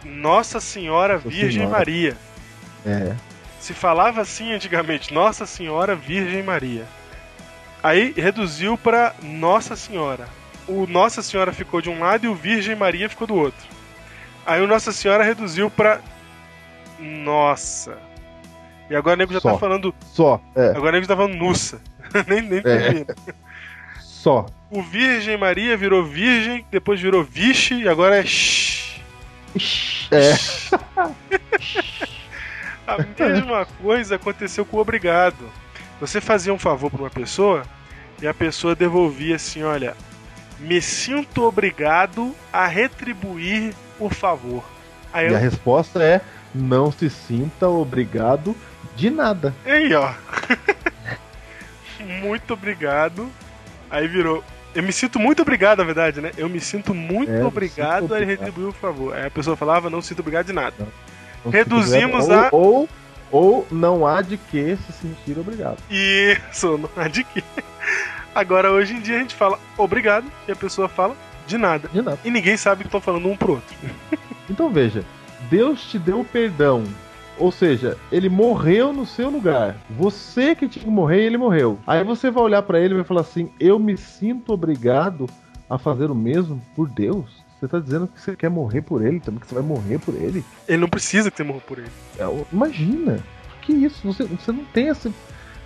Nossa 0.05 0.61
Senhora 0.61 1.15
Nossa 1.15 1.29
Virgem 1.29 1.63
Senhora. 1.63 1.79
Maria. 1.79 2.17
É. 2.87 3.15
Se 3.61 3.73
falava 3.75 4.21
assim 4.21 4.53
antigamente, 4.53 5.13
Nossa 5.13 5.45
Senhora 5.47 5.97
Virgem 5.97 6.43
Maria. 6.43 6.85
Aí 7.83 8.13
reduziu 8.17 8.79
pra 8.79 9.15
Nossa 9.23 9.75
Senhora. 9.77 10.29
O 10.69 10.87
Nossa 10.87 11.23
Senhora 11.23 11.53
ficou 11.53 11.81
de 11.81 11.89
um 11.89 12.01
lado 12.01 12.25
e 12.25 12.29
o 12.29 12.35
Virgem 12.35 12.75
Maria 12.75 13.09
ficou 13.09 13.27
do 13.27 13.35
outro. 13.35 13.67
Aí 14.45 14.61
o 14.61 14.67
Nossa 14.67 14.93
Senhora 14.93 15.23
reduziu 15.25 15.71
pra 15.71 16.01
Nossa. 16.99 17.99
E 18.89 18.95
agora 18.97 19.15
o 19.15 19.19
nego 19.19 19.33
já 19.33 19.41
Só. 19.41 19.53
tá 19.53 19.59
falando. 19.59 19.95
Só, 20.13 20.41
é, 20.55 20.69
Agora 20.71 20.89
o 20.89 20.93
nego 20.93 21.05
já 21.05 21.09
tá 21.09 21.17
falando 21.17 21.37
Nussa. 21.37 21.81
nem 22.29 22.43
nem 22.43 22.59
É. 22.65 23.05
só. 24.01 24.47
O 24.71 24.83
Virgem 24.83 25.37
Maria 25.37 25.77
virou 25.77 26.05
Virgem, 26.05 26.65
depois 26.71 27.01
virou 27.01 27.23
Vixe 27.23 27.75
e 27.75 27.89
agora 27.89 28.17
é 28.19 28.25
Shh. 28.25 29.01
É, 30.11 30.35
A 32.87 32.99
mesma 33.19 33.67
coisa 33.83 34.17
aconteceu 34.17 34.65
com 34.65 34.77
o 34.77 34.81
obrigado. 34.81 35.49
Você 36.01 36.21
fazia 36.21 36.53
um 36.55 36.59
favor 36.59 36.91
para 36.91 37.01
uma 37.03 37.11
pessoa 37.11 37.65
e 38.23 38.27
a 38.29 38.35
pessoa 38.35 38.75
devolvia 38.77 39.37
assim: 39.37 39.63
olha, 39.63 39.97
me 40.59 40.81
sinto 40.81 41.43
obrigado 41.45 42.35
a 42.53 42.66
retribuir 42.66 43.74
o 43.99 44.09
favor. 44.09 44.65
Aí 45.12 45.27
e 45.27 45.28
a 45.28 45.33
eu, 45.33 45.39
resposta 45.39 46.03
é 46.03 46.20
não 46.55 46.91
se 46.91 47.09
sinta 47.11 47.69
obrigado 47.69 48.55
de 48.95 49.11
nada. 49.11 49.55
aí 49.65 49.93
ó, 49.95 50.12
muito 52.01 52.55
obrigado. 52.55 53.31
Aí 53.91 54.07
virou. 54.09 54.43
Eu 54.74 54.83
me 54.83 54.93
sinto 54.93 55.19
muito 55.19 55.41
obrigado, 55.41 55.78
na 55.78 55.85
verdade, 55.85 56.20
né? 56.20 56.33
Eu 56.37 56.49
me 56.51 56.61
sinto 56.61 56.93
muito 56.93 57.31
É, 57.33 57.45
obrigado 57.45 58.03
sinto 58.03 58.12
a 58.15 58.16
obrigado. 58.19 58.39
retribuir 58.41 58.69
o 58.69 58.73
favor. 58.73 59.15
Aí 59.15 59.27
a 59.27 59.31
pessoa 59.31 59.57
falava: 59.57 59.89
não 59.89 60.03
sinto 60.03 60.20
obrigado 60.20 60.47
de 60.47 60.53
nada. 60.53 60.74
Não 61.45 61.51
se 61.51 61.57
Reduzimos 61.57 62.28
a- 62.28 62.49
ou, 62.53 62.61
ou, 62.61 62.89
ou 63.31 63.66
não 63.70 64.07
há 64.07 64.20
de 64.20 64.37
que 64.37 64.77
se 64.87 64.93
sentir 64.93 65.39
obrigado. 65.39 65.78
Isso, 65.91 66.77
não 66.77 66.91
há 66.97 67.09
de 67.09 67.24
quê. 67.24 67.43
Agora, 68.37 68.71
hoje 68.71 68.93
em 68.93 69.01
dia, 69.01 69.17
a 69.17 69.21
gente 69.21 69.35
fala 69.35 69.59
obrigado 69.79 70.31
e 70.47 70.53
a 70.53 70.57
pessoa 70.57 70.91
fala 70.91 71.17
de 71.47 71.57
nada. 71.57 71.89
De 71.89 72.03
nada. 72.03 72.19
E 72.23 72.31
ninguém 72.31 72.55
sabe 72.55 72.83
que 72.83 72.89
estão 72.89 73.01
falando 73.01 73.27
um 73.27 73.35
pro 73.37 73.53
outro. 73.53 73.75
Então 74.49 74.71
veja, 74.71 75.05
Deus 75.51 75.83
te 75.91 75.99
deu 75.99 76.23
perdão. 76.23 76.85
Ou 77.37 77.51
seja, 77.51 77.97
ele 78.13 78.29
morreu 78.29 78.93
no 78.93 79.05
seu 79.05 79.29
lugar. 79.29 79.75
Você 79.91 80.55
que 80.55 80.69
tinha 80.69 80.85
que 80.85 80.91
morrer, 80.91 81.25
ele 81.25 81.37
morreu. 81.37 81.81
Aí 81.85 82.05
você 82.05 82.31
vai 82.31 82.45
olhar 82.45 82.63
pra 82.63 82.79
ele 82.79 82.95
e 82.95 82.97
vai 82.99 83.05
falar 83.05 83.23
assim: 83.23 83.51
Eu 83.59 83.77
me 83.77 83.97
sinto 83.97 84.53
obrigado 84.53 85.27
a 85.69 85.79
fazer 85.79 86.13
o 86.13 86.15
mesmo 86.15 86.63
por 86.77 86.89
Deus. 86.89 87.43
Você 87.59 87.67
tá 87.67 87.81
dizendo 87.81 88.07
que 88.07 88.21
você 88.21 88.37
quer 88.37 88.51
morrer 88.51 88.83
por 88.83 89.05
ele 89.05 89.19
também, 89.19 89.41
que 89.41 89.49
você 89.49 89.55
vai 89.55 89.65
morrer 89.65 89.99
por 89.99 90.15
ele? 90.15 90.45
Ele 90.69 90.79
não 90.79 90.89
precisa 90.89 91.29
que 91.29 91.39
você 91.39 91.43
morra 91.43 91.61
por 91.67 91.79
ele. 91.79 91.91
É, 92.17 92.25
imagina. 92.53 93.19
Que 93.63 93.73
isso? 93.73 94.07
Você, 94.07 94.23
você 94.23 94.53
não 94.53 94.65
tem 94.67 94.87
esse. 94.87 95.13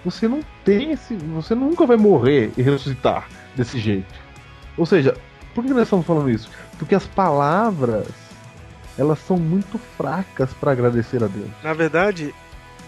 Você 0.05 0.27
não 0.27 0.41
tem 0.65 0.93
esse. 0.93 1.15
Você 1.15 1.55
nunca 1.55 1.87
vai 1.87 1.97
morrer 1.97 2.53
e 2.57 2.63
ressuscitar 2.63 3.29
desse 3.55 3.79
jeito. 3.79 4.15
Ou 4.77 4.87
seja, 4.87 5.15
por 5.55 5.65
que 5.65 5.71
nós 5.73 5.83
estamos 5.83 6.07
falando 6.07 6.31
isso? 6.31 6.51
Porque 6.79 6.95
as 6.95 7.07
palavras 7.07 8.09
elas 8.99 9.19
são 9.21 9.37
muito 9.37 9.79
fracas 9.97 10.53
para 10.55 10.73
agradecer 10.73 11.23
a 11.23 11.27
Deus. 11.27 11.51
Na 11.63 11.73
verdade, 11.73 12.35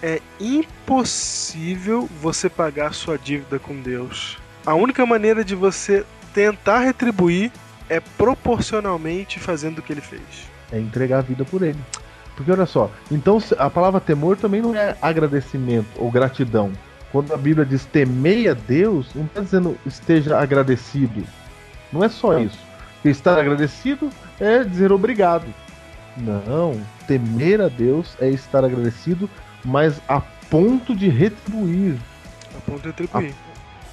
é 0.02 0.20
impossível 0.40 2.08
você 2.20 2.48
pagar 2.48 2.92
sua 2.92 3.16
dívida 3.16 3.58
com 3.58 3.80
Deus. 3.80 4.38
A 4.66 4.74
única 4.74 5.06
maneira 5.06 5.44
de 5.44 5.54
você 5.54 6.04
tentar 6.34 6.80
retribuir 6.80 7.50
é 7.88 8.00
proporcionalmente 8.00 9.38
fazendo 9.38 9.78
o 9.78 9.82
que 9.82 9.92
ele 9.92 10.00
fez. 10.00 10.22
É 10.70 10.78
entregar 10.78 11.18
a 11.18 11.22
vida 11.22 11.44
por 11.44 11.62
ele. 11.62 11.78
Porque 12.36 12.50
olha 12.50 12.66
só, 12.66 12.90
então 13.10 13.38
a 13.58 13.68
palavra 13.68 14.00
temor 14.00 14.36
também 14.36 14.62
não 14.62 14.74
é 14.74 14.96
agradecimento 15.00 15.88
ou 15.96 16.10
gratidão. 16.10 16.72
Quando 17.12 17.32
a 17.34 17.36
Bíblia 17.36 17.66
diz 17.66 17.84
temei 17.84 18.48
a 18.48 18.54
Deus, 18.54 19.14
não 19.14 19.26
está 19.26 19.42
dizendo 19.42 19.78
esteja 19.84 20.38
agradecido. 20.38 21.22
Não 21.92 22.02
é 22.02 22.08
só 22.08 22.38
isso. 22.38 22.58
Porque 22.94 23.10
estar 23.10 23.38
agradecido 23.38 24.08
é 24.40 24.64
dizer 24.64 24.90
obrigado. 24.90 25.46
Não, 26.16 26.80
temer 27.06 27.60
a 27.60 27.68
Deus 27.68 28.16
é 28.18 28.30
estar 28.30 28.64
agradecido, 28.64 29.28
mas 29.62 30.00
a 30.08 30.20
ponto 30.20 30.96
de 30.96 31.08
retribuir. 31.08 31.96
A 32.56 32.60
ponto 32.60 32.80
de 32.80 32.88
retribuir. 32.88 33.34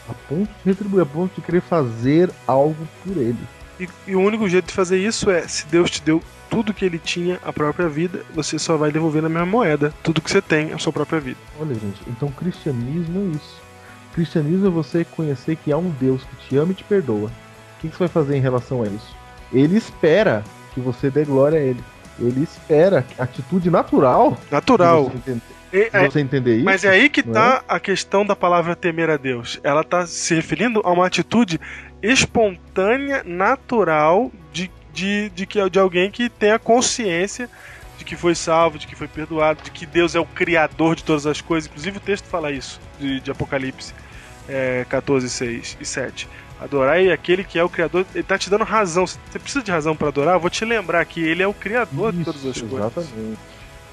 A 0.07 0.13
ponto 0.13 0.49
de 0.49 0.65
retribuir, 0.65 1.01
a 1.01 1.05
ponto 1.05 1.35
de 1.35 1.41
querer 1.41 1.61
fazer 1.61 2.29
algo 2.47 2.87
por 3.03 3.17
ele. 3.17 3.37
E, 3.79 3.87
e 4.07 4.15
o 4.15 4.21
único 4.21 4.47
jeito 4.49 4.67
de 4.67 4.73
fazer 4.73 4.97
isso 4.97 5.29
é, 5.31 5.47
se 5.47 5.65
Deus 5.67 5.89
te 5.89 6.01
deu 6.01 6.21
tudo 6.49 6.73
que 6.73 6.83
ele 6.83 6.99
tinha, 6.99 7.39
a 7.43 7.53
própria 7.53 7.87
vida, 7.87 8.25
você 8.33 8.57
só 8.57 8.75
vai 8.75 8.91
devolver 8.91 9.21
na 9.21 9.29
mesma 9.29 9.45
moeda 9.45 9.93
tudo 10.03 10.21
que 10.21 10.29
você 10.29 10.41
tem, 10.41 10.73
a 10.73 10.77
sua 10.77 10.91
própria 10.91 11.19
vida. 11.19 11.37
Olha, 11.59 11.75
gente, 11.75 12.01
então 12.07 12.29
cristianismo 12.29 13.31
é 13.31 13.35
isso. 13.35 13.61
Cristianismo 14.13 14.67
é 14.67 14.69
você 14.69 15.05
conhecer 15.05 15.55
que 15.55 15.71
há 15.71 15.77
um 15.77 15.89
Deus 15.91 16.23
que 16.23 16.47
te 16.47 16.57
ama 16.57 16.71
e 16.71 16.75
te 16.75 16.83
perdoa. 16.83 17.29
O 17.77 17.81
que 17.81 17.87
você 17.87 17.99
vai 17.99 18.07
fazer 18.07 18.35
em 18.35 18.41
relação 18.41 18.81
a 18.81 18.87
isso? 18.87 19.15
Ele 19.53 19.77
espera 19.77 20.43
que 20.73 20.79
você 20.79 21.09
dê 21.09 21.23
glória 21.23 21.59
a 21.59 21.61
ele. 21.61 21.83
Ele 22.19 22.43
espera 22.43 23.05
a 23.17 23.23
atitude 23.23 23.69
natural. 23.69 24.37
Natural. 24.51 25.05
Você 25.05 25.31
entender, 25.31 25.41
de 25.71 25.95
é- 25.97 26.09
você 26.09 26.19
entender 26.19 26.55
isso. 26.57 26.65
mas 26.65 26.83
é 26.83 26.89
aí 26.89 27.09
que 27.09 27.25
não 27.25 27.33
tá 27.33 27.63
a 27.67 27.79
questão 27.79 28.25
da 28.25 28.35
palavra 28.35 28.75
temer 28.75 29.09
a 29.09 29.17
Deus. 29.17 29.59
Ela 29.63 29.83
tá 29.83 30.05
se 30.05 30.35
referindo 30.35 30.81
a 30.83 30.91
uma 30.91 31.05
atitude 31.05 31.59
espontânea, 32.01 33.23
natural, 33.23 34.31
de, 34.51 34.71
de, 34.93 35.29
de, 35.29 35.45
que, 35.45 35.69
de 35.69 35.79
alguém 35.79 36.09
que 36.09 36.29
tenha 36.29 36.57
consciência 36.57 37.49
de 37.97 38.05
que 38.05 38.15
foi 38.15 38.33
salvo, 38.33 38.79
de 38.79 38.87
que 38.87 38.95
foi 38.95 39.07
perdoado, 39.07 39.61
de 39.61 39.71
que 39.71 39.85
Deus 39.85 40.15
é 40.15 40.19
o 40.19 40.25
criador 40.25 40.95
de 40.95 41.03
todas 41.03 41.27
as 41.27 41.41
coisas. 41.41 41.69
Inclusive 41.69 41.97
o 41.97 42.01
texto 42.01 42.25
fala 42.25 42.49
isso, 42.49 42.79
de, 42.97 43.19
de 43.19 43.29
Apocalipse 43.29 43.93
é, 44.47 44.85
14, 44.89 45.29
6 45.29 45.77
e 45.79 45.85
7. 45.85 46.27
Adorar 46.59 47.01
é 47.01 47.11
aquele 47.11 47.43
que 47.43 47.59
é 47.59 47.63
o 47.63 47.69
criador. 47.69 48.05
Ele 48.13 48.23
tá 48.23 48.37
te 48.37 48.49
dando 48.49 48.63
razão. 48.63 49.05
Você 49.05 49.39
precisa 49.39 49.63
de 49.63 49.71
razão 49.71 49.95
para 49.95 50.07
adorar? 50.09 50.35
Eu 50.35 50.39
vou 50.39 50.49
te 50.49 50.65
lembrar 50.65 51.05
que 51.05 51.21
ele 51.21 51.43
é 51.43 51.47
o 51.47 51.53
criador 51.53 52.11
de 52.11 52.23
todas 52.23 52.45
as 52.45 52.57
Isso, 52.57 52.65
coisas. 52.65 52.91
Exatamente. 52.97 53.39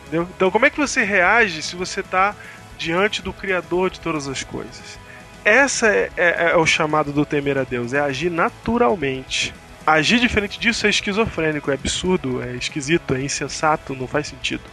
Entendeu? 0.02 0.28
Então, 0.34 0.50
como 0.50 0.66
é 0.66 0.70
que 0.70 0.78
você 0.78 1.04
reage 1.04 1.62
se 1.62 1.76
você 1.76 2.00
está 2.00 2.34
diante 2.78 3.22
do 3.22 3.32
Criador 3.32 3.90
de 3.90 4.00
todas 4.00 4.28
as 4.28 4.42
coisas? 4.42 4.98
Essa 5.47 5.86
é, 5.86 6.10
é- 6.16 6.51
é 6.51 6.56
o 6.56 6.66
chamado 6.66 7.12
do 7.12 7.24
temer 7.24 7.56
a 7.56 7.62
Deus, 7.62 7.93
é 7.94 8.01
agir 8.01 8.31
naturalmente. 8.31 9.55
Agir 9.86 10.18
diferente 10.18 10.59
disso 10.59 10.86
é 10.86 10.90
esquizofrênico, 10.90 11.70
é 11.70 11.74
absurdo, 11.74 12.43
é 12.43 12.52
esquisito, 12.56 13.14
é 13.14 13.20
insensato, 13.20 13.94
não 13.94 14.09
faz 14.09 14.27
sentido. 14.27 14.64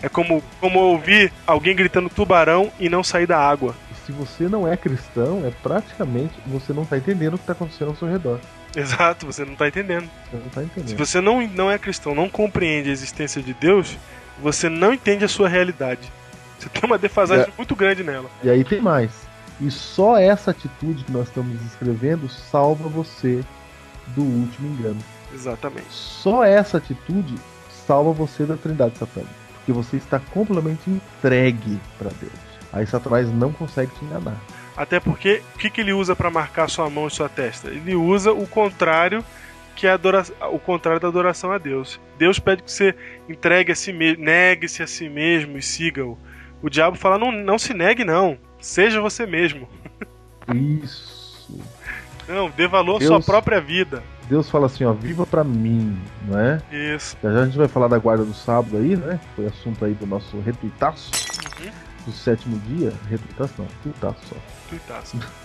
É 0.00 0.08
como, 0.08 0.40
como 0.60 0.78
ouvir 0.78 1.32
alguém 1.44 1.74
gritando 1.74 2.08
tubarão 2.08 2.70
e 2.78 2.88
não 2.88 3.02
sair 3.02 3.26
da 3.26 3.38
água. 3.38 3.74
Se 4.06 4.12
você 4.12 4.44
não 4.48 4.70
é 4.70 4.76
cristão, 4.76 5.42
é 5.44 5.50
praticamente 5.50 6.34
você 6.46 6.72
não 6.72 6.84
está 6.84 6.96
entendendo 6.96 7.34
o 7.34 7.38
que 7.38 7.42
está 7.42 7.52
acontecendo 7.54 7.88
ao 7.88 7.96
seu 7.96 8.06
redor. 8.06 8.38
Exato, 8.76 9.26
você 9.26 9.44
não 9.44 9.54
está 9.54 9.66
entendendo. 9.66 10.08
Você 10.30 10.36
não 10.36 10.52
Se 10.52 10.60
entendendo. 10.60 10.98
você 10.98 11.20
não, 11.20 11.46
não 11.48 11.70
é 11.70 11.76
cristão, 11.78 12.14
não 12.14 12.28
compreende 12.28 12.88
a 12.88 12.92
existência 12.92 13.42
de 13.42 13.54
Deus, 13.54 13.96
você 14.40 14.68
não 14.68 14.92
entende 14.92 15.24
a 15.24 15.28
sua 15.28 15.48
realidade. 15.48 16.12
Você 16.58 16.68
tem 16.68 16.82
uma 16.84 16.98
defasagem 16.98 17.52
muito 17.56 17.74
grande 17.74 18.04
nela. 18.04 18.30
E 18.44 18.50
aí 18.50 18.62
tem 18.62 18.80
mais. 18.80 19.10
E 19.60 19.70
só 19.70 20.16
essa 20.16 20.50
atitude 20.50 21.04
que 21.04 21.12
nós 21.12 21.28
estamos 21.28 21.58
descrevendo 21.60 22.28
salva 22.28 22.88
você 22.88 23.44
do 24.08 24.22
último 24.22 24.68
engano. 24.68 25.00
Exatamente. 25.32 25.90
Só 25.90 26.44
essa 26.44 26.78
atitude 26.78 27.34
salva 27.86 28.12
você 28.12 28.44
da 28.44 28.56
trindade 28.56 28.98
satânica. 28.98 29.32
Porque 29.56 29.72
você 29.72 29.96
está 29.96 30.18
completamente 30.18 30.90
entregue 30.90 31.80
para 31.98 32.10
Deus. 32.20 32.32
Aí 32.72 32.86
Satanás 32.86 33.30
não 33.32 33.52
consegue 33.52 33.92
te 33.94 34.04
enganar. 34.04 34.36
Até 34.76 34.98
porque, 34.98 35.40
o 35.54 35.58
que, 35.58 35.70
que 35.70 35.80
ele 35.80 35.92
usa 35.92 36.16
para 36.16 36.30
marcar 36.30 36.68
sua 36.68 36.90
mão 36.90 37.06
e 37.06 37.10
sua 37.10 37.28
testa? 37.28 37.68
Ele 37.68 37.94
usa 37.94 38.32
o 38.32 38.46
contrário 38.46 39.24
que 39.76 39.86
é 39.86 39.90
adora... 39.90 40.24
o 40.52 40.58
contrário 40.58 41.00
da 41.00 41.08
adoração 41.08 41.52
a 41.52 41.58
Deus. 41.58 42.00
Deus 42.18 42.38
pede 42.38 42.62
que 42.62 42.72
você 42.72 42.94
entregue 43.28 43.72
a 43.72 43.74
si 43.74 43.92
mesmo, 43.92 44.24
negue-se 44.24 44.82
a 44.82 44.86
si 44.86 45.08
mesmo 45.08 45.58
e 45.58 45.62
siga-o. 45.62 46.18
O 46.62 46.68
diabo 46.68 46.96
fala: 46.96 47.18
não, 47.18 47.30
não 47.30 47.58
se 47.58 47.74
negue, 47.74 48.04
não. 48.04 48.38
Seja 48.64 48.98
você 49.00 49.26
mesmo. 49.26 49.68
Isso. 50.54 51.60
Não, 52.26 52.48
dê 52.50 52.66
valor 52.66 52.96
à 52.96 52.98
Deus- 52.98 53.08
sua 53.08 53.20
própria 53.20 53.60
vida. 53.60 54.02
Deus 54.28 54.48
fala 54.48 54.64
assim, 54.66 54.84
ó, 54.84 54.92
viva 54.94 55.26
pra 55.26 55.44
mim, 55.44 55.98
não 56.26 56.38
é? 56.40 56.62
Isso. 56.72 57.14
Já 57.22 57.30
já 57.30 57.40
a 57.42 57.44
gente 57.44 57.58
vai 57.58 57.68
falar 57.68 57.88
da 57.88 57.98
guarda 57.98 58.24
do 58.24 58.32
sábado 58.32 58.78
aí, 58.78 58.96
né? 58.96 59.20
Foi 59.36 59.46
assunto 59.46 59.84
aí 59.84 59.92
do 59.92 60.06
nosso 60.06 60.40
retuitaço 60.40 61.10
Uhum. 61.60 61.70
do 62.06 62.12
sétimo 62.12 62.58
dia. 62.60 62.90
Retuitaço 63.10 63.52
não, 63.58 63.66
tuitaço 63.82 64.26
só. 64.28 64.36
Tuitaço. 64.68 65.18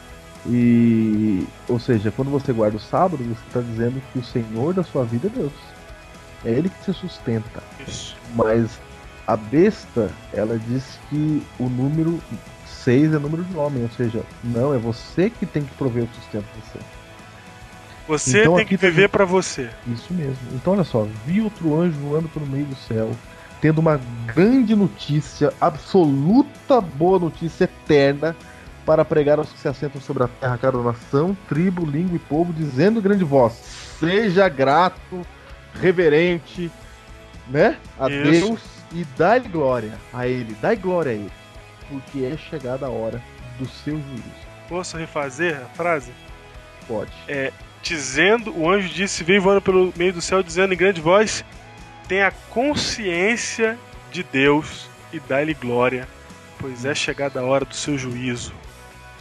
E, 0.49 1.45
ou 1.67 1.77
seja, 1.77 2.11
quando 2.11 2.31
você 2.31 2.53
guarda 2.53 2.77
o 2.77 2.79
sábado, 2.79 3.17
você 3.21 3.45
está 3.47 3.59
dizendo 3.59 4.01
que 4.13 4.19
o 4.19 4.23
Senhor 4.23 4.73
da 4.73 4.83
sua 4.85 5.03
vida 5.03 5.27
é 5.27 5.29
Deus. 5.29 5.51
É 6.45 6.51
Ele 6.51 6.69
que 6.69 6.81
te 6.85 6.93
sustenta. 6.97 7.61
Isso. 7.85 8.15
Mas 8.35 8.79
a 9.27 9.35
besta, 9.35 10.09
ela 10.31 10.57
diz 10.57 10.97
que 11.09 11.43
o 11.59 11.67
número 11.67 12.21
6 12.83 13.13
é 13.13 13.19
número 13.19 13.43
de 13.43 13.57
homem, 13.57 13.83
ou 13.83 13.89
seja, 13.89 14.23
não, 14.43 14.73
é 14.73 14.77
você 14.77 15.29
que 15.29 15.45
tem 15.45 15.63
que 15.63 15.73
prover 15.75 16.03
o 16.03 16.09
sustento 16.15 16.45
de 16.55 16.61
você. 16.61 16.79
Você 18.07 18.41
Então 18.41 18.55
tem 18.55 18.65
que 18.65 18.75
viver 18.75 19.07
para 19.09 19.23
você. 19.23 19.69
Isso 19.87 20.13
mesmo. 20.13 20.37
Então 20.53 20.73
olha 20.73 20.83
só, 20.83 21.07
vi 21.25 21.41
outro 21.41 21.79
anjo 21.79 21.99
voando 21.99 22.27
pelo 22.29 22.47
meio 22.47 22.65
do 22.65 22.75
céu, 22.75 23.11
tendo 23.61 23.79
uma 23.79 23.99
grande 24.25 24.75
notícia, 24.75 25.53
absoluta 25.61 26.81
boa 26.81 27.19
notícia 27.19 27.65
eterna, 27.65 28.35
para 28.85 29.05
pregar 29.05 29.37
aos 29.37 29.51
que 29.51 29.59
se 29.59 29.67
assentam 29.67 30.01
sobre 30.01 30.23
a 30.23 30.27
terra, 30.27 30.57
cada 30.57 30.79
nação, 30.79 31.37
tribo, 31.47 31.85
língua 31.85 32.15
e 32.15 32.19
povo, 32.19 32.51
dizendo 32.51 32.99
grande 32.99 33.23
voz: 33.23 33.53
Seja 33.99 34.49
grato, 34.49 35.21
reverente, 35.79 36.71
né? 37.47 37.77
A 37.99 38.09
Isso. 38.09 38.47
Deus 38.47 38.59
e 38.91 39.05
dai 39.15 39.39
glória 39.41 39.93
a 40.11 40.27
Ele, 40.27 40.55
dai 40.59 40.75
glória 40.75 41.11
a 41.11 41.15
Ele, 41.15 41.31
porque 41.89 42.25
é 42.25 42.37
chegada 42.37 42.85
a 42.85 42.89
hora 42.89 43.21
do 43.57 43.67
seu 43.67 43.95
juízo. 43.95 44.49
Posso 44.67 44.97
refazer 44.97 45.57
a 45.57 45.65
frase? 45.75 46.11
Pode. 46.87 47.11
Dizendo, 47.81 48.55
o 48.57 48.69
anjo 48.69 48.89
disse, 48.89 49.23
veio 49.23 49.41
voando 49.41 49.61
pelo 49.61 49.93
meio 49.95 50.13
do 50.13 50.21
céu, 50.21 50.43
dizendo 50.43 50.73
em 50.73 50.77
grande 50.77 51.01
voz: 51.01 51.43
Tenha 52.07 52.31
consciência 52.49 53.77
de 54.11 54.23
Deus 54.23 54.89
e 55.13 55.19
dá-lhe 55.19 55.53
glória, 55.53 56.07
pois 56.59 56.85
é 56.85 56.93
chegada 56.93 57.39
a 57.39 57.43
hora 57.43 57.65
do 57.65 57.73
seu 57.73 57.97
juízo. 57.97 58.53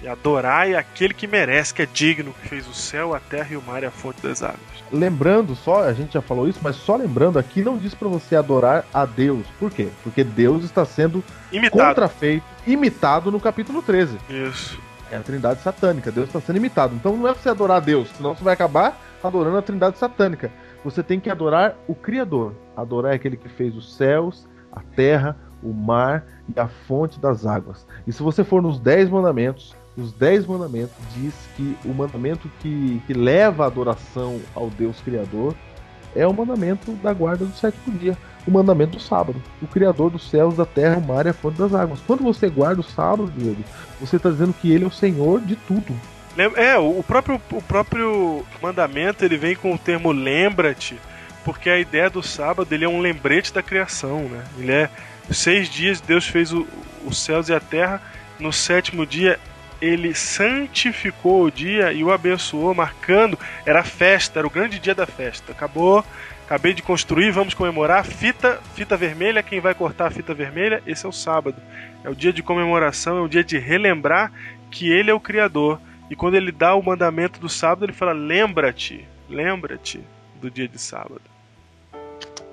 E 0.01 0.07
adorai 0.07 0.75
aquele 0.75 1.13
que 1.13 1.27
merece, 1.27 1.75
que 1.75 1.83
é 1.83 1.87
digno, 1.87 2.33
que 2.33 2.49
fez 2.49 2.69
o 2.69 2.75
céu, 2.75 3.15
a 3.15 3.21
terra 3.21 3.49
e 3.51 3.57
o 3.57 3.63
mar 3.63 3.83
e 3.83 3.87
a 3.87 3.91
fonte 3.91 4.23
das 4.23 4.43
águas. 4.45 4.61
Lembrando 4.93 5.57
só, 5.57 5.83
a 5.83 5.93
gente 5.93 6.13
já 6.13 6.23
falou 6.23 6.49
isso, 6.49 6.61
mas 6.63 6.77
só 6.77 6.95
lembrando 6.95 7.37
aqui, 7.39 7.63
não 7.63 7.77
diz 7.77 7.95
pra 7.95 8.09
você 8.09 8.37
adorar 8.37 8.87
a 8.95 9.05
Deus. 9.05 9.45
Por 9.59 9.73
quê? 9.73 9.89
Porque 10.05 10.23
Deus 10.23 10.65
está 10.65 10.85
sendo 10.85 11.23
Imitado. 11.51 11.89
contrafeito, 11.89 12.47
imitado 12.73 13.31
no 13.31 13.41
capítulo 13.41 13.83
13. 13.83 14.19
Isso. 14.29 14.79
É 15.11 15.17
a 15.17 15.21
trindade 15.21 15.61
satânica. 15.63 16.13
Deus 16.13 16.27
está 16.27 16.41
sendo 16.41 16.57
imitado. 16.57 16.95
Então 16.95 17.17
não 17.17 17.29
é 17.29 17.33
pra 17.33 17.43
você 17.43 17.49
adorar 17.49 17.79
a 17.79 17.81
Deus, 17.81 18.09
senão 18.11 18.35
você 18.35 18.45
vai 18.45 18.55
acabar 18.55 19.01
adorando 19.23 19.57
a 19.57 19.63
trindade 19.63 19.99
satânica. 19.99 20.51
Você 20.85 21.03
tem 21.03 21.19
que 21.19 21.31
adorar 21.31 21.77
o 21.89 21.95
Criador. 21.95 22.55
Adorar 22.77 23.15
aquele 23.15 23.37
que 23.37 23.49
fez 23.49 23.75
os 23.75 23.97
céus, 23.97 24.47
a 24.71 24.81
terra, 24.81 25.37
o 25.63 25.73
mar 25.73 26.25
e 26.55 26.61
a 26.61 26.69
fonte 26.69 27.19
das 27.19 27.47
águas. 27.47 27.87
E 28.07 28.13
se 28.13 28.23
você 28.23 28.45
for 28.45 28.63
nos 28.63 28.79
Dez 28.79 29.09
Mandamentos, 29.09 29.75
os 29.97 30.13
Dez 30.13 30.47
Mandamentos 30.47 30.97
diz 31.15 31.35
que 31.57 31.77
o 31.85 31.89
mandamento 31.89 32.49
que, 32.61 33.03
que 33.07 33.13
leva 33.13 33.65
a 33.65 33.67
adoração 33.67 34.41
ao 34.55 34.71
Deus 34.71 35.01
Criador 35.01 35.55
é 36.15 36.27
o 36.27 36.33
mandamento 36.33 36.93
da 36.93 37.13
guarda 37.13 37.45
do 37.45 37.53
sétimo 37.55 37.99
dia, 37.99 38.17
o 38.49 38.51
mandamento 38.51 38.93
do 38.93 39.03
sábado, 39.03 39.41
o 39.61 39.67
Criador 39.67 40.11
dos 40.11 40.31
céus, 40.31 40.57
da 40.57 40.65
terra, 40.65 40.97
o 40.97 41.07
mar 41.07 41.27
e 41.27 41.29
a 41.29 41.35
fonte 41.35 41.59
das 41.59 41.75
águas. 41.75 42.01
Quando 42.07 42.25
você 42.25 42.49
guarda 42.49 42.81
o 42.81 42.85
sábado, 42.85 43.31
Diego, 43.37 43.63
você 44.01 44.17
está 44.17 44.31
dizendo 44.31 44.55
que 44.55 44.73
ele 44.73 44.85
é 44.85 44.87
o 44.87 44.91
Senhor 44.91 45.41
de 45.43 45.55
tudo. 45.55 45.95
É, 46.57 46.79
o 46.79 47.03
próprio, 47.03 47.41
o 47.53 47.61
próprio 47.61 48.45
mandamento 48.63 49.25
ele 49.25 49.37
vem 49.37 49.55
com 49.55 49.75
o 49.75 49.79
termo 49.79 50.13
lembra-te, 50.13 50.99
porque 51.45 51.69
a 51.69 51.79
ideia 51.79 52.09
do 52.09 52.23
sábado 52.23 52.73
ele 52.73 52.85
é 52.85 52.89
um 52.89 53.01
lembrete 53.01 53.53
da 53.53 53.63
criação, 53.63 54.21
né? 54.23 54.45
Ele 54.57 54.73
é 54.73 54.91
seis 55.31 55.69
dias 55.69 56.01
Deus 56.01 56.27
fez 56.27 56.53
os 56.53 57.19
céus 57.19 57.49
e 57.49 57.55
a 57.55 57.61
terra, 57.61 58.01
no 58.39 58.53
sétimo 58.53 59.05
dia 59.05 59.39
ele 59.81 60.15
santificou 60.15 61.45
o 61.45 61.51
dia 61.51 61.93
e 61.93 62.03
o 62.03 62.11
abençoou, 62.11 62.75
marcando, 62.75 63.39
era 63.67 63.85
festa, 63.85 64.39
era 64.39 64.47
o 64.47 64.51
grande 64.51 64.79
dia 64.79 64.95
da 64.95 65.07
festa. 65.07 65.53
Acabou, 65.53 66.05
acabei 66.49 66.73
de 66.73 66.83
construir, 66.83 67.31
vamos 67.31 67.53
comemorar. 67.53 68.07
Fita, 68.07 68.59
fita 68.73 68.97
vermelha, 68.97 69.43
quem 69.43 69.61
vai 69.61 69.75
cortar 69.75 70.07
a 70.07 70.11
fita 70.11 70.33
vermelha? 70.33 70.83
Esse 70.87 71.05
é 71.05 71.09
o 71.09 71.13
sábado. 71.13 71.61
É 72.03 72.09
o 72.09 72.15
dia 72.15 72.33
de 72.33 72.43
comemoração, 72.43 73.19
é 73.19 73.21
o 73.21 73.29
dia 73.29 73.45
de 73.45 73.59
relembrar 73.59 74.33
que 74.71 74.91
ele 74.91 75.11
é 75.11 75.15
o 75.15 75.21
criador. 75.21 75.79
E 76.09 76.17
quando 76.17 76.37
ele 76.37 76.51
dá 76.51 76.75
o 76.75 76.83
mandamento 76.83 77.39
do 77.39 77.51
sábado, 77.51 77.85
ele 77.85 77.93
fala: 77.93 78.13
lembra-te, 78.13 79.07
lembra-te 79.29 80.01
do 80.41 80.51
dia 80.51 80.67
de 80.67 80.79
sábado. 80.79 81.21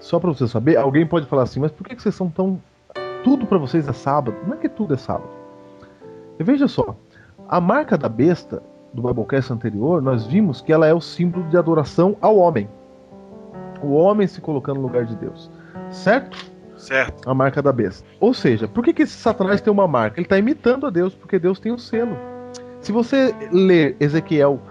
Só 0.02 0.20
pra 0.20 0.30
você 0.30 0.46
saber, 0.46 0.76
alguém 0.76 1.08
pode 1.08 1.26
falar 1.26 1.44
assim, 1.44 1.62
mas 1.62 1.72
por 1.72 1.88
que 1.88 1.96
vocês 1.96 2.14
são 2.14 2.30
tão. 2.30 2.62
Tudo 3.24 3.48
pra 3.48 3.58
vocês 3.58 3.88
é 3.88 3.94
sábado? 3.94 4.36
Não 4.46 4.56
é 4.56 4.58
que 4.58 4.68
tudo 4.68 4.94
é 4.94 4.98
sábado. 4.98 5.30
E 6.38 6.44
veja 6.44 6.68
só, 6.68 6.98
a 7.48 7.62
marca 7.62 7.98
da 7.98 8.10
besta 8.10 8.62
do 8.94 9.02
Biblecast 9.02 9.54
anterior, 9.54 10.02
nós 10.02 10.28
vimos 10.28 10.62
que 10.62 10.74
ela 10.74 10.86
é 10.86 10.94
o 10.94 11.00
símbolo 11.00 11.48
de 11.48 11.56
adoração 11.56 12.18
ao 12.20 12.36
homem. 12.36 12.68
O 13.82 13.94
homem 13.94 14.28
se 14.28 14.42
colocando 14.42 14.78
no 14.78 14.84
lugar 14.84 15.06
de 15.06 15.16
Deus. 15.16 15.52
Certo? 15.92 16.38
Certo. 16.78 17.30
A 17.30 17.34
marca 17.34 17.62
da 17.62 17.72
besta. 17.72 18.06
Ou 18.20 18.34
seja, 18.34 18.68
por 18.68 18.84
que, 18.84 18.94
que 18.94 19.04
esse 19.04 19.14
Satanás 19.14 19.62
tem 19.62 19.72
uma 19.72 19.88
marca? 19.88 20.20
Ele 20.20 20.26
está 20.26 20.38
imitando 20.38 20.86
a 20.86 20.90
Deus, 20.90 21.16
porque 21.16 21.40
Deus 21.40 21.60
tem 21.60 21.72
o 21.72 21.80
selo. 21.80 22.18
Se 22.82 22.92
você 22.92 23.34
ler 23.52 23.96
Ezequiel 24.00 24.62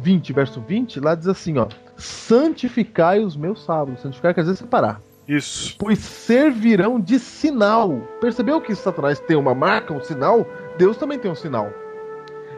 20, 0.00 0.32
verso 0.32 0.60
20, 0.60 1.00
lá 1.00 1.14
diz 1.14 1.28
assim, 1.28 1.58
ó. 1.58 1.66
Santificai 1.96 3.20
os 3.20 3.36
meus 3.36 3.64
sábados. 3.64 4.02
Santificar 4.02 4.34
quer 4.34 4.42
dizer 4.42 4.56
separar. 4.56 5.00
Isso. 5.26 5.76
Pois 5.78 5.98
servirão 5.98 7.00
de 7.00 7.18
sinal. 7.18 8.00
Percebeu 8.20 8.60
que 8.60 8.74
Satanás 8.74 9.20
tem 9.20 9.36
uma 9.36 9.54
marca, 9.54 9.92
um 9.92 10.02
sinal? 10.02 10.46
Deus 10.76 10.96
também 10.96 11.18
tem 11.18 11.30
um 11.30 11.34
sinal. 11.34 11.70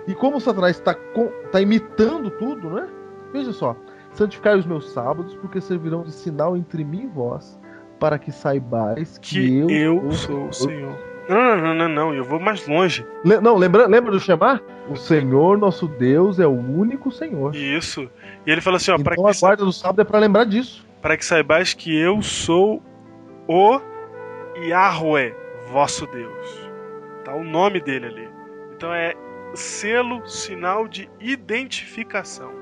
E 0.06 0.14
como 0.14 0.40
Satanás 0.40 0.76
está 0.76 0.94
tá 1.50 1.60
imitando 1.60 2.30
tudo, 2.30 2.70
né? 2.70 2.88
Veja 3.32 3.52
só. 3.52 3.76
Santificai 4.14 4.56
os 4.58 4.64
meus 4.66 4.90
sábados, 4.92 5.34
porque 5.36 5.60
servirão 5.60 6.02
de 6.02 6.12
sinal 6.12 6.56
entre 6.56 6.84
mim 6.84 7.02
e 7.04 7.06
vós, 7.06 7.58
para 8.00 8.18
que 8.18 8.30
saibais 8.32 9.18
que, 9.18 9.66
Que 9.66 9.76
eu, 9.76 9.98
o 9.98 10.12
sou 10.12 10.48
o 10.48 10.52
Senhor. 10.52 10.96
Não, 11.28 11.36
não, 11.36 11.56
não, 11.56 11.74
não, 11.74 11.88
não, 11.88 12.14
eu 12.14 12.22
vou 12.22 12.38
mais 12.38 12.66
longe. 12.68 13.04
Le- 13.24 13.40
não, 13.40 13.56
lembra, 13.56 13.86
lembra 13.86 14.12
do 14.12 14.20
chamar? 14.20 14.62
O 14.90 14.94
Senhor 14.96 15.56
nosso 15.58 15.88
Deus 15.88 16.38
é 16.38 16.46
o 16.46 16.50
único 16.50 17.10
Senhor. 17.10 17.56
Isso. 17.56 18.08
E 18.46 18.50
ele 18.50 18.60
fala 18.60 18.76
assim: 18.76 18.90
ó, 18.90 18.98
para 18.98 19.14
Então 19.14 19.26
a 19.26 19.32
que, 19.32 19.40
guarda 19.40 19.64
do 19.64 19.72
sábado 19.72 20.00
é 20.02 20.04
para 20.04 20.18
lembrar 20.18 20.44
disso. 20.44 20.86
para 21.00 21.16
que 21.16 21.24
saibais 21.24 21.72
que 21.72 21.96
eu 21.98 22.20
sou 22.22 22.82
o 23.48 23.80
Yahweh, 24.56 25.34
vosso 25.72 26.06
Deus. 26.06 26.70
Tá 27.24 27.34
o 27.34 27.42
nome 27.42 27.80
dele 27.80 28.06
ali. 28.06 28.28
Então 28.76 28.92
é 28.92 29.14
selo, 29.54 30.26
sinal 30.28 30.86
de 30.86 31.08
identificação. 31.18 32.52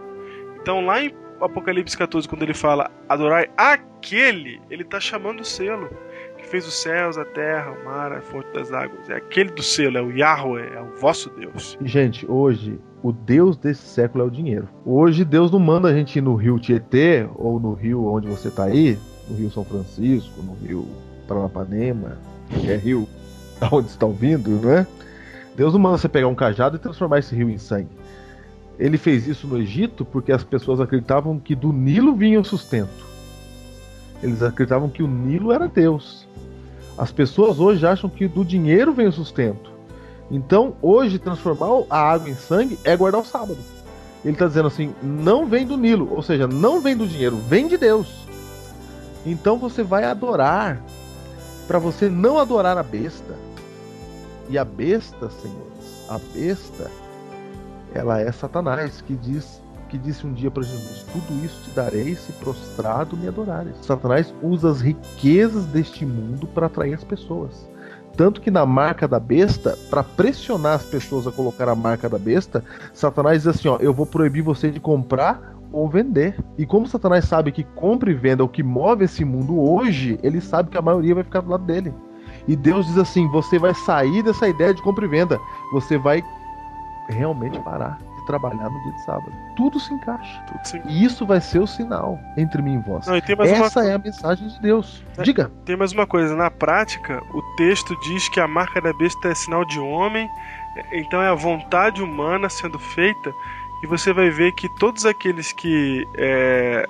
Então 0.60 0.86
lá 0.86 1.02
em 1.02 1.12
Apocalipse 1.44 1.96
14, 1.96 2.28
quando 2.28 2.42
ele 2.42 2.54
fala 2.54 2.90
adorar 3.08 3.48
aquele, 3.56 4.60
ele 4.70 4.82
está 4.82 5.00
chamando 5.00 5.40
o 5.40 5.44
selo 5.44 5.88
que 6.36 6.48
fez 6.48 6.66
os 6.66 6.74
céus, 6.74 7.16
a 7.16 7.24
terra, 7.24 7.70
o 7.70 7.84
mar, 7.84 8.12
a 8.12 8.20
fonte 8.20 8.52
das 8.52 8.72
águas. 8.72 9.08
É 9.08 9.14
aquele 9.14 9.50
do 9.50 9.62
selo, 9.62 9.96
é 9.96 10.02
o 10.02 10.10
Yahweh, 10.10 10.72
é 10.74 10.80
o 10.80 10.98
vosso 10.98 11.30
Deus. 11.30 11.78
Gente, 11.82 12.30
hoje 12.30 12.78
o 13.02 13.12
Deus 13.12 13.56
desse 13.56 13.82
século 13.82 14.24
é 14.24 14.26
o 14.26 14.30
dinheiro. 14.30 14.68
Hoje 14.84 15.24
Deus 15.24 15.50
não 15.50 15.58
manda 15.58 15.88
a 15.88 15.94
gente 15.94 16.16
ir 16.16 16.22
no 16.22 16.34
rio 16.34 16.58
Tietê 16.58 17.26
ou 17.36 17.58
no 17.58 17.74
rio 17.74 18.06
onde 18.06 18.28
você 18.28 18.50
tá 18.50 18.64
aí, 18.64 18.98
no 19.28 19.36
rio 19.36 19.50
São 19.50 19.64
Francisco, 19.64 20.42
no 20.42 20.54
rio 20.54 20.86
Paranapanema, 21.26 22.18
que 22.48 22.70
é 22.70 22.76
rio 22.76 23.08
da 23.60 23.68
onde 23.72 23.88
está 23.88 24.06
ouvindo, 24.06 24.50
né? 24.66 24.86
Deus 25.56 25.72
não 25.74 25.80
manda 25.80 25.98
você 25.98 26.08
pegar 26.08 26.28
um 26.28 26.34
cajado 26.34 26.76
e 26.76 26.78
transformar 26.78 27.18
esse 27.18 27.34
rio 27.34 27.50
em 27.50 27.58
sangue. 27.58 27.90
Ele 28.82 28.98
fez 28.98 29.28
isso 29.28 29.46
no 29.46 29.58
Egito 29.58 30.04
porque 30.04 30.32
as 30.32 30.42
pessoas 30.42 30.80
acreditavam 30.80 31.38
que 31.38 31.54
do 31.54 31.72
Nilo 31.72 32.16
vinha 32.16 32.40
o 32.40 32.44
sustento. 32.44 33.06
Eles 34.20 34.42
acreditavam 34.42 34.88
que 34.88 35.04
o 35.04 35.06
Nilo 35.06 35.52
era 35.52 35.68
Deus. 35.68 36.26
As 36.98 37.12
pessoas 37.12 37.60
hoje 37.60 37.86
acham 37.86 38.10
que 38.10 38.26
do 38.26 38.44
dinheiro 38.44 38.92
vem 38.92 39.06
o 39.06 39.12
sustento. 39.12 39.70
Então, 40.28 40.74
hoje, 40.82 41.20
transformar 41.20 41.84
a 41.88 41.96
água 41.96 42.28
em 42.28 42.34
sangue 42.34 42.76
é 42.82 42.96
guardar 42.96 43.20
o 43.20 43.24
sábado. 43.24 43.58
Ele 44.24 44.32
está 44.32 44.48
dizendo 44.48 44.66
assim: 44.66 44.92
não 45.00 45.46
vem 45.46 45.64
do 45.64 45.76
Nilo, 45.76 46.12
ou 46.12 46.20
seja, 46.20 46.48
não 46.48 46.80
vem 46.80 46.96
do 46.96 47.06
dinheiro, 47.06 47.36
vem 47.36 47.68
de 47.68 47.76
Deus. 47.76 48.26
Então 49.24 49.58
você 49.58 49.84
vai 49.84 50.02
adorar, 50.02 50.82
para 51.68 51.78
você 51.78 52.08
não 52.08 52.36
adorar 52.36 52.76
a 52.76 52.82
besta. 52.82 53.36
E 54.50 54.58
a 54.58 54.64
besta, 54.64 55.30
senhores, 55.30 56.08
a 56.08 56.18
besta, 56.34 56.90
ela 57.94 58.20
é 58.20 58.30
Satanás, 58.32 59.00
que 59.00 59.14
diz 59.14 59.62
que 59.92 59.98
disse 59.98 60.26
um 60.26 60.32
dia 60.32 60.50
para 60.50 60.62
Jesus: 60.62 61.04
Tudo 61.12 61.44
isso 61.44 61.62
te 61.64 61.70
darei 61.76 62.14
se 62.14 62.32
prostrado 62.32 63.14
me 63.14 63.28
adorares. 63.28 63.76
Satanás 63.82 64.34
usa 64.42 64.70
as 64.70 64.80
riquezas 64.80 65.66
deste 65.66 66.06
mundo 66.06 66.46
para 66.46 66.66
atrair 66.66 66.94
as 66.94 67.04
pessoas. 67.04 67.70
Tanto 68.16 68.40
que 68.40 68.50
na 68.50 68.64
marca 68.64 69.06
da 69.06 69.20
besta, 69.20 69.76
para 69.90 70.02
pressionar 70.02 70.74
as 70.74 70.84
pessoas 70.84 71.26
a 71.26 71.32
colocar 71.32 71.68
a 71.68 71.74
marca 71.74 72.08
da 72.08 72.18
besta, 72.18 72.64
Satanás 72.94 73.42
diz 73.42 73.48
assim: 73.48 73.68
ó, 73.68 73.76
eu 73.80 73.92
vou 73.92 74.06
proibir 74.06 74.42
você 74.42 74.70
de 74.70 74.80
comprar 74.80 75.54
ou 75.70 75.88
vender. 75.88 76.36
E 76.56 76.64
como 76.64 76.86
Satanás 76.86 77.26
sabe 77.26 77.52
que 77.52 77.62
compra 77.62 78.10
e 78.10 78.14
venda 78.14 78.42
é 78.42 78.44
o 78.44 78.48
que 78.48 78.62
move 78.62 79.04
esse 79.04 79.24
mundo 79.24 79.60
hoje, 79.60 80.18
ele 80.22 80.40
sabe 80.40 80.70
que 80.70 80.78
a 80.78 80.82
maioria 80.82 81.14
vai 81.14 81.24
ficar 81.24 81.40
do 81.40 81.50
lado 81.50 81.64
dele. 81.64 81.92
E 82.48 82.56
Deus 82.56 82.86
diz 82.86 82.96
assim: 82.96 83.28
você 83.28 83.58
vai 83.58 83.74
sair 83.74 84.22
dessa 84.22 84.48
ideia 84.48 84.72
de 84.72 84.82
compra 84.82 85.04
e 85.04 85.08
venda, 85.08 85.38
você 85.70 85.98
vai 85.98 86.22
realmente 87.08 87.58
parar 87.60 87.98
de 87.98 88.26
trabalhar 88.26 88.70
no 88.70 88.82
dia 88.82 88.92
de 88.92 89.04
sábado. 89.04 89.32
Tudo 89.56 89.80
se 89.80 89.92
encaixa. 89.92 90.42
Tudo 90.46 90.64
se... 90.64 90.82
E 90.86 91.04
isso 91.04 91.26
vai 91.26 91.40
ser 91.40 91.58
o 91.58 91.66
sinal 91.66 92.18
entre 92.36 92.62
mim 92.62 92.74
e 92.74 92.78
vós. 92.78 93.06
Não, 93.06 93.16
e 93.16 93.22
Essa 93.48 93.80
uma... 93.80 93.88
é 93.88 93.94
a 93.94 93.98
mensagem 93.98 94.48
de 94.48 94.60
Deus. 94.60 95.02
É, 95.18 95.22
Diga. 95.22 95.50
Tem 95.64 95.76
mais 95.76 95.92
uma 95.92 96.06
coisa. 96.06 96.34
Na 96.36 96.50
prática, 96.50 97.22
o 97.34 97.42
texto 97.56 97.98
diz 98.00 98.28
que 98.28 98.40
a 98.40 98.46
marca 98.46 98.80
da 98.80 98.92
besta 98.92 99.28
é 99.28 99.34
sinal 99.34 99.64
de 99.64 99.78
homem, 99.78 100.28
então 100.92 101.20
é 101.20 101.28
a 101.28 101.34
vontade 101.34 102.02
humana 102.02 102.48
sendo 102.48 102.78
feita 102.78 103.32
e 103.82 103.86
você 103.86 104.12
vai 104.12 104.30
ver 104.30 104.52
que 104.52 104.68
todos 104.78 105.04
aqueles 105.04 105.52
que 105.52 106.06
é, 106.16 106.86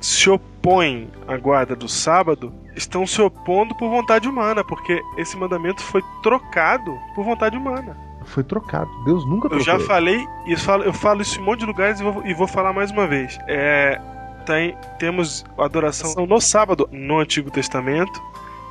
se 0.00 0.30
opõem 0.30 1.10
à 1.26 1.36
guarda 1.36 1.74
do 1.74 1.88
sábado 1.88 2.52
estão 2.76 3.06
se 3.06 3.20
opondo 3.20 3.74
por 3.74 3.90
vontade 3.90 4.28
humana, 4.28 4.64
porque 4.64 5.02
esse 5.16 5.36
mandamento 5.36 5.82
foi 5.82 6.02
trocado 6.22 6.96
por 7.14 7.24
vontade 7.24 7.56
humana. 7.56 7.96
Foi 8.32 8.42
trocado. 8.42 8.90
Deus 9.04 9.26
nunca 9.26 9.48
trocou. 9.48 9.58
Eu 9.58 9.64
já 9.64 9.78
falei, 9.78 10.26
e 10.46 10.56
falo, 10.56 10.84
eu 10.84 10.92
falo 10.92 11.20
isso 11.20 11.38
em 11.38 11.42
um 11.42 11.44
monte 11.44 11.60
de 11.60 11.66
lugares 11.66 12.00
e 12.00 12.02
vou, 12.02 12.26
e 12.26 12.32
vou 12.32 12.46
falar 12.46 12.72
mais 12.72 12.90
uma 12.90 13.06
vez. 13.06 13.38
É, 13.46 14.00
tem, 14.46 14.74
temos 14.98 15.44
adoração 15.58 16.26
no 16.26 16.40
sábado 16.40 16.88
no 16.90 17.18
Antigo 17.18 17.50
Testamento 17.50 18.22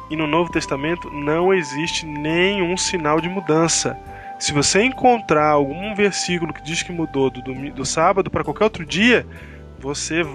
e 0.10 0.16
no 0.16 0.26
Novo 0.26 0.52
Testamento 0.52 1.12
não 1.12 1.54
existe 1.54 2.08
nenhum 2.08 2.76
sinal 2.76 3.22
de 3.22 3.30
mudança. 3.30 3.96
Se 4.40 4.52
você 4.52 4.82
encontrar 4.82 5.50
algum 5.52 5.94
versículo 5.94 6.52
que 6.52 6.64
diz 6.64 6.82
que 6.82 6.92
mudou 6.92 7.30
do, 7.30 7.44
do, 7.44 7.54
do 7.72 7.86
sábado 7.86 8.32
para 8.32 8.44
qualquer 8.44 8.64
outro 8.64 8.84
dia, 8.84 9.28
você 9.80 10.26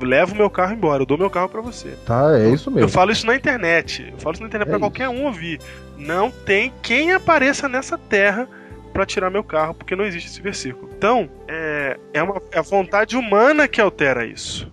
leva 0.00 0.32
o 0.32 0.36
meu 0.36 0.48
carro 0.48 0.72
embora, 0.72 1.02
eu 1.02 1.06
dou 1.06 1.18
meu 1.18 1.28
carro 1.28 1.50
para 1.50 1.60
você. 1.60 1.90
Tá, 2.06 2.34
é 2.38 2.48
isso 2.48 2.70
mesmo. 2.70 2.86
Eu 2.86 2.88
falo 2.88 3.12
isso 3.12 3.26
na 3.26 3.36
internet. 3.36 4.08
Eu 4.10 4.18
falo 4.18 4.32
isso 4.32 4.42
na 4.42 4.48
internet 4.48 4.68
é 4.68 4.70
para 4.70 4.80
qualquer 4.80 5.10
um 5.10 5.26
ouvir. 5.26 5.60
Não 5.98 6.30
tem 6.30 6.72
quem 6.80 7.12
apareça 7.12 7.68
nessa 7.68 7.98
terra 7.98 8.48
para 8.92 9.06
tirar 9.06 9.30
meu 9.30 9.44
carro, 9.44 9.74
porque 9.74 9.96
não 9.96 10.04
existe 10.04 10.28
esse 10.28 10.40
versículo. 10.40 10.90
Então, 10.96 11.28
é, 11.48 11.98
é, 12.12 12.22
uma, 12.22 12.40
é 12.52 12.58
a 12.58 12.62
vontade 12.62 13.16
humana 13.16 13.66
que 13.66 13.80
altera 13.80 14.24
isso. 14.24 14.70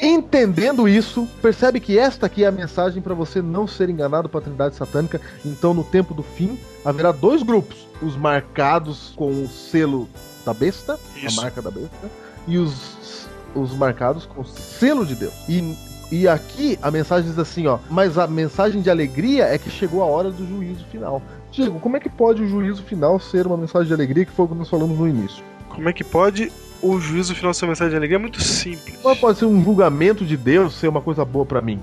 Entendendo 0.00 0.88
isso, 0.88 1.28
percebe 1.40 1.78
que 1.78 1.96
esta 1.96 2.26
aqui 2.26 2.42
é 2.42 2.48
a 2.48 2.52
mensagem 2.52 3.00
para 3.00 3.14
você 3.14 3.40
não 3.40 3.68
ser 3.68 3.88
enganado 3.88 4.28
para 4.28 4.40
a 4.40 4.42
Trindade 4.42 4.74
Satânica. 4.74 5.20
Então, 5.44 5.72
no 5.72 5.84
tempo 5.84 6.12
do 6.12 6.22
fim, 6.24 6.58
haverá 6.84 7.12
dois 7.12 7.42
grupos: 7.42 7.86
os 8.00 8.16
marcados 8.16 9.12
com 9.14 9.30
o 9.30 9.48
selo 9.48 10.08
da 10.44 10.52
besta, 10.52 10.98
Isso. 11.14 11.38
a 11.38 11.42
marca 11.44 11.62
da 11.62 11.70
besta, 11.70 12.10
e 12.48 12.58
os, 12.58 13.28
os 13.54 13.72
marcados 13.74 14.26
com 14.26 14.40
o 14.40 14.44
selo 14.44 15.06
de 15.06 15.14
Deus. 15.14 15.34
E, 15.48 15.76
e 16.10 16.26
aqui 16.26 16.76
a 16.82 16.90
mensagem 16.90 17.30
diz 17.30 17.38
assim: 17.38 17.68
ó, 17.68 17.78
mas 17.88 18.18
a 18.18 18.26
mensagem 18.26 18.82
de 18.82 18.90
alegria 18.90 19.44
é 19.44 19.56
que 19.56 19.70
chegou 19.70 20.02
a 20.02 20.06
hora 20.06 20.30
do 20.30 20.44
juízo 20.46 20.84
final. 20.86 21.22
Diego, 21.52 21.78
como 21.78 21.98
é 21.98 22.00
que 22.00 22.08
pode 22.08 22.42
o 22.42 22.48
juízo 22.48 22.82
final 22.82 23.20
ser 23.20 23.46
uma 23.46 23.58
mensagem 23.58 23.86
de 23.86 23.92
alegria 23.92 24.24
que 24.24 24.32
foi 24.32 24.46
o 24.46 24.48
que 24.48 24.54
nós 24.54 24.70
falamos 24.70 24.98
no 24.98 25.06
início? 25.06 25.44
Como 25.68 25.86
é 25.86 25.92
que 25.92 26.02
pode 26.02 26.50
o 26.80 26.98
juízo 26.98 27.34
final 27.34 27.52
ser 27.52 27.66
uma 27.66 27.72
mensagem 27.72 27.90
de 27.90 27.96
alegria? 27.96 28.16
É 28.16 28.20
muito 28.20 28.40
simples. 28.40 28.96
Como 28.96 29.14
pode 29.16 29.38
ser 29.38 29.44
um 29.44 29.62
julgamento 29.62 30.24
de 30.24 30.34
Deus 30.34 30.74
ser 30.74 30.88
uma 30.88 31.02
coisa 31.02 31.26
boa 31.26 31.44
para 31.44 31.60
mim? 31.60 31.78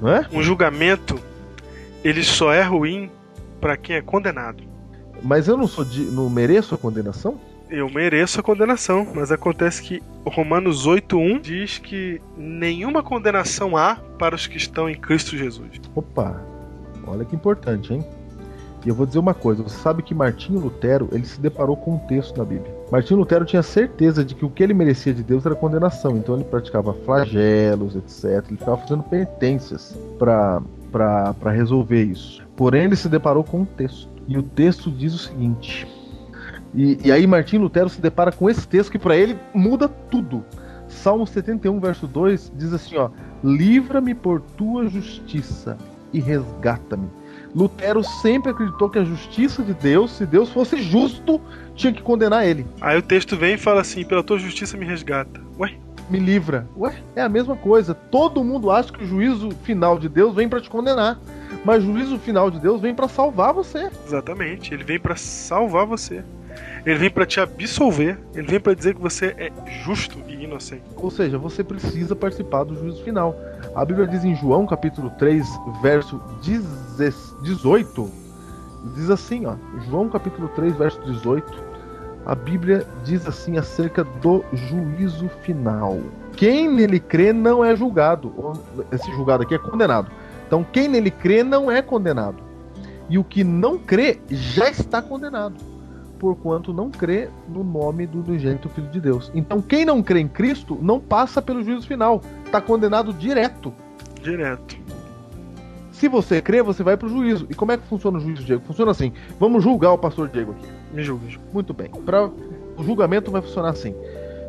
Não 0.00 0.08
é? 0.08 0.24
Um 0.32 0.40
julgamento, 0.40 1.20
ele 2.04 2.22
só 2.22 2.52
é 2.52 2.62
ruim 2.62 3.10
para 3.60 3.76
quem 3.76 3.96
é 3.96 4.00
condenado. 4.00 4.62
Mas 5.20 5.48
eu 5.48 5.56
não 5.56 5.66
sou 5.66 5.84
de, 5.84 6.02
não 6.02 6.30
mereço 6.30 6.74
a 6.74 6.78
condenação? 6.78 7.38
Eu 7.68 7.90
mereço 7.90 8.38
a 8.38 8.42
condenação, 8.42 9.06
mas 9.14 9.32
acontece 9.32 9.82
que 9.82 10.02
Romanos 10.24 10.86
8:1 10.86 11.40
diz 11.40 11.78
que 11.78 12.20
nenhuma 12.36 13.02
condenação 13.02 13.76
há 13.76 13.96
para 14.18 14.34
os 14.34 14.46
que 14.46 14.56
estão 14.56 14.88
em 14.88 14.94
Cristo 14.94 15.36
Jesus. 15.36 15.80
Opa. 15.94 16.40
Olha 17.06 17.24
que 17.24 17.34
importante, 17.34 17.92
hein? 17.92 18.04
E 18.84 18.88
eu 18.88 18.94
vou 18.94 19.04
dizer 19.04 19.18
uma 19.18 19.34
coisa, 19.34 19.62
você 19.62 19.78
sabe 19.78 20.02
que 20.02 20.14
Martinho 20.14 20.58
Lutero, 20.58 21.08
ele 21.12 21.26
se 21.26 21.38
deparou 21.38 21.76
com 21.76 21.94
um 21.94 21.98
texto 21.98 22.38
na 22.38 22.44
Bíblia. 22.44 22.74
Martinho 22.90 23.20
Lutero 23.20 23.44
tinha 23.44 23.62
certeza 23.62 24.24
de 24.24 24.34
que 24.34 24.44
o 24.44 24.50
que 24.50 24.62
ele 24.62 24.72
merecia 24.72 25.12
de 25.12 25.22
Deus 25.22 25.44
era 25.44 25.54
condenação, 25.54 26.16
então 26.16 26.34
ele 26.34 26.44
praticava 26.44 26.94
flagelos, 26.94 27.94
etc. 27.94 28.46
Ele 28.48 28.56
ficava 28.56 28.78
fazendo 28.78 29.02
penitências 29.02 29.98
para 30.18 30.62
resolver 31.52 32.02
isso. 32.02 32.42
Porém, 32.56 32.84
ele 32.84 32.96
se 32.96 33.08
deparou 33.08 33.44
com 33.44 33.60
um 33.60 33.64
texto. 33.64 34.08
E 34.26 34.38
o 34.38 34.42
texto 34.42 34.90
diz 34.90 35.12
o 35.12 35.18
seguinte. 35.18 35.86
E, 36.74 36.98
e 37.04 37.12
aí 37.12 37.26
Martinho 37.26 37.62
Lutero 37.62 37.88
se 37.88 38.00
depara 38.00 38.32
com 38.32 38.48
esse 38.48 38.66
texto 38.66 38.92
que 38.92 38.98
para 38.98 39.16
ele 39.16 39.36
muda 39.52 39.88
tudo. 39.88 40.44
Salmo 40.88 41.26
71, 41.26 41.78
verso 41.80 42.06
2 42.06 42.52
diz 42.56 42.72
assim, 42.72 42.96
ó: 42.96 43.10
"Livra-me 43.44 44.14
por 44.14 44.40
tua 44.40 44.88
justiça 44.88 45.76
e 46.12 46.20
resgata-me". 46.20 47.08
Lutero 47.54 48.02
sempre 48.04 48.50
acreditou 48.50 48.88
que 48.88 48.98
a 48.98 49.04
justiça 49.04 49.62
de 49.62 49.74
Deus, 49.74 50.12
se 50.12 50.26
Deus 50.26 50.50
fosse 50.50 50.80
justo, 50.82 51.40
tinha 51.74 51.92
que 51.92 52.02
condenar 52.02 52.46
ele. 52.46 52.66
Aí 52.80 52.98
o 52.98 53.02
texto 53.02 53.36
vem 53.36 53.54
e 53.54 53.58
fala 53.58 53.80
assim: 53.80 54.04
"Pela 54.04 54.22
tua 54.22 54.38
justiça 54.38 54.76
me 54.76 54.84
resgata". 54.86 55.40
Ué, 55.58 55.74
me 56.08 56.18
livra. 56.18 56.66
Ué, 56.76 56.94
é 57.14 57.22
a 57.22 57.28
mesma 57.28 57.56
coisa. 57.56 57.94
Todo 57.94 58.44
mundo 58.44 58.70
acha 58.70 58.92
que 58.92 59.02
o 59.02 59.06
juízo 59.06 59.50
final 59.62 59.98
de 59.98 60.08
Deus 60.08 60.34
vem 60.34 60.48
para 60.48 60.60
te 60.60 60.68
condenar. 60.68 61.18
Mas 61.64 61.82
o 61.82 61.86
juízo 61.86 62.18
final 62.18 62.50
de 62.50 62.58
Deus 62.58 62.80
vem 62.80 62.94
para 62.94 63.08
salvar 63.08 63.52
você. 63.52 63.90
Exatamente, 64.06 64.72
ele 64.72 64.84
vem 64.84 64.98
para 64.98 65.16
salvar 65.16 65.86
você. 65.86 66.22
Ele 66.84 66.98
vem 66.98 67.10
para 67.10 67.26
te 67.26 67.40
absolver, 67.40 68.18
ele 68.34 68.46
vem 68.46 68.60
para 68.60 68.74
dizer 68.74 68.94
que 68.94 69.00
você 69.00 69.34
é 69.38 69.52
justo 69.84 70.18
e 70.26 70.44
inocente. 70.44 70.82
Ou 70.96 71.10
seja, 71.10 71.38
você 71.38 71.62
precisa 71.62 72.16
participar 72.16 72.64
do 72.64 72.74
juízo 72.74 73.04
final. 73.04 73.36
A 73.74 73.84
Bíblia 73.84 74.06
diz 74.06 74.24
em 74.24 74.34
João, 74.34 74.66
capítulo 74.66 75.10
3, 75.10 75.46
verso 75.80 76.20
18, 77.42 78.10
diz 78.96 79.10
assim, 79.10 79.46
ó, 79.46 79.54
João 79.88 80.08
capítulo 80.08 80.48
3, 80.48 80.74
verso 80.74 81.00
18, 81.02 81.70
a 82.26 82.34
Bíblia 82.34 82.86
diz 83.04 83.26
assim 83.26 83.58
acerca 83.58 84.02
do 84.04 84.44
juízo 84.52 85.28
final. 85.42 85.98
Quem 86.36 86.68
nele 86.68 86.98
crê 86.98 87.32
não 87.32 87.64
é 87.64 87.74
julgado. 87.76 88.32
Esse 88.90 89.10
julgado 89.12 89.44
aqui 89.44 89.54
é 89.54 89.58
condenado. 89.58 90.10
Então, 90.46 90.64
quem 90.64 90.88
nele 90.88 91.10
crê 91.10 91.42
não 91.44 91.70
é 91.70 91.80
condenado. 91.80 92.42
E 93.08 93.18
o 93.18 93.24
que 93.24 93.44
não 93.44 93.78
crê 93.78 94.20
já 94.28 94.68
está 94.68 95.00
condenado, 95.00 95.54
porquanto 96.20 96.72
não 96.72 96.90
crê 96.90 97.30
no 97.48 97.64
nome 97.64 98.06
do 98.06 98.20
unigênito 98.20 98.68
Filho 98.68 98.88
de 98.88 99.00
Deus. 99.00 99.32
Então, 99.34 99.62
quem 99.62 99.86
não 99.86 100.02
crê 100.02 100.20
em 100.20 100.28
Cristo 100.28 100.78
não 100.80 101.00
passa 101.00 101.40
pelo 101.40 101.64
juízo 101.64 101.88
final, 101.88 102.20
está 102.44 102.60
condenado 102.60 103.12
direto. 103.14 103.72
Direto. 104.22 104.76
Se 105.90 106.08
você 106.08 106.42
crê, 106.42 106.62
você 106.62 106.82
vai 106.82 106.96
para 106.96 107.06
o 107.06 107.10
juízo. 107.10 107.46
E 107.48 107.54
como 107.54 107.72
é 107.72 107.78
que 107.78 107.86
funciona 107.86 108.18
o 108.18 108.20
juízo, 108.20 108.44
Diego? 108.44 108.62
Funciona 108.64 108.90
assim. 108.90 109.12
Vamos 109.38 109.64
julgar 109.64 109.92
o 109.92 109.98
pastor 109.98 110.28
Diego 110.28 110.52
aqui. 110.52 110.68
Me 110.92 111.02
julgue. 111.02 111.40
Muito 111.52 111.72
bem. 111.72 111.88
Pra... 111.88 112.26
O 112.76 112.84
julgamento 112.84 113.30
vai 113.30 113.40
funcionar 113.40 113.70
assim. 113.70 113.94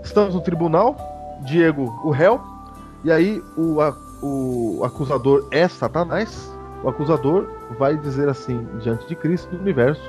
Estamos 0.03 0.35
no 0.35 0.41
tribunal, 0.41 0.98
Diego, 1.45 1.84
o 2.03 2.10
réu, 2.10 2.41
e 3.03 3.11
aí 3.11 3.41
o, 3.57 3.77
o 4.22 4.84
acusador 4.84 5.48
é 5.52 5.68
Satanás, 5.68 6.52
o 6.84 6.89
acusador 6.89 7.48
vai 7.77 7.98
dizer 7.98 8.30
assim 8.30 8.65
diante 8.81 9.07
de 9.07 9.15
Cristo 9.15 9.56
do 9.56 9.61
universo: 9.61 10.02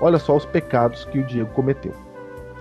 olha 0.00 0.18
só 0.18 0.36
os 0.36 0.44
pecados 0.44 1.04
que 1.06 1.18
o 1.18 1.26
Diego 1.26 1.50
cometeu. 1.52 1.94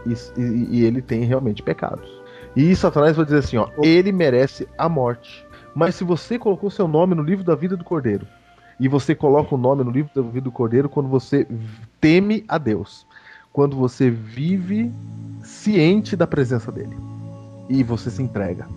E, 0.06 0.14
e, 0.40 0.68
e 0.80 0.86
ele 0.86 1.02
tem 1.02 1.24
realmente 1.24 1.62
pecados. 1.62 2.10
E 2.56 2.76
Satanás 2.76 3.16
vai 3.16 3.26
dizer 3.26 3.40
assim: 3.40 3.58
ó, 3.58 3.70
ele 3.82 4.12
merece 4.12 4.68
a 4.78 4.88
morte. 4.88 5.46
Mas 5.76 5.96
se 5.96 6.04
você 6.04 6.40
colocou 6.40 6.70
seu 6.70 6.88
nome 6.88 7.14
no 7.14 7.22
livro 7.22 7.44
da 7.44 7.56
vida 7.56 7.78
do 7.78 7.84
Cordeiro, 7.84 8.26
e 8.80 8.88
você 8.88 9.16
coloca 9.16 9.54
o 9.54 9.58
nome 9.58 9.84
no 9.84 9.92
livro 9.92 10.12
da 10.14 10.22
vida 10.22 10.42
do 10.42 10.52
Cordeiro 10.52 10.90
quando 10.90 11.10
você 11.10 11.48
teme 12.00 12.44
a 12.48 12.58
Deus, 12.58 13.06
quando 13.52 13.76
você 13.76 14.10
vive 14.10 14.92
ciente 15.42 16.16
da 16.16 16.28
presença 16.28 16.72
dele 16.72 16.96
e 17.70 17.84
você 17.84 18.10
se 18.10 18.22
entrega. 18.22 18.68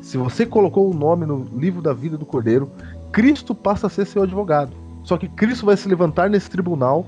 Se 0.00 0.16
você 0.16 0.46
colocou 0.46 0.90
o 0.90 0.94
nome 0.94 1.26
no 1.26 1.44
livro 1.56 1.82
da 1.82 1.92
vida 1.92 2.16
do 2.16 2.24
Cordeiro, 2.24 2.70
Cristo 3.12 3.54
passa 3.54 3.88
a 3.88 3.90
ser 3.90 4.06
seu 4.06 4.22
advogado. 4.22 4.72
Só 5.02 5.16
que 5.16 5.28
Cristo 5.28 5.66
vai 5.66 5.76
se 5.76 5.88
levantar 5.88 6.30
nesse 6.30 6.48
tribunal 6.48 7.06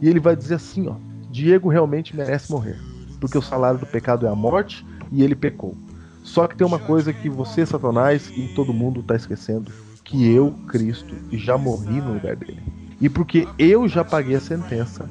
e 0.00 0.08
ele 0.08 0.20
vai 0.20 0.36
dizer 0.36 0.54
assim, 0.54 0.88
ó: 0.88 0.94
Diego 1.30 1.68
realmente 1.68 2.16
merece 2.16 2.50
morrer. 2.50 2.78
porque 3.20 3.36
o 3.36 3.42
salário 3.42 3.80
do 3.80 3.86
pecado 3.86 4.26
é 4.26 4.28
a 4.28 4.34
morte 4.34 4.86
e 5.10 5.22
ele 5.22 5.34
pecou. 5.34 5.76
Só 6.22 6.46
que 6.46 6.56
tem 6.56 6.66
uma 6.66 6.78
coisa 6.78 7.12
que 7.12 7.28
você, 7.28 7.64
Satanás, 7.64 8.30
e 8.36 8.48
todo 8.54 8.72
mundo 8.72 9.00
está 9.00 9.16
esquecendo: 9.16 9.72
que 10.04 10.30
eu, 10.30 10.52
Cristo, 10.68 11.14
já 11.32 11.56
morri 11.56 12.00
no 12.00 12.14
lugar 12.14 12.36
dele. 12.36 12.62
E 13.00 13.08
porque 13.08 13.46
eu 13.58 13.88
já 13.88 14.04
paguei 14.04 14.36
a 14.36 14.40
sentença, 14.40 15.08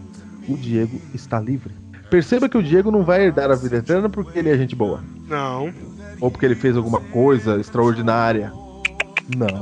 o 0.47 0.55
Diego 0.55 0.99
está 1.13 1.39
livre. 1.39 1.73
Perceba 2.09 2.47
que 2.47 2.57
o 2.57 2.63
Diego 2.63 2.91
não 2.91 3.03
vai 3.03 3.25
herdar 3.25 3.51
a 3.51 3.55
vida 3.55 3.77
eterna 3.77 4.09
porque 4.09 4.39
ele 4.39 4.49
é 4.49 4.57
gente 4.57 4.75
boa. 4.75 5.01
Não. 5.27 5.73
Ou 6.21 6.31
porque 6.31 6.45
ele 6.45 6.55
fez 6.55 6.77
alguma 6.77 7.01
coisa 7.01 7.59
extraordinária. 7.59 8.51
Não. 9.35 9.61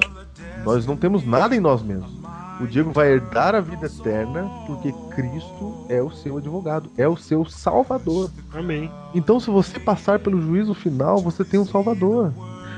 Nós 0.63 0.85
não 0.85 0.95
temos 0.95 1.25
nada 1.25 1.55
em 1.55 1.59
nós 1.59 1.81
mesmos. 1.81 2.24
O 2.59 2.65
Diego 2.65 2.91
vai 2.91 3.11
herdar 3.13 3.53
a 3.53 3.59
vida 3.59 3.87
eterna 3.87 4.49
porque 4.65 4.93
Cristo 5.13 5.85
é 5.89 6.01
o 6.01 6.09
seu 6.09 6.37
advogado, 6.37 6.89
é 6.97 7.07
o 7.07 7.17
seu 7.17 7.45
salvador. 7.45 8.31
Amém. 8.53 8.89
Então, 9.13 9.39
se 9.39 9.49
você 9.49 9.79
passar 9.79 10.19
pelo 10.19 10.41
juízo 10.41 10.73
final, 10.73 11.17
você 11.17 11.43
tem 11.43 11.59
um 11.59 11.65
salvador. 11.65 12.33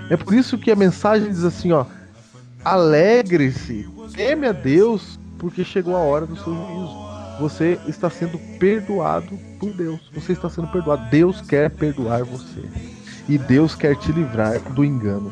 É 0.09 0.17
por 0.17 0.33
isso 0.33 0.57
que 0.57 0.71
a 0.71 0.75
mensagem 0.75 1.29
diz 1.29 1.43
assim, 1.43 1.71
ó: 1.71 1.85
Alegre-se, 2.65 3.87
teme 4.15 4.47
a 4.47 4.51
Deus, 4.51 5.19
porque 5.37 5.63
chegou 5.63 5.95
a 5.95 5.99
hora 5.99 6.25
do 6.25 6.35
seu 6.35 6.53
juízo. 6.53 7.07
Você 7.39 7.79
está 7.87 8.09
sendo 8.09 8.39
perdoado 8.57 9.37
por 9.59 9.71
Deus. 9.73 9.99
Você 10.13 10.33
está 10.33 10.49
sendo 10.49 10.67
perdoado. 10.69 11.07
Deus 11.11 11.39
quer 11.41 11.69
perdoar 11.69 12.23
você. 12.23 12.63
E 13.29 13.37
Deus 13.37 13.75
quer 13.75 13.95
te 13.95 14.11
livrar 14.11 14.59
do 14.73 14.83
engano 14.83 15.31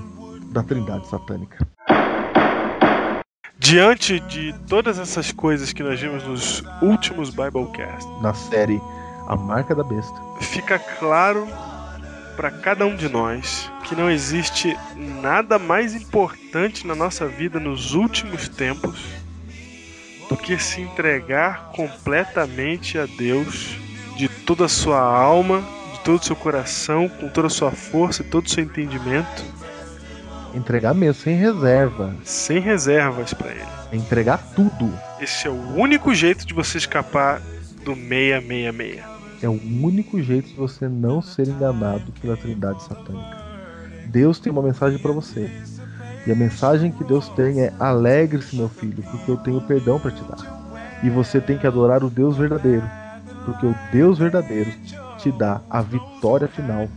da 0.52 0.62
trindade 0.62 1.08
satânica. 1.08 1.75
Diante 3.58 4.20
de 4.20 4.54
todas 4.68 5.00
essas 5.00 5.32
coisas 5.32 5.72
que 5.72 5.82
nós 5.82 6.00
vimos 6.00 6.24
nos 6.24 6.64
últimos 6.82 7.30
Biblecasts, 7.30 8.06
Na 8.22 8.34
série 8.34 8.82
A 9.28 9.36
Marca 9.36 9.74
da 9.74 9.84
Besta. 9.84 10.14
fica 10.42 10.78
claro 10.78 11.48
para 12.36 12.52
cada 12.52 12.86
um 12.86 12.96
de 12.96 13.08
nós 13.08 13.72
que 13.86 13.96
não 13.96 14.10
existe 14.12 14.78
nada 14.96 15.58
mais 15.58 15.96
importante 15.96 16.86
na 16.86 16.94
nossa 16.94 17.26
vida 17.28 17.60
nos 17.60 17.94
últimos 17.94 18.50
tempos 18.50 19.00
do 20.28 20.36
que 20.36 20.58
se 20.60 20.82
entregar 20.82 21.72
completamente 21.74 22.98
a 22.98 23.06
Deus 23.06 23.78
de 24.18 24.28
toda 24.28 24.66
a 24.66 24.70
sua 24.70 25.00
alma, 25.00 25.64
de 25.94 26.00
todo 26.02 26.20
o 26.22 26.26
seu 26.26 26.36
coração, 26.36 27.08
com 27.08 27.30
toda 27.30 27.48
a 27.48 27.50
sua 27.50 27.72
força 27.72 28.22
e 28.22 28.26
todo 28.26 28.46
o 28.46 28.50
seu 28.50 28.64
entendimento, 28.64 29.46
Entregar 30.56 30.94
mesmo, 30.94 31.22
sem 31.22 31.36
reserva. 31.36 32.16
sem 32.24 32.60
reservas 32.60 33.34
para 33.34 33.52
Ele. 33.52 33.66
Entregar 33.92 34.38
tudo. 34.56 34.92
Esse 35.20 35.48
é 35.48 35.52
o 35.52 35.76
único 35.76 36.14
jeito 36.16 36.46
de 36.46 36.54
você 36.54 36.78
escapar 36.78 37.42
do 37.84 37.94
666. 37.94 39.04
É 39.44 39.50
o 39.50 39.60
único 39.84 40.22
jeito 40.22 40.48
de 40.48 40.56
você 40.56 40.88
não 40.88 41.22
ser 41.22 41.48
enganado 41.48 42.12
pela 42.22 42.38
trindade 42.38 42.82
satânica. 42.84 43.38
Deus 44.08 44.40
tem 44.40 44.52
uma 44.52 44.62
mensagem 44.62 44.98
para 44.98 45.12
você. 45.12 45.52
E 46.26 46.32
a 46.32 46.36
mensagem 46.36 46.92
que 46.92 47.04
Deus 47.04 47.28
tem 47.30 47.62
é: 47.62 47.74
alegre-se, 47.80 48.56
meu 48.56 48.70
filho, 48.70 49.04
porque 49.04 49.30
eu 49.30 49.38
tenho 49.38 49.62
perdão 49.62 50.00
para 50.00 50.12
te 50.12 50.24
dar. 50.24 51.00
E 51.04 51.10
você 51.10 51.42
tem 51.42 51.58
que 51.58 51.68
adorar 51.68 52.04
o 52.04 52.10
Deus 52.10 52.38
verdadeiro, 52.38 52.90
porque 53.44 53.66
o 53.66 53.76
Deus 53.92 54.18
verdadeiro 54.18 54.72
te 55.18 55.32
dá 55.32 55.62
a 55.70 55.82
vitória 55.82 56.48
final, 56.48 56.88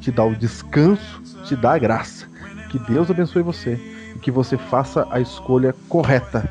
te 0.00 0.10
dá 0.10 0.24
o 0.24 0.34
descanso, 0.34 1.22
te 1.44 1.54
dá 1.54 1.74
a 1.74 1.78
graça. 1.78 2.31
Que 2.72 2.78
Deus 2.78 3.10
abençoe 3.10 3.42
você 3.42 3.78
e 4.16 4.18
que 4.18 4.30
você 4.30 4.56
faça 4.56 5.06
a 5.10 5.20
escolha 5.20 5.74
correta, 5.88 6.50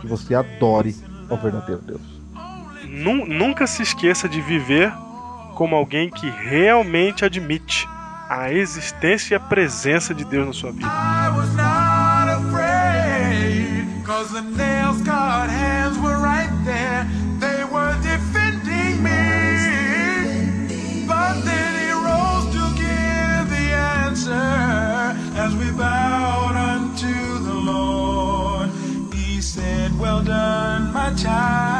que 0.00 0.06
você 0.06 0.34
adore 0.34 0.94
ao 1.28 1.36
verdadeiro 1.36 1.82
Deus. 1.82 2.00
Nu- 2.88 3.26
nunca 3.26 3.66
se 3.66 3.82
esqueça 3.82 4.28
de 4.28 4.40
viver 4.40 4.92
como 5.56 5.74
alguém 5.74 6.08
que 6.08 6.30
realmente 6.30 7.24
admite 7.24 7.86
a 8.28 8.52
existência 8.52 9.34
e 9.34 9.36
a 9.36 9.40
presença 9.40 10.14
de 10.14 10.24
Deus 10.24 10.46
na 10.46 10.52
sua 10.52 10.70
vida. 10.70 10.86
Done, 30.26 30.92
my 30.92 31.14
child. 31.14 31.75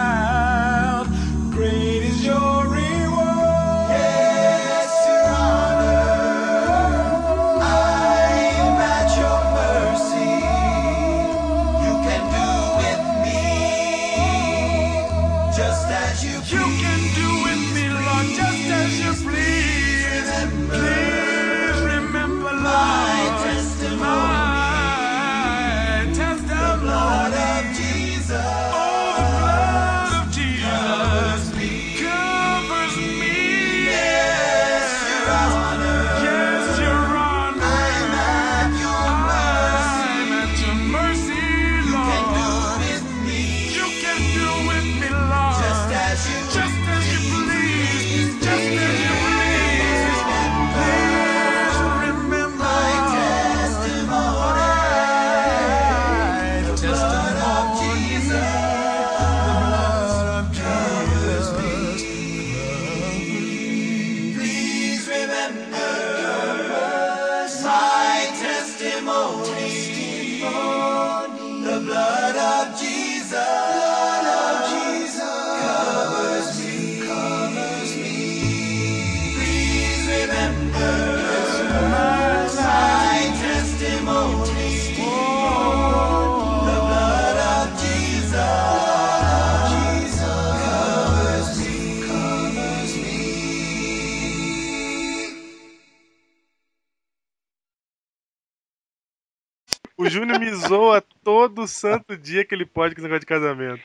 Zoa 100.77 101.03
todo 101.25 101.67
santo 101.67 102.17
dia 102.17 102.45
que 102.45 102.55
ele 102.55 102.67
pode 102.67 102.95
com 102.95 103.01
esse 103.01 103.09
negócio 103.09 103.21
de 103.21 103.27
casamento. 103.27 103.83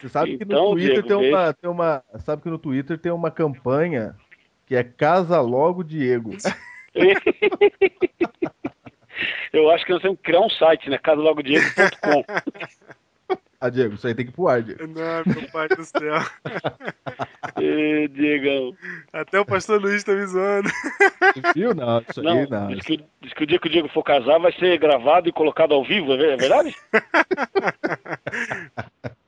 Você 0.00 0.08
sabe 0.08 0.38
que 0.38 0.44
no 0.44 0.52
Então, 0.52 0.70
Twitter 0.72 1.02
Diego, 1.02 1.08
tem 1.08 1.16
uma, 1.30 1.52
tem 1.52 1.70
uma. 1.70 2.04
Sabe 2.18 2.42
que 2.42 2.50
no 2.50 2.58
Twitter 2.58 2.98
tem 2.98 3.12
uma 3.12 3.30
campanha 3.30 4.16
que 4.66 4.74
é 4.74 4.84
Casa 4.84 5.40
Logo 5.40 5.82
Diego. 5.82 6.30
Eu 9.52 9.70
acho 9.70 9.86
que 9.86 9.92
nós 9.92 10.02
temos 10.02 10.18
que 10.18 10.24
criar 10.24 10.40
um 10.40 10.50
site, 10.50 10.90
né? 10.90 10.98
casalogodiego.com. 10.98 12.24
Ah, 13.60 13.70
Diego, 13.70 13.94
isso 13.94 14.06
aí 14.06 14.14
tem 14.14 14.26
que 14.26 14.32
ir 14.32 14.34
pro 14.34 14.48
ar, 14.48 14.62
Diego. 14.62 14.86
Não, 14.86 15.34
meu 15.34 15.50
pai 15.50 15.68
do 15.68 15.84
céu. 15.84 16.14
Ê, 17.60 18.08
Diegão. 18.08 18.74
Até 19.12 19.40
o 19.40 19.46
pastor 19.46 19.80
Luiz 19.80 20.04
tá 20.04 20.12
me 20.12 20.26
zoando. 20.26 20.68
Viu? 21.54 21.74
Não, 21.74 22.02
isso 22.08 22.22
Não, 22.22 22.38
aí 22.38 22.50
não. 22.50 22.68
diz, 22.68 22.84
que, 22.84 23.04
diz 23.20 23.32
que 23.32 23.44
o 23.44 23.46
dia 23.46 23.58
que 23.58 23.66
o 23.66 23.70
Diego 23.70 23.88
for 23.88 24.02
casar 24.02 24.38
vai 24.38 24.52
ser 24.52 24.78
gravado 24.78 25.28
e 25.28 25.32
colocado 25.32 25.72
ao 25.72 25.84
vivo, 25.84 26.12
é 26.12 26.32
é 26.32 26.36
verdade? 26.36 26.74